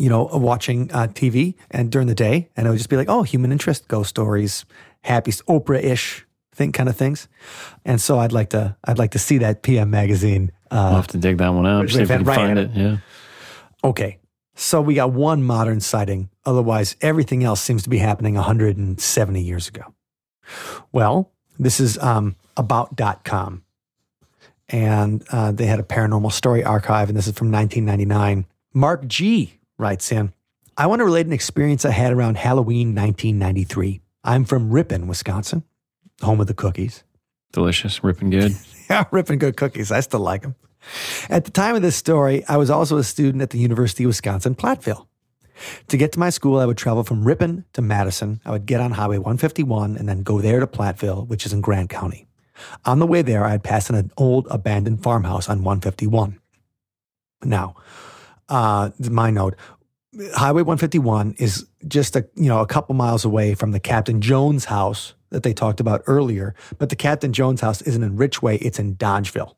you 0.01 0.09
know, 0.09 0.25
watching 0.25 0.91
uh, 0.93 1.07
TV 1.09 1.55
and 1.71 1.93
during 1.93 2.09
the 2.09 2.15
day, 2.15 2.49
and 2.57 2.67
it 2.67 2.71
would 2.71 2.79
just 2.79 2.89
be 2.89 2.97
like, 2.97 3.11
oh, 3.11 3.23
human 3.23 3.53
interest, 3.53 3.87
ghost 3.87 4.09
stories, 4.09 4.65
happy 5.03 5.31
Oprah 5.31 5.83
ish 5.83 6.27
thing, 6.55 6.73
kind 6.73 6.89
of 6.89 6.97
things. 6.97 7.29
And 7.85 8.01
so 8.01 8.19
I'd 8.19 8.33
like 8.33 8.51
to, 8.51 8.77
I'd 8.83 8.99
like 8.99 9.11
to 9.11 9.19
see 9.19 9.39
that 9.39 9.63
PM 9.63 9.91
magazine. 9.91 10.53
Uh, 10.71 10.75
I'll 10.75 10.97
have 10.97 11.07
to 11.09 11.19
dig 11.19 11.37
that 11.39 11.51
one 11.51 11.67
out. 11.67 11.91
See 11.91 12.01
if 12.01 12.09
we 12.09 12.17
can 12.17 12.25
find 12.25 12.59
it. 12.59 12.71
Yeah. 12.73 12.97
Okay, 13.85 14.19
so 14.55 14.81
we 14.81 14.95
got 14.95 15.13
one 15.13 15.43
modern 15.43 15.81
sighting. 15.81 16.31
Otherwise, 16.47 16.97
everything 17.03 17.45
else 17.45 17.61
seems 17.61 17.83
to 17.83 17.91
be 17.91 17.99
happening 17.99 18.35
170 18.35 19.43
years 19.43 19.69
ago. 19.69 19.95
Well, 20.93 21.31
this 21.59 21.79
is 21.79 21.99
um, 21.99 22.37
about.com. 22.57 23.65
And 24.71 25.25
uh, 25.31 25.53
they 25.53 25.67
had 25.67 25.81
a 25.81 25.83
paranormal 25.83 26.33
story 26.33 26.65
archive, 26.65 27.09
and 27.09 27.19
this 27.19 27.27
is 27.27 27.35
from 27.35 27.51
1999. 27.51 28.47
Mark 28.73 29.07
G 29.07 29.60
writes 29.81 30.05
Sam. 30.05 30.33
I 30.77 30.87
want 30.87 31.01
to 31.01 31.05
relate 31.05 31.27
an 31.27 31.33
experience 31.33 31.85
I 31.85 31.91
had 31.91 32.13
around 32.13 32.37
Halloween 32.37 32.95
1993. 32.95 34.01
I'm 34.23 34.45
from 34.45 34.71
Ripon, 34.71 35.07
Wisconsin, 35.07 35.65
home 36.23 36.41
of 36.41 36.47
the 36.47 36.55
cookies. 36.55 37.03
Delicious, 37.53 38.05
Ripon 38.05 38.31
good. 38.31 38.53
yeah, 38.91 39.05
Ripon 39.11 39.39
good 39.39 39.57
cookies. 39.57 39.91
I 39.91 40.01
still 40.01 40.21
like 40.21 40.43
them. 40.43 40.55
At 41.29 41.45
the 41.45 41.51
time 41.51 41.75
of 41.75 41.83
this 41.83 41.97
story, 41.97 42.45
I 42.47 42.57
was 42.57 42.71
also 42.71 42.97
a 42.97 43.05
student 43.05 43.43
at 43.43 43.51
the 43.51 43.59
University 43.59 44.05
of 44.05 44.09
Wisconsin 44.09 44.55
Platteville. 44.55 45.07
To 45.89 45.97
get 45.97 46.13
to 46.13 46.19
my 46.19 46.31
school, 46.31 46.59
I 46.59 46.67
would 46.67 46.79
travel 46.79 47.05
from 47.05 47.25
Ripon 47.25 47.65
to 47.75 47.83
Madison. 47.83 48.41
I 48.45 48.51
would 48.51 48.67
get 48.67 48.81
on 48.81 48.93
Highway 48.93 49.19
151 49.19 49.97
and 49.97 50.09
then 50.09 50.23
go 50.23 50.41
there 50.41 50.61
to 50.61 50.67
Platteville, 50.67 51.27
which 51.27 51.45
is 51.45 51.53
in 51.53 51.61
Grant 51.61 51.91
County. 51.91 52.27
On 52.85 52.99
the 52.99 53.07
way 53.07 53.23
there, 53.23 53.45
I'd 53.45 53.65
pass 53.65 53.91
an 53.91 54.11
old 54.17 54.47
abandoned 54.51 55.03
farmhouse 55.03 55.49
on 55.49 55.65
151. 55.65 56.41
Now, 57.43 57.75
uh, 58.51 58.91
my 58.99 59.31
note, 59.31 59.57
Highway 60.35 60.63
151 60.63 61.37
is 61.39 61.67
just 61.87 62.17
a 62.17 62.29
you 62.35 62.49
know 62.49 62.61
a 62.61 62.67
couple 62.67 62.95
miles 62.95 63.25
away 63.25 63.55
from 63.55 63.71
the 63.71 63.81
Captain 63.81 64.21
Jones 64.21 64.67
house 64.67 65.15
that 65.31 65.45
they 65.45 65.55
talked 65.55 65.79
about 65.79 66.03
earlier, 66.07 66.55
but 66.79 66.89
the 66.89 66.97
Captain 66.97 67.33
Jones 67.33 67.61
house 67.61 67.81
isn't 67.83 68.03
in 68.03 68.17
Ridgeway; 68.17 68.59
it's 68.59 68.79
in 68.79 68.97
Dodgeville. 68.97 69.55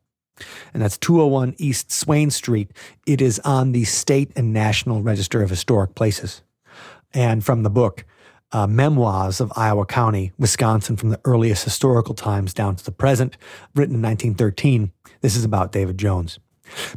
And 0.72 0.82
that's 0.82 0.98
201 0.98 1.54
East 1.58 1.92
Swain 1.92 2.30
Street. 2.30 2.70
It 3.06 3.20
is 3.20 3.38
on 3.40 3.72
the 3.72 3.84
state 3.84 4.30
and 4.36 4.52
national 4.52 5.02
register 5.02 5.42
of 5.42 5.50
historic 5.50 5.94
places. 5.94 6.42
And 7.14 7.44
from 7.44 7.62
the 7.62 7.70
book, 7.70 8.04
uh, 8.50 8.66
Memoirs 8.66 9.40
of 9.40 9.52
Iowa 9.56 9.86
County, 9.86 10.32
Wisconsin, 10.38 10.96
from 10.96 11.10
the 11.10 11.20
earliest 11.24 11.64
historical 11.64 12.14
times 12.14 12.54
down 12.54 12.76
to 12.76 12.84
the 12.84 12.92
present, 12.92 13.36
written 13.74 13.96
in 13.96 14.02
1913, 14.02 14.92
this 15.20 15.36
is 15.36 15.44
about 15.44 15.72
David 15.72 15.98
Jones. 15.98 16.38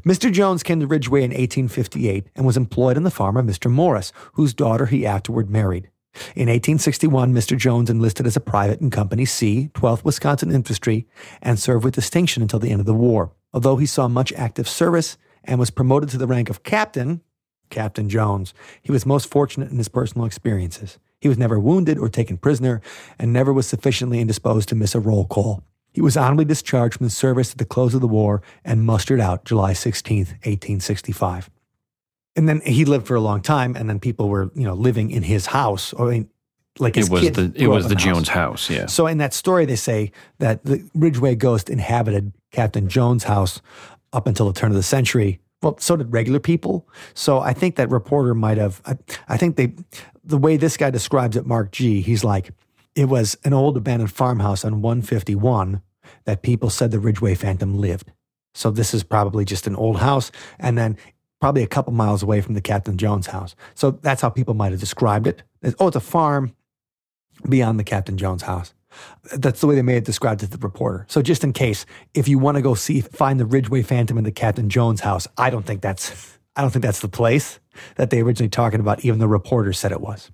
Mr. 0.05 0.31
Jones 0.31 0.63
came 0.63 0.79
to 0.79 0.87
Ridgeway 0.87 1.19
in 1.19 1.31
1858 1.31 2.27
and 2.35 2.45
was 2.45 2.57
employed 2.57 2.97
on 2.97 3.03
the 3.03 3.11
farm 3.11 3.37
of 3.37 3.45
Mr. 3.45 3.69
Morris, 3.69 4.11
whose 4.33 4.53
daughter 4.53 4.85
he 4.85 5.05
afterward 5.05 5.49
married. 5.49 5.89
In 6.35 6.47
1861, 6.47 7.33
Mr. 7.33 7.57
Jones 7.57 7.89
enlisted 7.89 8.25
as 8.25 8.37
a 8.37 8.41
private 8.41 8.79
in 8.79 8.89
Company 8.89 9.25
C, 9.25 9.69
12th 9.73 10.05
Wisconsin 10.05 10.51
Infantry, 10.51 11.07
and 11.41 11.59
served 11.59 11.83
with 11.83 11.93
distinction 11.93 12.41
until 12.41 12.59
the 12.59 12.71
end 12.71 12.79
of 12.79 12.85
the 12.85 12.93
war. 12.93 13.31
Although 13.53 13.77
he 13.77 13.85
saw 13.85 14.07
much 14.07 14.31
active 14.33 14.67
service 14.67 15.17
and 15.43 15.59
was 15.59 15.69
promoted 15.69 16.09
to 16.09 16.17
the 16.17 16.27
rank 16.27 16.49
of 16.49 16.63
captain, 16.63 17.21
Captain 17.69 18.09
Jones, 18.09 18.53
he 18.81 18.91
was 18.91 19.05
most 19.05 19.29
fortunate 19.29 19.71
in 19.71 19.77
his 19.77 19.89
personal 19.89 20.25
experiences. 20.25 20.99
He 21.19 21.27
was 21.27 21.37
never 21.37 21.59
wounded 21.59 21.97
or 21.97 22.09
taken 22.09 22.37
prisoner, 22.37 22.81
and 23.17 23.33
never 23.33 23.51
was 23.51 23.67
sufficiently 23.67 24.19
indisposed 24.19 24.69
to 24.69 24.75
miss 24.75 24.95
a 24.95 24.99
roll 24.99 25.25
call. 25.25 25.63
He 25.95 26.01
was 26.01 26.17
honorably 26.17 26.43
discharged 26.43 26.97
from 26.97 27.05
the 27.05 27.09
service 27.09 27.53
at 27.53 27.57
the 27.57 27.63
close 27.63 27.93
of 27.93 28.01
the 28.01 28.07
war 28.07 28.41
and 28.65 28.85
mustered 28.85 29.21
out 29.21 29.45
July 29.45 29.71
16, 29.71 30.17
1865. 30.17 31.49
And 32.35 32.49
then 32.49 32.59
he 32.59 32.83
lived 32.83 33.07
for 33.07 33.15
a 33.15 33.21
long 33.21 33.41
time, 33.41 33.77
and 33.77 33.89
then 33.89 34.01
people 34.01 34.27
were, 34.27 34.51
you 34.55 34.65
know, 34.65 34.73
living 34.73 35.09
in 35.09 35.23
his 35.23 35.45
house. 35.45 35.93
I 35.97 36.03
mean, 36.03 36.29
like 36.79 36.97
it 36.97 37.09
was 37.09 37.31
the 37.31 37.53
it 37.55 37.67
was 37.67 37.85
the, 37.85 37.89
the 37.89 37.95
Jones 37.95 38.27
house. 38.27 38.67
house. 38.67 38.69
Yeah. 38.69 38.87
So 38.87 39.07
in 39.07 39.19
that 39.19 39.33
story, 39.33 39.63
they 39.63 39.77
say 39.77 40.11
that 40.39 40.65
the 40.65 40.83
Ridgeway 40.95 41.35
ghost 41.35 41.69
inhabited 41.69 42.33
Captain 42.51 42.89
Jones' 42.89 43.23
house 43.23 43.61
up 44.11 44.27
until 44.27 44.47
the 44.47 44.59
turn 44.59 44.71
of 44.71 44.75
the 44.75 44.83
century. 44.83 45.39
Well, 45.61 45.77
so 45.79 45.95
did 45.95 46.11
regular 46.11 46.41
people. 46.41 46.89
So 47.13 47.39
I 47.39 47.53
think 47.53 47.77
that 47.77 47.89
reporter 47.89 48.35
might 48.35 48.57
have. 48.57 48.81
I, 48.85 48.97
I 49.29 49.37
think 49.37 49.55
they, 49.55 49.73
the 50.25 50.37
way 50.37 50.57
this 50.57 50.75
guy 50.75 50.89
describes 50.89 51.37
it, 51.37 51.45
Mark 51.45 51.71
G. 51.71 52.01
He's 52.01 52.25
like, 52.25 52.51
it 52.95 53.05
was 53.05 53.37
an 53.43 53.53
old 53.53 53.77
abandoned 53.77 54.11
farmhouse 54.11 54.63
on 54.63 54.81
151 54.81 55.81
that 56.23 56.41
people 56.41 56.69
said 56.69 56.91
the 56.91 56.99
Ridgeway 56.99 57.35
Phantom 57.35 57.77
lived. 57.77 58.11
So 58.53 58.71
this 58.71 58.93
is 58.93 59.03
probably 59.03 59.43
just 59.43 59.67
an 59.67 59.75
old 59.75 59.99
house, 59.99 60.31
and 60.59 60.77
then 60.77 60.97
probably 61.41 61.61
a 61.61 61.67
couple 61.67 61.93
miles 61.93 62.23
away 62.23 62.41
from 62.41 62.53
the 62.53 62.61
Captain 62.61 62.97
Jones 62.97 63.27
house. 63.27 63.55
So 63.73 63.91
that's 63.91 64.21
how 64.21 64.29
people 64.29 64.53
might 64.53 64.71
have 64.71 64.79
described 64.79 65.27
it. 65.27 65.43
oh, 65.79 65.87
it's 65.87 65.95
a 65.97 65.99
farm 65.99 66.55
beyond 67.47 67.79
the 67.79 67.83
Captain 67.83 68.17
Jones 68.17 68.43
house. 68.43 68.73
That's 69.35 69.59
the 69.59 69.67
way 69.67 69.75
they 69.75 69.81
may 69.81 69.95
have 69.95 70.05
described 70.05 70.41
it 70.41 70.51
to 70.51 70.57
the 70.57 70.65
reporter. 70.65 71.05
So 71.09 71.21
just 71.21 71.43
in 71.43 71.51
case, 71.51 71.85
if 72.13 72.29
you 72.29 72.39
want 72.39 72.55
to 72.55 72.61
go 72.61 72.75
see 72.75 73.01
find 73.01 73.39
the 73.39 73.45
Ridgeway 73.45 73.81
Phantom 73.81 74.17
in 74.17 74.23
the 74.23 74.31
Captain 74.31 74.69
Jones 74.69 75.01
house, 75.01 75.27
I 75.37 75.49
don't 75.49 75.65
think 75.65 75.81
that's 75.81 76.37
I 76.55 76.61
don't 76.61 76.71
think 76.71 76.83
that's 76.83 77.01
the 77.01 77.09
place 77.09 77.59
that 77.97 78.09
they 78.09 78.21
originally 78.21 78.49
talking 78.49 78.79
about. 78.79 79.03
Even 79.03 79.19
the 79.19 79.27
reporter 79.27 79.73
said 79.73 79.91
it 79.91 79.99
was. 79.99 80.31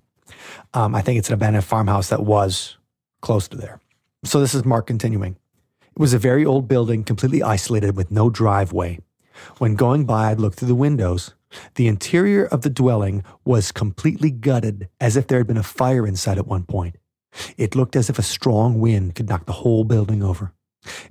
Um, 0.74 0.94
I 0.94 1.02
think 1.02 1.18
it's 1.18 1.28
an 1.28 1.34
abandoned 1.34 1.64
farmhouse 1.64 2.08
that 2.08 2.24
was 2.24 2.76
close 3.20 3.48
to 3.48 3.56
there. 3.56 3.80
So 4.24 4.40
this 4.40 4.54
is 4.54 4.64
Mark 4.64 4.86
continuing. 4.86 5.36
It 5.82 5.98
was 5.98 6.14
a 6.14 6.18
very 6.18 6.44
old 6.44 6.68
building, 6.68 7.04
completely 7.04 7.42
isolated 7.42 7.96
with 7.96 8.10
no 8.10 8.30
driveway. 8.30 9.00
When 9.58 9.74
going 9.74 10.04
by, 10.04 10.30
I'd 10.30 10.40
look 10.40 10.54
through 10.54 10.68
the 10.68 10.74
windows. 10.74 11.34
The 11.74 11.88
interior 11.88 12.46
of 12.46 12.62
the 12.62 12.70
dwelling 12.70 13.24
was 13.44 13.72
completely 13.72 14.30
gutted, 14.30 14.88
as 15.00 15.16
if 15.16 15.26
there 15.26 15.38
had 15.38 15.46
been 15.46 15.56
a 15.56 15.62
fire 15.62 16.06
inside 16.06 16.38
at 16.38 16.46
one 16.46 16.64
point. 16.64 16.96
It 17.56 17.74
looked 17.74 17.96
as 17.96 18.08
if 18.08 18.18
a 18.18 18.22
strong 18.22 18.80
wind 18.80 19.14
could 19.14 19.28
knock 19.28 19.46
the 19.46 19.52
whole 19.52 19.84
building 19.84 20.22
over. 20.22 20.52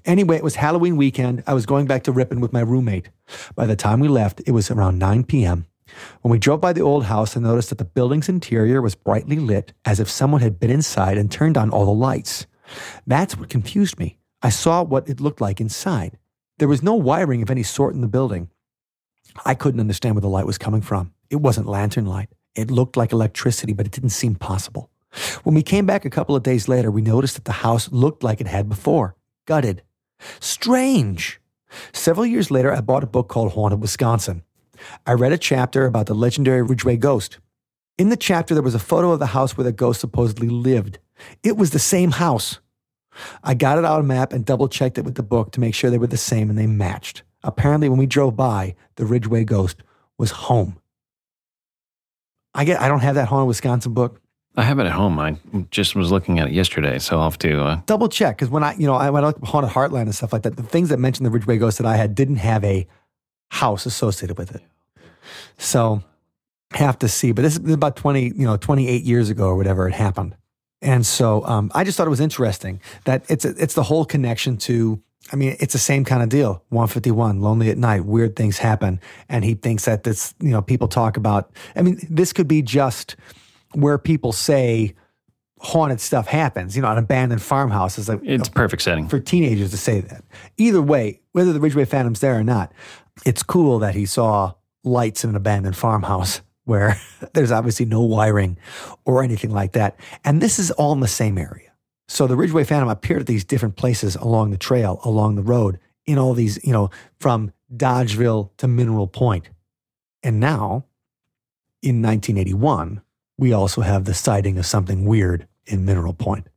Anyway, 0.05 0.35
it 0.35 0.43
was 0.43 0.55
Halloween 0.55 0.97
weekend. 0.97 1.43
I 1.47 1.53
was 1.53 1.65
going 1.65 1.85
back 1.85 2.03
to 2.03 2.11
Ripon 2.11 2.41
with 2.41 2.53
my 2.53 2.59
roommate. 2.59 3.09
By 3.55 3.65
the 3.65 3.75
time 3.75 3.99
we 3.99 4.07
left, 4.07 4.41
it 4.45 4.51
was 4.51 4.69
around 4.69 4.99
9 4.99 5.23
p.m. 5.25 5.65
When 6.21 6.31
we 6.31 6.39
drove 6.39 6.61
by 6.61 6.73
the 6.73 6.81
old 6.81 7.05
house, 7.05 7.35
I 7.35 7.39
noticed 7.39 7.69
that 7.69 7.77
the 7.77 7.85
building's 7.85 8.29
interior 8.29 8.81
was 8.81 8.95
brightly 8.95 9.37
lit, 9.37 9.73
as 9.85 9.99
if 9.99 10.09
someone 10.09 10.41
had 10.41 10.59
been 10.59 10.69
inside 10.69 11.17
and 11.17 11.31
turned 11.31 11.57
on 11.57 11.69
all 11.69 11.85
the 11.85 11.91
lights. 11.91 12.47
That's 13.05 13.37
what 13.37 13.49
confused 13.49 13.99
me. 13.99 14.17
I 14.41 14.49
saw 14.49 14.83
what 14.83 15.09
it 15.09 15.19
looked 15.19 15.41
like 15.41 15.61
inside. 15.61 16.17
There 16.57 16.67
was 16.67 16.83
no 16.83 16.93
wiring 16.93 17.41
of 17.41 17.51
any 17.51 17.63
sort 17.63 17.93
in 17.95 18.01
the 18.01 18.07
building. 18.07 18.49
I 19.45 19.55
couldn't 19.55 19.79
understand 19.79 20.15
where 20.15 20.21
the 20.21 20.29
light 20.29 20.45
was 20.45 20.57
coming 20.57 20.81
from. 20.81 21.13
It 21.29 21.37
wasn't 21.37 21.67
lantern 21.67 22.05
light. 22.05 22.29
It 22.55 22.69
looked 22.71 22.97
like 22.97 23.11
electricity, 23.11 23.73
but 23.73 23.85
it 23.85 23.91
didn't 23.91 24.09
seem 24.09 24.35
possible. 24.35 24.89
When 25.43 25.55
we 25.55 25.63
came 25.63 25.85
back 25.85 26.05
a 26.05 26.09
couple 26.09 26.35
of 26.35 26.43
days 26.43 26.67
later, 26.67 26.91
we 26.91 27.01
noticed 27.01 27.35
that 27.35 27.45
the 27.45 27.51
house 27.51 27.91
looked 27.91 28.23
like 28.23 28.41
it 28.41 28.47
had 28.47 28.69
before 28.69 29.15
gutted. 29.45 29.83
Strange. 30.39 31.41
Several 31.93 32.25
years 32.25 32.51
later, 32.51 32.71
I 32.71 32.81
bought 32.81 33.03
a 33.03 33.07
book 33.07 33.27
called 33.27 33.53
Haunted 33.53 33.81
Wisconsin. 33.81 34.43
I 35.05 35.13
read 35.13 35.31
a 35.31 35.37
chapter 35.37 35.85
about 35.85 36.07
the 36.07 36.13
legendary 36.13 36.61
Ridgeway 36.61 36.97
ghost. 36.97 37.39
In 37.97 38.09
the 38.09 38.17
chapter, 38.17 38.53
there 38.53 38.63
was 38.63 38.75
a 38.75 38.79
photo 38.79 39.11
of 39.11 39.19
the 39.19 39.27
house 39.27 39.57
where 39.57 39.63
the 39.63 39.71
ghost 39.71 40.01
supposedly 40.01 40.49
lived. 40.49 40.99
It 41.43 41.57
was 41.57 41.71
the 41.71 41.79
same 41.79 42.11
house. 42.11 42.59
I 43.43 43.53
got 43.53 43.77
it 43.77 43.85
out 43.85 43.99
a 43.99 44.03
map 44.03 44.33
and 44.33 44.45
double 44.45 44.67
checked 44.67 44.97
it 44.97 45.05
with 45.05 45.15
the 45.15 45.23
book 45.23 45.51
to 45.51 45.59
make 45.59 45.75
sure 45.75 45.89
they 45.89 45.97
were 45.97 46.07
the 46.07 46.17
same 46.17 46.49
and 46.49 46.57
they 46.57 46.67
matched. 46.67 47.23
Apparently, 47.43 47.89
when 47.89 47.99
we 47.99 48.05
drove 48.05 48.35
by, 48.35 48.75
the 48.95 49.05
Ridgeway 49.05 49.43
Ghost 49.43 49.83
was 50.17 50.31
home. 50.31 50.79
I 52.53 52.65
get 52.65 52.81
I 52.81 52.87
don't 52.87 52.99
have 52.99 53.15
that 53.15 53.27
haunted 53.27 53.47
Wisconsin 53.47 53.93
book. 53.93 54.21
I 54.55 54.63
have 54.63 54.79
it 54.79 54.85
at 54.85 54.91
home. 54.91 55.17
I 55.17 55.37
just 55.71 55.95
was 55.95 56.11
looking 56.11 56.39
at 56.39 56.49
it 56.49 56.53
yesterday, 56.53 56.99
so 56.99 57.17
I'll 57.17 57.23
have 57.23 57.37
to. 57.39 57.63
Uh, 57.63 57.81
Double 57.85 58.09
check 58.09 58.37
because 58.37 58.49
when 58.49 58.63
I 58.63 58.75
you 58.75 58.85
know 58.85 58.95
I 58.95 59.09
went 59.09 59.25
out 59.25 59.41
haunted 59.43 59.71
Heartland 59.71 60.03
and 60.03 60.15
stuff 60.15 60.33
like 60.33 60.43
that, 60.43 60.57
the 60.57 60.63
things 60.63 60.89
that 60.89 60.99
mentioned 60.99 61.25
the 61.25 61.31
Ridgeway 61.31 61.57
Ghost 61.57 61.77
that 61.77 61.87
I 61.87 61.95
had 61.95 62.15
didn't 62.15 62.37
have 62.37 62.63
a 62.63 62.87
house 63.51 63.85
associated 63.85 64.37
with 64.37 64.55
it. 64.55 64.61
So 65.57 66.01
have 66.71 66.97
to 66.99 67.07
see. 67.07 67.33
But 67.33 67.43
this 67.43 67.57
is 67.57 67.73
about 67.73 67.95
twenty 67.95 68.25
you 68.25 68.45
know 68.45 68.57
twenty 68.57 68.87
eight 68.87 69.03
years 69.03 69.29
ago 69.29 69.47
or 69.47 69.55
whatever 69.55 69.87
it 69.87 69.93
happened. 69.93 70.35
And 70.81 71.05
so 71.05 71.45
um, 71.45 71.71
I 71.75 71.83
just 71.83 71.97
thought 71.97 72.07
it 72.07 72.11
was 72.11 72.21
interesting 72.21 72.81
that 73.03 73.23
it's 73.29 73.45
it's 73.45 73.75
the 73.75 73.83
whole 73.83 74.05
connection 74.05 74.57
to. 74.57 75.01
I 75.31 75.35
mean, 75.35 75.55
it's 75.59 75.73
the 75.73 75.79
same 75.79 76.03
kind 76.03 76.23
of 76.23 76.29
deal. 76.29 76.63
151, 76.69 77.41
lonely 77.41 77.69
at 77.69 77.77
night, 77.77 78.05
weird 78.05 78.35
things 78.35 78.57
happen, 78.57 78.99
and 79.29 79.45
he 79.45 79.53
thinks 79.53 79.85
that 79.85 80.03
this. 80.03 80.33
You 80.39 80.49
know, 80.49 80.61
people 80.61 80.87
talk 80.87 81.15
about. 81.17 81.51
I 81.75 81.83
mean, 81.83 81.99
this 82.09 82.33
could 82.33 82.47
be 82.47 82.61
just 82.63 83.15
where 83.73 83.97
people 83.97 84.31
say 84.31 84.95
haunted 85.61 86.01
stuff 86.01 86.27
happens. 86.27 86.75
You 86.75 86.81
know, 86.81 86.91
an 86.91 86.97
abandoned 86.97 87.41
farmhouse 87.41 87.97
is 87.97 88.09
like 88.09 88.19
it's 88.23 88.47
a 88.47 88.51
perfect 88.51 88.81
setting. 88.81 89.07
for 89.07 89.19
teenagers 89.19 89.71
to 89.71 89.77
say 89.77 90.01
that. 90.01 90.23
Either 90.57 90.81
way, 90.81 91.21
whether 91.33 91.53
the 91.53 91.59
Ridgeway 91.59 91.85
Phantom's 91.85 92.19
there 92.19 92.37
or 92.37 92.43
not, 92.43 92.71
it's 93.25 93.43
cool 93.43 93.79
that 93.79 93.95
he 93.95 94.05
saw 94.05 94.53
lights 94.83 95.23
in 95.23 95.31
an 95.31 95.35
abandoned 95.35 95.77
farmhouse 95.77 96.41
where 96.65 96.99
there's 97.33 97.51
obviously 97.51 97.85
no 97.85 98.01
wiring 98.01 98.57
or 99.05 99.23
anything 99.23 99.51
like 99.51 99.73
that. 99.73 99.99
And 100.23 100.41
this 100.41 100.59
is 100.59 100.71
all 100.71 100.93
in 100.93 100.99
the 100.99 101.07
same 101.07 101.37
area. 101.37 101.71
So 102.07 102.27
the 102.27 102.35
Ridgeway 102.35 102.65
Phantom 102.65 102.89
appeared 102.89 103.21
at 103.21 103.27
these 103.27 103.45
different 103.45 103.77
places 103.77 104.15
along 104.15 104.51
the 104.51 104.57
trail, 104.57 104.99
along 105.05 105.35
the 105.35 105.43
road, 105.43 105.79
in 106.05 106.17
all 106.17 106.33
these, 106.33 106.59
you 106.63 106.73
know, 106.73 106.89
from 107.19 107.53
Dodgeville 107.73 108.49
to 108.57 108.67
Mineral 108.67 109.07
Point. 109.07 109.49
And 110.21 110.39
now, 110.39 110.85
in 111.81 112.01
1981, 112.01 113.01
we 113.37 113.53
also 113.53 113.81
have 113.81 114.05
the 114.05 114.13
sighting 114.13 114.57
of 114.57 114.65
something 114.65 115.05
weird 115.05 115.47
in 115.65 115.85
Mineral 115.85 116.13
Point. 116.13 116.47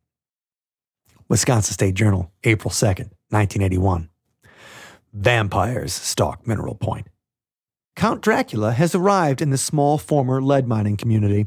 Wisconsin 1.28 1.72
State 1.72 1.94
Journal, 1.94 2.32
April 2.42 2.70
2nd, 2.70 3.11
1981. 3.30 4.11
Vampires 5.15 5.93
stalk 5.93 6.45
Mineral 6.45 6.75
Point. 6.75 7.07
Count 7.95 8.21
Dracula 8.21 8.73
has 8.73 8.97
arrived 8.97 9.41
in 9.41 9.51
the 9.51 9.57
small 9.57 9.97
former 9.97 10.43
lead 10.43 10.67
mining 10.67 10.97
community. 10.97 11.47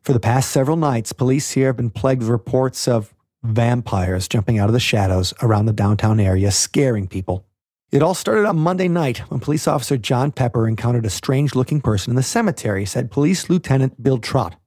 For 0.00 0.14
the 0.14 0.20
past 0.20 0.50
several 0.50 0.78
nights, 0.78 1.12
police 1.12 1.50
here 1.50 1.66
have 1.66 1.76
been 1.76 1.90
plagued 1.90 2.22
with 2.22 2.30
reports 2.30 2.88
of 2.88 3.12
vampires 3.42 4.26
jumping 4.26 4.58
out 4.58 4.70
of 4.70 4.72
the 4.72 4.80
shadows 4.80 5.34
around 5.42 5.66
the 5.66 5.74
downtown 5.74 6.18
area, 6.18 6.50
scaring 6.50 7.06
people. 7.06 7.44
It 7.90 8.02
all 8.02 8.14
started 8.14 8.46
on 8.46 8.58
Monday 8.58 8.88
night 8.88 9.18
when 9.30 9.40
police 9.40 9.68
officer 9.68 9.98
John 9.98 10.32
Pepper 10.32 10.66
encountered 10.66 11.04
a 11.04 11.10
strange 11.10 11.54
looking 11.54 11.82
person 11.82 12.12
in 12.12 12.16
the 12.16 12.22
cemetery, 12.22 12.86
said 12.86 13.10
Police 13.10 13.50
Lieutenant 13.50 14.02
Bill 14.02 14.16
Trott. 14.16 14.57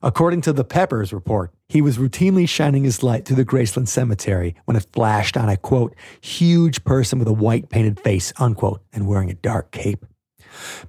According 0.00 0.42
to 0.42 0.52
the 0.52 0.62
Peppers 0.62 1.12
report, 1.12 1.52
he 1.68 1.82
was 1.82 1.98
routinely 1.98 2.48
shining 2.48 2.84
his 2.84 3.02
light 3.02 3.24
through 3.24 3.36
the 3.36 3.44
Graceland 3.44 3.88
Cemetery 3.88 4.54
when 4.64 4.76
it 4.76 4.86
flashed 4.92 5.36
on 5.36 5.48
a 5.48 5.56
quote, 5.56 5.96
huge 6.20 6.84
person 6.84 7.18
with 7.18 7.26
a 7.26 7.32
white 7.32 7.68
painted 7.68 7.98
face, 7.98 8.32
unquote, 8.38 8.80
and 8.92 9.08
wearing 9.08 9.28
a 9.28 9.34
dark 9.34 9.72
cape. 9.72 10.06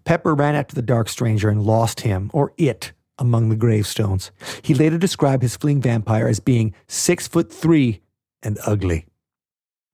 Pepper 0.03 0.36
ran 0.36 0.53
after 0.53 0.76
the 0.76 0.84
dark 0.84 1.10
stranger 1.10 1.49
and 1.49 1.64
lost 1.64 2.01
him, 2.01 2.30
or 2.36 2.53
it, 2.57 2.91
among 3.18 3.49
the 3.49 3.55
gravestones. 3.55 4.30
He 4.62 4.76
later 4.76 4.99
described 4.99 5.41
his 5.41 5.57
fleeing 5.57 5.82
vampire 5.82 6.28
as 6.28 6.39
being 6.39 6.76
six 6.88 7.28
foot 7.28 7.51
three 7.51 8.01
and 8.43 8.60
ugly. 8.68 9.07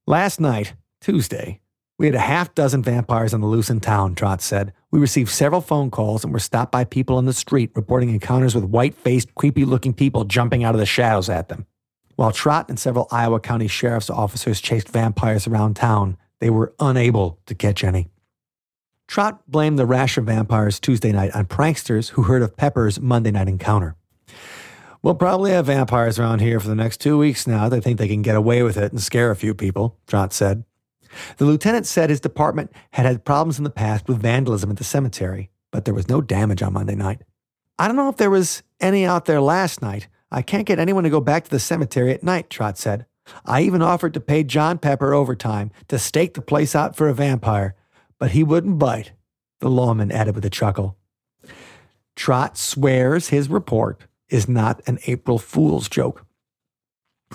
Last 0.06 0.42
night, 0.42 0.74
Tuesday, 1.00 1.62
we 1.98 2.06
had 2.06 2.16
a 2.16 2.20
half 2.20 2.54
dozen 2.54 2.84
vampires 2.84 3.34
on 3.34 3.40
the 3.40 3.48
loose 3.48 3.70
in 3.70 3.80
town, 3.80 4.14
Trott 4.14 4.42
said. 4.42 4.74
We 4.96 5.02
received 5.02 5.30
several 5.30 5.60
phone 5.60 5.92
calls 5.92 6.24
and 6.24 6.32
were 6.32 6.40
stopped 6.40 6.72
by 6.72 6.86
people 6.86 7.18
on 7.18 7.26
the 7.26 7.34
street 7.34 7.70
reporting 7.76 8.12
encounters 8.12 8.56
with 8.56 8.64
white 8.64 8.96
faced, 8.96 9.36
creepy 9.36 9.66
looking 9.66 9.94
people 9.94 10.24
jumping 10.24 10.64
out 10.64 10.74
of 10.74 10.80
the 10.80 10.86
shadows 10.86 11.28
at 11.28 11.50
them. 11.50 11.66
While 12.16 12.32
Trott 12.32 12.70
and 12.70 12.80
several 12.80 13.10
Iowa 13.12 13.42
County 13.42 13.68
sheriff's 13.68 14.10
officers 14.10 14.62
chased 14.62 14.88
vampires 14.88 15.48
around 15.48 15.76
town, 15.76 16.16
they 16.40 16.50
were 16.50 16.74
unable 16.80 17.42
to 17.48 17.54
catch 17.54 17.84
any. 17.84 18.08
Trott 19.06 19.42
blamed 19.52 19.78
the 19.78 19.86
rash 19.86 20.18
of 20.18 20.28
vampires 20.28 20.80
Tuesday 20.80 21.12
night 21.12 21.36
on 21.36 21.44
pranksters 21.44 22.12
who 22.12 22.24
heard 22.24 22.42
of 22.42 22.56
Pepper's 22.56 22.98
Monday 22.98 23.32
night 23.32 23.50
encounter. 23.50 23.98
We'll 25.02 25.16
probably 25.16 25.52
have 25.52 25.66
vampires 25.66 26.18
around 26.18 26.40
here 26.40 26.62
for 26.62 26.70
the 26.70 26.74
next 26.74 27.02
two 27.02 27.18
weeks 27.18 27.46
now. 27.46 27.68
They 27.68 27.82
think 27.82 27.98
they 27.98 28.08
can 28.08 28.22
get 28.22 28.38
away 28.38 28.64
with 28.64 28.78
it 28.78 28.94
and 28.94 29.02
scare 29.02 29.30
a 29.30 29.36
few 29.36 29.54
people, 29.54 29.98
Trott 30.08 30.32
said. 30.32 30.64
The 31.38 31.46
lieutenant 31.46 31.86
said 31.86 32.10
his 32.10 32.20
department 32.20 32.72
had 32.92 33.06
had 33.06 33.26
problems 33.26 33.58
in 33.58 33.64
the 33.64 33.70
past 33.70 34.08
with 34.08 34.22
vandalism 34.22 34.72
at 34.72 34.78
the 34.78 34.84
cemetery, 34.84 35.50
but 35.72 35.86
there 35.86 35.94
was 35.94 36.10
no 36.10 36.22
damage 36.22 36.62
on 36.62 36.74
Monday 36.74 36.96
night. 36.96 37.22
I 37.78 37.88
don't 37.88 37.98
know 37.98 38.10
if 38.10 38.18
there 38.18 38.30
was 38.30 38.64
any 38.80 39.06
out 39.06 39.26
there 39.26 39.42
last 39.42 39.82
night. 39.82 40.08
I 40.32 40.42
can't 40.42 40.66
get 40.66 40.80
anyone 40.80 41.04
to 41.04 41.10
go 41.10 41.22
back 41.22 41.44
to 41.46 41.50
the 41.50 41.60
cemetery 41.60 42.14
at 42.14 42.24
night, 42.24 42.50
Trott 42.50 42.78
said. 42.78 43.06
I 43.46 43.62
even 43.62 43.82
offered 43.82 44.14
to 44.14 44.20
pay 44.20 44.44
John 44.44 44.78
Pepper 44.78 45.14
overtime 45.14 45.72
to 45.88 46.00
stake 46.00 46.34
the 46.34 46.42
place 46.42 46.76
out 46.76 46.96
for 46.96 47.10
a 47.10 47.14
vampire, 47.14 47.76
but 48.20 48.32
he 48.32 48.44
wouldn't 48.44 48.80
bite, 48.80 49.12
the 49.60 49.70
lawman 49.70 50.12
added 50.12 50.36
with 50.36 50.46
a 50.46 50.50
chuckle. 50.50 50.98
Trott 52.16 52.58
swears 52.58 53.30
his 53.30 53.50
report 53.50 54.02
is 54.30 54.48
not 54.48 54.82
an 54.88 55.00
April 55.08 55.38
Fool's 55.38 55.90
joke. 55.90 56.26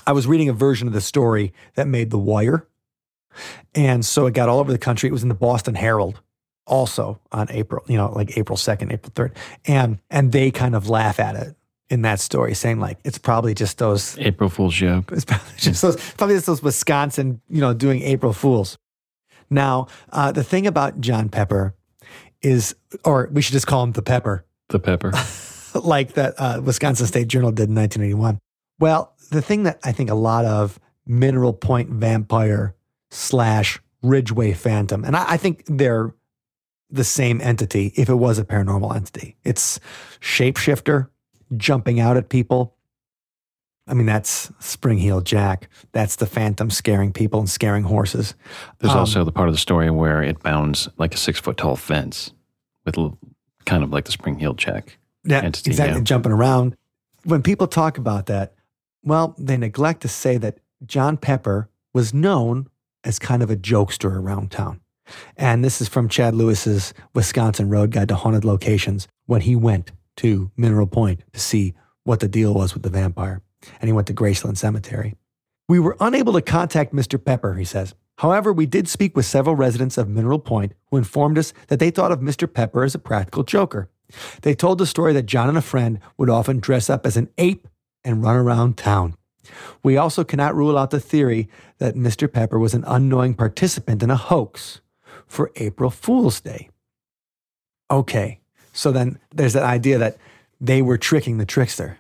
I 0.06 0.12
was 0.12 0.26
reading 0.26 0.48
a 0.48 0.54
version 0.54 0.88
of 0.88 0.94
the 0.94 1.00
story 1.00 1.52
that 1.74 1.88
made 1.88 2.10
The 2.10 2.18
Wire 2.18 2.66
and 3.74 4.04
so 4.04 4.26
it 4.26 4.34
got 4.34 4.48
all 4.48 4.58
over 4.58 4.72
the 4.72 4.78
country. 4.78 5.08
It 5.08 5.12
was 5.12 5.22
in 5.22 5.28
the 5.28 5.34
Boston 5.34 5.74
Herald 5.74 6.20
also 6.66 7.20
on 7.32 7.48
April, 7.50 7.84
you 7.88 7.96
know, 7.96 8.10
like 8.12 8.38
April 8.38 8.56
2nd, 8.56 8.92
April 8.92 9.12
3rd. 9.12 9.36
And 9.66 9.98
and 10.08 10.32
they 10.32 10.50
kind 10.50 10.74
of 10.74 10.88
laugh 10.88 11.20
at 11.20 11.36
it 11.36 11.56
in 11.90 12.02
that 12.02 12.20
story, 12.20 12.54
saying 12.54 12.80
like 12.80 12.98
it's 13.04 13.18
probably 13.18 13.54
just 13.54 13.78
those 13.78 14.16
April 14.18 14.48
Fool's 14.48 14.74
joke. 14.74 15.10
It's 15.12 15.24
probably 15.24 15.52
just 15.58 15.82
those 15.82 16.12
probably 16.12 16.36
just 16.36 16.46
those 16.46 16.62
Wisconsin, 16.62 17.40
you 17.48 17.60
know, 17.60 17.74
doing 17.74 18.02
April 18.02 18.32
Fools. 18.32 18.78
Now, 19.50 19.88
uh, 20.10 20.30
the 20.30 20.44
thing 20.44 20.66
about 20.68 21.00
John 21.00 21.28
Pepper 21.28 21.74
is, 22.40 22.76
or 23.04 23.28
we 23.32 23.42
should 23.42 23.52
just 23.52 23.66
call 23.66 23.82
him 23.82 23.92
the 23.92 24.02
Pepper, 24.02 24.46
The 24.68 24.78
pepper. 24.78 25.12
like 25.74 26.12
that 26.12 26.34
uh, 26.38 26.60
Wisconsin 26.64 27.06
State 27.06 27.26
Journal 27.26 27.50
did 27.50 27.68
in 27.68 27.74
1981. 27.74 28.38
Well, 28.78 29.12
the 29.30 29.42
thing 29.42 29.64
that 29.64 29.80
I 29.82 29.92
think 29.92 30.08
a 30.08 30.14
lot 30.14 30.44
of 30.44 30.78
Mineral 31.04 31.52
Point 31.52 31.90
vampire 31.90 32.74
slash 33.10 33.80
Ridgeway 34.02 34.52
Phantom. 34.52 35.04
And 35.04 35.16
I, 35.16 35.32
I, 35.32 35.36
think 35.36 35.64
they're 35.66 36.14
the 36.90 37.04
same 37.04 37.40
entity 37.40 37.92
if 37.96 38.08
it 38.08 38.14
was 38.14 38.38
a 38.38 38.44
paranormal 38.44 38.94
entity. 38.94 39.36
It's 39.44 39.78
shapeshifter 40.20 41.08
jumping 41.56 42.00
out 42.00 42.16
at 42.16 42.28
people. 42.28 42.76
I 43.86 43.94
mean, 43.94 44.06
that's 44.06 44.52
Spring 44.60 44.98
Heel 44.98 45.20
Jack. 45.20 45.68
That's 45.92 46.16
the 46.16 46.26
Phantom 46.26 46.70
scaring 46.70 47.12
people 47.12 47.40
and 47.40 47.50
scaring 47.50 47.82
horses. 47.82 48.34
There's 48.78 48.92
um, 48.92 49.00
also 49.00 49.24
the 49.24 49.32
part 49.32 49.48
of 49.48 49.54
the 49.54 49.58
story 49.58 49.90
where 49.90 50.22
it 50.22 50.42
bounds 50.42 50.88
like 50.96 51.14
a 51.14 51.18
six 51.18 51.40
foot 51.40 51.56
tall 51.56 51.76
fence 51.76 52.32
with 52.84 52.96
kind 53.64 53.82
of 53.82 53.90
like 53.90 54.04
the 54.04 54.12
Spring 54.12 54.38
Heel 54.38 54.54
Jack. 54.54 54.98
Yeah, 55.24 55.42
entity, 55.42 55.70
exactly. 55.70 55.98
Yeah. 55.98 56.04
Jumping 56.04 56.32
around. 56.32 56.76
When 57.24 57.42
people 57.42 57.66
talk 57.66 57.98
about 57.98 58.26
that, 58.26 58.54
well, 59.02 59.34
they 59.38 59.56
neglect 59.56 60.02
to 60.02 60.08
say 60.08 60.36
that 60.38 60.58
John 60.86 61.16
Pepper 61.16 61.68
was 61.92 62.14
known 62.14 62.68
as 63.04 63.18
kind 63.18 63.42
of 63.42 63.50
a 63.50 63.56
jokester 63.56 64.14
around 64.14 64.50
town. 64.50 64.80
And 65.36 65.64
this 65.64 65.80
is 65.80 65.88
from 65.88 66.08
Chad 66.08 66.34
Lewis's 66.34 66.94
Wisconsin 67.14 67.68
Road 67.68 67.90
Guide 67.90 68.08
to 68.08 68.14
Haunted 68.14 68.44
Locations 68.44 69.08
when 69.26 69.40
he 69.40 69.56
went 69.56 69.92
to 70.18 70.50
Mineral 70.56 70.86
Point 70.86 71.22
to 71.32 71.40
see 71.40 71.74
what 72.04 72.20
the 72.20 72.28
deal 72.28 72.54
was 72.54 72.74
with 72.74 72.82
the 72.82 72.90
vampire. 72.90 73.42
And 73.80 73.88
he 73.88 73.92
went 73.92 74.06
to 74.06 74.14
Graceland 74.14 74.56
Cemetery. 74.56 75.16
We 75.68 75.78
were 75.78 75.96
unable 76.00 76.32
to 76.34 76.42
contact 76.42 76.94
Mr. 76.94 77.22
Pepper, 77.22 77.54
he 77.54 77.64
says. 77.64 77.94
However, 78.18 78.52
we 78.52 78.66
did 78.66 78.88
speak 78.88 79.16
with 79.16 79.24
several 79.24 79.56
residents 79.56 79.96
of 79.96 80.08
Mineral 80.08 80.38
Point 80.38 80.72
who 80.90 80.96
informed 80.96 81.38
us 81.38 81.52
that 81.68 81.78
they 81.78 81.90
thought 81.90 82.12
of 82.12 82.20
Mr. 82.20 82.52
Pepper 82.52 82.84
as 82.84 82.94
a 82.94 82.98
practical 82.98 83.44
joker. 83.44 83.88
They 84.42 84.54
told 84.54 84.78
the 84.78 84.86
story 84.86 85.12
that 85.14 85.26
John 85.26 85.48
and 85.48 85.56
a 85.56 85.62
friend 85.62 86.00
would 86.18 86.28
often 86.28 86.60
dress 86.60 86.90
up 86.90 87.06
as 87.06 87.16
an 87.16 87.30
ape 87.38 87.66
and 88.04 88.22
run 88.22 88.36
around 88.36 88.76
town. 88.76 89.14
We 89.82 89.96
also 89.96 90.24
cannot 90.24 90.54
rule 90.54 90.76
out 90.76 90.90
the 90.90 91.00
theory 91.00 91.48
that 91.78 91.94
Mr. 91.94 92.30
Pepper 92.30 92.58
was 92.58 92.74
an 92.74 92.84
unknowing 92.86 93.34
participant 93.34 94.02
in 94.02 94.10
a 94.10 94.16
hoax 94.16 94.80
for 95.26 95.50
April 95.56 95.90
Fool's 95.90 96.40
Day. 96.40 96.68
Okay, 97.90 98.40
so 98.72 98.92
then 98.92 99.18
there's 99.34 99.54
that 99.54 99.64
idea 99.64 99.98
that 99.98 100.16
they 100.60 100.82
were 100.82 100.98
tricking 100.98 101.38
the 101.38 101.46
trickster. 101.46 101.98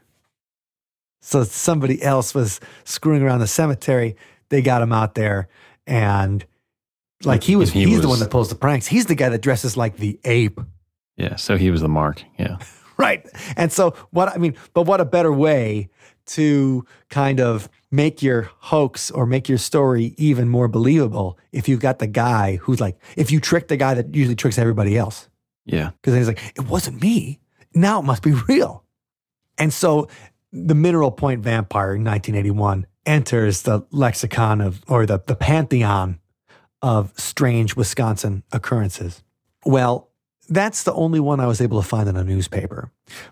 So 1.20 1.44
somebody 1.44 2.02
else 2.02 2.34
was 2.34 2.60
screwing 2.84 3.22
around 3.22 3.40
the 3.40 3.46
cemetery. 3.46 4.16
They 4.48 4.62
got 4.62 4.82
him 4.82 4.92
out 4.92 5.14
there, 5.14 5.48
and 5.86 6.44
like 7.24 7.42
he 7.42 7.56
was, 7.56 7.70
he 7.70 7.84
he's 7.84 7.96
was, 7.96 8.02
the 8.02 8.08
one 8.08 8.18
that 8.20 8.30
pulls 8.30 8.48
the 8.48 8.54
pranks. 8.54 8.86
He's 8.86 9.06
the 9.06 9.14
guy 9.14 9.28
that 9.28 9.42
dresses 9.42 9.76
like 9.76 9.96
the 9.96 10.18
ape. 10.24 10.60
Yeah, 11.16 11.36
so 11.36 11.56
he 11.56 11.70
was 11.70 11.82
the 11.82 11.88
mark. 11.88 12.22
Yeah. 12.38 12.58
right. 12.96 13.26
And 13.56 13.70
so 13.70 13.94
what 14.10 14.28
I 14.28 14.38
mean, 14.38 14.56
but 14.72 14.82
what 14.82 15.00
a 15.00 15.04
better 15.04 15.32
way 15.32 15.90
to 16.26 16.84
kind 17.08 17.40
of 17.40 17.68
make 17.90 18.22
your 18.22 18.50
hoax 18.58 19.10
or 19.10 19.26
make 19.26 19.48
your 19.48 19.58
story 19.58 20.14
even 20.16 20.48
more 20.48 20.68
believable 20.68 21.38
if 21.52 21.68
you've 21.68 21.80
got 21.80 21.98
the 21.98 22.06
guy 22.06 22.56
who's 22.56 22.80
like, 22.80 22.96
if 23.16 23.30
you 23.30 23.40
trick 23.40 23.68
the 23.68 23.76
guy 23.76 23.94
that 23.94 24.14
usually 24.14 24.36
tricks 24.36 24.58
everybody 24.58 24.96
else. 24.96 25.28
Yeah. 25.64 25.90
Because 26.00 26.14
he's 26.14 26.28
like, 26.28 26.40
it 26.56 26.66
wasn't 26.68 27.00
me. 27.02 27.40
Now 27.74 28.00
it 28.00 28.04
must 28.04 28.22
be 28.22 28.32
real. 28.48 28.84
And 29.58 29.72
so 29.72 30.08
the 30.52 30.74
Mineral 30.74 31.10
Point 31.10 31.42
vampire 31.42 31.94
in 31.94 32.04
1981 32.04 32.86
enters 33.06 33.62
the 33.62 33.86
lexicon 33.90 34.60
of, 34.60 34.82
or 34.88 35.06
the, 35.06 35.22
the 35.26 35.36
pantheon 35.36 36.18
of 36.82 37.12
strange 37.18 37.76
Wisconsin 37.76 38.42
occurrences. 38.52 39.22
Well, 39.64 40.09
that's 40.50 40.82
the 40.82 40.92
only 40.92 41.20
one 41.20 41.40
I 41.40 41.46
was 41.46 41.60
able 41.60 41.80
to 41.80 41.88
find 41.88 42.08
in 42.08 42.16
a 42.16 42.24
newspaper. 42.24 42.90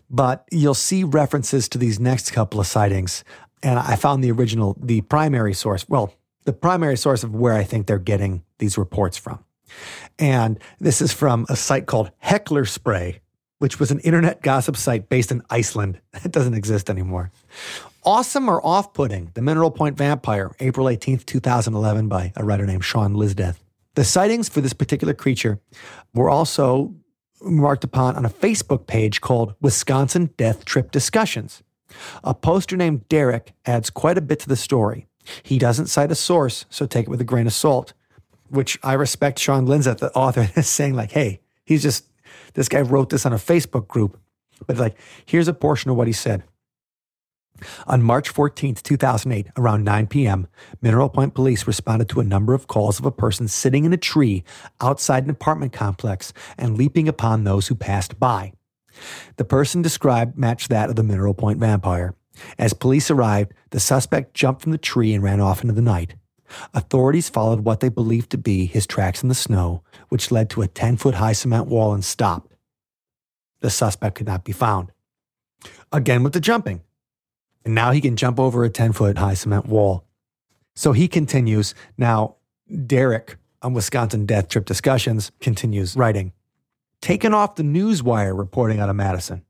But 0.09 0.45
you'll 0.51 0.75
see 0.75 1.05
references 1.05 1.69
to 1.71 1.79
these 1.79 1.99
next 1.99 2.31
couple 2.31 2.61
of 2.61 2.67
sightings. 2.67 3.25
And 3.63 3.79
I 3.79 3.97
found 3.97 4.23
the 4.23 4.31
original, 4.31 4.77
the 4.81 5.01
primary 5.03 5.53
source, 5.53 5.87
well, 5.89 6.15
the 6.45 6.53
primary 6.53 6.97
source 6.97 7.25
of 7.25 7.35
where 7.35 7.55
I 7.55 7.65
think 7.65 7.87
they're 7.87 7.99
getting 7.99 8.45
these 8.59 8.79
reports 8.79 9.19
from. 9.19 9.45
And 10.19 10.59
this 10.79 11.03
is 11.03 11.13
from 11.13 11.45
a 11.49 11.57
site 11.57 11.87
called 11.87 12.11
Heckler 12.19 12.65
Spray, 12.65 13.21
which 13.59 13.81
was 13.81 13.91
an 13.91 13.99
internet 14.01 14.41
gossip 14.41 14.77
site 14.77 15.09
based 15.09 15.33
in 15.33 15.43
Iceland. 15.51 16.01
It 16.25 16.33
doesn't 16.33 16.55
exist 16.55 16.89
anymore. 16.89 17.31
Awesome 18.05 18.49
or 18.49 18.65
Off 18.65 18.95
Putting, 18.95 19.31
The 19.35 19.43
Mineral 19.43 19.71
Point 19.71 19.97
Vampire, 19.99 20.55
April 20.61 20.87
18th, 20.87 21.27
2011, 21.27 22.09
by 22.09 22.33
a 22.37 22.45
writer 22.45 22.65
named 22.65 22.85
Sean 22.85 23.15
Lisdeath. 23.15 23.57
The 23.95 24.05
sightings 24.05 24.49
for 24.49 24.61
this 24.61 24.73
particular 24.73 25.13
creature 25.13 25.61
were 26.15 26.31
also 26.31 26.95
marked 27.43 27.85
upon 27.85 28.17
on 28.17 28.25
a 28.25 28.31
Facebook 28.31 28.87
page 28.87 29.21
called 29.21 29.55
Wisconsin 29.61 30.31
Death 30.37 30.65
Trip 30.65 30.91
Discussions. 30.91 31.63
A 32.23 32.35
poster 32.35 32.77
named 32.77 33.09
Derek 33.09 33.53
adds 33.67 33.91
quite 33.91 34.19
a 34.19 34.23
bit 34.23 34.41
to 34.41 34.49
the 34.49 34.57
story. 34.57 35.07
He 35.43 35.59
doesn't 35.59 35.87
cite 35.87 36.11
a 36.11 36.15
source, 36.15 36.65
so 36.71 36.87
take 36.87 37.07
it 37.07 37.11
with 37.11 37.21
a 37.21 37.25
grain 37.25 37.47
of 37.47 37.53
salt, 37.53 37.93
which 38.49 38.79
I 38.83 38.95
respect 38.95 39.39
Sean 39.39 39.67
Lisdeath, 39.67 39.99
the 39.99 40.13
author, 40.13 40.49
is 40.57 40.69
saying, 40.69 40.95
like, 40.95 41.13
hey, 41.13 41.41
he's 41.65 41.83
just, 41.83 42.07
this 42.55 42.69
guy 42.69 42.81
wrote 42.81 43.11
this 43.11 43.27
on 43.27 43.33
a 43.33 43.37
Facebook 43.37 43.89
group. 43.89 44.19
But 44.67 44.77
like, 44.77 44.97
here's 45.25 45.49
a 45.49 45.55
portion 45.55 45.91
of 45.91 45.97
what 45.97 46.07
he 46.07 46.13
said. 46.13 46.43
On 47.87 48.03
March 48.03 48.29
14, 48.29 48.77
2008, 48.77 49.49
around 49.57 49.85
9 49.85 50.07
p.m., 50.07 50.49
Mineral 50.81 51.09
Point 51.09 51.35
police 51.35 51.67
responded 51.67 52.09
to 52.11 52.21
a 52.21 52.25
number 52.25 52.55
of 52.55 52.67
calls 52.67 52.99
of 52.99 53.07
a 53.07 53.11
person 53.11 53.49
sitting 53.49 53.85
in 53.85 53.93
a 53.93 53.99
tree 53.99 54.45
outside 54.81 55.25
an 55.25 55.31
apartment 55.31 55.73
complex 55.73 56.33
and 56.57 56.77
leaping 56.77 57.09
upon 57.09 57.45
those 57.45 57.69
who 57.69 57.75
passed 57.75 58.19
by. 58.19 58.53
The 59.37 59.45
person 59.45 59.83
described 59.83 60.39
matched 60.39 60.71
that 60.71 60.91
of 60.91 60.97
the 60.97 61.03
Mineral 61.03 61.35
Point 61.35 61.59
vampire. 61.59 62.15
As 62.59 62.73
police 62.73 63.11
arrived, 63.11 63.53
the 63.71 63.81
suspect 63.81 64.35
jumped 64.35 64.63
from 64.63 64.73
the 64.73 64.79
tree 64.79 65.13
and 65.13 65.23
ran 65.23 65.41
off 65.41 65.63
into 65.63 65.75
the 65.75 65.83
night. 65.83 66.15
Authorities 66.73 67.29
followed 67.29 67.61
what 67.61 67.81
they 67.81 67.89
believed 67.89 68.31
to 68.31 68.39
be 68.39 68.67
his 68.67 68.87
tracks 68.87 69.23
in 69.23 69.29
the 69.29 69.35
snow, 69.35 69.83
which 70.09 70.31
led 70.31 70.49
to 70.51 70.63
a 70.63 70.69
10 70.69 70.97
foot 70.97 71.17
high 71.17 71.33
cement 71.33 71.67
wall 71.67 71.93
and 71.93 72.05
stopped. 72.05 72.55
The 73.61 73.71
suspect 73.71 74.17
could 74.17 74.27
not 74.27 74.45
be 74.45 74.53
found. 74.53 74.93
Again 75.93 76.23
with 76.23 76.33
the 76.33 76.41
jumping. 76.41 76.83
And 77.65 77.75
now 77.75 77.91
he 77.91 78.01
can 78.01 78.17
jump 78.17 78.39
over 78.39 78.65
a 78.65 78.71
10 78.71 78.93
foot 78.93 79.19
high 79.19 79.35
cement 79.35 79.67
wall. 79.67 80.05
So 80.75 80.93
he 80.93 81.09
continues. 81.09 81.75
Now, 81.97 82.37
Derek 82.87 83.37
on 83.63 83.75
Wisconsin 83.75 84.27
Death 84.27 84.49
Trip 84.49 84.65
Discussions 84.65 85.33
continues 85.41 85.97
writing 85.97 86.33
Taken 87.01 87.33
off 87.35 87.55
the 87.55 87.63
Newswire 87.63 88.37
reporting 88.37 88.81
out 88.81 88.89
of 88.89 88.97
Madison. 88.97 89.45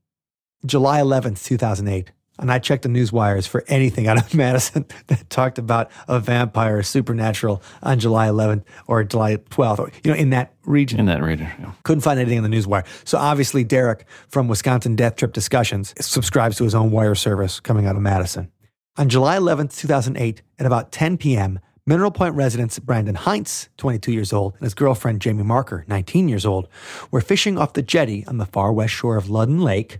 July 0.66 1.00
11th, 1.00 1.44
2008. 1.44 2.12
And 2.38 2.52
I 2.52 2.58
checked 2.58 2.82
the 2.82 2.88
news 2.88 3.12
wires 3.12 3.46
for 3.46 3.64
anything 3.68 4.06
out 4.06 4.18
of 4.18 4.34
Madison 4.34 4.86
that 5.08 5.28
talked 5.30 5.58
about 5.58 5.90
a 6.06 6.20
vampire 6.20 6.82
supernatural 6.82 7.62
on 7.82 7.98
July 7.98 8.28
11th 8.28 8.64
or 8.86 9.02
July 9.04 9.36
12th, 9.36 9.78
or, 9.78 9.90
you 10.04 10.10
know, 10.12 10.16
in 10.16 10.30
that 10.30 10.54
region. 10.64 11.00
In 11.00 11.06
that 11.06 11.22
region. 11.22 11.48
Yeah. 11.58 11.72
Couldn't 11.82 12.02
find 12.02 12.18
anything 12.18 12.38
in 12.38 12.42
the 12.42 12.48
news 12.48 12.66
wire. 12.66 12.84
So 13.04 13.18
obviously, 13.18 13.64
Derek 13.64 14.06
from 14.28 14.48
Wisconsin 14.48 14.96
Death 14.96 15.16
Trip 15.16 15.32
Discussions 15.32 15.94
subscribes 16.00 16.56
to 16.58 16.64
his 16.64 16.74
own 16.74 16.90
wire 16.90 17.14
service 17.14 17.60
coming 17.60 17.86
out 17.86 17.96
of 17.96 18.02
Madison. 18.02 18.50
On 18.96 19.08
July 19.08 19.36
11th, 19.36 19.76
2008, 19.76 20.42
at 20.58 20.66
about 20.66 20.90
10 20.90 21.18
p.m., 21.18 21.60
Mineral 21.86 22.10
Point 22.10 22.34
residents 22.34 22.78
Brandon 22.78 23.14
Heinz, 23.14 23.70
22 23.78 24.12
years 24.12 24.30
old, 24.30 24.52
and 24.54 24.62
his 24.64 24.74
girlfriend 24.74 25.22
Jamie 25.22 25.42
Marker, 25.42 25.86
19 25.88 26.28
years 26.28 26.44
old, 26.44 26.68
were 27.10 27.22
fishing 27.22 27.56
off 27.56 27.72
the 27.72 27.80
jetty 27.80 28.26
on 28.26 28.36
the 28.36 28.44
far 28.44 28.72
west 28.74 28.92
shore 28.92 29.16
of 29.16 29.24
Ludden 29.24 29.62
Lake 29.62 29.98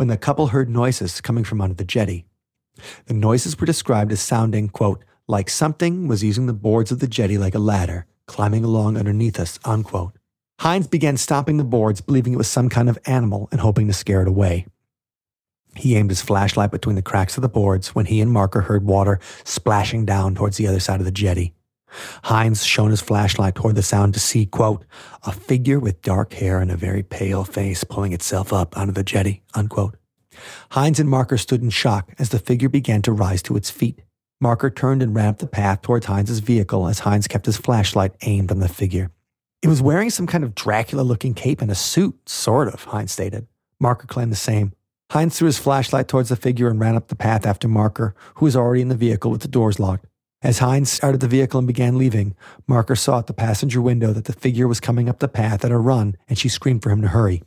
when 0.00 0.08
the 0.08 0.16
couple 0.16 0.46
heard 0.46 0.70
noises 0.70 1.20
coming 1.20 1.44
from 1.44 1.60
under 1.60 1.74
the 1.74 1.84
jetty. 1.84 2.24
The 3.04 3.12
noises 3.12 3.60
were 3.60 3.66
described 3.66 4.12
as 4.12 4.20
sounding, 4.22 4.70
quote, 4.70 5.04
like 5.28 5.50
something 5.50 6.08
was 6.08 6.24
using 6.24 6.46
the 6.46 6.54
boards 6.54 6.90
of 6.90 7.00
the 7.00 7.06
jetty 7.06 7.36
like 7.36 7.54
a 7.54 7.58
ladder, 7.58 8.06
climbing 8.24 8.64
along 8.64 8.96
underneath 8.96 9.38
us, 9.38 9.58
unquote. 9.62 10.16
Heinz 10.60 10.86
began 10.86 11.18
stomping 11.18 11.58
the 11.58 11.64
boards, 11.64 12.00
believing 12.00 12.32
it 12.32 12.38
was 12.38 12.48
some 12.48 12.70
kind 12.70 12.88
of 12.88 12.98
animal 13.04 13.50
and 13.52 13.60
hoping 13.60 13.88
to 13.88 13.92
scare 13.92 14.22
it 14.22 14.28
away. 14.28 14.64
He 15.76 15.96
aimed 15.96 16.08
his 16.08 16.22
flashlight 16.22 16.70
between 16.70 16.96
the 16.96 17.02
cracks 17.02 17.36
of 17.36 17.42
the 17.42 17.50
boards 17.50 17.94
when 17.94 18.06
he 18.06 18.22
and 18.22 18.32
Marker 18.32 18.62
heard 18.62 18.86
water 18.86 19.20
splashing 19.44 20.06
down 20.06 20.34
towards 20.34 20.56
the 20.56 20.66
other 20.66 20.80
side 20.80 21.00
of 21.00 21.04
the 21.04 21.12
jetty. 21.12 21.52
Heinz 22.24 22.64
shone 22.64 22.90
his 22.90 23.00
flashlight 23.00 23.54
toward 23.54 23.74
the 23.74 23.82
sound 23.82 24.14
to 24.14 24.20
see, 24.20 24.46
quote, 24.46 24.84
a 25.24 25.32
figure 25.32 25.78
with 25.78 26.02
dark 26.02 26.32
hair 26.34 26.60
and 26.60 26.70
a 26.70 26.76
very 26.76 27.02
pale 27.02 27.44
face 27.44 27.84
pulling 27.84 28.12
itself 28.12 28.52
up 28.52 28.76
out 28.76 28.88
of 28.88 28.94
the 28.94 29.02
jetty, 29.02 29.42
unquote. 29.54 29.96
Heinz 30.70 31.00
and 31.00 31.08
Marker 31.08 31.38
stood 31.38 31.62
in 31.62 31.70
shock 31.70 32.12
as 32.18 32.30
the 32.30 32.38
figure 32.38 32.68
began 32.68 33.02
to 33.02 33.12
rise 33.12 33.42
to 33.42 33.56
its 33.56 33.70
feet. 33.70 34.02
Marker 34.40 34.70
turned 34.70 35.02
and 35.02 35.14
ran 35.14 35.26
up 35.26 35.38
the 35.38 35.46
path 35.46 35.82
towards 35.82 36.06
Heinz's 36.06 36.40
vehicle 36.40 36.88
as 36.88 37.00
Heinz 37.00 37.28
kept 37.28 37.46
his 37.46 37.58
flashlight 37.58 38.14
aimed 38.22 38.50
on 38.50 38.60
the 38.60 38.68
figure. 38.68 39.10
It 39.62 39.68
was 39.68 39.82
wearing 39.82 40.08
some 40.08 40.26
kind 40.26 40.42
of 40.42 40.54
Dracula 40.54 41.02
looking 41.02 41.34
cape 41.34 41.60
and 41.60 41.70
a 41.70 41.74
suit, 41.74 42.28
sort 42.28 42.68
of, 42.68 42.84
Heinz 42.84 43.12
stated. 43.12 43.46
Marker 43.78 44.06
claimed 44.06 44.32
the 44.32 44.36
same. 44.36 44.72
Heinz 45.10 45.36
threw 45.36 45.46
his 45.46 45.58
flashlight 45.58 46.08
towards 46.08 46.30
the 46.30 46.36
figure 46.36 46.68
and 46.68 46.80
ran 46.80 46.96
up 46.96 47.08
the 47.08 47.16
path 47.16 47.44
after 47.44 47.68
Marker, 47.68 48.14
who 48.36 48.46
was 48.46 48.56
already 48.56 48.80
in 48.80 48.88
the 48.88 48.94
vehicle 48.94 49.30
with 49.30 49.42
the 49.42 49.48
doors 49.48 49.78
locked. 49.78 50.06
As 50.42 50.60
Heinz 50.60 50.90
started 50.90 51.20
the 51.20 51.28
vehicle 51.28 51.58
and 51.58 51.66
began 51.66 51.98
leaving, 51.98 52.34
Marker 52.66 52.96
saw 52.96 53.18
at 53.18 53.26
the 53.26 53.34
passenger 53.34 53.82
window 53.82 54.12
that 54.12 54.24
the 54.24 54.32
figure 54.32 54.66
was 54.66 54.80
coming 54.80 55.06
up 55.06 55.18
the 55.18 55.28
path 55.28 55.66
at 55.66 55.70
a 55.70 55.76
run, 55.76 56.16
and 56.28 56.38
she 56.38 56.48
screamed 56.48 56.82
for 56.82 56.90
him 56.90 57.02
to 57.02 57.08
hurry. 57.08 57.42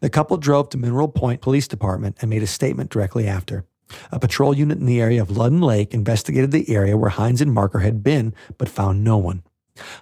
The 0.00 0.08
couple 0.08 0.38
drove 0.38 0.70
to 0.70 0.78
Mineral 0.78 1.08
Point 1.08 1.42
Police 1.42 1.68
Department 1.68 2.16
and 2.20 2.30
made 2.30 2.42
a 2.42 2.46
statement 2.46 2.88
directly 2.88 3.28
after. 3.28 3.66
A 4.10 4.18
patrol 4.18 4.56
unit 4.56 4.78
in 4.78 4.86
the 4.86 5.00
area 5.00 5.20
of 5.20 5.28
Ludden 5.28 5.62
Lake 5.62 5.92
investigated 5.92 6.52
the 6.52 6.74
area 6.74 6.96
where 6.96 7.10
Heinz 7.10 7.42
and 7.42 7.52
Marker 7.52 7.80
had 7.80 8.02
been, 8.02 8.34
but 8.56 8.70
found 8.70 9.04
no 9.04 9.18
one. 9.18 9.42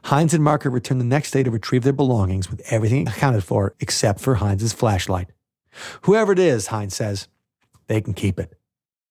Heinz 0.05 0.33
and 0.33 0.45
Marker 0.45 0.71
returned 0.71 1.01
the 1.01 1.05
next 1.05 1.33
day 1.33 1.43
to 1.43 1.51
retrieve 1.51 1.83
their 1.83 1.93
belongings 1.93 2.49
with 2.49 2.63
everything 2.71 3.09
accounted 3.09 3.43
for 3.43 3.75
except 3.81 4.21
for 4.21 4.37
Heinz's 4.37 4.73
flashlight. 4.73 5.31
Whoever 6.03 6.33
it 6.33 6.39
is, 6.39 6.69
Heinz 6.69 6.95
says, 6.95 7.27
they 7.89 8.01
can 8.01 8.15
keep 8.15 8.39
it. 8.39 8.55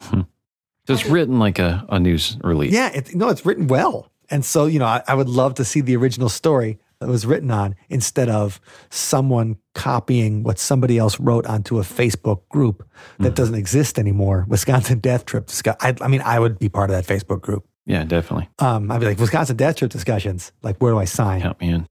Hmm. 0.01 0.21
So 0.87 0.93
it's 0.93 1.05
written 1.05 1.39
like 1.39 1.59
a, 1.59 1.85
a 1.89 1.99
news 1.99 2.37
release. 2.43 2.73
Yeah, 2.73 2.89
it, 2.89 3.15
no, 3.15 3.29
it's 3.29 3.45
written 3.45 3.67
well. 3.67 4.11
And 4.29 4.43
so, 4.43 4.65
you 4.65 4.79
know, 4.79 4.85
I, 4.85 5.01
I 5.07 5.15
would 5.15 5.29
love 5.29 5.55
to 5.55 5.65
see 5.65 5.81
the 5.81 5.95
original 5.95 6.29
story 6.29 6.79
that 6.99 7.07
was 7.07 7.25
written 7.25 7.51
on 7.51 7.75
instead 7.89 8.29
of 8.29 8.59
someone 8.89 9.57
copying 9.75 10.43
what 10.43 10.57
somebody 10.57 10.97
else 10.97 11.19
wrote 11.19 11.45
onto 11.45 11.79
a 11.79 11.81
Facebook 11.81 12.47
group 12.49 12.87
that 13.19 13.35
doesn't 13.35 13.55
exist 13.55 13.99
anymore. 13.99 14.45
Wisconsin 14.47 14.99
Death 14.99 15.25
Trip. 15.25 15.49
I, 15.81 15.95
I 16.01 16.07
mean, 16.07 16.21
I 16.21 16.39
would 16.39 16.59
be 16.59 16.69
part 16.69 16.89
of 16.89 16.95
that 16.95 17.05
Facebook 17.05 17.41
group. 17.41 17.67
Yeah, 17.85 18.05
definitely. 18.05 18.49
Um, 18.59 18.89
I'd 18.91 18.99
be 18.99 19.05
like, 19.05 19.19
Wisconsin 19.19 19.57
Death 19.57 19.75
Trip 19.75 19.91
Discussions. 19.91 20.53
Like, 20.61 20.77
where 20.77 20.93
do 20.93 20.97
I 20.97 21.05
sign? 21.05 21.41
Help 21.41 21.59
me 21.59 21.69
in. 21.69 21.87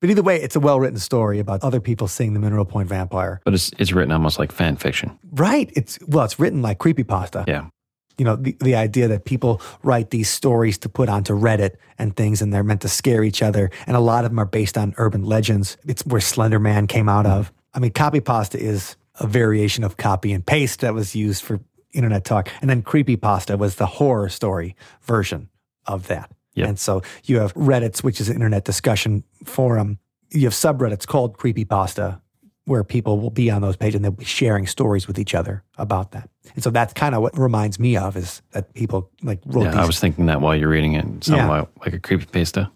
But 0.00 0.10
either 0.10 0.22
way, 0.22 0.42
it's 0.42 0.56
a 0.56 0.60
well 0.60 0.78
written 0.78 0.98
story 0.98 1.38
about 1.38 1.62
other 1.62 1.80
people 1.80 2.06
seeing 2.06 2.34
the 2.34 2.40
Mineral 2.40 2.64
Point 2.64 2.88
vampire. 2.88 3.40
But 3.44 3.54
it's 3.54 3.70
it's 3.78 3.92
written 3.92 4.12
almost 4.12 4.38
like 4.38 4.52
fan 4.52 4.76
fiction. 4.76 5.18
Right. 5.32 5.70
It's 5.74 5.98
well, 6.06 6.24
it's 6.24 6.38
written 6.38 6.60
like 6.60 6.78
creepypasta. 6.78 7.46
Yeah. 7.48 7.68
You 8.18 8.24
know, 8.24 8.36
the, 8.36 8.56
the 8.60 8.74
idea 8.74 9.08
that 9.08 9.24
people 9.24 9.60
write 9.82 10.10
these 10.10 10.28
stories 10.30 10.78
to 10.78 10.88
put 10.88 11.08
onto 11.08 11.34
Reddit 11.34 11.76
and 11.98 12.16
things, 12.16 12.40
and 12.40 12.52
they're 12.52 12.64
meant 12.64 12.82
to 12.82 12.88
scare 12.88 13.22
each 13.22 13.42
other. 13.42 13.70
And 13.86 13.96
a 13.96 14.00
lot 14.00 14.24
of 14.24 14.30
them 14.30 14.38
are 14.38 14.46
based 14.46 14.78
on 14.78 14.94
urban 14.96 15.24
legends. 15.24 15.76
It's 15.86 16.04
where 16.06 16.20
Slender 16.20 16.58
Man 16.58 16.86
came 16.86 17.08
out 17.08 17.26
of. 17.26 17.52
I 17.74 17.78
mean, 17.78 17.90
copy 17.90 18.20
pasta 18.20 18.58
is 18.58 18.96
a 19.20 19.26
variation 19.26 19.84
of 19.84 19.96
copy 19.96 20.32
and 20.32 20.44
paste 20.44 20.80
that 20.80 20.94
was 20.94 21.14
used 21.14 21.42
for 21.42 21.60
internet 21.92 22.24
talk. 22.24 22.48
And 22.60 22.70
then 22.70 22.82
creepy 22.82 23.16
pasta 23.16 23.56
was 23.56 23.76
the 23.76 23.86
horror 23.86 24.28
story 24.28 24.76
version 25.02 25.48
of 25.86 26.08
that. 26.08 26.30
Yep. 26.54 26.68
And 26.68 26.78
so 26.78 27.02
you 27.24 27.38
have 27.38 27.54
Reddit's, 27.54 28.02
which 28.02 28.20
is 28.20 28.28
an 28.28 28.34
internet 28.34 28.64
discussion 28.64 29.24
forum. 29.44 29.98
You 30.30 30.44
have 30.44 30.54
subreddits 30.54 31.06
called 31.06 31.36
creepy 31.36 31.64
pasta 31.64 32.20
where 32.64 32.82
people 32.82 33.20
will 33.20 33.30
be 33.30 33.50
on 33.50 33.62
those 33.62 33.76
pages 33.76 33.96
and 33.96 34.04
they'll 34.04 34.10
be 34.10 34.24
sharing 34.24 34.66
stories 34.66 35.06
with 35.06 35.18
each 35.18 35.34
other 35.34 35.62
about 35.78 36.12
that. 36.12 36.28
And 36.54 36.62
so 36.64 36.70
that's 36.70 36.92
kind 36.92 37.14
of 37.14 37.22
what 37.22 37.36
reminds 37.38 37.78
me 37.78 37.96
of 37.96 38.16
is 38.16 38.42
that 38.52 38.72
people 38.74 39.10
like 39.22 39.40
wrote 39.46 39.64
Yeah, 39.64 39.70
these. 39.72 39.80
I 39.80 39.86
was 39.86 40.00
thinking 40.00 40.26
that 40.26 40.40
while 40.40 40.54
you're 40.56 40.68
reading 40.68 40.94
it. 40.94 41.04
It 41.04 41.24
sounded 41.24 41.46
Yeah. 41.46 41.64
like, 41.84 41.92
a 41.94 41.98
creepy 41.98 42.26
pasta. 42.26 42.70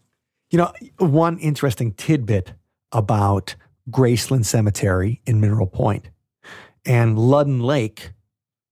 you 0.51 0.59
know, 0.59 0.73
one 0.99 1.39
interesting 1.39 1.93
tidbit 1.93 2.53
about 2.93 3.55
Graceland 3.91 4.45
Cemetery 4.45 5.21
in 5.27 5.41
Mineral 5.41 5.67
Point 5.67 6.11
and 6.85 7.17
Ludden 7.17 7.63
Lake, 7.63 8.13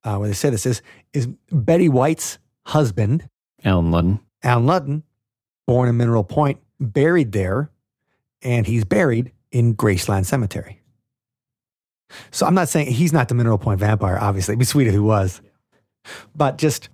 uh, 0.05 0.17
where 0.17 0.29
they 0.29 0.35
say 0.35 0.51
this 0.51 0.67
is, 0.67 0.83
is 1.13 1.29
Betty 1.53 1.89
White's 1.89 2.39
husband, 2.67 3.29
Alan 3.65 3.91
Ludden. 3.91 4.21
Alan 4.43 4.67
Ludden, 4.67 5.03
born 5.67 5.89
in 5.89 5.97
Mineral 5.97 6.25
Point, 6.25 6.59
buried 6.81 7.33
there, 7.33 7.71
and 8.43 8.67
he's 8.67 8.85
buried 8.85 9.33
in 9.51 9.75
Graceland 9.75 10.27
Cemetery. 10.27 10.81
So 12.31 12.47
I'm 12.47 12.55
not 12.55 12.69
saying 12.69 12.93
he's 12.93 13.13
not 13.13 13.29
the 13.29 13.35
Mineral 13.35 13.59
Point 13.59 13.81
vampire, 13.81 14.19
obviously. 14.21 14.53
It'd 14.53 14.61
be 14.61 14.65
sweet 14.65 14.87
if 14.87 14.93
he 14.93 14.99
was. 14.99 15.41
But 16.35 16.59
just 16.59 16.89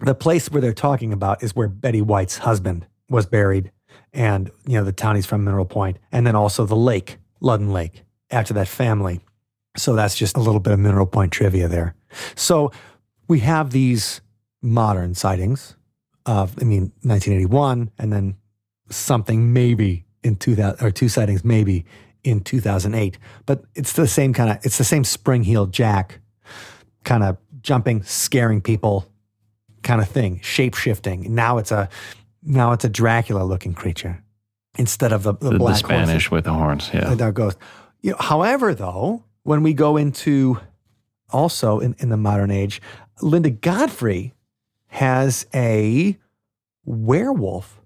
the 0.00 0.14
place 0.14 0.50
where 0.50 0.60
they're 0.60 0.72
talking 0.72 1.12
about 1.12 1.42
is 1.42 1.54
where 1.56 1.68
Betty 1.68 2.00
White's 2.00 2.38
husband 2.38 2.86
was 3.08 3.26
buried, 3.26 3.72
and 4.12 4.50
you 4.66 4.78
know 4.78 4.84
the 4.84 4.92
town 4.92 5.16
he's 5.16 5.26
from, 5.26 5.44
Mineral 5.44 5.64
Point, 5.64 5.98
and 6.12 6.26
then 6.26 6.36
also 6.36 6.64
the 6.66 6.76
lake, 6.76 7.18
Ludden 7.42 7.72
Lake, 7.72 8.04
after 8.30 8.54
that 8.54 8.68
family. 8.68 9.20
So 9.76 9.94
that's 9.94 10.16
just 10.16 10.36
a 10.36 10.40
little 10.40 10.60
bit 10.60 10.72
of 10.72 10.78
Mineral 10.78 11.06
Point 11.06 11.32
trivia 11.32 11.68
there. 11.68 11.94
So 12.34 12.72
we 13.28 13.40
have 13.40 13.70
these 13.70 14.20
modern 14.62 15.14
sightings 15.14 15.76
of, 16.26 16.54
I 16.60 16.64
mean, 16.64 16.92
1981, 17.02 17.90
and 17.98 18.12
then 18.12 18.36
something 18.90 19.52
maybe 19.52 20.04
in 20.22 20.36
2000 20.36 20.84
or 20.84 20.90
two 20.90 21.08
sightings 21.08 21.44
maybe 21.44 21.84
in 22.24 22.40
2008. 22.40 23.18
But 23.46 23.64
it's 23.74 23.92
the 23.94 24.06
same 24.06 24.32
kind 24.32 24.50
of, 24.50 24.58
it's 24.64 24.78
the 24.78 24.84
same 24.84 25.04
spring 25.04 25.44
heeled 25.44 25.72
Jack 25.72 26.20
kind 27.04 27.22
of 27.22 27.36
jumping, 27.62 28.02
scaring 28.02 28.60
people 28.60 29.06
kind 29.82 30.00
of 30.00 30.08
thing, 30.08 30.40
shape 30.42 30.74
shifting. 30.74 31.34
Now 31.34 31.58
it's 31.58 31.72
a, 31.72 31.88
now 32.42 32.72
it's 32.72 32.84
a 32.84 32.88
Dracula 32.88 33.42
looking 33.44 33.74
creature 33.74 34.22
instead 34.78 35.12
of 35.12 35.22
the, 35.22 35.34
the, 35.34 35.50
The, 35.50 35.58
black 35.58 35.74
the 35.74 35.78
Spanish 35.78 36.08
horses. 36.08 36.30
with 36.30 36.44
the 36.44 36.52
horns. 36.52 36.90
Yeah. 36.92 37.14
That 37.14 37.34
goes. 37.34 37.56
You 38.00 38.12
know, 38.12 38.16
however, 38.18 38.74
though, 38.74 39.24
when 39.42 39.62
we 39.62 39.74
go 39.74 39.96
into 39.96 40.58
also 41.30 41.78
in, 41.80 41.94
in 41.98 42.08
the 42.08 42.16
modern 42.16 42.50
age, 42.50 42.80
Linda 43.22 43.50
Godfrey 43.50 44.34
has 44.88 45.46
a 45.54 46.18
werewolf 46.84 47.80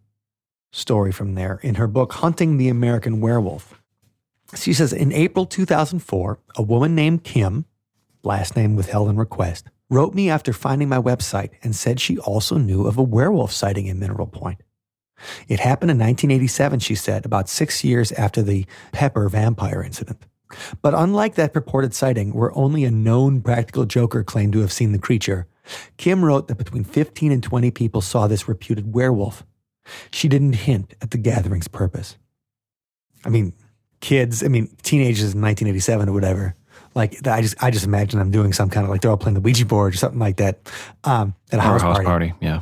story 0.73 1.13
from 1.13 1.35
there 1.35 1.59
in 1.63 1.77
her 1.77 1.87
book, 1.87 2.13
Hunting 2.15 2.57
the 2.57 2.69
American 2.69 3.21
Werewolf. 3.21 3.81
She 4.55 4.73
says 4.73 4.93
in 4.93 5.13
April 5.13 5.47
2004, 5.47 6.39
a 6.57 6.63
woman 6.63 6.95
named 6.95 7.25
Kim, 7.25 7.65
last 8.23 8.57
name 8.57 8.77
withheld 8.77 9.09
in 9.09 9.17
request, 9.17 9.69
wrote 9.91 10.15
me 10.15 10.31
after 10.31 10.53
finding 10.53 10.89
my 10.89 10.99
website 10.99 11.51
and 11.63 11.75
said 11.75 12.01
she 12.01 12.19
also 12.19 12.57
knew 12.57 12.87
of 12.87 12.97
a 12.97 13.03
werewolf 13.03 13.53
sighting 13.53 13.87
in 13.87 13.99
Mineral 13.99 14.27
Point. 14.27 14.63
It 15.49 15.61
happened 15.61 15.91
in 15.91 15.99
1987, 15.99 16.81
she 16.81 16.95
said, 16.95 17.25
about 17.25 17.49
six 17.49 17.85
years 17.85 18.13
after 18.13 18.43
the 18.43 18.67
Pepper 18.93 19.29
vampire 19.29 19.83
incident. 19.83 20.27
But 20.83 20.95
unlike 20.95 21.35
that 21.35 21.53
purported 21.53 21.95
sighting, 21.95 22.33
where 22.33 22.57
only 22.57 22.85
a 22.85 22.91
known 22.91 23.41
practical 23.41 23.85
joker 23.87 24.23
claimed 24.23 24.53
to 24.53 24.61
have 24.61 24.73
seen 24.73 24.93
the 24.93 24.99
creature, 24.99 25.47
Kim 25.97 26.25
wrote 26.25 26.49
that 26.49 26.59
between 26.59 26.85
15 26.85 27.33
and 27.33 27.43
20 27.43 27.71
people 27.71 28.01
saw 28.01 28.27
this 28.27 28.49
reputed 28.49 28.95
werewolf. 28.95 29.45
She 30.11 30.29
didn't 30.29 30.55
hint 30.55 30.95
at 31.01 31.11
the 31.11 31.19
gathering's 31.19 31.69
purpose. 31.69 32.17
I 33.25 33.31
mean, 33.31 33.55
kids, 34.05 34.45
I 34.45 34.49
mean, 34.49 34.69
teenagers 34.83 35.33
in 35.35 35.41
1987 35.41 36.11
or 36.11 36.13
whatever. 36.13 36.55
Like, 36.95 37.27
I 37.27 37.41
just, 37.41 37.57
I 37.61 37.71
just 37.71 37.87
imagine 37.87 38.19
them 38.19 38.31
doing 38.31 38.53
some 38.53 38.69
kind 38.69 38.85
of 38.85 38.91
like 38.91 39.01
they're 39.01 39.11
all 39.11 39.17
playing 39.17 39.35
the 39.35 39.41
Ouija 39.41 39.65
board 39.65 39.95
or 39.95 39.97
something 39.97 40.21
like 40.21 40.37
that 40.37 40.61
um, 41.03 41.35
at 41.51 41.59
a 41.59 41.63
house, 41.63 41.81
house 41.81 41.95
party. 41.95 42.07
party. 42.07 42.35
Yeah. 42.41 42.61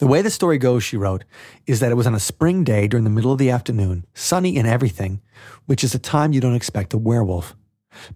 The 0.00 0.08
way 0.08 0.20
the 0.20 0.30
story 0.30 0.58
goes, 0.58 0.82
she 0.82 0.96
wrote, 0.96 1.24
is 1.66 1.78
that 1.78 1.92
it 1.92 1.94
was 1.94 2.08
on 2.08 2.14
a 2.14 2.20
spring 2.20 2.64
day 2.64 2.88
during 2.88 3.04
the 3.04 3.10
middle 3.10 3.30
of 3.30 3.38
the 3.38 3.50
afternoon, 3.50 4.04
sunny 4.14 4.58
and 4.58 4.66
everything, 4.66 5.22
which 5.66 5.84
is 5.84 5.94
a 5.94 5.98
time 6.00 6.32
you 6.32 6.40
don't 6.40 6.56
expect 6.56 6.92
a 6.92 6.98
werewolf. 6.98 7.54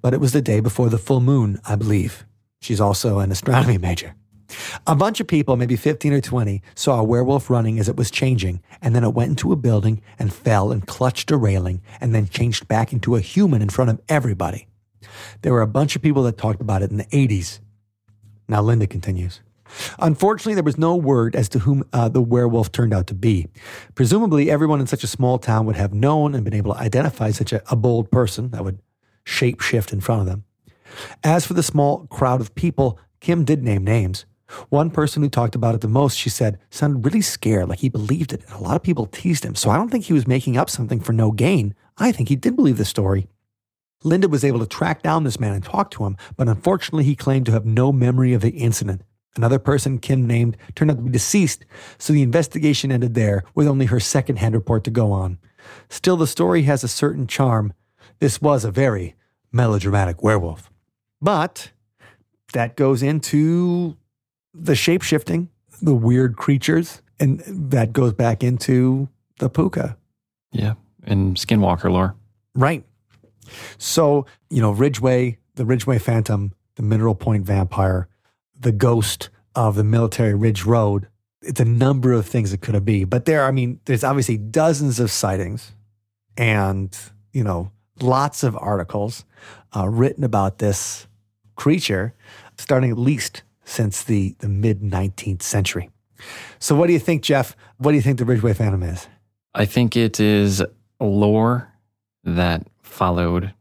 But 0.03 0.13
it 0.13 0.21
was 0.21 0.33
the 0.33 0.43
day 0.43 0.59
before 0.59 0.91
the 0.91 0.99
full 0.99 1.21
moon, 1.21 1.61
I 1.65 1.77
believe. 1.77 2.27
She's 2.61 2.81
also 2.81 3.21
an 3.21 3.31
astronomy 3.31 3.79
major. 3.79 4.17
A 4.87 4.97
bunch 4.97 5.21
of 5.21 5.27
people, 5.27 5.57
maybe 5.57 5.77
15 5.77 6.13
or 6.13 6.21
20, 6.21 6.63
saw 6.75 7.01
a 7.01 7.05
werewolf 7.05 7.51
running 7.51 7.79
as 7.79 7.89
it 7.89 7.97
was 7.97 8.11
changing, 8.11 8.63
and 8.81 8.95
then 8.95 9.05
it 9.05 9.15
went 9.15 9.31
into 9.31 9.53
a 9.53 9.57
building 9.57 10.01
and 10.19 10.33
fell 10.33 10.73
and 10.73 10.87
clutched 10.87 11.31
a 11.31 11.37
railing, 11.37 11.83
and 12.01 12.15
then 12.15 12.29
changed 12.29 12.67
back 12.69 12.93
into 12.93 13.17
a 13.17 13.21
human 13.21 13.61
in 13.61 13.69
front 13.69 13.91
of 13.91 14.01
everybody. 14.09 14.67
There 15.43 15.53
were 15.53 15.63
a 15.63 15.67
bunch 15.67 15.97
of 15.97 16.03
people 16.03 16.23
that 16.25 16.39
talked 16.39 16.61
about 16.61 16.83
it 16.83 16.91
in 16.91 16.97
the 16.97 17.05
80s. 17.05 17.61
Now, 18.49 18.63
Linda 18.63 18.87
continues. 18.87 19.41
Unfortunately, 19.99 20.55
there 20.55 20.65
was 20.65 20.79
no 20.79 20.97
word 20.97 21.37
as 21.37 21.49
to 21.51 21.59
whom 21.61 21.85
uh, 21.93 22.09
the 22.09 22.23
werewolf 22.23 22.73
turned 22.73 22.95
out 22.95 23.07
to 23.09 23.15
be. 23.15 23.49
Presumably, 23.95 24.51
everyone 24.51 24.81
in 24.81 24.87
such 24.87 25.05
a 25.05 25.09
small 25.09 25.39
town 25.39 25.67
would 25.67 25.77
have 25.77 25.93
known 25.93 26.35
and 26.35 26.43
been 26.43 26.55
able 26.55 26.73
to 26.73 26.81
identify 26.81 27.31
such 27.31 27.53
a, 27.53 27.63
a 27.71 27.77
bold 27.77 28.11
person 28.11 28.51
that 28.51 28.65
would 28.65 28.81
shape 29.25 29.61
shift 29.61 29.93
in 29.93 30.01
front 30.01 30.23
of 30.23 30.27
them. 30.27 30.45
As 31.23 31.45
for 31.45 31.53
the 31.53 31.63
small 31.63 32.07
crowd 32.07 32.41
of 32.41 32.55
people, 32.55 32.99
Kim 33.21 33.45
did 33.45 33.63
name 33.63 33.85
names. 33.85 34.25
One 34.69 34.91
person 34.91 35.23
who 35.23 35.29
talked 35.29 35.55
about 35.55 35.75
it 35.75 35.81
the 35.83 35.89
most, 35.89 36.17
she 36.17 36.31
said, 36.31 36.59
sounded 36.71 37.05
really 37.05 37.21
scared, 37.21 37.69
like 37.69 37.81
he 37.81 37.89
believed 37.89 38.33
it, 38.33 38.43
and 38.47 38.55
a 38.55 38.63
lot 38.63 38.77
of 38.77 38.83
people 38.83 39.07
teased 39.07 39.45
him. 39.45 39.55
So 39.55 39.71
I 39.71 39.77
don't 39.77 39.91
think 39.91 40.05
he 40.05 40.13
was 40.13 40.27
making 40.27 40.57
up 40.57 40.71
something 40.71 41.01
for 41.01 41.13
no 41.13 41.31
gain. 41.31 41.75
I 41.99 42.13
think 42.13 42.29
he 42.29 42.37
did 42.37 42.57
believe 42.57 42.79
the 42.79 42.85
story. 42.85 43.29
Linda 44.05 44.29
was 44.29 44.45
able 44.45 44.61
to 44.61 44.67
track 44.67 45.03
down 45.03 45.25
this 45.25 45.41
man 45.41 45.55
and 45.55 45.65
talk 45.65 45.91
to 45.93 46.05
him, 46.05 46.17
but 46.37 46.49
unfortunately, 46.49 47.05
he 47.05 47.17
claimed 47.17 47.47
to 47.47 47.53
have 47.53 47.67
no 47.67 47.93
memory 47.93 48.33
of 48.33 48.43
the 48.43 48.51
incident. 48.51 49.03
Another 49.37 49.59
person 49.59 49.99
Kim 49.99 50.27
named 50.27 50.57
turned 50.75 50.91
out 50.91 50.97
to 50.97 51.03
be 51.03 51.11
deceased, 51.11 51.65
so 51.99 52.13
the 52.13 52.23
investigation 52.23 52.91
ended 52.91 53.15
there 53.15 53.45
with 53.55 53.67
only 53.67 53.87
her 53.87 54.01
second-hand 54.01 54.55
report 54.55 54.85
to 54.85 54.91
go 54.91 55.13
on. 55.13 55.39
Still, 55.89 56.17
the 56.17 56.27
story 56.27 56.63
has 56.63 56.83
a 56.83 56.89
certain 56.89 57.27
charm. 57.27 57.73
This 58.21 58.41
was 58.41 58.65
a 58.65 58.71
very 58.71 59.15
melodramatic 59.53 60.23
werewolf. 60.23 60.71
But 61.21 61.73
that 62.53 62.77
goes 62.77 63.03
into 63.03 63.97
the 64.55 64.75
shape 64.75 65.03
shifting, 65.03 65.49
the 65.81 65.95
weird 65.95 66.37
creatures, 66.37 67.03
and 67.21 67.41
that 67.47 67.93
goes 67.93 68.13
back 68.13 68.43
into 68.43 69.09
the 69.39 69.49
puka. 69.49 69.97
Yeah. 70.53 70.75
And 71.05 71.37
Skinwalker 71.37 71.91
lore. 71.91 72.17
Right. 72.55 72.85
So, 73.79 74.27
you 74.51 74.61
know, 74.61 74.73
Ridgeway, 74.73 75.39
the 75.55 75.65
Ridgeway 75.65 75.99
Phantom, 75.99 76.53
the 76.75 76.83
Mineral 76.83 77.15
Point 77.15 77.45
Vampire, 77.45 78.09
the 78.59 78.73
ghost 78.73 79.31
of 79.55 79.75
the 79.75 79.85
Military 79.85 80.35
Ridge 80.35 80.65
Road. 80.65 81.09
It's 81.43 81.61
a 81.61 81.65
number 81.65 82.13
of 82.13 82.27
things 82.27 82.53
it 82.53 82.61
could 82.61 82.75
have 82.75 82.85
been. 82.85 83.07
But 83.07 83.25
there, 83.25 83.45
I 83.45 83.51
mean, 83.51 83.81
there's 83.85 84.05
obviously 84.05 84.37
dozens 84.37 85.01
of 85.01 85.11
sightings 85.11 85.73
and, 86.37 86.97
you 87.33 87.45
know, 87.45 87.71
lots 88.01 88.43
of 88.43 88.57
articles 88.57 89.25
uh, 89.75 89.89
written 89.89 90.25
about 90.25 90.59
this 90.59 91.07
creature, 91.57 92.15
starting 92.57 92.91
at 92.91 92.99
least 92.99 93.43
since 93.69 94.03
the, 94.03 94.35
the 94.39 94.49
mid 94.49 94.81
19th 94.81 95.43
century. 95.43 95.91
So, 96.59 96.75
what 96.75 96.87
do 96.87 96.93
you 96.93 96.99
think, 96.99 97.23
Jeff? 97.23 97.57
What 97.77 97.93
do 97.93 97.97
you 97.97 98.03
think 98.03 98.19
the 98.19 98.25
Ridgeway 98.25 98.55
Phantom 98.55 98.83
is? 98.83 99.07
I 99.55 99.67
think 99.67 99.97
it 99.97 100.19
is 100.19 100.63
lore 101.01 101.73
that 102.25 102.67
followed 102.83 103.55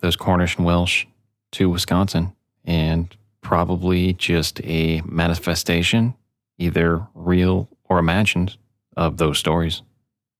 those 0.00 0.16
Cornish 0.16 0.56
and 0.56 0.66
Welsh 0.66 1.06
to 1.52 1.68
Wisconsin 1.68 2.32
and 2.64 3.14
probably 3.42 4.12
just 4.14 4.60
a 4.64 5.02
manifestation, 5.02 6.14
either 6.58 7.06
real 7.14 7.68
or 7.84 7.98
imagined, 7.98 8.56
of 8.96 9.18
those 9.18 9.38
stories. 9.38 9.82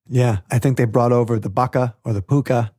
Yeah, 0.09 0.39
I 0.51 0.59
think 0.59 0.77
they 0.77 0.85
brought 0.87 1.13
over 1.13 1.39
the 1.39 1.51
baka 1.51 1.95
or 2.05 2.13
the 2.13 2.23
puka 2.23 2.73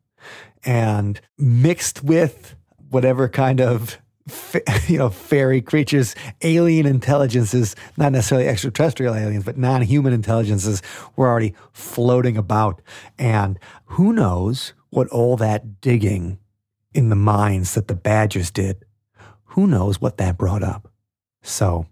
and 0.64 1.20
mixed 1.38 2.04
with 2.04 2.56
whatever 2.90 3.30
kind 3.30 3.62
of 3.62 3.98
fa- 4.28 4.62
you 4.88 4.98
know 4.98 5.10
fairy 5.10 5.62
creatures, 5.62 6.16
alien 6.42 6.86
intelligences, 6.86 7.76
not 7.98 8.12
necessarily 8.12 8.48
extraterrestrial 8.48 9.16
aliens, 9.16 9.44
but 9.44 9.58
non-human 9.58 10.14
intelligences 10.14 10.82
were 11.16 11.28
already 11.28 11.54
floating 11.72 12.38
about. 12.38 12.82
And 13.18 13.60
who 13.86 14.14
knows 14.14 14.74
what 14.90 15.08
all 15.10 15.38
that 15.38 15.82
digging 15.82 16.40
in 16.94 17.10
the 17.10 17.16
mines 17.16 17.74
that 17.76 17.88
the 17.88 17.96
Badgers 17.96 18.52
did, 18.52 18.84
who 19.46 19.68
knows 19.68 20.02
what 20.02 20.18
that 20.18 20.38
brought 20.38 20.64
up. 20.64 20.92
So 21.42 21.88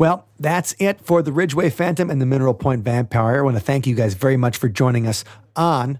well, 0.00 0.26
that's 0.38 0.74
it 0.78 1.02
for 1.02 1.20
the 1.20 1.30
Ridgeway 1.30 1.68
Phantom 1.68 2.08
and 2.08 2.22
the 2.22 2.26
Mineral 2.26 2.54
Point 2.54 2.82
Vampire. 2.84 3.40
I 3.40 3.42
want 3.42 3.58
to 3.58 3.62
thank 3.62 3.86
you 3.86 3.94
guys 3.94 4.14
very 4.14 4.38
much 4.38 4.56
for 4.56 4.66
joining 4.66 5.06
us 5.06 5.24
on 5.54 5.98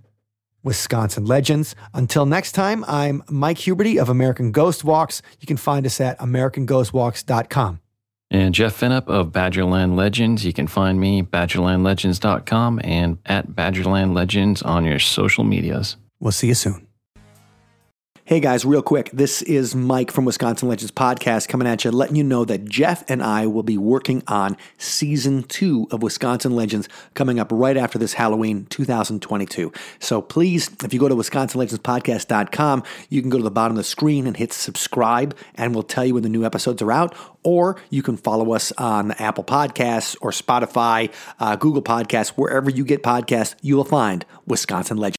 Wisconsin 0.62 1.24
Legends. 1.24 1.74
Until 1.94 2.26
next 2.26 2.52
time, 2.52 2.84
I'm 2.86 3.22
Mike 3.28 3.58
Huberty 3.58 4.00
of 4.00 4.08
American 4.08 4.52
Ghost 4.52 4.84
Walks. 4.84 5.22
You 5.40 5.46
can 5.46 5.56
find 5.56 5.86
us 5.86 6.00
at 6.00 6.18
americanghostwalks.com. 6.18 7.80
And 8.32 8.54
Jeff 8.54 8.78
Finnup 8.78 9.08
of 9.08 9.32
Badgerland 9.32 9.96
Legends. 9.96 10.44
You 10.44 10.52
can 10.52 10.68
find 10.68 11.00
me 11.00 11.22
badgerlandlegends.com 11.22 12.80
and 12.84 13.18
at 13.26 13.48
Badgerland 13.48 14.14
Legends 14.14 14.62
on 14.62 14.84
your 14.84 15.00
social 15.00 15.42
medias. 15.42 15.96
We'll 16.20 16.32
see 16.32 16.48
you 16.48 16.54
soon. 16.54 16.86
Hey 18.30 18.38
guys, 18.38 18.64
real 18.64 18.80
quick, 18.80 19.10
this 19.12 19.42
is 19.42 19.74
Mike 19.74 20.12
from 20.12 20.24
Wisconsin 20.24 20.68
Legends 20.68 20.92
Podcast 20.92 21.48
coming 21.48 21.66
at 21.66 21.84
you, 21.84 21.90
letting 21.90 22.14
you 22.14 22.22
know 22.22 22.44
that 22.44 22.64
Jeff 22.64 23.02
and 23.10 23.24
I 23.24 23.48
will 23.48 23.64
be 23.64 23.76
working 23.76 24.22
on 24.28 24.56
season 24.78 25.42
two 25.42 25.88
of 25.90 26.00
Wisconsin 26.00 26.54
Legends 26.54 26.88
coming 27.14 27.40
up 27.40 27.48
right 27.50 27.76
after 27.76 27.98
this 27.98 28.12
Halloween 28.12 28.66
2022. 28.66 29.72
So 29.98 30.22
please, 30.22 30.70
if 30.84 30.94
you 30.94 31.00
go 31.00 31.08
to 31.08 31.16
WisconsinLegendsPodcast.com, 31.16 32.84
you 33.08 33.20
can 33.20 33.30
go 33.30 33.38
to 33.38 33.42
the 33.42 33.50
bottom 33.50 33.72
of 33.72 33.78
the 33.78 33.82
screen 33.82 34.28
and 34.28 34.36
hit 34.36 34.52
subscribe, 34.52 35.36
and 35.56 35.74
we'll 35.74 35.82
tell 35.82 36.04
you 36.04 36.14
when 36.14 36.22
the 36.22 36.28
new 36.28 36.44
episodes 36.44 36.80
are 36.82 36.92
out. 36.92 37.16
Or 37.42 37.82
you 37.88 38.02
can 38.02 38.16
follow 38.16 38.52
us 38.52 38.70
on 38.78 39.10
Apple 39.12 39.42
Podcasts 39.42 40.14
or 40.20 40.30
Spotify, 40.30 41.12
uh, 41.40 41.56
Google 41.56 41.82
Podcasts, 41.82 42.28
wherever 42.36 42.70
you 42.70 42.84
get 42.84 43.02
podcasts, 43.02 43.56
you 43.60 43.74
will 43.74 43.82
find 43.82 44.24
Wisconsin 44.46 44.98
Legends. 44.98 45.08